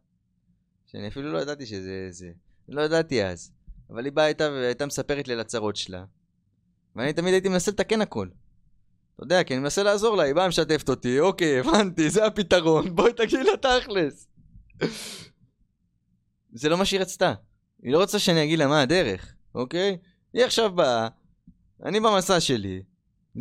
שאני 0.86 1.08
אפילו 1.08 1.32
לא 1.32 1.38
ידעתי 1.38 1.66
שזה 1.66 2.08
זה. 2.10 2.32
לא 2.70 2.82
ידעתי 2.82 3.26
אז. 3.26 3.52
אבל 3.90 4.06
היא 4.06 4.14
באה 4.14 4.28
איתה 4.28 4.50
והייתה 4.52 4.86
מספרת 4.86 5.28
לי 5.28 5.34
על 5.34 5.40
הצרות 5.40 5.76
שלה. 5.76 6.06
ואני 6.96 7.14
תמיד 7.14 7.34
הייתי 7.34 7.50
מנסה 7.50 7.72
לתקן 7.72 8.02
הכל. 8.02 8.28
אתה 9.16 9.24
יודע, 9.24 9.44
כי 9.44 9.54
אני 9.54 9.62
מנסה 9.62 9.84
לעזור 9.84 10.18
לה, 10.18 10.24
היא 10.24 10.36
באה 10.36 10.48
משתפת 10.48 10.90
אותי, 10.90 11.20
אוקיי, 11.20 11.60
הבנתי, 11.60 12.10
זה 12.10 12.26
הפתרון, 12.26 12.86
בואי 12.96 13.14
תגידי 13.14 13.44
לה 13.44 13.58
תכלס. 13.58 14.28
זה 16.54 16.70
לא 16.70 16.78
מה 16.78 16.86
שהיא 16.86 17.00
רצתה. 17.00 17.34
היא 17.82 17.94
לא 17.94 18.02
רוצה 18.02 18.20
שאני 18.20 18.44
אגיד 18.44 18.60
לה 18.60 18.68
מה 18.68 18.82
הדרך, 18.82 19.36
אוקיי? 19.56 19.98
היא 20.34 20.46
עכשיו 20.46 20.76
באה, 20.76 21.08
אני 21.86 22.00
במסע 22.00 22.40
שלי, 22.40 22.84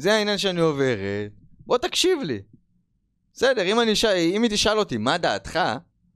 זה 0.00 0.14
העניין 0.14 0.38
שאני 0.38 0.60
עוברת, 0.60 1.30
בוא 1.66 1.78
תקשיב 1.78 2.18
לי. 2.22 2.42
בסדר, 3.32 3.62
אם, 3.62 3.80
אני. 3.80 3.92
אם 4.36 4.42
היא 4.42 4.50
תשאל 4.50 4.78
אותי 4.78 4.96
מה 4.96 5.18
דעתך, 5.18 5.60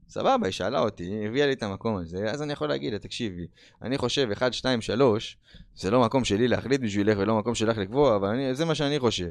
סבבה, 0.09 0.45
היא 0.45 0.51
שאלה 0.51 0.79
אותי, 0.79 1.03
היא 1.03 1.27
הביאה 1.27 1.47
לי 1.47 1.53
את 1.53 1.63
המקום 1.63 1.97
הזה, 1.97 2.31
אז 2.31 2.41
אני 2.41 2.53
יכול 2.53 2.69
להגיד 2.69 2.93
לה, 2.93 2.99
תקשיבי, 2.99 3.47
אני 3.81 3.97
חושב 3.97 4.31
1, 4.31 4.53
2, 4.53 4.81
3, 4.81 5.37
זה 5.75 5.91
לא 5.91 6.01
מקום 6.01 6.25
שלי 6.25 6.47
להחליט 6.47 6.81
בשבילך 6.81 7.17
ולא 7.19 7.37
מקום 7.37 7.55
שלך 7.55 7.77
לקבוע, 7.77 8.15
אבל 8.15 8.27
אני, 8.27 8.55
זה 8.55 8.65
מה 8.65 8.75
שאני 8.75 8.99
חושב. 8.99 9.29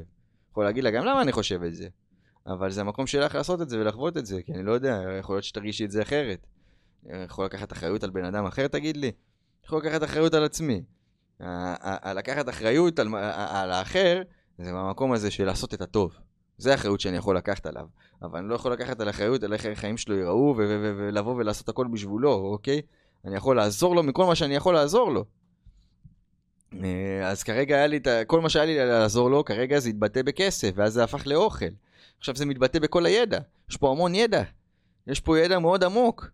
יכול 0.51 0.63
להגיד 0.63 0.83
לה 0.83 0.91
גם 0.91 1.05
למה 1.05 1.21
אני 1.21 1.31
חושב 1.31 1.63
את 1.63 1.75
זה. 1.75 1.87
אבל 2.47 2.71
זה 2.71 2.81
המקום 2.81 3.07
שלך 3.07 3.35
לעשות 3.35 3.61
את 3.61 3.69
זה 3.69 3.79
ולחוות 3.79 4.17
את 4.17 4.25
זה, 4.25 4.41
כי 4.41 4.53
אני 4.53 4.63
לא 4.63 4.71
יודע, 4.71 5.01
יכול 5.19 5.35
להיות 5.35 5.43
שתרגישי 5.43 5.85
את 5.85 5.91
זה 5.91 6.01
אחרת. 6.01 6.47
יכול 7.25 7.45
לקחת 7.45 7.71
אחריות 7.71 8.03
על 8.03 8.09
בן 8.09 8.25
אדם 8.25 8.45
אחר, 8.45 8.67
תגיד 8.67 8.97
לי? 8.97 9.11
יכול 9.65 9.79
לקחת 9.79 10.03
אחריות 10.03 10.33
על 10.33 10.43
עצמי. 10.43 10.83
לקחת 12.15 12.49
אחריות 12.49 12.99
על, 12.99 13.07
על 13.33 13.71
האחר, 13.71 14.21
זה 14.57 14.71
במקום 14.71 15.11
הזה 15.11 15.31
של 15.31 15.45
לעשות 15.45 15.73
את 15.73 15.81
הטוב. 15.81 16.15
זה 16.57 16.71
האחריות 16.71 16.99
שאני 16.99 17.17
יכול 17.17 17.37
לקחת 17.37 17.65
עליו. 17.65 17.85
אבל 18.21 18.39
אני 18.39 18.49
לא 18.49 18.55
יכול 18.55 18.73
לקחת 18.73 18.99
על 18.99 19.09
אחריות 19.09 19.43
על 19.43 19.53
איך 19.53 19.65
החיים 19.65 19.97
שלו 19.97 20.15
ייראו, 20.15 20.55
ולבוא 20.57 21.35
ולעשות 21.35 21.69
הכל 21.69 21.87
בשבילו, 21.87 22.33
אוקיי? 22.33 22.81
אני 23.25 23.35
יכול 23.35 23.55
לעזור 23.55 23.95
לו 23.95 24.03
מכל 24.03 24.25
מה 24.25 24.35
שאני 24.35 24.55
יכול 24.55 24.73
לעזור 24.73 25.11
לו. 25.11 25.25
אה, 26.83 27.29
אז 27.29 27.43
כרגע 27.43 27.75
היה 27.75 27.87
לי 27.87 27.97
את. 27.97 28.07
כל 28.27 28.41
מה 28.41 28.49
שהיה 28.49 28.65
לי 28.65 28.77
לעזור 28.77 29.29
לו, 29.29 29.45
כרגע 29.45 29.79
זה 29.79 29.89
התבטא 29.89 30.21
בכסף, 30.21 30.71
ואז 30.75 30.93
זה 30.93 31.03
הפך 31.03 31.27
לאוכל. 31.27 31.65
עכשיו 32.19 32.35
זה 32.35 32.45
מתבטא 32.45 32.79
בכל 32.79 33.05
הידע. 33.05 33.39
יש 33.69 33.77
פה 33.77 33.91
המון 33.91 34.15
ידע. 34.15 34.43
יש 35.07 35.19
פה 35.19 35.39
ידע 35.39 35.59
מאוד 35.59 35.83
עמוק. 35.83 36.29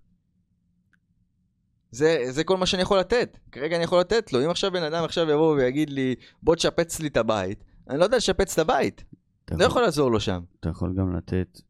זה, 1.92 2.26
זה 2.30 2.44
כל 2.44 2.58
מה 2.58 2.66
שאני 2.66 2.82
יכול 2.82 3.00
לתת. 3.00 3.38
כרגע 3.52 3.76
אני 3.76 3.84
יכול 3.84 4.00
לתת 4.00 4.34
לו. 4.34 4.46
אם 4.46 4.50
עכשיו 4.50 4.72
בן 4.72 4.84
אדם 4.84 5.04
עכשיו 5.04 5.30
יבוא 5.30 5.56
ויגיד 5.56 5.90
לי, 5.90 6.16
בוא 6.44 6.56
תשפץ 6.56 7.00
לי 7.00 7.08
את 7.08 7.18
הבית, 7.18 7.64
אני 7.90 8.00
לא 8.00 8.04
יודע 8.04 8.18
לשפץ 8.18 8.54
את 8.54 8.60
הבית. 8.60 9.04
לא 9.52 9.66
יכול 9.66 9.82
לעזור 9.82 10.12
לו 10.12 10.20
שם. 10.20 10.44
אתה 10.60 10.70
יכול 10.70 10.94
גם 10.98 11.16
לתת 11.16 11.62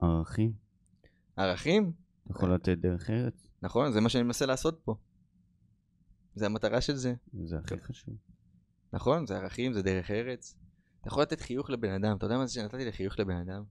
ערכים, 0.00 0.52
ערכים? 1.36 1.92
אתה 2.24 2.32
יכול 2.32 2.54
לתת 2.54 2.78
דרך 2.78 3.10
ארץ, 3.10 3.48
נכון, 3.62 3.92
זה 3.92 4.00
מה 4.00 4.08
שאני 4.08 4.24
מנסה 4.24 4.46
לעשות 4.46 4.80
פה. 4.84 4.94
זה 6.34 6.46
המטרה 6.46 6.80
של 6.80 6.96
זה. 6.96 7.14
וזה 7.34 7.58
הכי 7.58 7.80
חשוב. 7.80 8.14
נכון, 8.92 9.26
זה 9.26 9.36
ערכים, 9.36 9.72
זה 9.72 9.82
דרך 9.82 10.10
ארץ. 10.10 10.54
אתה 11.00 11.08
יכול 11.08 11.22
לתת 11.22 11.40
חיוך 11.40 11.70
לבן 11.70 11.90
אדם, 11.90 12.16
אתה 12.16 12.26
יודע 12.26 12.38
מה 12.38 12.46
זה 12.46 12.52
שנתתי 12.52 12.84
לי 12.84 12.92
חיוך 12.92 13.18
לבן 13.18 13.36
אדם? 13.36 13.62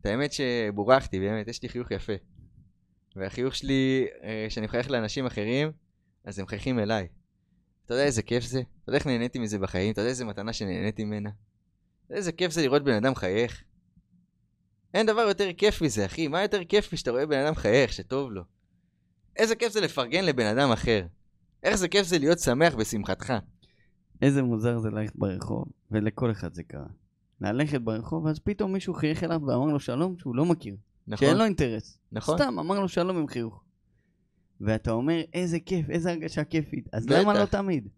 את 0.00 0.06
האמת 0.06 0.32
שבורכתי, 0.32 1.20
באמת, 1.20 1.48
יש 1.48 1.62
לי 1.62 1.68
חיוך 1.68 1.90
יפה. 1.90 2.12
והחיוך 3.16 3.54
שלי, 3.54 4.06
אה, 4.22 4.46
כשאני 4.48 4.66
מחייך 4.66 4.90
לאנשים 4.90 5.26
אחרים, 5.26 5.72
אז 6.24 6.38
הם 6.38 6.44
מחייכים 6.44 6.78
אליי. 6.78 7.08
אתה 7.90 7.96
יודע 7.96 8.04
איזה 8.04 8.22
כיף 8.22 8.44
זה? 8.44 8.60
אתה 8.60 8.90
יודע 8.90 8.98
איך 8.98 9.06
נהניתי 9.06 9.38
מזה 9.38 9.58
בחיים? 9.58 9.92
אתה 9.92 10.00
יודע 10.00 10.10
איזה 10.10 10.24
מתנה 10.24 10.52
שנהניתי 10.52 11.04
ממנה? 11.04 11.30
איזה 12.10 12.32
כיף 12.32 12.52
זה 12.52 12.62
לראות 12.62 12.84
בן 12.84 12.94
אדם 12.94 13.14
חייך. 13.14 13.62
אין 14.94 15.06
דבר 15.06 15.20
יותר 15.20 15.52
כיף 15.56 15.82
מזה, 15.82 16.06
אחי. 16.06 16.28
מה 16.28 16.42
יותר 16.42 16.64
כיף 16.64 16.92
משאתה 16.92 17.10
רואה 17.10 17.26
בן 17.26 17.38
אדם 17.38 17.54
חייך, 17.54 17.92
שטוב 17.92 18.30
לו? 18.30 18.42
איזה 19.36 19.56
כיף 19.56 19.72
זה 19.72 19.80
לפרגן 19.80 20.24
לבן 20.24 20.46
אדם 20.46 20.72
אחר. 20.72 21.06
איך 21.62 21.74
זה 21.74 21.88
כיף 21.88 22.06
זה 22.06 22.18
להיות 22.18 22.38
שמח 22.38 22.74
בשמחתך. 22.74 23.32
איזה 24.22 24.42
מוזר 24.42 24.78
זה 24.78 24.90
ללכת 24.90 25.16
ברחוב, 25.16 25.64
ולכל 25.90 26.30
אחד 26.30 26.54
זה 26.54 26.62
קרה. 26.62 26.86
ללכת 27.40 27.80
ברחוב, 27.80 28.26
אז 28.26 28.38
פתאום 28.38 28.72
מישהו 28.72 28.94
חייך 28.94 29.24
אליו 29.24 29.40
ואמר 29.46 29.66
לו 29.66 29.80
שלום 29.80 30.18
שהוא 30.18 30.36
לא 30.36 30.44
מכיר. 30.44 30.76
נכון? 31.06 31.26
שאין 31.26 31.38
לו 31.38 31.44
אינטרס. 31.44 31.98
נכון? 32.12 32.38
סתם, 32.38 32.58
אמר 32.58 32.80
לו 32.80 32.88
שלום 32.88 33.16
עם 33.16 33.28
חיוך. 33.28 33.62
ואתה 34.60 34.90
אומר, 34.90 35.20
איזה 35.32 35.60
כיף, 35.60 35.90
איזה 35.90 36.10
הרגשה 36.10 36.44
כיפית. 36.44 36.88
אז 36.92 37.06
בטח. 37.06 37.18
למה 37.18 37.34
לא 37.34 37.44
תמיד? 37.44 37.88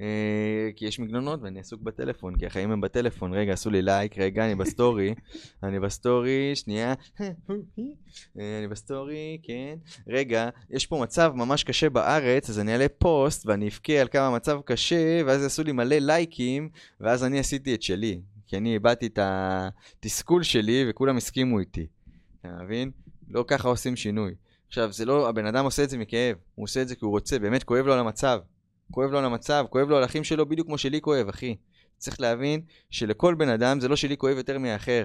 אה, 0.00 0.70
כי 0.76 0.84
יש 0.84 1.00
מגנונות 1.00 1.40
ואני 1.42 1.60
עסוק 1.60 1.82
בטלפון, 1.82 2.38
כי 2.38 2.46
החיים 2.46 2.70
הם 2.70 2.80
בטלפון. 2.80 3.34
רגע, 3.34 3.52
עשו 3.52 3.70
לי 3.70 3.82
לייק, 3.82 4.18
רגע, 4.18 4.44
אני 4.44 4.54
בסטורי. 4.54 5.14
אני 5.62 5.80
בסטורי, 5.80 6.52
שנייה. 6.54 6.94
אה, 7.20 7.30
אני 8.58 8.68
בסטורי, 8.70 9.38
כן. 9.42 9.74
רגע, 10.08 10.48
יש 10.70 10.86
פה 10.86 11.00
מצב 11.02 11.32
ממש 11.34 11.64
קשה 11.64 11.90
בארץ, 11.90 12.50
אז 12.50 12.58
אני 12.58 12.72
אעלה 12.72 12.86
פוסט 12.98 13.46
ואני 13.46 13.68
אבכה 13.68 13.92
על 13.92 14.08
כמה 14.08 14.26
המצב 14.26 14.60
קשה, 14.64 15.22
ואז 15.26 15.42
יעשו 15.42 15.62
לי 15.62 15.72
מלא 15.72 15.96
לייקים, 15.96 16.68
ואז 17.00 17.24
אני 17.24 17.38
עשיתי 17.38 17.74
את 17.74 17.82
שלי. 17.82 18.20
כי 18.46 18.56
אני 18.56 18.76
הבעתי 18.76 19.06
את 19.06 19.18
התסכול 19.22 20.42
שלי 20.42 20.84
וכולם 20.90 21.16
הסכימו 21.16 21.58
איתי. 21.58 21.86
אתה 22.40 22.48
מבין? 22.64 22.90
לא 23.28 23.44
ככה 23.48 23.68
עושים 23.68 23.96
שינוי. 23.96 24.34
עכשיו, 24.72 24.92
זה 24.92 25.04
לא, 25.04 25.28
הבן 25.28 25.46
אדם 25.46 25.64
עושה 25.64 25.84
את 25.84 25.90
זה 25.90 25.98
מכאב, 25.98 26.36
הוא 26.54 26.64
עושה 26.64 26.82
את 26.82 26.88
זה 26.88 26.94
כי 26.94 27.04
הוא 27.04 27.10
רוצה, 27.10 27.38
באמת 27.38 27.64
כואב 27.64 27.86
לו 27.86 27.92
על 27.92 27.98
המצב. 27.98 28.40
כואב 28.90 29.10
לו 29.10 29.18
על 29.18 29.24
המצב, 29.24 29.64
כואב 29.70 29.88
לו 29.88 29.96
על 29.96 30.04
אחים 30.04 30.24
שלו 30.24 30.48
בדיוק 30.48 30.66
כמו 30.66 30.78
שלי 30.78 31.00
כואב, 31.00 31.28
אחי. 31.28 31.56
צריך 31.96 32.20
להבין 32.20 32.60
שלכל 32.90 33.34
בן 33.34 33.48
אדם 33.48 33.80
זה 33.80 33.88
לא 33.88 33.96
שלי 33.96 34.16
כואב 34.16 34.36
יותר 34.36 34.58
מאחר, 34.58 35.04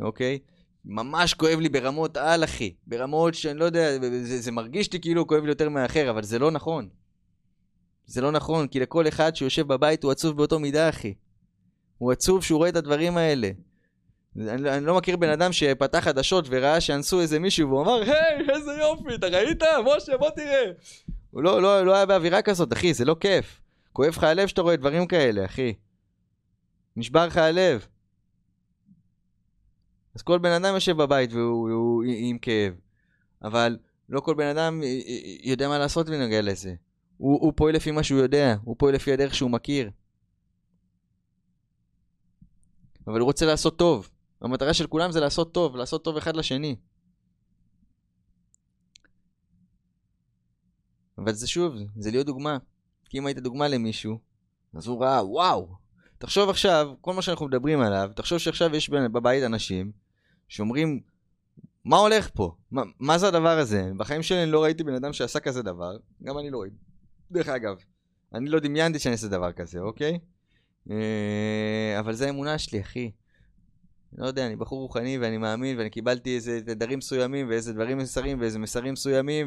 אוקיי? 0.00 0.38
ממש 0.84 1.34
כואב 1.34 1.60
לי 1.60 1.68
ברמות 1.68 2.16
על, 2.16 2.44
אחי. 2.44 2.74
ברמות 2.86 3.34
שאני 3.34 3.58
לא 3.58 3.64
יודע, 3.64 3.98
זה, 4.00 4.40
זה 4.40 4.52
מרגיש 4.52 4.92
לי 4.92 5.00
כאילו 5.00 5.26
כואב 5.26 5.42
לי 5.42 5.48
יותר 5.48 5.68
מאחר, 5.68 6.10
אבל 6.10 6.22
זה 6.22 6.38
לא 6.38 6.50
נכון. 6.50 6.88
זה 8.06 8.20
לא 8.20 8.30
נכון, 8.32 8.68
כי 8.68 8.80
לכל 8.80 9.08
אחד 9.08 9.36
שיושב 9.36 9.66
בבית 9.66 10.02
הוא 10.02 10.12
עצוב 10.12 10.36
באותו 10.36 10.58
מידה, 10.58 10.88
אחי. 10.88 11.14
הוא 11.98 12.12
עצוב 12.12 12.42
שהוא 12.42 12.58
רואה 12.58 12.68
את 12.68 12.76
הדברים 12.76 13.16
האלה. 13.16 13.50
אני, 14.36 14.70
אני 14.76 14.86
לא 14.86 14.96
מכיר 14.96 15.16
בן 15.16 15.28
אדם 15.28 15.52
שפתח 15.52 15.98
חדשות 15.98 16.44
וראה 16.48 16.80
שאנסו 16.80 17.20
איזה 17.20 17.38
מישהו 17.38 17.68
והוא 17.68 17.82
אמר, 17.82 18.02
היי, 18.02 18.50
איזה 18.54 18.72
יופי, 18.72 19.14
אתה 19.14 19.26
ראית? 19.26 19.62
משה, 19.62 20.16
בוא 20.16 20.30
תראה. 20.30 20.64
הוא 21.30 21.42
לא, 21.42 21.62
לא, 21.62 21.86
לא 21.86 21.94
היה 21.94 22.06
באווירה 22.06 22.42
כזאת, 22.42 22.72
אחי, 22.72 22.94
זה 22.94 23.04
לא 23.04 23.16
כיף. 23.20 23.60
כואב 23.92 24.08
לך 24.08 24.24
הלב 24.24 24.48
שאתה 24.48 24.62
רואה 24.62 24.76
דברים 24.76 25.06
כאלה, 25.06 25.44
אחי. 25.44 25.74
נשבר 26.96 27.26
לך 27.26 27.36
הלב. 27.36 27.86
אז 30.14 30.22
כל 30.22 30.38
בן 30.38 30.50
אדם 30.50 30.74
יושב 30.74 30.96
בבית 30.96 31.32
והוא 31.32 31.70
הוא, 31.70 32.04
עם 32.06 32.38
כאב. 32.38 32.74
אבל 33.42 33.78
לא 34.08 34.20
כל 34.20 34.34
בן 34.34 34.46
אדם 34.46 34.82
יודע 35.42 35.68
מה 35.68 35.78
לעשות 35.78 36.08
בנוגע 36.08 36.42
לזה. 36.42 36.74
הוא, 37.16 37.40
הוא 37.40 37.52
פועל 37.56 37.74
לפי 37.74 37.90
מה 37.90 38.02
שהוא 38.02 38.20
יודע, 38.20 38.56
הוא 38.64 38.76
פועל 38.78 38.94
לפי 38.94 39.12
הדרך 39.12 39.34
שהוא 39.34 39.50
מכיר. 39.50 39.90
אבל 43.06 43.20
הוא 43.20 43.26
רוצה 43.26 43.46
לעשות 43.46 43.78
טוב. 43.78 44.10
המטרה 44.42 44.74
של 44.74 44.86
כולם 44.86 45.12
זה 45.12 45.20
לעשות 45.20 45.54
טוב, 45.54 45.76
לעשות 45.76 46.04
טוב 46.04 46.16
אחד 46.16 46.36
לשני. 46.36 46.76
אבל 51.18 51.32
זה 51.32 51.48
שוב, 51.48 51.74
זה 51.96 52.10
להיות 52.10 52.26
דוגמה. 52.26 52.58
כי 53.04 53.18
אם 53.18 53.26
היית 53.26 53.38
דוגמה 53.38 53.68
למישהו, 53.68 54.18
אז 54.74 54.86
הוא 54.86 55.02
ראה, 55.04 55.26
וואו. 55.26 55.68
תחשוב 56.18 56.50
עכשיו, 56.50 56.94
כל 57.00 57.14
מה 57.14 57.22
שאנחנו 57.22 57.46
מדברים 57.46 57.80
עליו, 57.80 58.10
תחשוב 58.16 58.38
שעכשיו 58.38 58.76
יש 58.76 58.90
בבית 58.90 59.44
אנשים 59.44 59.92
שאומרים, 60.48 61.00
מה 61.84 61.96
הולך 61.96 62.30
פה? 62.34 62.54
מה, 62.70 62.82
מה 63.00 63.18
זה 63.18 63.28
הדבר 63.28 63.58
הזה? 63.58 63.90
בחיים 63.96 64.22
שלי 64.22 64.42
אני 64.42 64.50
לא 64.50 64.62
ראיתי 64.62 64.84
בן 64.84 64.94
אדם 64.94 65.12
שעשה 65.12 65.40
כזה 65.40 65.62
דבר, 65.62 65.96
גם 66.22 66.38
אני 66.38 66.50
לא 66.50 66.60
ראיתי. 66.60 66.76
דרך 67.30 67.48
אגב, 67.48 67.76
אני 68.34 68.50
לא 68.50 68.60
דמיינתי 68.60 68.98
שאני 68.98 69.12
אעשה 69.12 69.28
דבר 69.28 69.52
כזה, 69.52 69.80
אוקיי? 69.80 70.18
אה, 70.90 71.96
אבל 71.98 72.12
זה 72.12 72.26
האמונה 72.26 72.58
שלי, 72.58 72.80
אחי. 72.80 73.10
לא 74.18 74.26
יודע, 74.26 74.46
אני 74.46 74.56
בחור 74.56 74.80
רוחני 74.80 75.18
ואני 75.18 75.38
מאמין 75.38 75.78
ואני 75.78 75.90
קיבלתי 75.90 76.34
איזה 76.34 76.60
תדרים 76.60 76.98
מסוימים 76.98 77.48
ואיזה 77.48 77.72
דברים 77.72 77.98
מסרים 77.98 78.40
ואיזה 78.40 78.58
מסרים 78.58 78.92
מסוימים 78.92 79.46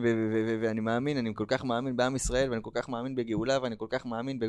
ואני 0.61 0.79
מאמין, 0.81 1.17
אני 1.17 1.31
כל 1.35 1.45
כך 1.47 1.63
מאמין 1.63 1.97
בעם 1.97 2.15
ישראל 2.15 2.49
ואני 2.49 2.61
כל 2.63 2.71
כך 2.73 2.89
מאמין 2.89 3.15
בגאולה 3.15 3.59
ואני 3.61 3.75
כל 3.77 3.87
כך 3.89 4.05
מאמין 4.05 4.39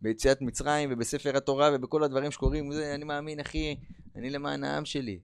ביציאת 0.00 0.42
מצרים 0.42 0.88
ובספר 0.92 1.36
התורה 1.36 1.70
ובכל 1.74 2.04
הדברים 2.04 2.30
שקורים, 2.30 2.68
וזה, 2.68 2.94
אני 2.94 3.04
מאמין, 3.04 3.40
אחי, 3.40 3.76
אני 4.16 4.30
למען 4.30 4.64
העם 4.64 4.84
שלי. 4.84 5.18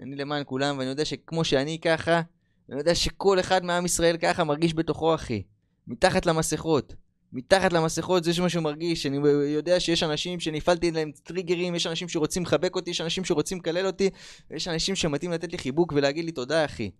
אני 0.00 0.16
למען 0.16 0.42
כולם 0.46 0.78
ואני 0.78 0.90
יודע 0.90 1.04
שכמו 1.04 1.44
שאני 1.44 1.78
ככה, 1.78 2.20
אני 2.68 2.78
יודע 2.78 2.94
שכל 2.94 3.40
אחד 3.40 3.64
מעם 3.64 3.84
ישראל 3.84 4.16
ככה 4.16 4.44
מרגיש 4.44 4.74
בתוכו, 4.74 5.14
אחי. 5.14 5.42
מתחת 5.86 6.26
למסכות. 6.26 6.94
מתחת 7.32 7.72
למסכות 7.72 8.24
זה 8.24 8.30
מה 8.40 8.60
מרגיש, 8.60 9.06
אני 9.06 9.16
יודע 9.54 9.80
שיש 9.80 10.02
אנשים 10.02 10.40
שנפעלתי 10.40 10.90
להם 10.90 11.12
טריגרים, 11.22 11.74
יש 11.74 11.86
אנשים 11.86 12.08
שרוצים 12.08 12.42
לחבק 12.42 12.74
אותי, 12.76 12.90
יש 12.90 13.00
אנשים 13.00 13.24
שרוצים 13.24 13.58
לקלל 13.58 13.86
אותי, 13.86 14.10
ויש 14.50 14.68
אנשים 14.68 14.96
שמתאים 14.96 15.32
לתת 15.32 15.52
לי 15.52 15.58
חיבוק 15.58 15.92
ולהגיד 15.92 16.24
לי 16.24 16.32
תודה 16.32 16.64
אחי. 16.64 16.90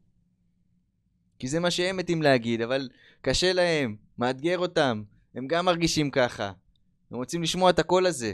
כי 1.39 1.49
זה 1.49 1.61
מה 1.61 1.71
שהם 1.71 1.97
מתים 1.97 2.23
להגיד, 2.23 2.61
אבל 2.61 2.89
קשה 3.21 3.53
להם, 3.53 3.97
מאתגר 4.19 4.59
אותם, 4.59 5.03
הם 5.35 5.47
גם 5.47 5.65
מרגישים 5.65 6.11
ככה. 6.11 6.53
הם 7.11 7.17
רוצים 7.17 7.43
לשמוע 7.43 7.71
את 7.71 7.79
הקול 7.79 8.07
הזה. 8.07 8.33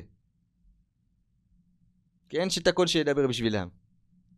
כי 2.29 2.39
אין 2.39 2.51
שאת 2.51 2.67
הקול 2.67 2.87
שידבר 2.87 3.27
בשבילם. 3.27 3.69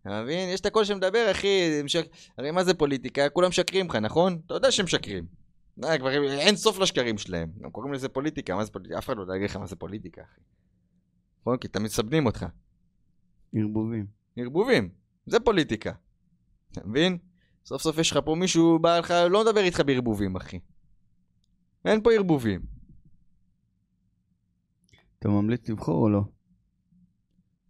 אתה 0.03 0.23
מבין? 0.23 0.49
יש 0.49 0.61
את 0.61 0.67
הקול 0.67 0.85
שמדבר, 0.85 1.31
אחי, 1.31 1.83
משק... 1.85 2.07
הרי 2.39 2.51
מה 2.51 2.65
זה 2.65 2.75
פוליטיקה? 2.75 3.29
כולם 3.29 3.49
משקרים 3.49 3.87
לך, 3.87 3.97
נכון? 3.97 4.41
אתה 4.47 4.55
יודע 4.55 4.71
שהם 4.71 4.85
משקרים. 4.85 5.40
די, 5.81 5.97
כבר 5.99 6.11
אין 6.39 6.57
סוף 6.57 6.79
לשקרים 6.79 7.19
שלהם. 7.19 7.53
גם 7.61 7.71
קוראים 7.71 7.93
לזה 7.93 8.09
פוליטיקה, 8.09 8.57
מה 8.57 8.65
זה 8.65 8.71
פוליטיקה? 8.71 8.99
אף 8.99 9.05
אחד 9.05 9.17
לא 9.17 9.23
יודע 9.23 9.33
להגיד 9.33 9.51
לך 9.51 9.57
מה 9.57 9.67
זה 9.67 9.77
פוליטיקה, 9.77 10.23
אחי. 10.23 10.41
נכון? 11.41 11.57
כי 11.57 11.69
תמיד 11.69 11.87
מסבנים 11.87 12.27
אותך. 12.27 12.47
ערבובים. 13.55 14.07
ערבובים. 14.37 14.89
זה 15.27 15.41
פוליטיקה. 15.41 15.93
אתה 16.73 16.87
מבין? 16.87 17.19
סוף 17.65 17.83
סוף 17.83 17.99
יש 17.99 18.11
לך 18.11 18.19
פה 18.25 18.35
מישהו 18.35 18.79
בא 18.79 18.99
לך, 18.99 19.11
לא 19.31 19.45
מדבר 19.45 19.61
איתך 19.61 19.81
בערבובים, 19.87 20.37
אחי. 20.37 20.61
אין 21.85 22.03
פה 22.03 22.13
ערבובים. 22.13 22.61
אתה 25.19 25.29
ממליץ 25.29 25.69
לבחור 25.69 26.03
או 26.03 26.09
לא? 26.09 26.21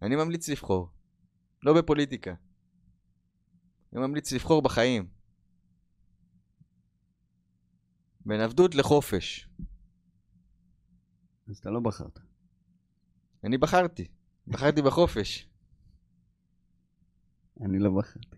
אני 0.01 0.15
ממליץ 0.15 0.49
לבחור. 0.49 0.89
לא 1.63 1.73
בפוליטיקה. 1.73 2.33
אני 3.93 4.01
ממליץ 4.01 4.31
לבחור 4.31 4.61
בחיים. 4.61 5.20
בין 8.25 8.41
עבדות 8.41 8.75
לחופש. 8.75 9.49
אז 11.47 11.57
אתה 11.57 11.69
לא 11.69 11.79
בחרת. 11.79 12.19
אני 13.43 13.57
בחרתי. 13.57 14.07
בחרתי 14.47 14.81
בחופש. 14.81 15.49
אני 17.61 17.79
לא 17.79 17.91
בחרתי. 17.97 18.37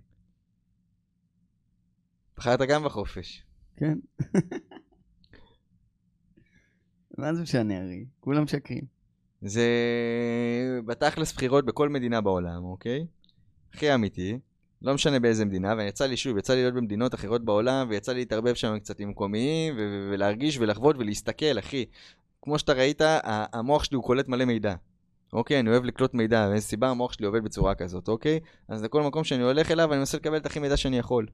בחרת 2.38 2.60
גם 2.70 2.84
בחופש. 2.84 3.46
כן. 3.76 4.00
מה 7.18 7.34
זה 7.34 7.42
משנה 7.42 7.78
הרי? 7.78 8.06
כולם 8.20 8.44
משקרים. 8.44 8.86
זה 9.42 9.68
בתכלס 10.86 11.34
בחירות 11.34 11.66
בכל 11.66 11.90
מדינה 11.90 12.22
בעולם, 12.22 12.64
אוקיי? 12.64 13.08
הכי 13.74 13.96
אמיתי. 13.96 14.40
לא 14.84 14.94
משנה 14.94 15.20
באיזה 15.20 15.46
מדינה, 15.46 15.74
ויצא 15.78 16.06
לי 16.06 16.18
שוב, 16.18 16.38
יצא 16.38 16.54
לי 16.54 16.62
להיות 16.62 16.74
במדינות 16.74 17.16
אחרות 17.16 17.46
בעולם, 17.46 17.88
ויצא 17.90 18.12
לי 18.12 18.20
להתערבב 18.20 18.54
שם 18.54 18.80
קצת 18.80 19.00
עם 19.00 19.10
מקומיים, 19.10 19.74
ולהרגיש 20.12 20.58
ולחוות 20.58 20.96
ולהסתכל, 21.00 21.60
אחי. 21.60 21.86
כמו 22.42 22.60
שאתה 22.60 22.74
ראית, 22.74 23.02
המוח 23.24 23.84
שלי 23.84 23.96
הוא 23.96 24.04
קולט 24.04 24.28
מלא 24.28 24.46
מידע. 24.46 24.76
אוקיי, 25.34 25.60
אני 25.60 25.70
אוהב 25.70 25.84
לקלוט 25.84 26.14
מידע, 26.14 26.48
ואיזה 26.52 26.68
סיבה 26.68 26.90
המוח 26.90 27.14
שלי 27.14 27.26
עובד 27.26 27.44
בצורה 27.44 27.76
כזאת, 27.76 28.08
אוקיי? 28.08 28.40
אז 28.68 28.84
לכל 28.84 29.04
מקום 29.04 29.24
שאני 29.24 29.44
הולך 29.44 29.72
אליו, 29.72 29.92
אני 29.92 30.00
מנסה 30.00 30.18
לקבל 30.18 30.38
את 30.38 30.46
הכי 30.46 30.60
מידע 30.60 30.78
שאני 30.78 30.98
יכול. 30.98 31.28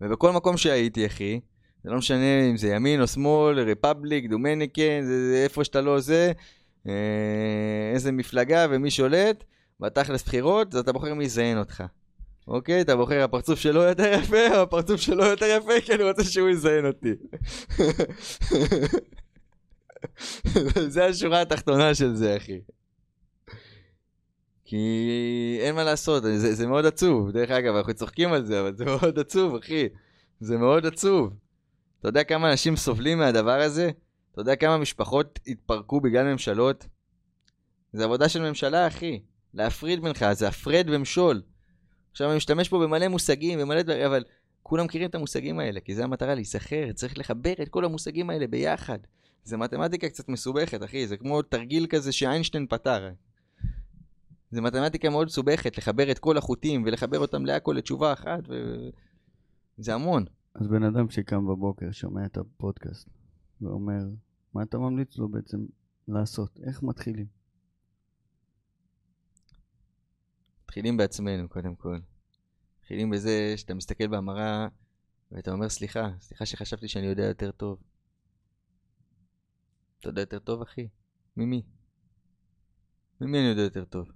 ובכל 0.00 0.32
מקום 0.32 0.56
שהייתי, 0.56 1.06
אחי, 1.06 1.40
זה 1.84 1.90
לא 1.90 1.98
משנה 1.98 2.50
אם 2.50 2.56
זה 2.56 2.68
ימין 2.68 3.00
או 3.00 3.06
שמאל, 3.06 3.60
רפבליק, 3.60 4.30
דומניקן, 4.30 5.02
זה, 5.02 5.30
זה 5.30 5.42
איפה 5.44 5.64
שאתה 5.64 5.80
לא 5.80 6.00
זה, 6.00 6.32
אה, 6.86 7.90
איזה 7.94 8.12
מפלגה 8.12 8.66
ומי 8.70 8.90
שולט, 8.90 9.44
בתכלס 9.80 10.22
בחירות, 10.22 10.74
אז 10.74 10.80
אתה 10.80 10.92
בוחר 10.92 11.14
מי 11.14 11.24
יזיין 11.24 11.58
אותך. 11.58 11.84
אוקיי? 12.48 12.80
אתה 12.80 12.96
בוחר 12.96 13.24
הפרצוף 13.24 13.58
שלו 13.58 13.82
יותר 13.82 14.12
יפה, 14.12 14.56
או 14.56 14.62
הפרצוף 14.62 15.00
שלו 15.00 15.24
יותר 15.24 15.46
יפה, 15.58 15.80
כי 15.84 15.94
אני 15.94 16.02
רוצה 16.02 16.24
שהוא 16.24 16.48
יזיין 16.48 16.86
אותי. 16.86 17.12
זה 20.94 21.06
השורה 21.06 21.40
התחתונה 21.40 21.94
של 21.94 22.14
זה, 22.14 22.36
אחי. 22.36 22.60
כי 24.64 25.58
אין 25.60 25.74
מה 25.74 25.84
לעשות, 25.84 26.22
זה, 26.22 26.54
זה 26.54 26.66
מאוד 26.66 26.86
עצוב. 26.86 27.30
דרך 27.30 27.50
אגב, 27.50 27.74
אנחנו 27.74 27.94
צוחקים 27.94 28.32
על 28.32 28.44
זה, 28.44 28.60
אבל 28.60 28.76
זה 28.76 28.84
מאוד 28.84 29.18
עצוב, 29.18 29.54
אחי. 29.54 29.88
זה 30.40 30.58
מאוד 30.58 30.86
עצוב. 30.86 31.32
אתה 32.00 32.08
יודע 32.08 32.24
כמה 32.24 32.50
אנשים 32.50 32.76
סובלים 32.76 33.18
מהדבר 33.18 33.60
הזה? 33.60 33.90
אתה 34.32 34.40
יודע 34.40 34.56
כמה 34.56 34.78
משפחות 34.78 35.38
התפרקו 35.46 36.00
בגלל 36.00 36.24
ממשלות? 36.24 36.86
זה 37.92 38.04
עבודה 38.04 38.28
של 38.28 38.42
ממשלה, 38.48 38.86
אחי. 38.86 39.20
להפריד 39.54 40.02
בינך, 40.02 40.32
זה 40.32 40.48
הפרד 40.48 40.86
ומשול. 40.90 41.42
עכשיו 42.10 42.28
אני 42.28 42.36
משתמש 42.36 42.68
פה 42.68 42.78
במלא 42.78 43.08
מושגים, 43.08 43.58
במלא 43.58 43.82
דברים, 43.82 44.06
אבל 44.06 44.24
כולם 44.62 44.84
מכירים 44.84 45.08
את 45.08 45.14
המושגים 45.14 45.58
האלה, 45.58 45.80
כי 45.80 45.94
זה 45.94 46.04
המטרה, 46.04 46.34
להיזכר, 46.34 46.92
צריך 46.92 47.18
לחבר 47.18 47.52
את 47.62 47.68
כל 47.68 47.84
המושגים 47.84 48.30
האלה 48.30 48.46
ביחד. 48.46 48.98
זה 49.44 49.56
מתמטיקה 49.56 50.08
קצת 50.08 50.28
מסובכת, 50.28 50.84
אחי, 50.84 51.06
זה 51.06 51.16
כמו 51.16 51.42
תרגיל 51.42 51.86
כזה 51.86 52.12
שאיינשטיין 52.12 52.66
פתר. 52.66 53.10
זה 54.50 54.60
מתמטיקה 54.60 55.10
מאוד 55.10 55.26
מסובכת, 55.26 55.78
לחבר 55.78 56.10
את 56.10 56.18
כל 56.18 56.38
החוטים 56.38 56.82
ולחבר 56.86 57.18
אותם 57.18 57.46
להכל 57.46 57.74
לתשובה 57.78 58.12
אחת, 58.12 58.48
ו... 58.48 58.74
זה 59.78 59.94
המון. 59.94 60.24
אז 60.54 60.68
בן 60.68 60.82
אדם 60.82 61.10
שקם 61.10 61.46
בבוקר, 61.46 61.90
שומע 61.92 62.26
את 62.26 62.36
הפודקאסט, 62.36 63.08
ואומר, 63.60 64.04
מה 64.54 64.62
אתה 64.62 64.78
ממליץ 64.78 65.18
לו 65.18 65.28
בעצם 65.28 65.58
לעשות? 66.08 66.60
איך 66.66 66.82
מתחילים? 66.82 67.37
מתחילים 70.68 70.96
בעצמנו, 70.96 71.48
קודם 71.48 71.76
כל. 71.76 71.98
מתחילים 72.80 73.10
בזה 73.10 73.54
שאתה 73.56 73.74
מסתכל 73.74 74.06
במראה 74.06 74.68
ואתה 75.32 75.52
אומר, 75.52 75.68
סליחה, 75.68 76.10
סליחה 76.20 76.46
שחשבתי 76.46 76.88
שאני 76.88 77.06
יודע 77.06 77.24
יותר 77.24 77.50
טוב. 77.50 77.78
אתה 80.00 80.08
יודע 80.08 80.22
יותר 80.22 80.38
טוב, 80.38 80.62
אחי? 80.62 80.88
ממי? 81.36 81.62
ממי 83.20 83.38
אני 83.38 83.46
יודע 83.46 83.62
יותר 83.62 83.84
טוב? 83.84 84.08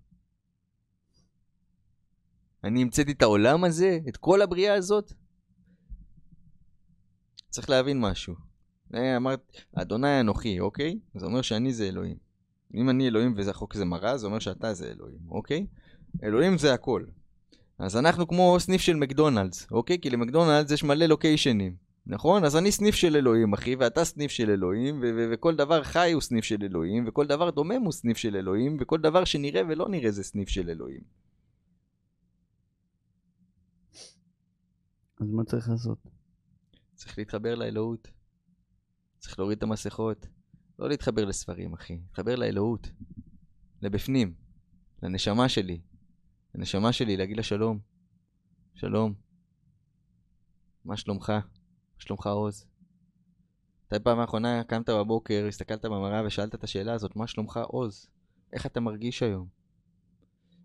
אני 2.64 2.82
המצאתי 2.82 3.12
את 3.12 3.22
העולם 3.22 3.64
הזה? 3.64 3.98
את 4.08 4.16
כל 4.16 4.42
הבריאה 4.42 4.74
הזאת? 4.74 5.12
צריך 7.50 7.70
להבין 7.70 8.00
משהו. 8.00 8.34
אמרת, 9.16 9.52
אדוני 9.74 10.20
אנוכי, 10.20 10.60
אוקיי? 10.60 11.00
זה 11.14 11.26
אומר 11.26 11.42
שאני 11.42 11.72
זה 11.72 11.88
אלוהים. 11.88 12.16
אם 12.74 12.90
אני 12.90 13.08
אלוהים 13.08 13.34
וזה 13.36 13.50
החוק 13.50 13.74
זה 13.74 13.84
מראה, 13.84 14.18
זה 14.18 14.26
אומר 14.26 14.38
שאתה 14.38 14.74
זה 14.74 14.90
אלוהים, 14.90 15.20
אוקיי? 15.28 15.66
אלוהים 16.22 16.58
זה 16.58 16.74
הכל. 16.74 17.04
אז 17.78 17.96
אנחנו 17.96 18.28
כמו 18.28 18.56
סניף 18.60 18.80
של 18.80 18.96
מקדונלדס, 18.96 19.66
אוקיי? 19.70 20.00
כי 20.00 20.10
למקדונלדס 20.10 20.70
יש 20.70 20.84
מלא 20.84 21.06
לוקיישנים, 21.06 21.76
נכון? 22.06 22.44
אז 22.44 22.56
אני 22.56 22.72
סניף 22.72 22.94
של 22.94 23.16
אלוהים, 23.16 23.52
אחי, 23.52 23.76
ואתה 23.76 24.04
סניף 24.04 24.30
של 24.30 24.50
אלוהים, 24.50 24.98
ו- 25.02 25.10
ו- 25.16 25.28
וכל 25.32 25.56
דבר 25.56 25.82
חי 25.82 26.12
הוא 26.12 26.22
סניף 26.22 26.44
של 26.44 26.62
אלוהים, 26.62 27.04
וכל 27.08 27.26
דבר 27.26 27.50
דומם 27.50 27.82
הוא 27.82 27.92
סניף 27.92 28.16
של 28.16 28.36
אלוהים, 28.36 28.76
וכל 28.80 29.00
דבר 29.00 29.24
שנראה 29.24 29.62
ולא 29.68 29.88
נראה 29.88 30.10
זה 30.10 30.22
סניף 30.22 30.48
של 30.48 30.70
אלוהים. 30.70 31.00
אז 35.20 35.30
מה 35.30 35.44
צריך 35.44 35.68
לעשות? 35.68 35.98
צריך 36.94 37.18
להתחבר 37.18 37.54
לאלוהות. 37.54 38.08
צריך 39.18 39.38
להוריד 39.38 39.58
את 39.58 39.62
המסכות. 39.62 40.26
לא 40.78 40.88
להתחבר 40.88 41.24
לספרים, 41.24 41.72
אחי. 41.72 41.98
להתחבר 42.02 42.36
לאלוהות. 42.36 42.88
לבפנים. 43.82 44.34
לנשמה 45.02 45.48
שלי. 45.48 45.80
לנשמה 46.54 46.92
שלי, 46.92 47.16
להגיד 47.16 47.36
לה 47.36 47.42
שלום. 47.42 47.78
שלום. 48.74 49.14
מה 50.84 50.96
שלומך? 50.96 51.30
מה 51.30 51.98
שלומך 51.98 52.26
עוז? 52.26 52.66
מתי 53.86 54.04
פעם 54.04 54.18
האחרונה 54.18 54.64
קמת 54.64 54.90
בבוקר, 54.90 55.44
הסתכלת 55.48 55.84
במראה 55.84 56.26
ושאלת 56.26 56.54
את 56.54 56.64
השאלה 56.64 56.92
הזאת, 56.92 57.16
מה 57.16 57.26
שלומך 57.26 57.60
עוז? 57.66 58.08
איך 58.52 58.66
אתה 58.66 58.80
מרגיש 58.80 59.22
היום? 59.22 59.48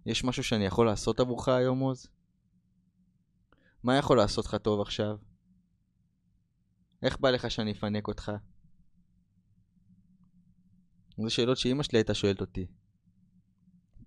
יש 0.05 0.23
משהו 0.23 0.43
שאני 0.43 0.65
יכול 0.65 0.85
לעשות 0.85 1.19
עבורך 1.19 1.47
היום 1.47 1.79
עוז? 1.79 2.07
מה 3.83 3.97
יכול 3.97 4.17
לעשות 4.17 4.45
לך 4.45 4.55
טוב 4.55 4.81
עכשיו? 4.81 5.17
איך 7.01 7.19
בא 7.19 7.29
לך 7.29 7.51
שאני 7.51 7.71
אפנק 7.71 8.07
אותך? 8.07 8.31
זה 11.23 11.29
שאלות 11.29 11.57
שאימא 11.57 11.83
שלי 11.83 11.97
הייתה 11.99 12.13
שואלת 12.13 12.41
אותי. 12.41 12.67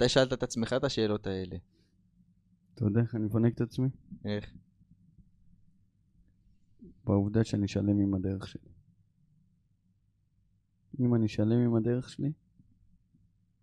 מתי 0.00 0.08
שאלת 0.08 0.32
את 0.32 0.42
עצמך 0.42 0.72
את 0.76 0.84
השאלות 0.84 1.26
האלה? 1.26 1.56
אתה 2.74 2.84
יודע 2.84 3.00
איך 3.00 3.14
אני 3.14 3.24
מפנק 3.24 3.54
את 3.54 3.60
עצמי? 3.60 3.88
איך? 4.24 4.52
בעובדה 7.04 7.44
שאני 7.44 7.68
שלם 7.68 8.00
עם 8.00 8.14
הדרך 8.14 8.48
שלי. 8.48 8.68
אם 11.00 11.14
אני 11.14 11.28
שלם 11.28 11.58
עם 11.58 11.74
הדרך 11.76 12.08
שלי, 12.08 12.32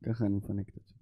ככה 0.05 0.26
אני 0.26 0.35
מפנק 0.35 0.69
את 0.69 0.77
עצמי. 0.77 0.97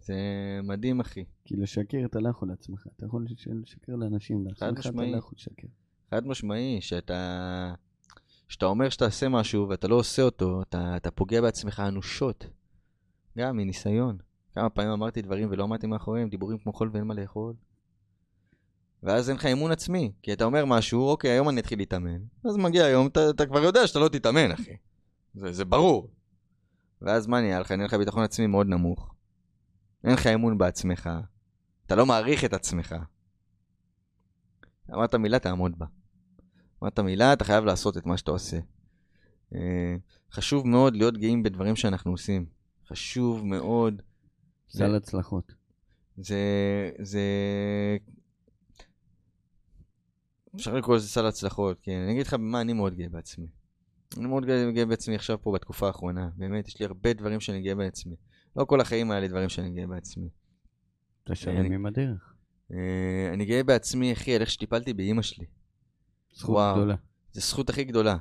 זה 0.00 0.14
מדהים, 0.62 1.00
אחי. 1.00 1.24
כי 1.44 1.56
לשקר 1.56 1.98
אתה 2.04 2.20
לא 2.20 2.28
יכול 2.28 2.48
לעצמך, 2.48 2.86
אתה 2.96 3.06
יכול 3.06 3.26
לש- 3.30 3.48
לשקר 3.48 3.96
לאנשים, 3.96 4.46
לעצמך 4.46 4.86
אתה. 4.86 4.90
לא 4.90 5.16
יכול 5.16 5.32
לשקר. 5.36 5.68
חד 6.10 6.26
משמעי, 6.26 6.78
שאתה... 6.80 7.74
שאתה 8.48 8.66
אומר 8.66 8.88
שאתה 8.88 9.04
עושה 9.04 9.28
משהו 9.28 9.68
ואתה 9.68 9.88
לא 9.88 9.94
עושה 9.94 10.22
אותו, 10.22 10.62
אתה, 10.62 10.96
אתה 10.96 11.10
פוגע 11.10 11.40
בעצמך 11.40 11.82
אנושות. 11.88 12.46
גם 13.38 13.56
מניסיון. 13.56 14.18
כמה 14.52 14.70
פעמים 14.70 14.90
אמרתי 14.90 15.22
דברים 15.22 15.48
ולא 15.50 15.64
עמדתי 15.64 15.86
מאחוריהם, 15.86 16.28
דיבורים 16.28 16.58
כמו 16.58 16.72
חול 16.72 16.90
ואין 16.92 17.04
מה 17.04 17.14
לאכול. 17.14 17.54
ואז 19.02 19.28
אין 19.28 19.36
לך 19.36 19.46
אמון 19.46 19.70
עצמי, 19.70 20.12
כי 20.22 20.32
אתה 20.32 20.44
אומר 20.44 20.64
משהו, 20.64 21.08
אוקיי, 21.08 21.30
היום 21.30 21.48
אני 21.48 21.60
אתחיל 21.60 21.78
להתאמן. 21.78 22.20
אז 22.44 22.56
מגיע 22.56 22.84
היום, 22.84 23.06
אתה, 23.06 23.30
אתה 23.30 23.46
כבר 23.46 23.62
יודע 23.62 23.86
שאתה 23.86 23.98
לא 23.98 24.08
תתאמן, 24.08 24.52
אחי. 24.52 24.76
זה, 25.34 25.52
זה 25.52 25.64
ברור. 25.64 26.10
ואז 27.02 27.26
מה 27.26 27.40
נהיה 27.40 27.60
לך? 27.60 27.72
נהיה 27.72 27.86
לך 27.86 27.94
ביטחון 27.94 28.22
עצמי 28.22 28.46
מאוד 28.46 28.66
נמוך. 28.66 29.14
אין 30.04 30.12
לך 30.12 30.26
אמון 30.26 30.58
בעצמך. 30.58 31.10
אתה 31.86 31.96
לא 31.96 32.06
מעריך 32.06 32.44
את 32.44 32.52
עצמך. 32.52 32.94
אמרת 34.90 35.14
מילה, 35.14 35.38
תעמוד 35.38 35.78
בה. 35.78 35.86
אמרת 36.82 36.98
מילה, 36.98 37.32
אתה 37.32 37.44
חייב 37.44 37.64
לעשות 37.64 37.96
את 37.96 38.06
מה 38.06 38.16
שאתה 38.16 38.30
עושה. 38.30 38.58
אה, 39.54 39.96
חשוב 40.32 40.66
מאוד 40.66 40.96
להיות 40.96 41.16
גאים 41.16 41.42
בדברים 41.42 41.76
שאנחנו 41.76 42.10
עושים. 42.10 42.59
חשוב 42.90 43.46
מאוד. 43.46 44.02
סל 44.70 44.94
הצלחות. 44.94 45.52
זה... 46.16 46.40
זה... 47.02 47.22
אפשר 50.56 50.74
לקרוא 50.74 50.96
לזה 50.96 51.08
סל 51.08 51.26
הצלחות, 51.26 51.78
כן. 51.82 52.00
אני 52.04 52.12
אגיד 52.12 52.26
לך 52.26 52.34
במה 52.34 52.60
אני 52.60 52.72
מאוד 52.72 52.94
גאה 52.94 53.08
בעצמי. 53.08 53.46
אני 54.16 54.26
מאוד 54.26 54.44
גאה, 54.44 54.86
בעצמי 54.86 55.14
עכשיו 55.14 55.42
פה 55.42 55.52
בתקופה 55.52 55.86
האחרונה. 55.86 56.30
באמת, 56.36 56.68
יש 56.68 56.80
לי 56.80 56.86
הרבה 56.86 57.12
דברים 57.12 57.40
שאני 57.40 57.62
גאה 57.62 57.74
בעצמי. 57.74 58.16
לא 58.56 58.64
כל 58.64 58.80
החיים 58.80 59.10
היה 59.10 59.20
לי 59.20 59.28
דברים 59.28 59.48
שאני 59.48 59.70
גאה 59.70 59.86
בעצמי. 59.86 60.28
אתה 61.24 61.34
שלם 61.34 61.72
עם 61.72 61.86
הדרך. 61.86 62.34
אני 63.34 63.44
גאה 63.44 63.62
בעצמי, 63.62 64.12
אחי, 64.12 64.34
על 64.34 64.40
איך 64.40 64.50
שטיפלתי 64.50 64.92
באימא 64.92 65.22
שלי. 65.22 65.46
זכות 66.34 66.54
וואו. 66.54 66.76
גדולה. 66.76 66.94
זו 67.32 67.40
זכות 67.40 67.70
הכי 67.70 67.84
גדולה. 67.84 68.16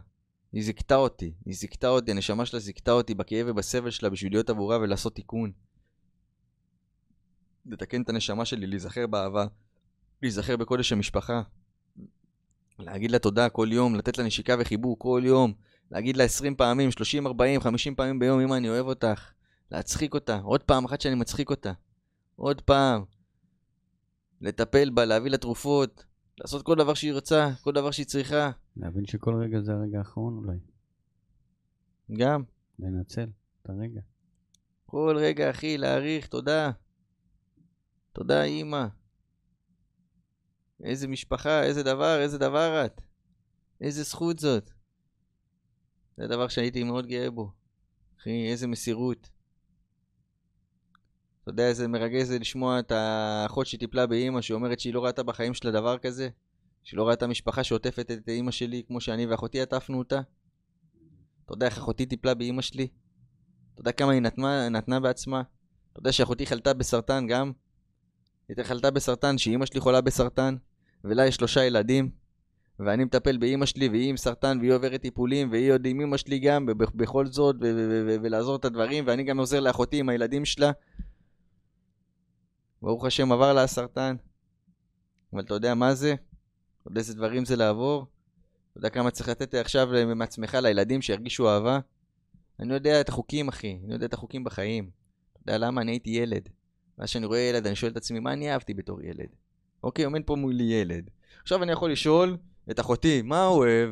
היא 0.52 0.64
זיכתה 0.64 0.96
אותי, 0.96 1.34
היא 1.46 1.56
זיכתה 1.56 1.88
אותי, 1.88 2.12
הנשמה 2.12 2.46
שלה 2.46 2.60
זיכתה 2.60 2.92
אותי 2.92 3.14
בכאב 3.14 3.46
ובסבל 3.50 3.92
שלה 3.92 4.10
בשביל 4.10 4.34
להיות 4.34 4.50
עבורה 4.50 4.78
ולעשות 4.78 5.16
תיקון. 5.16 5.52
לתקן 7.66 8.02
את 8.02 8.10
הנשמה 8.10 8.46
שלי, 8.46 8.68
להיזכר 8.68 9.08
באהבה, 9.08 9.46
להיזכר 10.22 10.58
בקודש 10.58 10.92
המשפחה. 10.92 11.42
להגיד 12.80 13.12
לה 13.12 13.20
תודה 13.20 13.50
כל 13.50 13.70
יום, 13.72 13.96
לתת 13.96 14.18
לה 14.18 14.24
נשיקה 14.24 14.56
וחיבוק 14.60 15.02
כל 15.02 15.22
יום. 15.26 15.54
להגיד 15.92 16.18
לה 16.18 16.24
20 16.24 16.56
פעמים, 16.56 16.92
30, 16.92 17.28
40, 17.28 17.62
50 17.62 17.96
פעמים 17.96 18.20
ביום, 18.20 18.40
אמא 18.40 18.56
אני 18.56 18.70
אוהב 18.70 18.86
אותך. 18.86 19.32
להצחיק 19.72 20.14
אותה, 20.14 20.40
עוד 20.40 20.64
פעם 20.64 20.86
אחת 20.86 21.02
שאני 21.02 21.16
מצחיק 21.16 21.50
אותה. 21.50 21.72
עוד 22.36 22.62
פעם. 22.62 23.04
לטפל 24.42 24.90
בה, 24.90 25.06
להביא 25.06 25.32
לה 25.32 25.38
תרופות, 25.38 26.04
לעשות 26.40 26.66
כל 26.66 26.76
דבר 26.76 26.94
שהיא 26.94 27.14
רוצה, 27.14 27.50
כל 27.62 27.72
דבר 27.72 27.92
שהיא 27.92 28.06
צריכה. 28.06 28.52
להבין 28.78 29.06
שכל 29.06 29.36
רגע 29.44 29.62
זה 29.62 29.72
הרגע 29.74 29.98
האחרון 29.98 30.38
אולי. 30.38 30.58
גם. 32.18 32.44
לנצל 32.80 33.30
את 33.62 33.70
הרגע. 33.70 34.02
כל 34.86 35.16
רגע, 35.20 35.50
אחי, 35.50 35.78
להעריך, 35.78 36.28
תודה. 36.28 36.72
תודה, 38.14 38.44
אימא. 38.44 38.86
איזה 40.84 41.08
משפחה, 41.08 41.64
איזה 41.64 41.84
דבר, 41.84 42.20
איזה 42.22 42.38
דבר 42.38 42.86
את. 42.86 43.02
איזה 43.82 44.04
זכות 44.04 44.40
זאת. 44.40 44.72
זה 46.18 46.28
דבר 46.28 46.48
שהייתי 46.48 46.84
מאוד 46.84 47.08
גאה 47.08 47.32
בו. 47.32 47.52
אחי, 48.20 48.52
איזה 48.52 48.68
מסירות. 48.68 49.30
אתה 51.50 51.54
יודע 51.54 51.68
איזה 51.68 51.88
מרגש 51.88 52.24
זה 52.24 52.40
לשמוע 52.40 52.80
את 52.80 52.92
האחות 52.92 53.68
שטיפלה 53.68 54.08
באימא 54.08 54.42
שאומרת 54.42 54.80
שהיא 54.80 54.94
לא 54.94 55.06
ראתה 55.06 55.24
בחיים 55.24 55.54
שלה 55.54 55.72
דבר 55.72 55.98
כזה? 55.98 56.30
שהיא 56.84 56.98
לא 56.98 57.10
ראתה 57.10 57.28
משפחה 57.28 57.64
שעוטפת 57.64 58.12
את 58.12 58.30
אימא 58.30 58.52
שלי 58.52 58.84
כמו 58.88 59.02
שאני 59.02 59.26
ואחותי 59.26 59.62
עטפנו 59.62 59.98
אותה? 59.98 60.22
אתה 61.46 61.54
יודע 61.54 61.66
איך 61.66 61.78
אחותי 61.78 62.06
טיפלה 62.06 62.34
באימא 62.34 62.62
שלי? 62.62 62.88
אתה 63.74 63.82
יודע 63.82 63.92
כמה 63.92 64.12
היא 64.12 64.22
נתנה, 64.22 64.70
נתנה 64.70 65.00
בעצמה? 65.00 65.42
אתה 65.92 66.00
יודע 66.00 66.12
שאחותי 66.12 66.46
חלתה 66.46 66.74
בסרטן 66.74 67.28
גם? 67.28 67.52
היא 68.50 68.64
חלתה 68.64 68.92
בסרטן, 68.92 69.38
שאימא 69.38 69.66
שלי 69.66 69.80
חולה 69.80 70.02
בסרטן, 70.02 70.56
ולה 71.04 71.26
יש 71.26 71.36
שלושה 71.36 71.64
ילדים, 71.64 72.10
ואני 72.80 73.04
מטפל 73.04 73.38
באימא 73.38 73.66
שלי, 73.66 73.90
והיא 73.90 74.10
עם 74.10 74.18
סרטן, 74.18 74.58
והיא 74.60 74.74
עוברת 74.74 75.02
טיפולים, 75.02 75.52
והיא 75.52 75.72
עוד 75.72 75.86
עם 75.86 76.00
אימא 76.00 76.18
שלי 76.18 76.40
גם, 76.40 76.66
ב- 76.66 76.72
ב- 76.72 76.98
בכל 76.98 77.26
זאת, 77.26 77.56
ולעזור 78.22 78.56
את 78.56 78.66
הדברים, 78.66 79.04
ואני 79.08 79.24
גם 79.24 79.40
עוזר 79.40 79.60
לאחותי 79.60 79.98
עם 79.98 80.10
הילדים 80.10 80.46
שלה. 80.46 80.72
ברוך 82.82 83.06
השם 83.06 83.32
עבר 83.32 83.54
לה 83.54 83.64
הסרטן. 83.64 84.16
אבל 85.34 85.42
אתה 85.42 85.54
יודע 85.54 85.76
מה 85.76 85.94
זה? 85.94 86.16
אתה 86.82 86.88
יודע 86.88 87.00
איזה 87.00 87.16
דברים 87.16 87.46
זה 87.46 87.56
לעבור? 87.56 88.06
אתה 88.72 88.78
יודע 88.78 88.90
כמה 88.90 89.12
צריך 89.12 89.30
לתת 89.30 89.54
עכשיו 89.54 89.88
מעצמך 90.16 90.58
לילדים 90.62 91.02
שירגישו 91.02 91.50
אהבה? 91.50 91.80
אני 92.60 92.74
יודע 92.74 93.02
את 93.02 93.10
החוקים, 93.10 93.48
אחי. 93.48 93.80
אני 93.86 93.94
יודע 93.94 94.06
את 94.06 94.14
החוקים 94.14 94.44
בחיים. 94.44 94.90
אתה 95.32 95.42
יודע 95.42 95.58
למה? 95.58 95.82
אני 95.82 95.92
הייתי 95.92 96.10
ילד. 96.10 96.50
ואז 96.98 97.10
כשאני 97.10 97.26
רואה 97.26 97.40
ילד, 97.40 97.68
אני 97.68 97.76
שואל 97.76 97.92
את 97.92 97.98
עצמי, 97.98 98.20
מה 98.20 98.34
אני 98.34 98.54
אהבתי 98.54 98.74
בתור 98.74 99.02
ילד? 99.02 99.28
אוקיי, 99.84 100.06
עומד 100.06 100.22
פה 100.26 100.36
מולי 100.36 100.64
ילד. 100.64 101.10
עכשיו 101.42 101.64
אני 101.64 101.72
יכול 101.72 101.92
לשאול 101.92 102.38
את 102.72 102.80
אחותי, 102.80 103.22
מה 103.22 103.46
הוא 103.46 103.58
אוהב? 103.58 103.90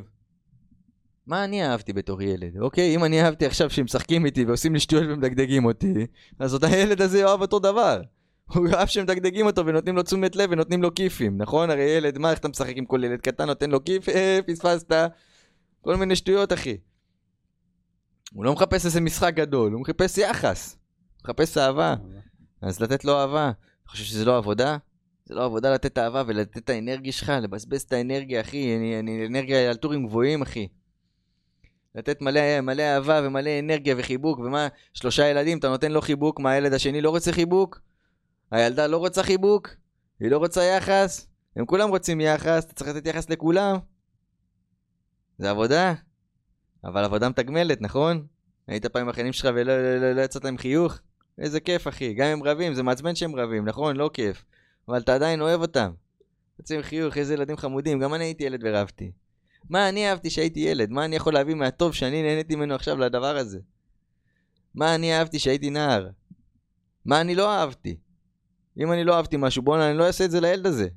מה 1.27 1.43
אני 1.43 1.65
אהבתי 1.65 1.93
בתור 1.93 2.21
ילד, 2.21 2.57
אוקיי? 2.59 2.95
אם 2.95 3.03
אני 3.03 3.21
אהבתי 3.21 3.45
עכשיו 3.45 3.69
שהם 3.69 3.85
משחקים 3.85 4.25
איתי 4.25 4.45
ועושים 4.45 4.73
לי 4.73 4.79
שטויות 4.79 5.05
ומדגדגים 5.09 5.65
אותי, 5.65 5.93
אז 6.39 6.53
אותו 6.53 6.67
הילד 6.67 7.01
הזה 7.01 7.19
יאהב 7.19 7.41
אותו 7.41 7.59
דבר. 7.59 8.01
הוא 8.47 8.67
אהב 8.73 8.87
שמדגדגים 8.87 9.45
אותו 9.45 9.65
ונותנים 9.65 9.95
לו 9.95 10.03
תשומת 10.03 10.35
לב 10.35 10.49
ונותנים 10.51 10.81
לו 10.81 10.95
כיפים, 10.95 11.37
נכון? 11.37 11.69
הרי 11.69 11.83
ילד, 11.83 12.17
מה, 12.17 12.31
איך 12.31 12.39
אתה 12.39 12.47
משחק 12.47 12.77
עם 12.77 12.85
כל 12.85 13.03
ילד 13.03 13.21
קטן, 13.21 13.45
נותן 13.45 13.69
לו 13.69 13.83
כיף, 13.83 14.09
אה, 14.09 14.39
פספסת. 14.47 14.93
כל 15.81 15.95
מיני 15.95 16.15
שטויות, 16.15 16.53
אחי. 16.53 16.77
הוא 18.33 18.45
לא 18.45 18.53
מחפש 18.53 18.85
איזה 18.85 19.01
משחק 19.01 19.33
גדול, 19.33 19.73
הוא 19.73 19.81
מחפש 19.81 20.17
יחס. 20.17 20.77
הוא 21.15 21.23
מחפש 21.23 21.57
אהבה. 21.57 21.95
אז 22.61 22.79
לתת 22.79 23.05
לו 23.05 23.19
אהבה. 23.19 23.51
אתה 23.83 23.89
חושב 23.89 24.03
שזה 24.03 24.25
לא 24.25 24.37
עבודה? 24.37 24.77
זה 25.25 25.35
לא 25.35 25.45
עבודה 25.45 25.73
לתת 25.73 25.97
אהבה 25.97 26.23
ולתת 26.27 26.57
את 26.57 26.69
האנרגיה 26.69 27.11
שלך, 27.11 27.29
לבזבז 27.41 27.81
את 27.81 27.93
האנרגיה, 27.93 28.41
אחי. 28.41 28.75
אני, 28.77 28.99
אני 28.99 29.27
אנרגיה 29.27 29.69
על 29.69 29.75
טורים 29.75 30.07
גבוהים, 30.07 30.41
אחי. 30.41 30.67
לתת 31.95 32.21
מלא, 32.21 32.61
מלא 32.61 32.83
אהבה 32.83 33.21
ומלא 33.23 33.49
אנרגיה 33.59 33.95
וחיבוק, 33.97 34.39
ומה, 34.39 34.67
שלושה 34.93 35.27
ילדים, 35.27 35.57
אתה 35.57 35.69
נותן 35.69 35.91
לו 35.91 36.01
חיבוק, 36.01 36.39
מה 36.39 36.51
הילד 36.51 36.73
השני 36.73 37.01
לא 37.01 37.09
רוצה 37.09 37.31
חיבוק? 37.31 37.86
הילדה 38.51 38.87
לא 38.87 38.97
רוצה 38.97 39.23
חיבוק? 39.23 39.69
היא 40.19 40.31
לא 40.31 40.37
רוצה 40.37 40.63
יחס? 40.63 41.27
הם 41.55 41.65
כולם 41.65 41.89
רוצים 41.89 42.21
יחס, 42.21 42.65
אתה 42.65 42.73
צריך 42.73 42.89
לתת 42.89 43.05
יחס 43.05 43.29
לכולם. 43.29 43.77
זה 45.37 45.49
עבודה, 45.49 45.93
אבל 46.83 47.03
עבודה 47.03 47.29
מתגמלת, 47.29 47.81
נכון? 47.81 48.27
היית 48.67 48.85
פעם 48.85 49.01
עם 49.01 49.09
החיילים 49.09 49.33
שלך 49.33 49.49
ולא 49.55 49.63
לא, 49.63 49.97
לא, 49.97 50.11
לא 50.11 50.21
יצאת 50.21 50.43
להם 50.43 50.57
חיוך? 50.57 50.99
איזה 51.37 51.59
כיף, 51.59 51.87
אחי. 51.87 52.13
גם 52.13 52.27
אם 52.27 52.43
רבים, 52.43 52.73
זה 52.73 52.83
מעצבן 52.83 53.15
שהם 53.15 53.35
רבים, 53.35 53.65
נכון? 53.65 53.95
לא 53.95 54.09
כיף. 54.13 54.45
אבל 54.87 54.97
אתה 54.97 55.15
עדיין 55.15 55.41
אוהב 55.41 55.61
אותם. 55.61 55.91
יוצאים 56.59 56.81
חיוך, 56.81 57.17
איזה 57.17 57.33
ילדים 57.33 57.57
חמודים. 57.57 57.99
גם 57.99 58.13
אני 58.13 58.23
הייתי 58.23 58.43
ילד 58.43 58.59
ורבתי. 58.63 59.11
מה 59.69 59.89
אני 59.89 60.09
אהבתי 60.09 60.29
שהייתי 60.29 60.59
ילד? 60.59 60.89
מה 60.89 61.05
אני 61.05 61.15
יכול 61.15 61.33
להביא 61.33 61.55
מהטוב 61.55 61.93
שאני 61.93 62.23
נהניתי 62.23 62.55
ממנו 62.55 62.75
עכשיו 62.75 62.97
לדבר 62.97 63.37
הזה? 63.37 63.59
מה 64.75 64.95
אני 64.95 65.17
אהבתי 65.17 65.39
שהייתי 65.39 65.69
נער? 65.69 66.09
מה 67.05 67.21
אני 67.21 67.35
לא 67.35 67.51
אהבתי? 67.51 67.97
אם 68.79 68.91
אני 68.91 69.03
לא 69.03 69.15
אהבתי 69.15 69.37
משהו, 69.39 69.61
בואנה, 69.61 69.89
אני 69.89 69.97
לא 69.97 70.07
אעשה 70.07 70.25
את 70.25 70.31
זה 70.31 70.41
לילד 70.41 70.65
הזה. 70.65 70.87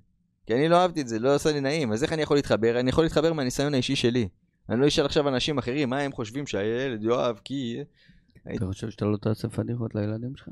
כי 0.47 0.55
אני 0.55 0.69
לא 0.69 0.77
אהבתי 0.77 1.01
את 1.01 1.09
זה, 1.09 1.19
לא 1.19 1.35
עשה 1.35 1.52
לי 1.52 1.61
נעים. 1.61 1.93
אז 1.93 2.02
איך 2.02 2.12
אני 2.12 2.23
יכול 2.23 2.36
להתחבר? 2.36 2.81
אני 2.81 2.90
יכול 2.90 3.05
להתחבר 3.05 3.32
מהניסיון 3.32 3.74
האישי 3.74 3.97
שלי. 3.97 4.28
אני 4.69 4.81
לא 4.81 4.89
אשאל 4.89 5.05
עכשיו 5.05 5.28
אנשים 5.28 5.59
אחרים, 5.59 5.90
מה 5.90 5.98
הם 5.98 6.12
חושבים 6.12 6.47
שהילד 6.47 7.05
יאהב, 7.05 7.36
כי... 7.44 7.77
אתה 8.57 8.66
חושב 8.66 8.90
שאתה 8.90 9.05
לא 9.05 9.16
תעשה 9.16 9.48
פדיחות 9.48 9.94
לילדים 9.94 10.36
שלך? 10.36 10.48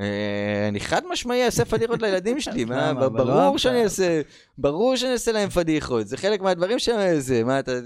אה, 0.00 0.68
אני 0.68 0.80
חד 0.80 1.02
משמעי 1.12 1.44
אעשה 1.44 1.64
פדיחות 1.64 2.02
לילדים 2.02 2.40
שלי, 2.40 2.64
מה, 2.70 2.92
לא 2.92 3.08
ברור. 3.08 3.58
שאני 3.58 3.84
אעשה, 3.84 4.20
ברור 4.58 4.96
שאני 4.96 5.12
אעשה 5.12 5.32
להם 5.32 5.48
פדיחות, 5.48 6.08
זה 6.08 6.16
חלק 6.16 6.40
מהדברים 6.40 6.78
שאני 6.78 7.20
זה, 7.20 7.44
מה 7.44 7.58
אתה. 7.58 7.72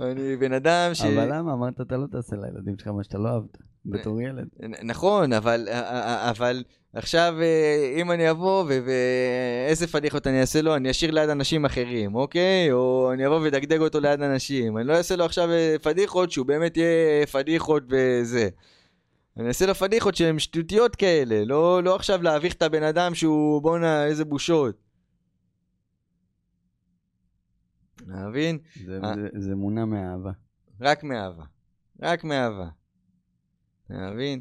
אני 0.00 0.36
בן 0.36 0.52
אדם 0.52 0.94
ש... 0.94 1.02
אבל 1.02 1.36
למה? 1.36 1.52
אמרת 1.52 1.80
אתה 1.80 1.96
לא 1.96 2.06
תעשה 2.06 2.36
לילדים 2.36 2.78
שלך 2.78 2.88
מה 2.88 3.04
שאתה 3.04 3.18
לא 3.18 3.28
אהבת, 3.28 3.58
בתור 3.86 4.20
ילד. 4.22 4.48
נכון, 4.82 5.32
אבל, 5.32 5.68
אבל 6.30 6.64
עכשיו 6.92 7.34
אה, 7.40 7.94
אם 8.00 8.12
אני 8.12 8.30
אבוא 8.30 8.64
ואיזה 8.64 9.86
פדיחות 9.86 10.26
אני 10.26 10.40
אעשה 10.40 10.62
לו, 10.62 10.76
אני 10.76 10.90
אשאיר 10.90 11.10
ליד 11.10 11.28
אנשים 11.28 11.64
אחרים, 11.64 12.14
אוקיי? 12.14 12.72
או 12.72 13.10
אני 13.12 13.26
אבוא 13.26 13.40
ואדגדג 13.40 13.80
אותו 13.80 14.00
ליד 14.00 14.22
אנשים. 14.22 14.78
אני 14.78 14.86
לא 14.86 14.92
אעשה 14.96 15.16
לו 15.16 15.24
עכשיו 15.24 15.50
אה, 15.50 15.76
פדיחות 15.82 16.30
שהוא 16.30 16.46
באמת 16.46 16.76
יהיה 16.76 17.26
פדיחות 17.26 17.82
וזה. 17.90 18.48
אני 19.36 19.48
אעשה 19.48 19.66
לו 19.66 19.74
פדיחות 19.74 20.14
שהן 20.16 20.38
שטותיות 20.38 20.96
כאלה, 20.96 21.44
לא, 21.44 21.82
לא 21.82 21.94
עכשיו 21.94 22.22
להביך 22.22 22.54
את 22.54 22.62
הבן 22.62 22.82
אדם 22.82 23.14
שהוא 23.14 23.62
בואנה 23.62 24.06
איזה 24.06 24.24
בושות. 24.24 24.76
אתה 27.96 28.04
מבין? 28.28 28.58
זה- 28.86 29.00
אה. 29.04 29.14
זה- 29.14 29.40
זה 29.40 29.54
מונע 29.54 29.84
מאהבה. 29.84 30.30
רק 30.80 31.04
מאהבה. 31.04 31.44
רק 32.02 32.24
מאהבה. 32.24 32.66
אתה 33.86 34.10
מבין? 34.10 34.40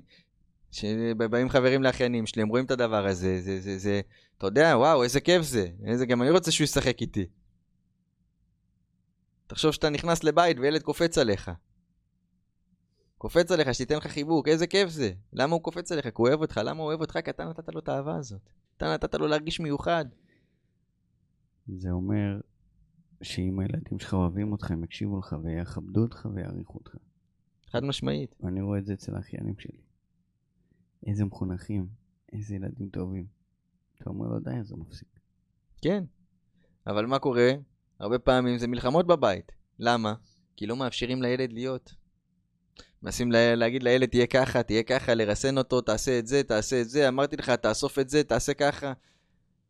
שבאים 0.71 1.49
חברים 1.49 1.83
לאחיינים 1.83 2.25
שלי, 2.25 2.41
הם 2.41 2.47
רואים 2.47 2.65
את 2.65 2.71
הדבר 2.71 3.07
הזה, 3.07 3.41
זה, 3.41 3.61
זה, 3.61 3.77
זה, 3.77 4.01
אתה 4.37 4.47
יודע, 4.47 4.73
וואו, 4.77 5.03
איזה 5.03 5.19
כיף 5.19 5.41
זה. 5.41 5.69
איזה, 5.85 6.05
גם 6.05 6.21
אני 6.21 6.29
רוצה 6.29 6.51
שהוא 6.51 6.65
ישחק 6.65 7.01
איתי. 7.01 7.25
תחשוב 9.47 9.71
שאתה 9.71 9.89
נכנס 9.89 10.23
לבית 10.23 10.57
וילד 10.59 10.81
קופץ 10.81 11.17
עליך. 11.17 11.51
קופץ 13.17 13.51
עליך, 13.51 13.73
שתיתן 13.73 13.97
לך 13.97 14.07
חיבוק, 14.07 14.47
איזה 14.47 14.67
כיף 14.67 14.89
זה. 14.89 15.11
למה 15.33 15.53
הוא 15.53 15.61
קופץ 15.61 15.91
עליך? 15.91 16.05
כי 16.05 16.11
הוא 16.15 16.27
אוהב 16.27 16.41
אותך. 16.41 16.61
למה 16.63 16.79
הוא 16.79 16.87
אוהב 16.87 17.01
אותך? 17.01 17.19
כי 17.23 17.29
אתה 17.29 17.45
נתת 17.45 17.69
לו 17.69 17.79
את 17.79 17.89
האהבה 17.89 18.15
הזאת. 18.15 18.49
אתה 18.77 18.93
נתת 18.93 19.15
לו 19.15 19.27
להרגיש 19.27 19.59
מיוחד. 19.59 20.05
זה 21.67 21.91
אומר 21.91 22.39
שאם 23.21 23.59
הילדים 23.59 23.99
שלך 23.99 24.13
אוהבים 24.13 24.51
אותך, 24.51 24.71
הם 24.71 24.83
יקשיבו 24.83 25.19
לך 25.19 25.35
ויכבדו 25.43 26.01
אותך 26.01 26.27
ויעריכו 26.35 26.77
אותך. 26.77 26.95
חד 27.69 27.83
משמעית. 27.83 28.35
ואני 28.39 28.61
רואה 28.61 28.79
את 28.79 28.85
זה 28.85 28.93
אצל 28.93 29.15
האחיינים 29.15 29.59
שלי. 29.59 29.81
איזה 31.07 31.25
מחונכים, 31.25 31.87
איזה 32.33 32.55
ילדים 32.55 32.89
טובים. 32.89 33.25
אתה 33.95 34.09
אומר 34.09 34.27
לו 34.27 34.39
די, 34.39 34.55
אז 34.59 34.71
הוא 34.71 34.79
מפסיק. 34.79 35.19
כן. 35.81 36.03
אבל 36.87 37.05
מה 37.05 37.19
קורה? 37.19 37.51
הרבה 37.99 38.19
פעמים 38.19 38.57
זה 38.57 38.67
מלחמות 38.67 39.07
בבית. 39.07 39.51
למה? 39.79 40.13
כי 40.57 40.65
לא 40.65 40.75
מאפשרים 40.75 41.21
לילד 41.21 41.53
להיות. 41.53 41.95
מנסים 43.03 43.31
לה, 43.31 43.55
להגיד 43.55 43.83
לילד 43.83 44.09
תהיה 44.09 44.27
ככה, 44.27 44.63
תהיה 44.63 44.83
ככה, 44.83 45.13
לרסן 45.13 45.57
אותו, 45.57 45.81
תעשה 45.81 46.19
את 46.19 46.27
זה, 46.27 46.43
תעשה 46.43 46.81
את 46.81 46.89
זה, 46.89 47.07
אמרתי 47.07 47.37
לך, 47.37 47.49
תאסוף 47.49 47.99
את 47.99 48.09
זה, 48.09 48.23
תעשה 48.23 48.53
ככה. 48.53 48.93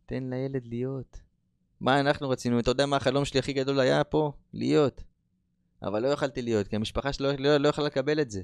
תן 0.05 0.23
לילד 0.29 0.67
להיות. 0.67 1.21
מה 1.79 1.99
אנחנו 1.99 2.29
רצינו? 2.29 2.59
אתה 2.59 2.71
יודע 2.71 2.85
מה 2.85 2.97
החלום 2.97 3.25
שלי 3.25 3.39
הכי 3.39 3.53
גדול 3.53 3.79
היה 3.79 4.03
פה? 4.03 4.31
להיות. 4.53 5.03
אבל 5.85 6.03
לא 6.03 6.07
יכלתי 6.07 6.41
להיות, 6.41 6.67
כי 6.67 6.75
המשפחה 6.75 7.13
שלי 7.13 7.27
לא, 7.27 7.33
לא, 7.33 7.57
לא 7.57 7.69
יכלה 7.69 7.85
לקבל 7.85 8.21
את 8.21 8.31
זה. 8.31 8.41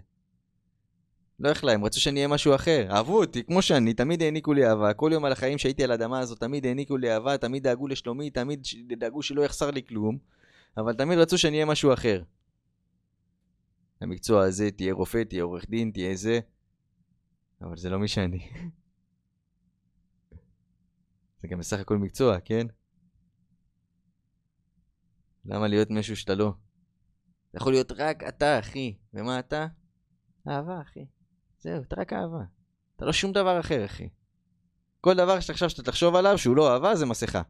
לא 1.39 1.49
יכלה, 1.49 1.71
הם 1.71 1.85
רצו 1.85 2.01
שאני 2.01 2.19
אהיה 2.19 2.27
משהו 2.27 2.55
אחר. 2.55 2.87
אהבו 2.91 3.19
אותי 3.19 3.43
כמו 3.43 3.61
שאני, 3.61 3.93
תמיד 3.93 4.21
העניקו 4.21 4.53
לי 4.53 4.67
אהבה. 4.67 4.93
כל 4.93 5.09
יום 5.13 5.25
על 5.25 5.31
החיים 5.31 5.57
שהייתי 5.57 5.83
על 5.83 5.91
האדמה 5.91 6.19
הזאת, 6.19 6.39
תמיד 6.39 6.65
העניקו 6.65 6.97
לי 6.97 7.13
אהבה, 7.13 7.37
תמיד 7.37 7.63
דאגו 7.63 7.87
לשלומי, 7.87 8.29
תמיד 8.29 8.67
דאגו 8.97 9.21
שלא 9.21 9.41
יחסר 9.41 9.71
לי 9.71 9.83
כלום, 9.83 10.17
אבל 10.77 10.93
תמיד 10.93 11.19
רצו 11.19 11.37
שאני 11.37 11.55
אהיה 11.55 11.65
משהו 11.65 11.93
אחר. 11.93 12.23
המקצוע 14.01 14.43
הזה, 14.43 14.71
תהיה 14.71 14.93
רופא, 14.93 15.23
תהיה 15.23 15.43
עורך 15.43 15.69
דין, 15.69 15.91
תהיה 15.91 16.15
זה, 16.15 16.39
אבל 17.61 17.77
זה 17.77 17.89
לא 17.89 17.99
מי 17.99 18.07
שאני. 18.07 18.39
זה 21.41 21.47
גם 21.47 21.59
בסך 21.59 21.79
הכל 21.79 21.97
מקצוע, 21.97 22.39
כן? 22.39 22.67
למה 25.45 25.67
להיות 25.67 25.89
מישהו 25.89 26.15
שאתה 26.15 26.35
לא? 26.35 26.53
זה 27.51 27.57
יכול 27.57 27.73
להיות 27.73 27.91
רק 27.91 28.23
אתה, 28.23 28.59
אחי. 28.59 28.97
ומה 29.13 29.39
אתה? 29.39 29.67
אהבה, 30.47 30.81
אחי. 30.81 31.05
זהו, 31.59 31.81
אתה 31.81 31.95
רק 32.01 32.13
אהבה. 32.13 32.43
אתה 32.95 33.05
לא 33.05 33.13
שום 33.13 33.31
דבר 33.31 33.59
אחר, 33.59 33.85
אחי. 33.85 34.09
כל 35.01 35.15
דבר 35.15 35.39
שעכשיו 35.39 35.69
שאתה 35.69 35.83
תחשוב 35.83 36.15
עליו 36.15 36.37
שהוא 36.37 36.55
לא 36.55 36.73
אהבה, 36.73 36.95
זה 36.95 37.05
מסכה. 37.05 37.41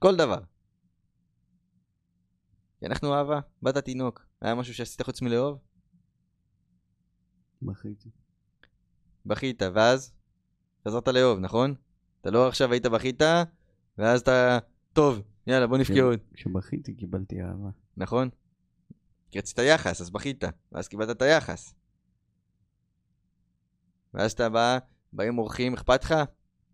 כל 0.00 0.16
דבר. 0.16 0.38
כי 2.80 2.86
אנחנו 2.86 3.14
אהבה. 3.14 3.40
באת 3.62 3.76
תינוק. 3.78 4.26
היה 4.40 4.54
משהו 4.54 4.74
שעשית 4.74 5.02
חוץ 5.02 5.22
מלאהוב? 5.22 5.58
בכיתי. 7.62 8.10
בכית, 9.26 9.62
ואז 9.74 10.12
חזרת 10.88 11.08
לאהוב, 11.08 11.38
נכון? 11.38 11.74
אתה 12.20 12.30
לא 12.30 12.48
עכשיו 12.48 12.72
היית 12.72 12.86
בכית, 12.86 13.22
ואז 13.98 14.20
אתה... 14.20 14.58
טוב, 14.92 15.22
יאללה, 15.48 15.66
בוא 15.66 15.78
נבכה. 15.78 16.00
עוד. 16.02 16.18
כשבכיתי 16.34 16.94
קיבלתי 16.94 17.42
אהבה. 17.42 17.68
נכון? 17.96 18.28
כי 19.30 19.38
רצית 19.38 19.58
יחס, 19.58 20.00
אז 20.00 20.10
בכית, 20.10 20.44
ואז 20.72 20.88
קיבלת 20.88 21.10
את 21.10 21.22
היחס. 21.22 21.74
ואז 24.14 24.32
אתה 24.32 24.48
בא, 24.48 24.78
באים 25.12 25.38
אורחים, 25.38 25.74
אכפת 25.74 26.04
לך? 26.04 26.14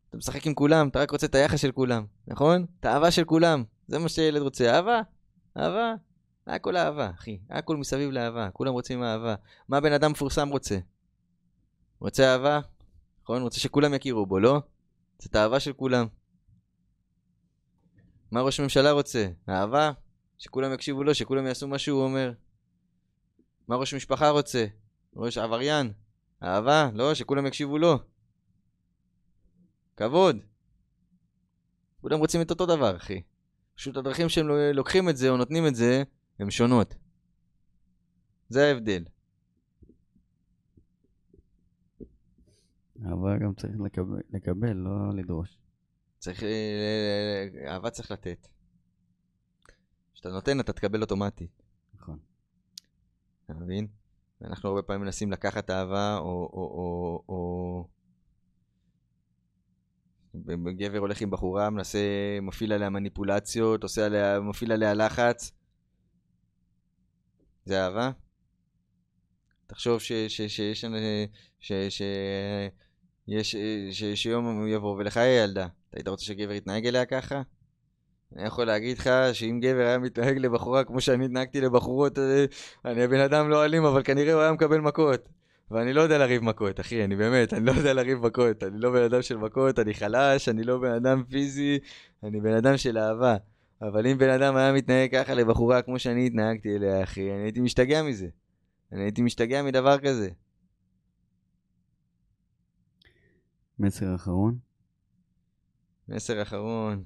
אתה 0.09 0.17
משחק 0.17 0.47
עם 0.47 0.55
כולם, 0.55 0.89
אתה 0.89 1.01
רק 1.01 1.11
רוצה 1.11 1.27
את 1.27 1.35
היחס 1.35 1.61
של 1.61 1.73
כולם, 1.73 2.07
נכון? 2.27 2.67
את 2.81 2.85
האהבה 2.85 3.11
של 3.11 3.25
כולם. 3.25 3.65
זה 3.89 3.99
מה 3.99 4.09
שילד 4.09 4.43
רוצה, 4.43 4.75
אהבה? 4.75 5.01
אהבה? 5.57 5.95
הכל 6.47 6.77
אהבה, 6.77 7.11
אחי. 7.11 7.39
הכל 7.51 7.77
מסביב 7.77 8.11
לאהבה, 8.11 8.51
כולם 8.51 8.73
רוצים 8.73 9.03
אהבה. 9.03 9.35
מה 9.69 9.81
בן 9.81 9.93
אדם 9.93 10.11
מפורסם 10.11 10.49
רוצה? 10.49 10.79
רוצה 11.99 12.33
אהבה? 12.33 12.61
נכון? 13.23 13.43
רוצה 13.43 13.61
שכולם 13.61 13.95
יכירו 13.95 14.27
בו, 14.27 14.39
לא? 14.39 14.63
זה 15.19 15.29
את 15.31 15.37
האהבה 15.37 15.61
של 15.61 15.73
כולם. 15.73 16.07
מה 18.31 18.41
ראש 18.41 18.61
ממשלה 18.61 18.91
רוצה? 18.91 19.29
אהבה? 19.49 19.93
שכולם 20.39 20.73
יקשיבו 20.73 21.05
לו, 21.05 21.15
שכולם 21.15 21.47
יעשו 21.47 21.69
מה 21.69 21.79
שהוא 21.79 22.05
אומר. 22.05 22.33
מה 23.69 23.77
ראש 23.77 23.95
משפחה 23.95 24.29
רוצה? 24.29 24.67
ראש 25.17 25.39
עבריין. 25.39 25.93
אהבה? 26.43 26.91
לא, 26.95 27.15
שכולם 27.15 27.47
יקשיבו 27.47 27.79
לו. 27.79 27.99
כבוד. 29.97 30.37
כולם 32.01 32.19
רוצים 32.19 32.41
את 32.41 32.51
אותו 32.51 32.67
דבר, 32.67 32.97
אחי. 32.97 33.23
פשוט 33.75 33.97
הדרכים 33.97 34.29
שהם 34.29 34.49
לוקחים 34.49 35.09
את 35.09 35.17
זה 35.17 35.31
או 35.31 35.37
נותנים 35.37 35.67
את 35.67 35.75
זה, 35.75 36.03
הן 36.39 36.51
שונות. 36.51 36.95
זה 38.49 38.67
ההבדל. 38.67 39.05
אבל 43.03 43.39
גם 43.39 43.55
צריך 43.55 43.81
לקבל, 43.85 44.21
לקבל 44.31 44.73
לא 44.73 45.15
לדרוש. 45.17 45.59
צריך, 46.25 46.43
אה, 46.43 46.49
אה, 46.49 47.73
אהבה 47.73 47.91
צריך 47.91 48.11
לתת. 48.11 48.49
כשאתה 50.15 50.29
נותן, 50.29 50.61
אתה 50.61 50.73
תקבל 50.73 51.01
אוטומטית. 51.01 51.63
נכון. 51.95 52.19
אתה 53.45 53.55
מבין? 53.55 53.87
אנחנו 54.43 54.69
הרבה 54.69 54.83
פעמים 54.83 55.03
מנסים 55.03 55.33
לקחת 55.33 55.71
אהבה, 55.71 56.17
או... 56.19 56.25
או, 56.25 56.63
או, 56.63 57.25
או... 57.29 57.89
גבר 60.77 60.99
הולך 60.99 61.21
עם 61.21 61.31
בחורה, 61.31 61.71
מנסה, 61.71 61.99
מפעיל 62.43 62.73
עליה 62.73 62.91
מניפולציות, 62.91 63.83
עושה 63.83 64.07
עליה, 64.07 64.41
מפעיל 64.41 64.73
עליה 64.73 64.95
לחץ. 64.95 65.53
זה 67.65 67.85
אהבה? 67.85 68.11
תחשוב 69.67 70.01
שיש... 70.01 70.41
שיש... 70.41 70.85
שיום 74.15 74.69
יבוא 74.69 74.97
ולך 74.97 75.17
יהיה 75.17 75.45
ילדה. 75.45 75.67
אתה 75.95 76.01
היית 76.01 76.09
רוצה 76.09 76.25
שגבר 76.25 76.53
יתנהג 76.53 76.87
אליה 76.87 77.05
ככה? 77.05 77.43
אני 78.37 78.47
יכול 78.47 78.65
להגיד 78.65 78.99
לך 78.99 79.11
שאם 79.33 79.61
גבר 79.63 79.81
היה 79.81 79.99
מתנהג 79.99 80.39
לבחורה 80.39 80.85
כמו 80.85 81.01
שאני 81.01 81.25
התנהגתי 81.25 81.61
לבחורות, 81.61 82.19
אה, 82.19 82.45
אני 82.85 83.09
בן 83.09 83.21
אדם 83.21 83.49
לא 83.49 83.65
אלים, 83.65 83.85
אבל 83.85 84.03
כנראה 84.03 84.33
הוא 84.33 84.43
היה 84.43 84.53
מקבל 84.53 84.81
מכות. 84.81 85.29
ואני 85.71 85.93
לא 85.93 86.01
יודע 86.01 86.19
לריב 86.19 86.43
מכות, 86.43 86.81
אחי, 86.81 87.05
אני 87.05 87.17
באמת, 87.17 87.55
אני 87.55 87.67
לא 87.67 87.73
יודע 87.73 87.93
לריב 87.93 88.27
מכות. 88.27 88.63
אני 88.63 88.79
לא 88.79 88.91
בן 88.91 89.03
אדם 89.03 89.23
של 89.23 89.37
מכות, 89.37 89.79
אני 89.79 89.95
חלש, 89.95 90.49
אני 90.49 90.65
לא 90.65 90.79
בן 90.79 90.93
אדם 90.93 91.23
פיזי, 91.31 91.79
אני 92.23 92.41
בן 92.41 92.55
אדם 92.55 92.77
של 92.77 92.99
אהבה. 92.99 93.37
אבל 93.83 94.07
אם 94.07 94.19
בן 94.19 94.31
אדם 94.31 94.57
היה 94.57 94.73
מתנהג 94.73 95.13
ככה 95.13 95.35
לבחורה 95.35 95.83
כמו 95.83 95.99
שאני 95.99 96.27
התנהגתי 96.27 96.77
אליה, 96.77 97.03
אחי, 97.03 97.33
אני 97.33 97.43
הייתי 97.43 97.61
משתגע 97.61 98.03
מזה. 98.03 98.29
אני 98.93 99.03
הייתי 99.03 99.23
משתגע 99.23 99.63
מדבר 99.63 99.99
כזה. 99.99 100.29
מסר 103.79 104.15
אחרון? 104.15 104.64
מסר 106.09 106.43
אחרון. 106.43 107.05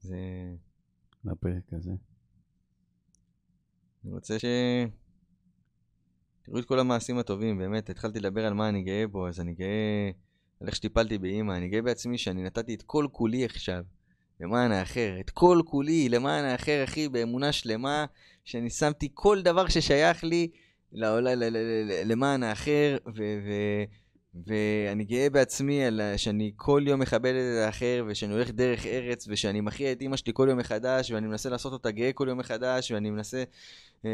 זה... 0.00 0.16
לפרק 1.24 1.72
הזה. 1.72 1.90
אני 4.04 4.12
רוצה 4.12 4.38
ש... 4.38 4.44
תראו 6.42 6.58
את 6.58 6.64
כל 6.64 6.78
המעשים 6.78 7.18
הטובים, 7.18 7.58
באמת, 7.58 7.90
התחלתי 7.90 8.20
לדבר 8.20 8.46
על 8.46 8.54
מה 8.54 8.68
אני 8.68 8.82
גאה 8.82 9.06
בו, 9.06 9.28
אז 9.28 9.40
אני 9.40 9.54
גאה 9.54 10.10
על 10.60 10.66
איך 10.66 10.76
שטיפלתי 10.76 11.18
באימא, 11.18 11.52
אני 11.52 11.68
גאה 11.68 11.82
בעצמי 11.82 12.18
שאני 12.18 12.42
נתתי 12.42 12.74
את 12.74 12.82
כל 12.82 13.06
כולי 13.12 13.44
עכשיו 13.44 13.84
למען 14.40 14.72
האחר, 14.72 15.16
את 15.20 15.30
כל 15.30 15.60
כולי 15.64 16.08
למען 16.08 16.44
האחר, 16.44 16.84
אחי, 16.84 17.08
באמונה 17.08 17.52
שלמה, 17.52 18.06
שאני 18.44 18.70
שמתי 18.70 19.08
כל 19.14 19.42
דבר 19.42 19.68
ששייך 19.68 20.24
לי 20.24 20.48
למען 22.04 22.42
האחר, 22.42 22.96
ו... 23.06 23.22
ו- 23.46 23.84
ואני 24.46 25.04
גאה 25.04 25.30
בעצמי 25.30 25.84
על 25.84 26.00
שאני 26.16 26.52
כל 26.56 26.82
יום 26.86 27.00
מכבד 27.00 27.34
את 27.34 27.64
האחר, 27.66 28.04
ושאני 28.06 28.34
הולך 28.34 28.50
דרך 28.50 28.86
ארץ, 28.86 29.26
ושאני 29.28 29.60
מכריע 29.60 29.92
את 29.92 30.00
אימא 30.00 30.16
שלי 30.16 30.32
כל 30.34 30.46
יום 30.50 30.58
מחדש, 30.58 31.10
ואני 31.10 31.26
מנסה 31.26 31.48
לעשות 31.48 31.72
אותה 31.72 31.90
גאה 31.90 32.12
כל 32.12 32.26
יום 32.28 32.38
מחדש, 32.38 32.92
ואני 32.92 33.10
מנסה 33.10 33.44
אה, 34.04 34.10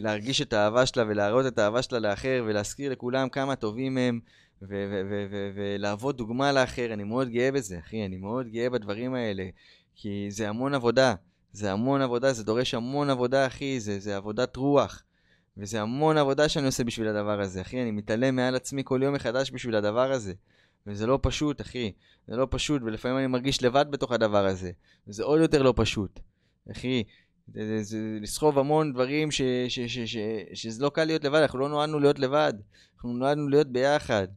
להרגיש 0.00 0.42
את 0.42 0.52
האהבה 0.52 0.86
שלה 0.86 1.04
ולהראות 1.08 1.46
את 1.46 1.58
האהבה 1.58 1.82
שלה 1.82 1.98
לאחר, 1.98 2.44
ולהזכיר 2.46 2.92
לכולם 2.92 3.28
כמה 3.28 3.56
טובים 3.56 3.98
הם, 3.98 4.20
ולהוות 5.54 6.16
דוגמה 6.16 6.52
לאחר. 6.52 6.92
אני 6.92 7.04
מאוד 7.04 7.28
גאה 7.28 7.52
בזה, 7.52 7.78
אחי, 7.78 8.06
אני 8.06 8.16
מאוד 8.16 8.48
גאה 8.48 8.70
בדברים 8.70 9.14
האלה, 9.14 9.44
כי 9.94 10.26
זה 10.30 10.48
המון 10.48 10.74
עבודה. 10.74 11.14
זה 11.52 11.72
המון 11.72 12.02
עבודה, 12.02 12.32
זה 12.32 12.44
דורש 12.44 12.74
המון 12.74 13.10
עבודה, 13.10 13.46
אחי, 13.46 13.80
זה, 13.80 13.98
זה 13.98 14.16
עבודת 14.16 14.56
רוח. 14.56 15.02
וזה 15.58 15.80
המון 15.80 16.18
עבודה 16.18 16.48
שאני 16.48 16.66
עושה 16.66 16.84
בשביל 16.84 17.08
הדבר 17.08 17.40
הזה, 17.40 17.60
אחי. 17.60 17.82
אני 17.82 17.90
מתעלם 17.90 18.36
מעל 18.36 18.54
עצמי 18.54 18.82
כל 18.84 19.00
יום 19.02 19.14
מחדש 19.14 19.50
בשביל 19.50 19.74
הדבר 19.74 20.12
הזה. 20.12 20.32
וזה 20.86 21.06
לא 21.06 21.18
פשוט, 21.22 21.60
אחי. 21.60 21.92
זה 22.28 22.36
לא 22.36 22.46
פשוט, 22.50 22.82
ולפעמים 22.82 23.18
אני 23.18 23.26
מרגיש 23.26 23.62
לבד 23.62 23.86
בתוך 23.90 24.12
הדבר 24.12 24.46
הזה. 24.46 24.70
וזה 25.08 25.24
עוד 25.24 25.40
יותר 25.40 25.62
לא 25.62 25.72
פשוט. 25.76 26.20
אחי, 26.72 27.04
זה, 27.54 27.66
זה, 27.66 27.82
זה 27.82 28.18
לסחוב 28.20 28.58
המון 28.58 28.92
דברים 28.92 29.30
ש, 29.30 29.42
ש, 29.68 29.80
ש, 29.80 29.98
ש, 29.98 30.16
שזה 30.54 30.82
לא 30.82 30.90
קל 30.90 31.04
להיות 31.04 31.24
לבד, 31.24 31.38
אנחנו 31.40 31.58
לא 31.58 31.68
נועדנו 31.68 32.00
להיות 32.00 32.18
לבד. 32.18 32.52
אנחנו 32.94 33.12
נועדנו 33.12 33.48
להיות 33.48 33.66
ביחד. 33.66 34.28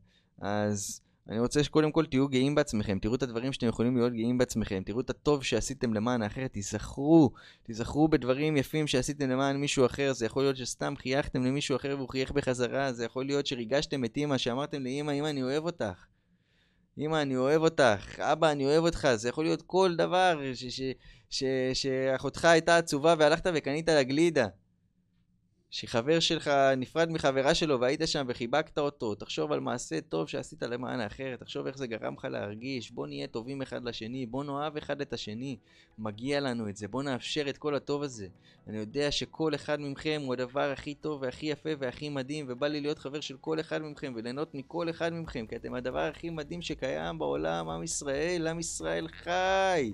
אז 0.41 1.01
אני 1.29 1.39
רוצה 1.39 1.63
שקודם 1.63 1.91
כל 1.91 2.05
תהיו 2.05 2.27
גאים 2.27 2.55
בעצמכם, 2.55 2.99
תראו 2.99 3.15
את 3.15 3.23
הדברים 3.23 3.53
שאתם 3.53 3.67
יכולים 3.67 3.97
להיות 3.97 4.13
גאים 4.13 4.37
בעצמכם, 4.37 4.81
תראו 4.85 4.99
את 4.99 5.09
הטוב 5.09 5.43
שעשיתם 5.43 5.93
למען 5.93 6.21
האחר, 6.21 6.47
תיזכרו, 6.47 7.31
תיזכרו 7.63 8.07
בדברים 8.07 8.57
יפים 8.57 8.87
שעשיתם 8.87 9.29
למען 9.29 9.57
מישהו 9.57 9.85
אחר, 9.85 10.13
זה 10.13 10.25
יכול 10.25 10.43
להיות 10.43 10.57
שסתם 10.57 10.93
חייכתם 10.97 11.43
למישהו 11.43 11.75
אחר 11.75 11.95
והוא 11.97 12.09
חייך 12.09 12.31
בחזרה, 12.31 12.93
זה 12.93 13.05
יכול 13.05 13.25
להיות 13.25 13.47
שריגשתם 13.47 14.05
את 14.05 14.17
אימא, 14.17 14.37
שאמרתם 14.37 14.83
לאימא, 14.83 15.11
אימא 15.11 15.27
אני 15.27 15.43
אוהב 15.43 15.65
אותך. 15.65 16.05
אימא 16.97 17.21
אני 17.21 17.37
אוהב 17.37 17.61
אותך, 17.61 18.19
אבא 18.19 18.51
אני 18.51 18.65
אוהב 18.65 18.83
אותך, 18.83 19.07
זה 19.15 19.29
יכול 19.29 19.43
להיות 19.43 19.61
כל 19.61 19.95
דבר, 19.95 20.41
שאחותך 21.73 22.45
הייתה 22.45 22.77
עצובה 22.77 23.15
והלכת 23.19 23.49
וקנית 23.53 23.89
לה 23.89 24.03
גלידה. 24.03 24.47
שחבר 25.71 26.19
שלך 26.19 26.51
נפרד 26.77 27.11
מחברה 27.11 27.55
שלו 27.55 27.79
והיית 27.79 28.01
שם 28.05 28.25
וחיבקת 28.27 28.77
אותו, 28.77 29.15
תחשוב 29.15 29.51
על 29.51 29.59
מעשה 29.59 30.01
טוב 30.01 30.27
שעשית 30.27 30.63
למען 30.63 30.99
האחר, 30.99 31.35
תחשוב 31.35 31.67
איך 31.67 31.77
זה 31.77 31.87
גרם 31.87 32.13
לך 32.13 32.25
להרגיש, 32.25 32.91
בוא 32.91 33.07
נהיה 33.07 33.27
טובים 33.27 33.61
אחד 33.61 33.83
לשני, 33.83 34.25
בוא 34.25 34.43
נאהב 34.43 34.77
אחד 34.77 35.01
את 35.01 35.13
השני, 35.13 35.57
מגיע 35.97 36.39
לנו 36.39 36.69
את 36.69 36.77
זה, 36.77 36.87
בוא 36.87 37.03
נאפשר 37.03 37.49
את 37.49 37.57
כל 37.57 37.75
הטוב 37.75 38.03
הזה. 38.03 38.27
אני 38.67 38.77
יודע 38.77 39.11
שכל 39.11 39.55
אחד 39.55 39.79
מכם 39.79 40.21
הוא 40.25 40.33
הדבר 40.33 40.71
הכי 40.71 40.95
טוב 40.95 41.21
והכי 41.21 41.45
יפה 41.45 41.69
והכי 41.79 42.09
מדהים, 42.09 42.45
ובא 42.49 42.67
לי 42.67 42.81
להיות 42.81 42.99
חבר 42.99 43.19
של 43.19 43.37
כל 43.37 43.59
אחד 43.59 43.81
מכם 43.81 44.13
וליהנות 44.15 44.55
מכל 44.55 44.89
אחד 44.89 45.13
מכם, 45.13 45.45
כי 45.47 45.55
אתם 45.55 45.73
הדבר 45.73 45.99
הכי 45.99 46.29
מדהים 46.29 46.61
שקיים 46.61 47.19
בעולם, 47.19 47.69
עם 47.69 47.83
ישראל, 47.83 48.47
עם 48.47 48.59
ישראל 48.59 49.07
חי! 49.07 49.93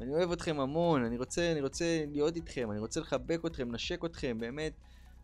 אני 0.00 0.14
אוהב 0.14 0.32
אתכם 0.32 0.60
המון, 0.60 1.04
אני 1.04 1.16
רוצה, 1.16 1.52
אני 1.52 1.60
רוצה 1.60 2.04
להיות 2.12 2.36
איתכם, 2.36 2.70
אני 2.70 2.80
רוצה 2.80 3.00
לחבק 3.00 3.40
אתכם, 3.46 3.70
לנשק 3.70 4.04
אתכם, 4.04 4.38
באמת. 4.38 4.72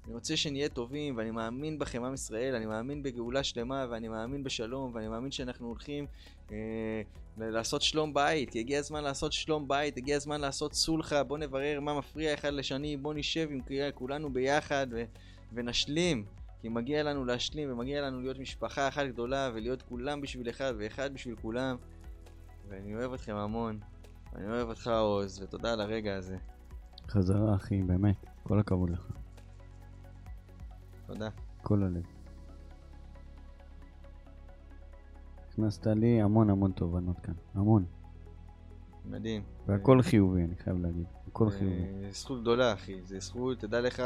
אני 0.06 0.14
רוצה 0.14 0.36
שנהיה 0.36 0.68
טובים, 0.68 1.16
ואני 1.16 1.30
מאמין 1.30 1.78
בכם, 1.78 2.04
עם 2.04 2.14
ישראל, 2.14 2.54
אני 2.54 2.66
מאמין 2.66 3.02
בגאולה 3.02 3.44
שלמה, 3.44 3.86
ואני 3.90 4.08
מאמין 4.08 4.44
בשלום, 4.44 4.94
ואני 4.94 5.08
מאמין 5.08 5.30
שאנחנו 5.30 5.66
הולכים 5.66 6.06
אה, 6.52 7.02
לעשות 7.36 7.82
שלום 7.82 8.14
בית, 8.14 8.56
הגיע 8.56 8.78
הזמן 8.78 9.04
לעשות 9.04 9.32
שלום 9.32 9.68
בית, 9.68 9.96
הגיע 9.96 10.16
הזמן 10.16 10.40
לעשות 10.40 10.74
סולחה, 10.74 11.22
בוא 11.22 11.38
נברר 11.38 11.80
מה 11.80 11.98
מפריע 11.98 12.34
אחד 12.34 12.52
לשני, 12.52 12.96
בוא 12.96 13.14
נשב 13.14 13.48
עם 13.50 13.60
כולנו 13.94 14.32
ביחד 14.32 14.86
ו, 14.90 15.04
ונשלים, 15.52 16.24
כי 16.60 16.68
מגיע 16.68 17.02
לנו 17.02 17.24
להשלים, 17.24 17.72
ומגיע 17.72 18.02
לנו 18.02 18.20
להיות 18.20 18.38
משפחה 18.38 18.88
אחת 18.88 19.06
גדולה, 19.06 19.50
ולהיות 19.54 19.82
כולם 19.82 20.20
בשביל 20.20 20.50
אחד, 20.50 20.74
ואחד 20.78 21.14
בשביל 21.14 21.36
כולם, 21.36 21.76
ואני 22.68 22.94
אוהב 22.94 23.12
אתכם 23.12 23.36
המון, 23.36 23.78
ואני 24.32 24.46
אוהב 24.46 24.68
אותך 24.68 24.86
עוז, 24.86 25.42
ותודה 25.42 25.72
על 25.72 25.80
הרגע 25.80 26.16
הזה. 26.16 26.36
חזרה 27.08 27.54
אחי, 27.54 27.82
באמת, 27.82 28.16
כל 28.42 28.58
הכבוד 28.58 28.90
לך. 28.90 29.21
תודה. 31.12 31.28
כל 31.62 31.82
הלב. 31.82 32.02
הכנסת 35.48 35.86
לי 35.86 36.22
המון 36.22 36.50
המון 36.50 36.72
תובנות 36.72 37.20
כאן, 37.20 37.34
המון. 37.54 37.84
מדהים. 39.04 39.42
והכל 39.66 40.02
חיובי, 40.02 40.44
אני 40.44 40.56
חייב 40.56 40.82
להגיד. 40.82 41.04
הכל 41.26 41.46
אה, 41.46 41.50
חיובי. 41.50 41.82
זכות 42.10 42.40
גדולה, 42.40 42.72
אחי. 42.72 43.02
זה 43.04 43.18
זכות, 43.18 43.58
תדע 43.58 43.80
לך, 43.80 44.02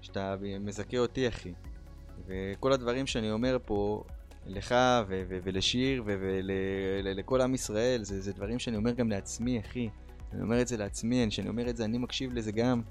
שאתה 0.00 0.36
מזכה 0.60 0.98
אותי, 0.98 1.28
אחי. 1.28 1.52
וכל 2.26 2.72
הדברים 2.72 3.06
שאני 3.06 3.30
אומר 3.30 3.58
פה, 3.64 4.04
לך 4.46 4.74
ו- 5.08 5.22
ו- 5.28 5.38
ולשיר 5.42 6.02
ולכל 6.06 7.40
עם 7.40 7.54
ישראל, 7.54 8.04
זה, 8.04 8.20
זה 8.20 8.32
דברים 8.32 8.58
שאני 8.58 8.76
אומר 8.76 8.92
גם 8.92 9.10
לעצמי, 9.10 9.60
אחי. 9.60 9.88
אני 10.32 10.42
אומר 10.42 10.60
את 10.60 10.68
זה 10.68 10.76
לעצמי, 10.76 11.26
כשאני 11.28 11.48
אומר 11.48 11.70
את 11.70 11.76
זה, 11.76 11.84
אני 11.84 11.98
מקשיב 11.98 12.32
לזה 12.32 12.52
גם, 12.52 12.82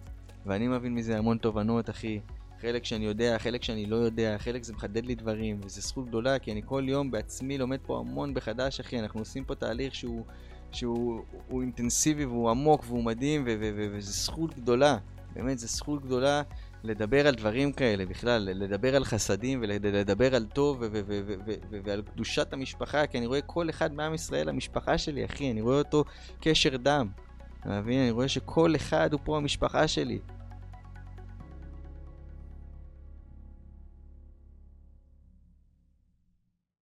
ואני 0.45 0.67
מבין 0.67 0.95
מזה 0.95 1.17
המון 1.17 1.37
תובנות, 1.37 1.89
אחי. 1.89 2.19
חלק 2.61 2.85
שאני 2.85 3.05
יודע, 3.05 3.37
חלק 3.37 3.63
שאני 3.63 3.85
לא 3.85 3.95
יודע, 3.95 4.37
חלק 4.37 4.63
זה 4.63 4.73
מחדד 4.73 5.05
לי 5.05 5.15
דברים, 5.15 5.59
וזו 5.63 5.81
זכות 5.81 6.07
גדולה, 6.07 6.39
כי 6.39 6.51
אני 6.51 6.61
כל 6.65 6.83
יום 6.87 7.11
בעצמי 7.11 7.57
לומד 7.57 7.79
פה 7.85 7.99
המון 7.99 8.33
בחדש, 8.33 8.79
אחי, 8.79 8.99
אנחנו 8.99 9.19
עושים 9.19 9.43
פה 9.45 9.55
תהליך 9.55 9.95
שהוא, 9.95 10.25
שהוא 10.71 11.23
אינטנסיבי 11.61 12.25
והוא 12.25 12.49
עמוק 12.49 12.83
והוא 12.87 13.03
מדהים, 13.03 13.43
וזו 13.47 14.11
זכות 14.11 14.55
גדולה, 14.55 14.97
באמת, 15.33 15.59
זו 15.59 15.67
זכות 15.67 16.03
גדולה 16.03 16.41
לדבר 16.83 17.27
על 17.27 17.35
דברים 17.35 17.71
כאלה 17.71 18.05
בכלל, 18.05 18.49
לדבר 18.53 18.95
על 18.95 19.03
חסדים 19.03 19.59
ולדבר 19.61 20.35
על 20.35 20.45
טוב 20.45 20.83
ועל 21.83 22.01
קדושת 22.01 22.53
המשפחה, 22.53 23.07
כי 23.07 23.17
אני 23.17 23.25
רואה 23.25 23.41
כל 23.41 23.69
אחד 23.69 23.93
מעם 23.93 24.13
ישראל, 24.13 24.49
המשפחה 24.49 24.97
שלי, 24.97 25.25
אחי, 25.25 25.51
אני 25.51 25.61
רואה 25.61 25.77
אותו 25.77 26.03
קשר 26.41 26.77
דם. 26.77 27.07
אתה 27.59 27.81
מבין? 27.81 27.99
אני 28.01 28.11
רואה 28.11 28.27
שכל 28.27 28.75
אחד 28.75 29.13
הוא 29.13 29.19
פה 29.23 29.37
המשפחה 29.37 29.87
שלי. 29.87 30.19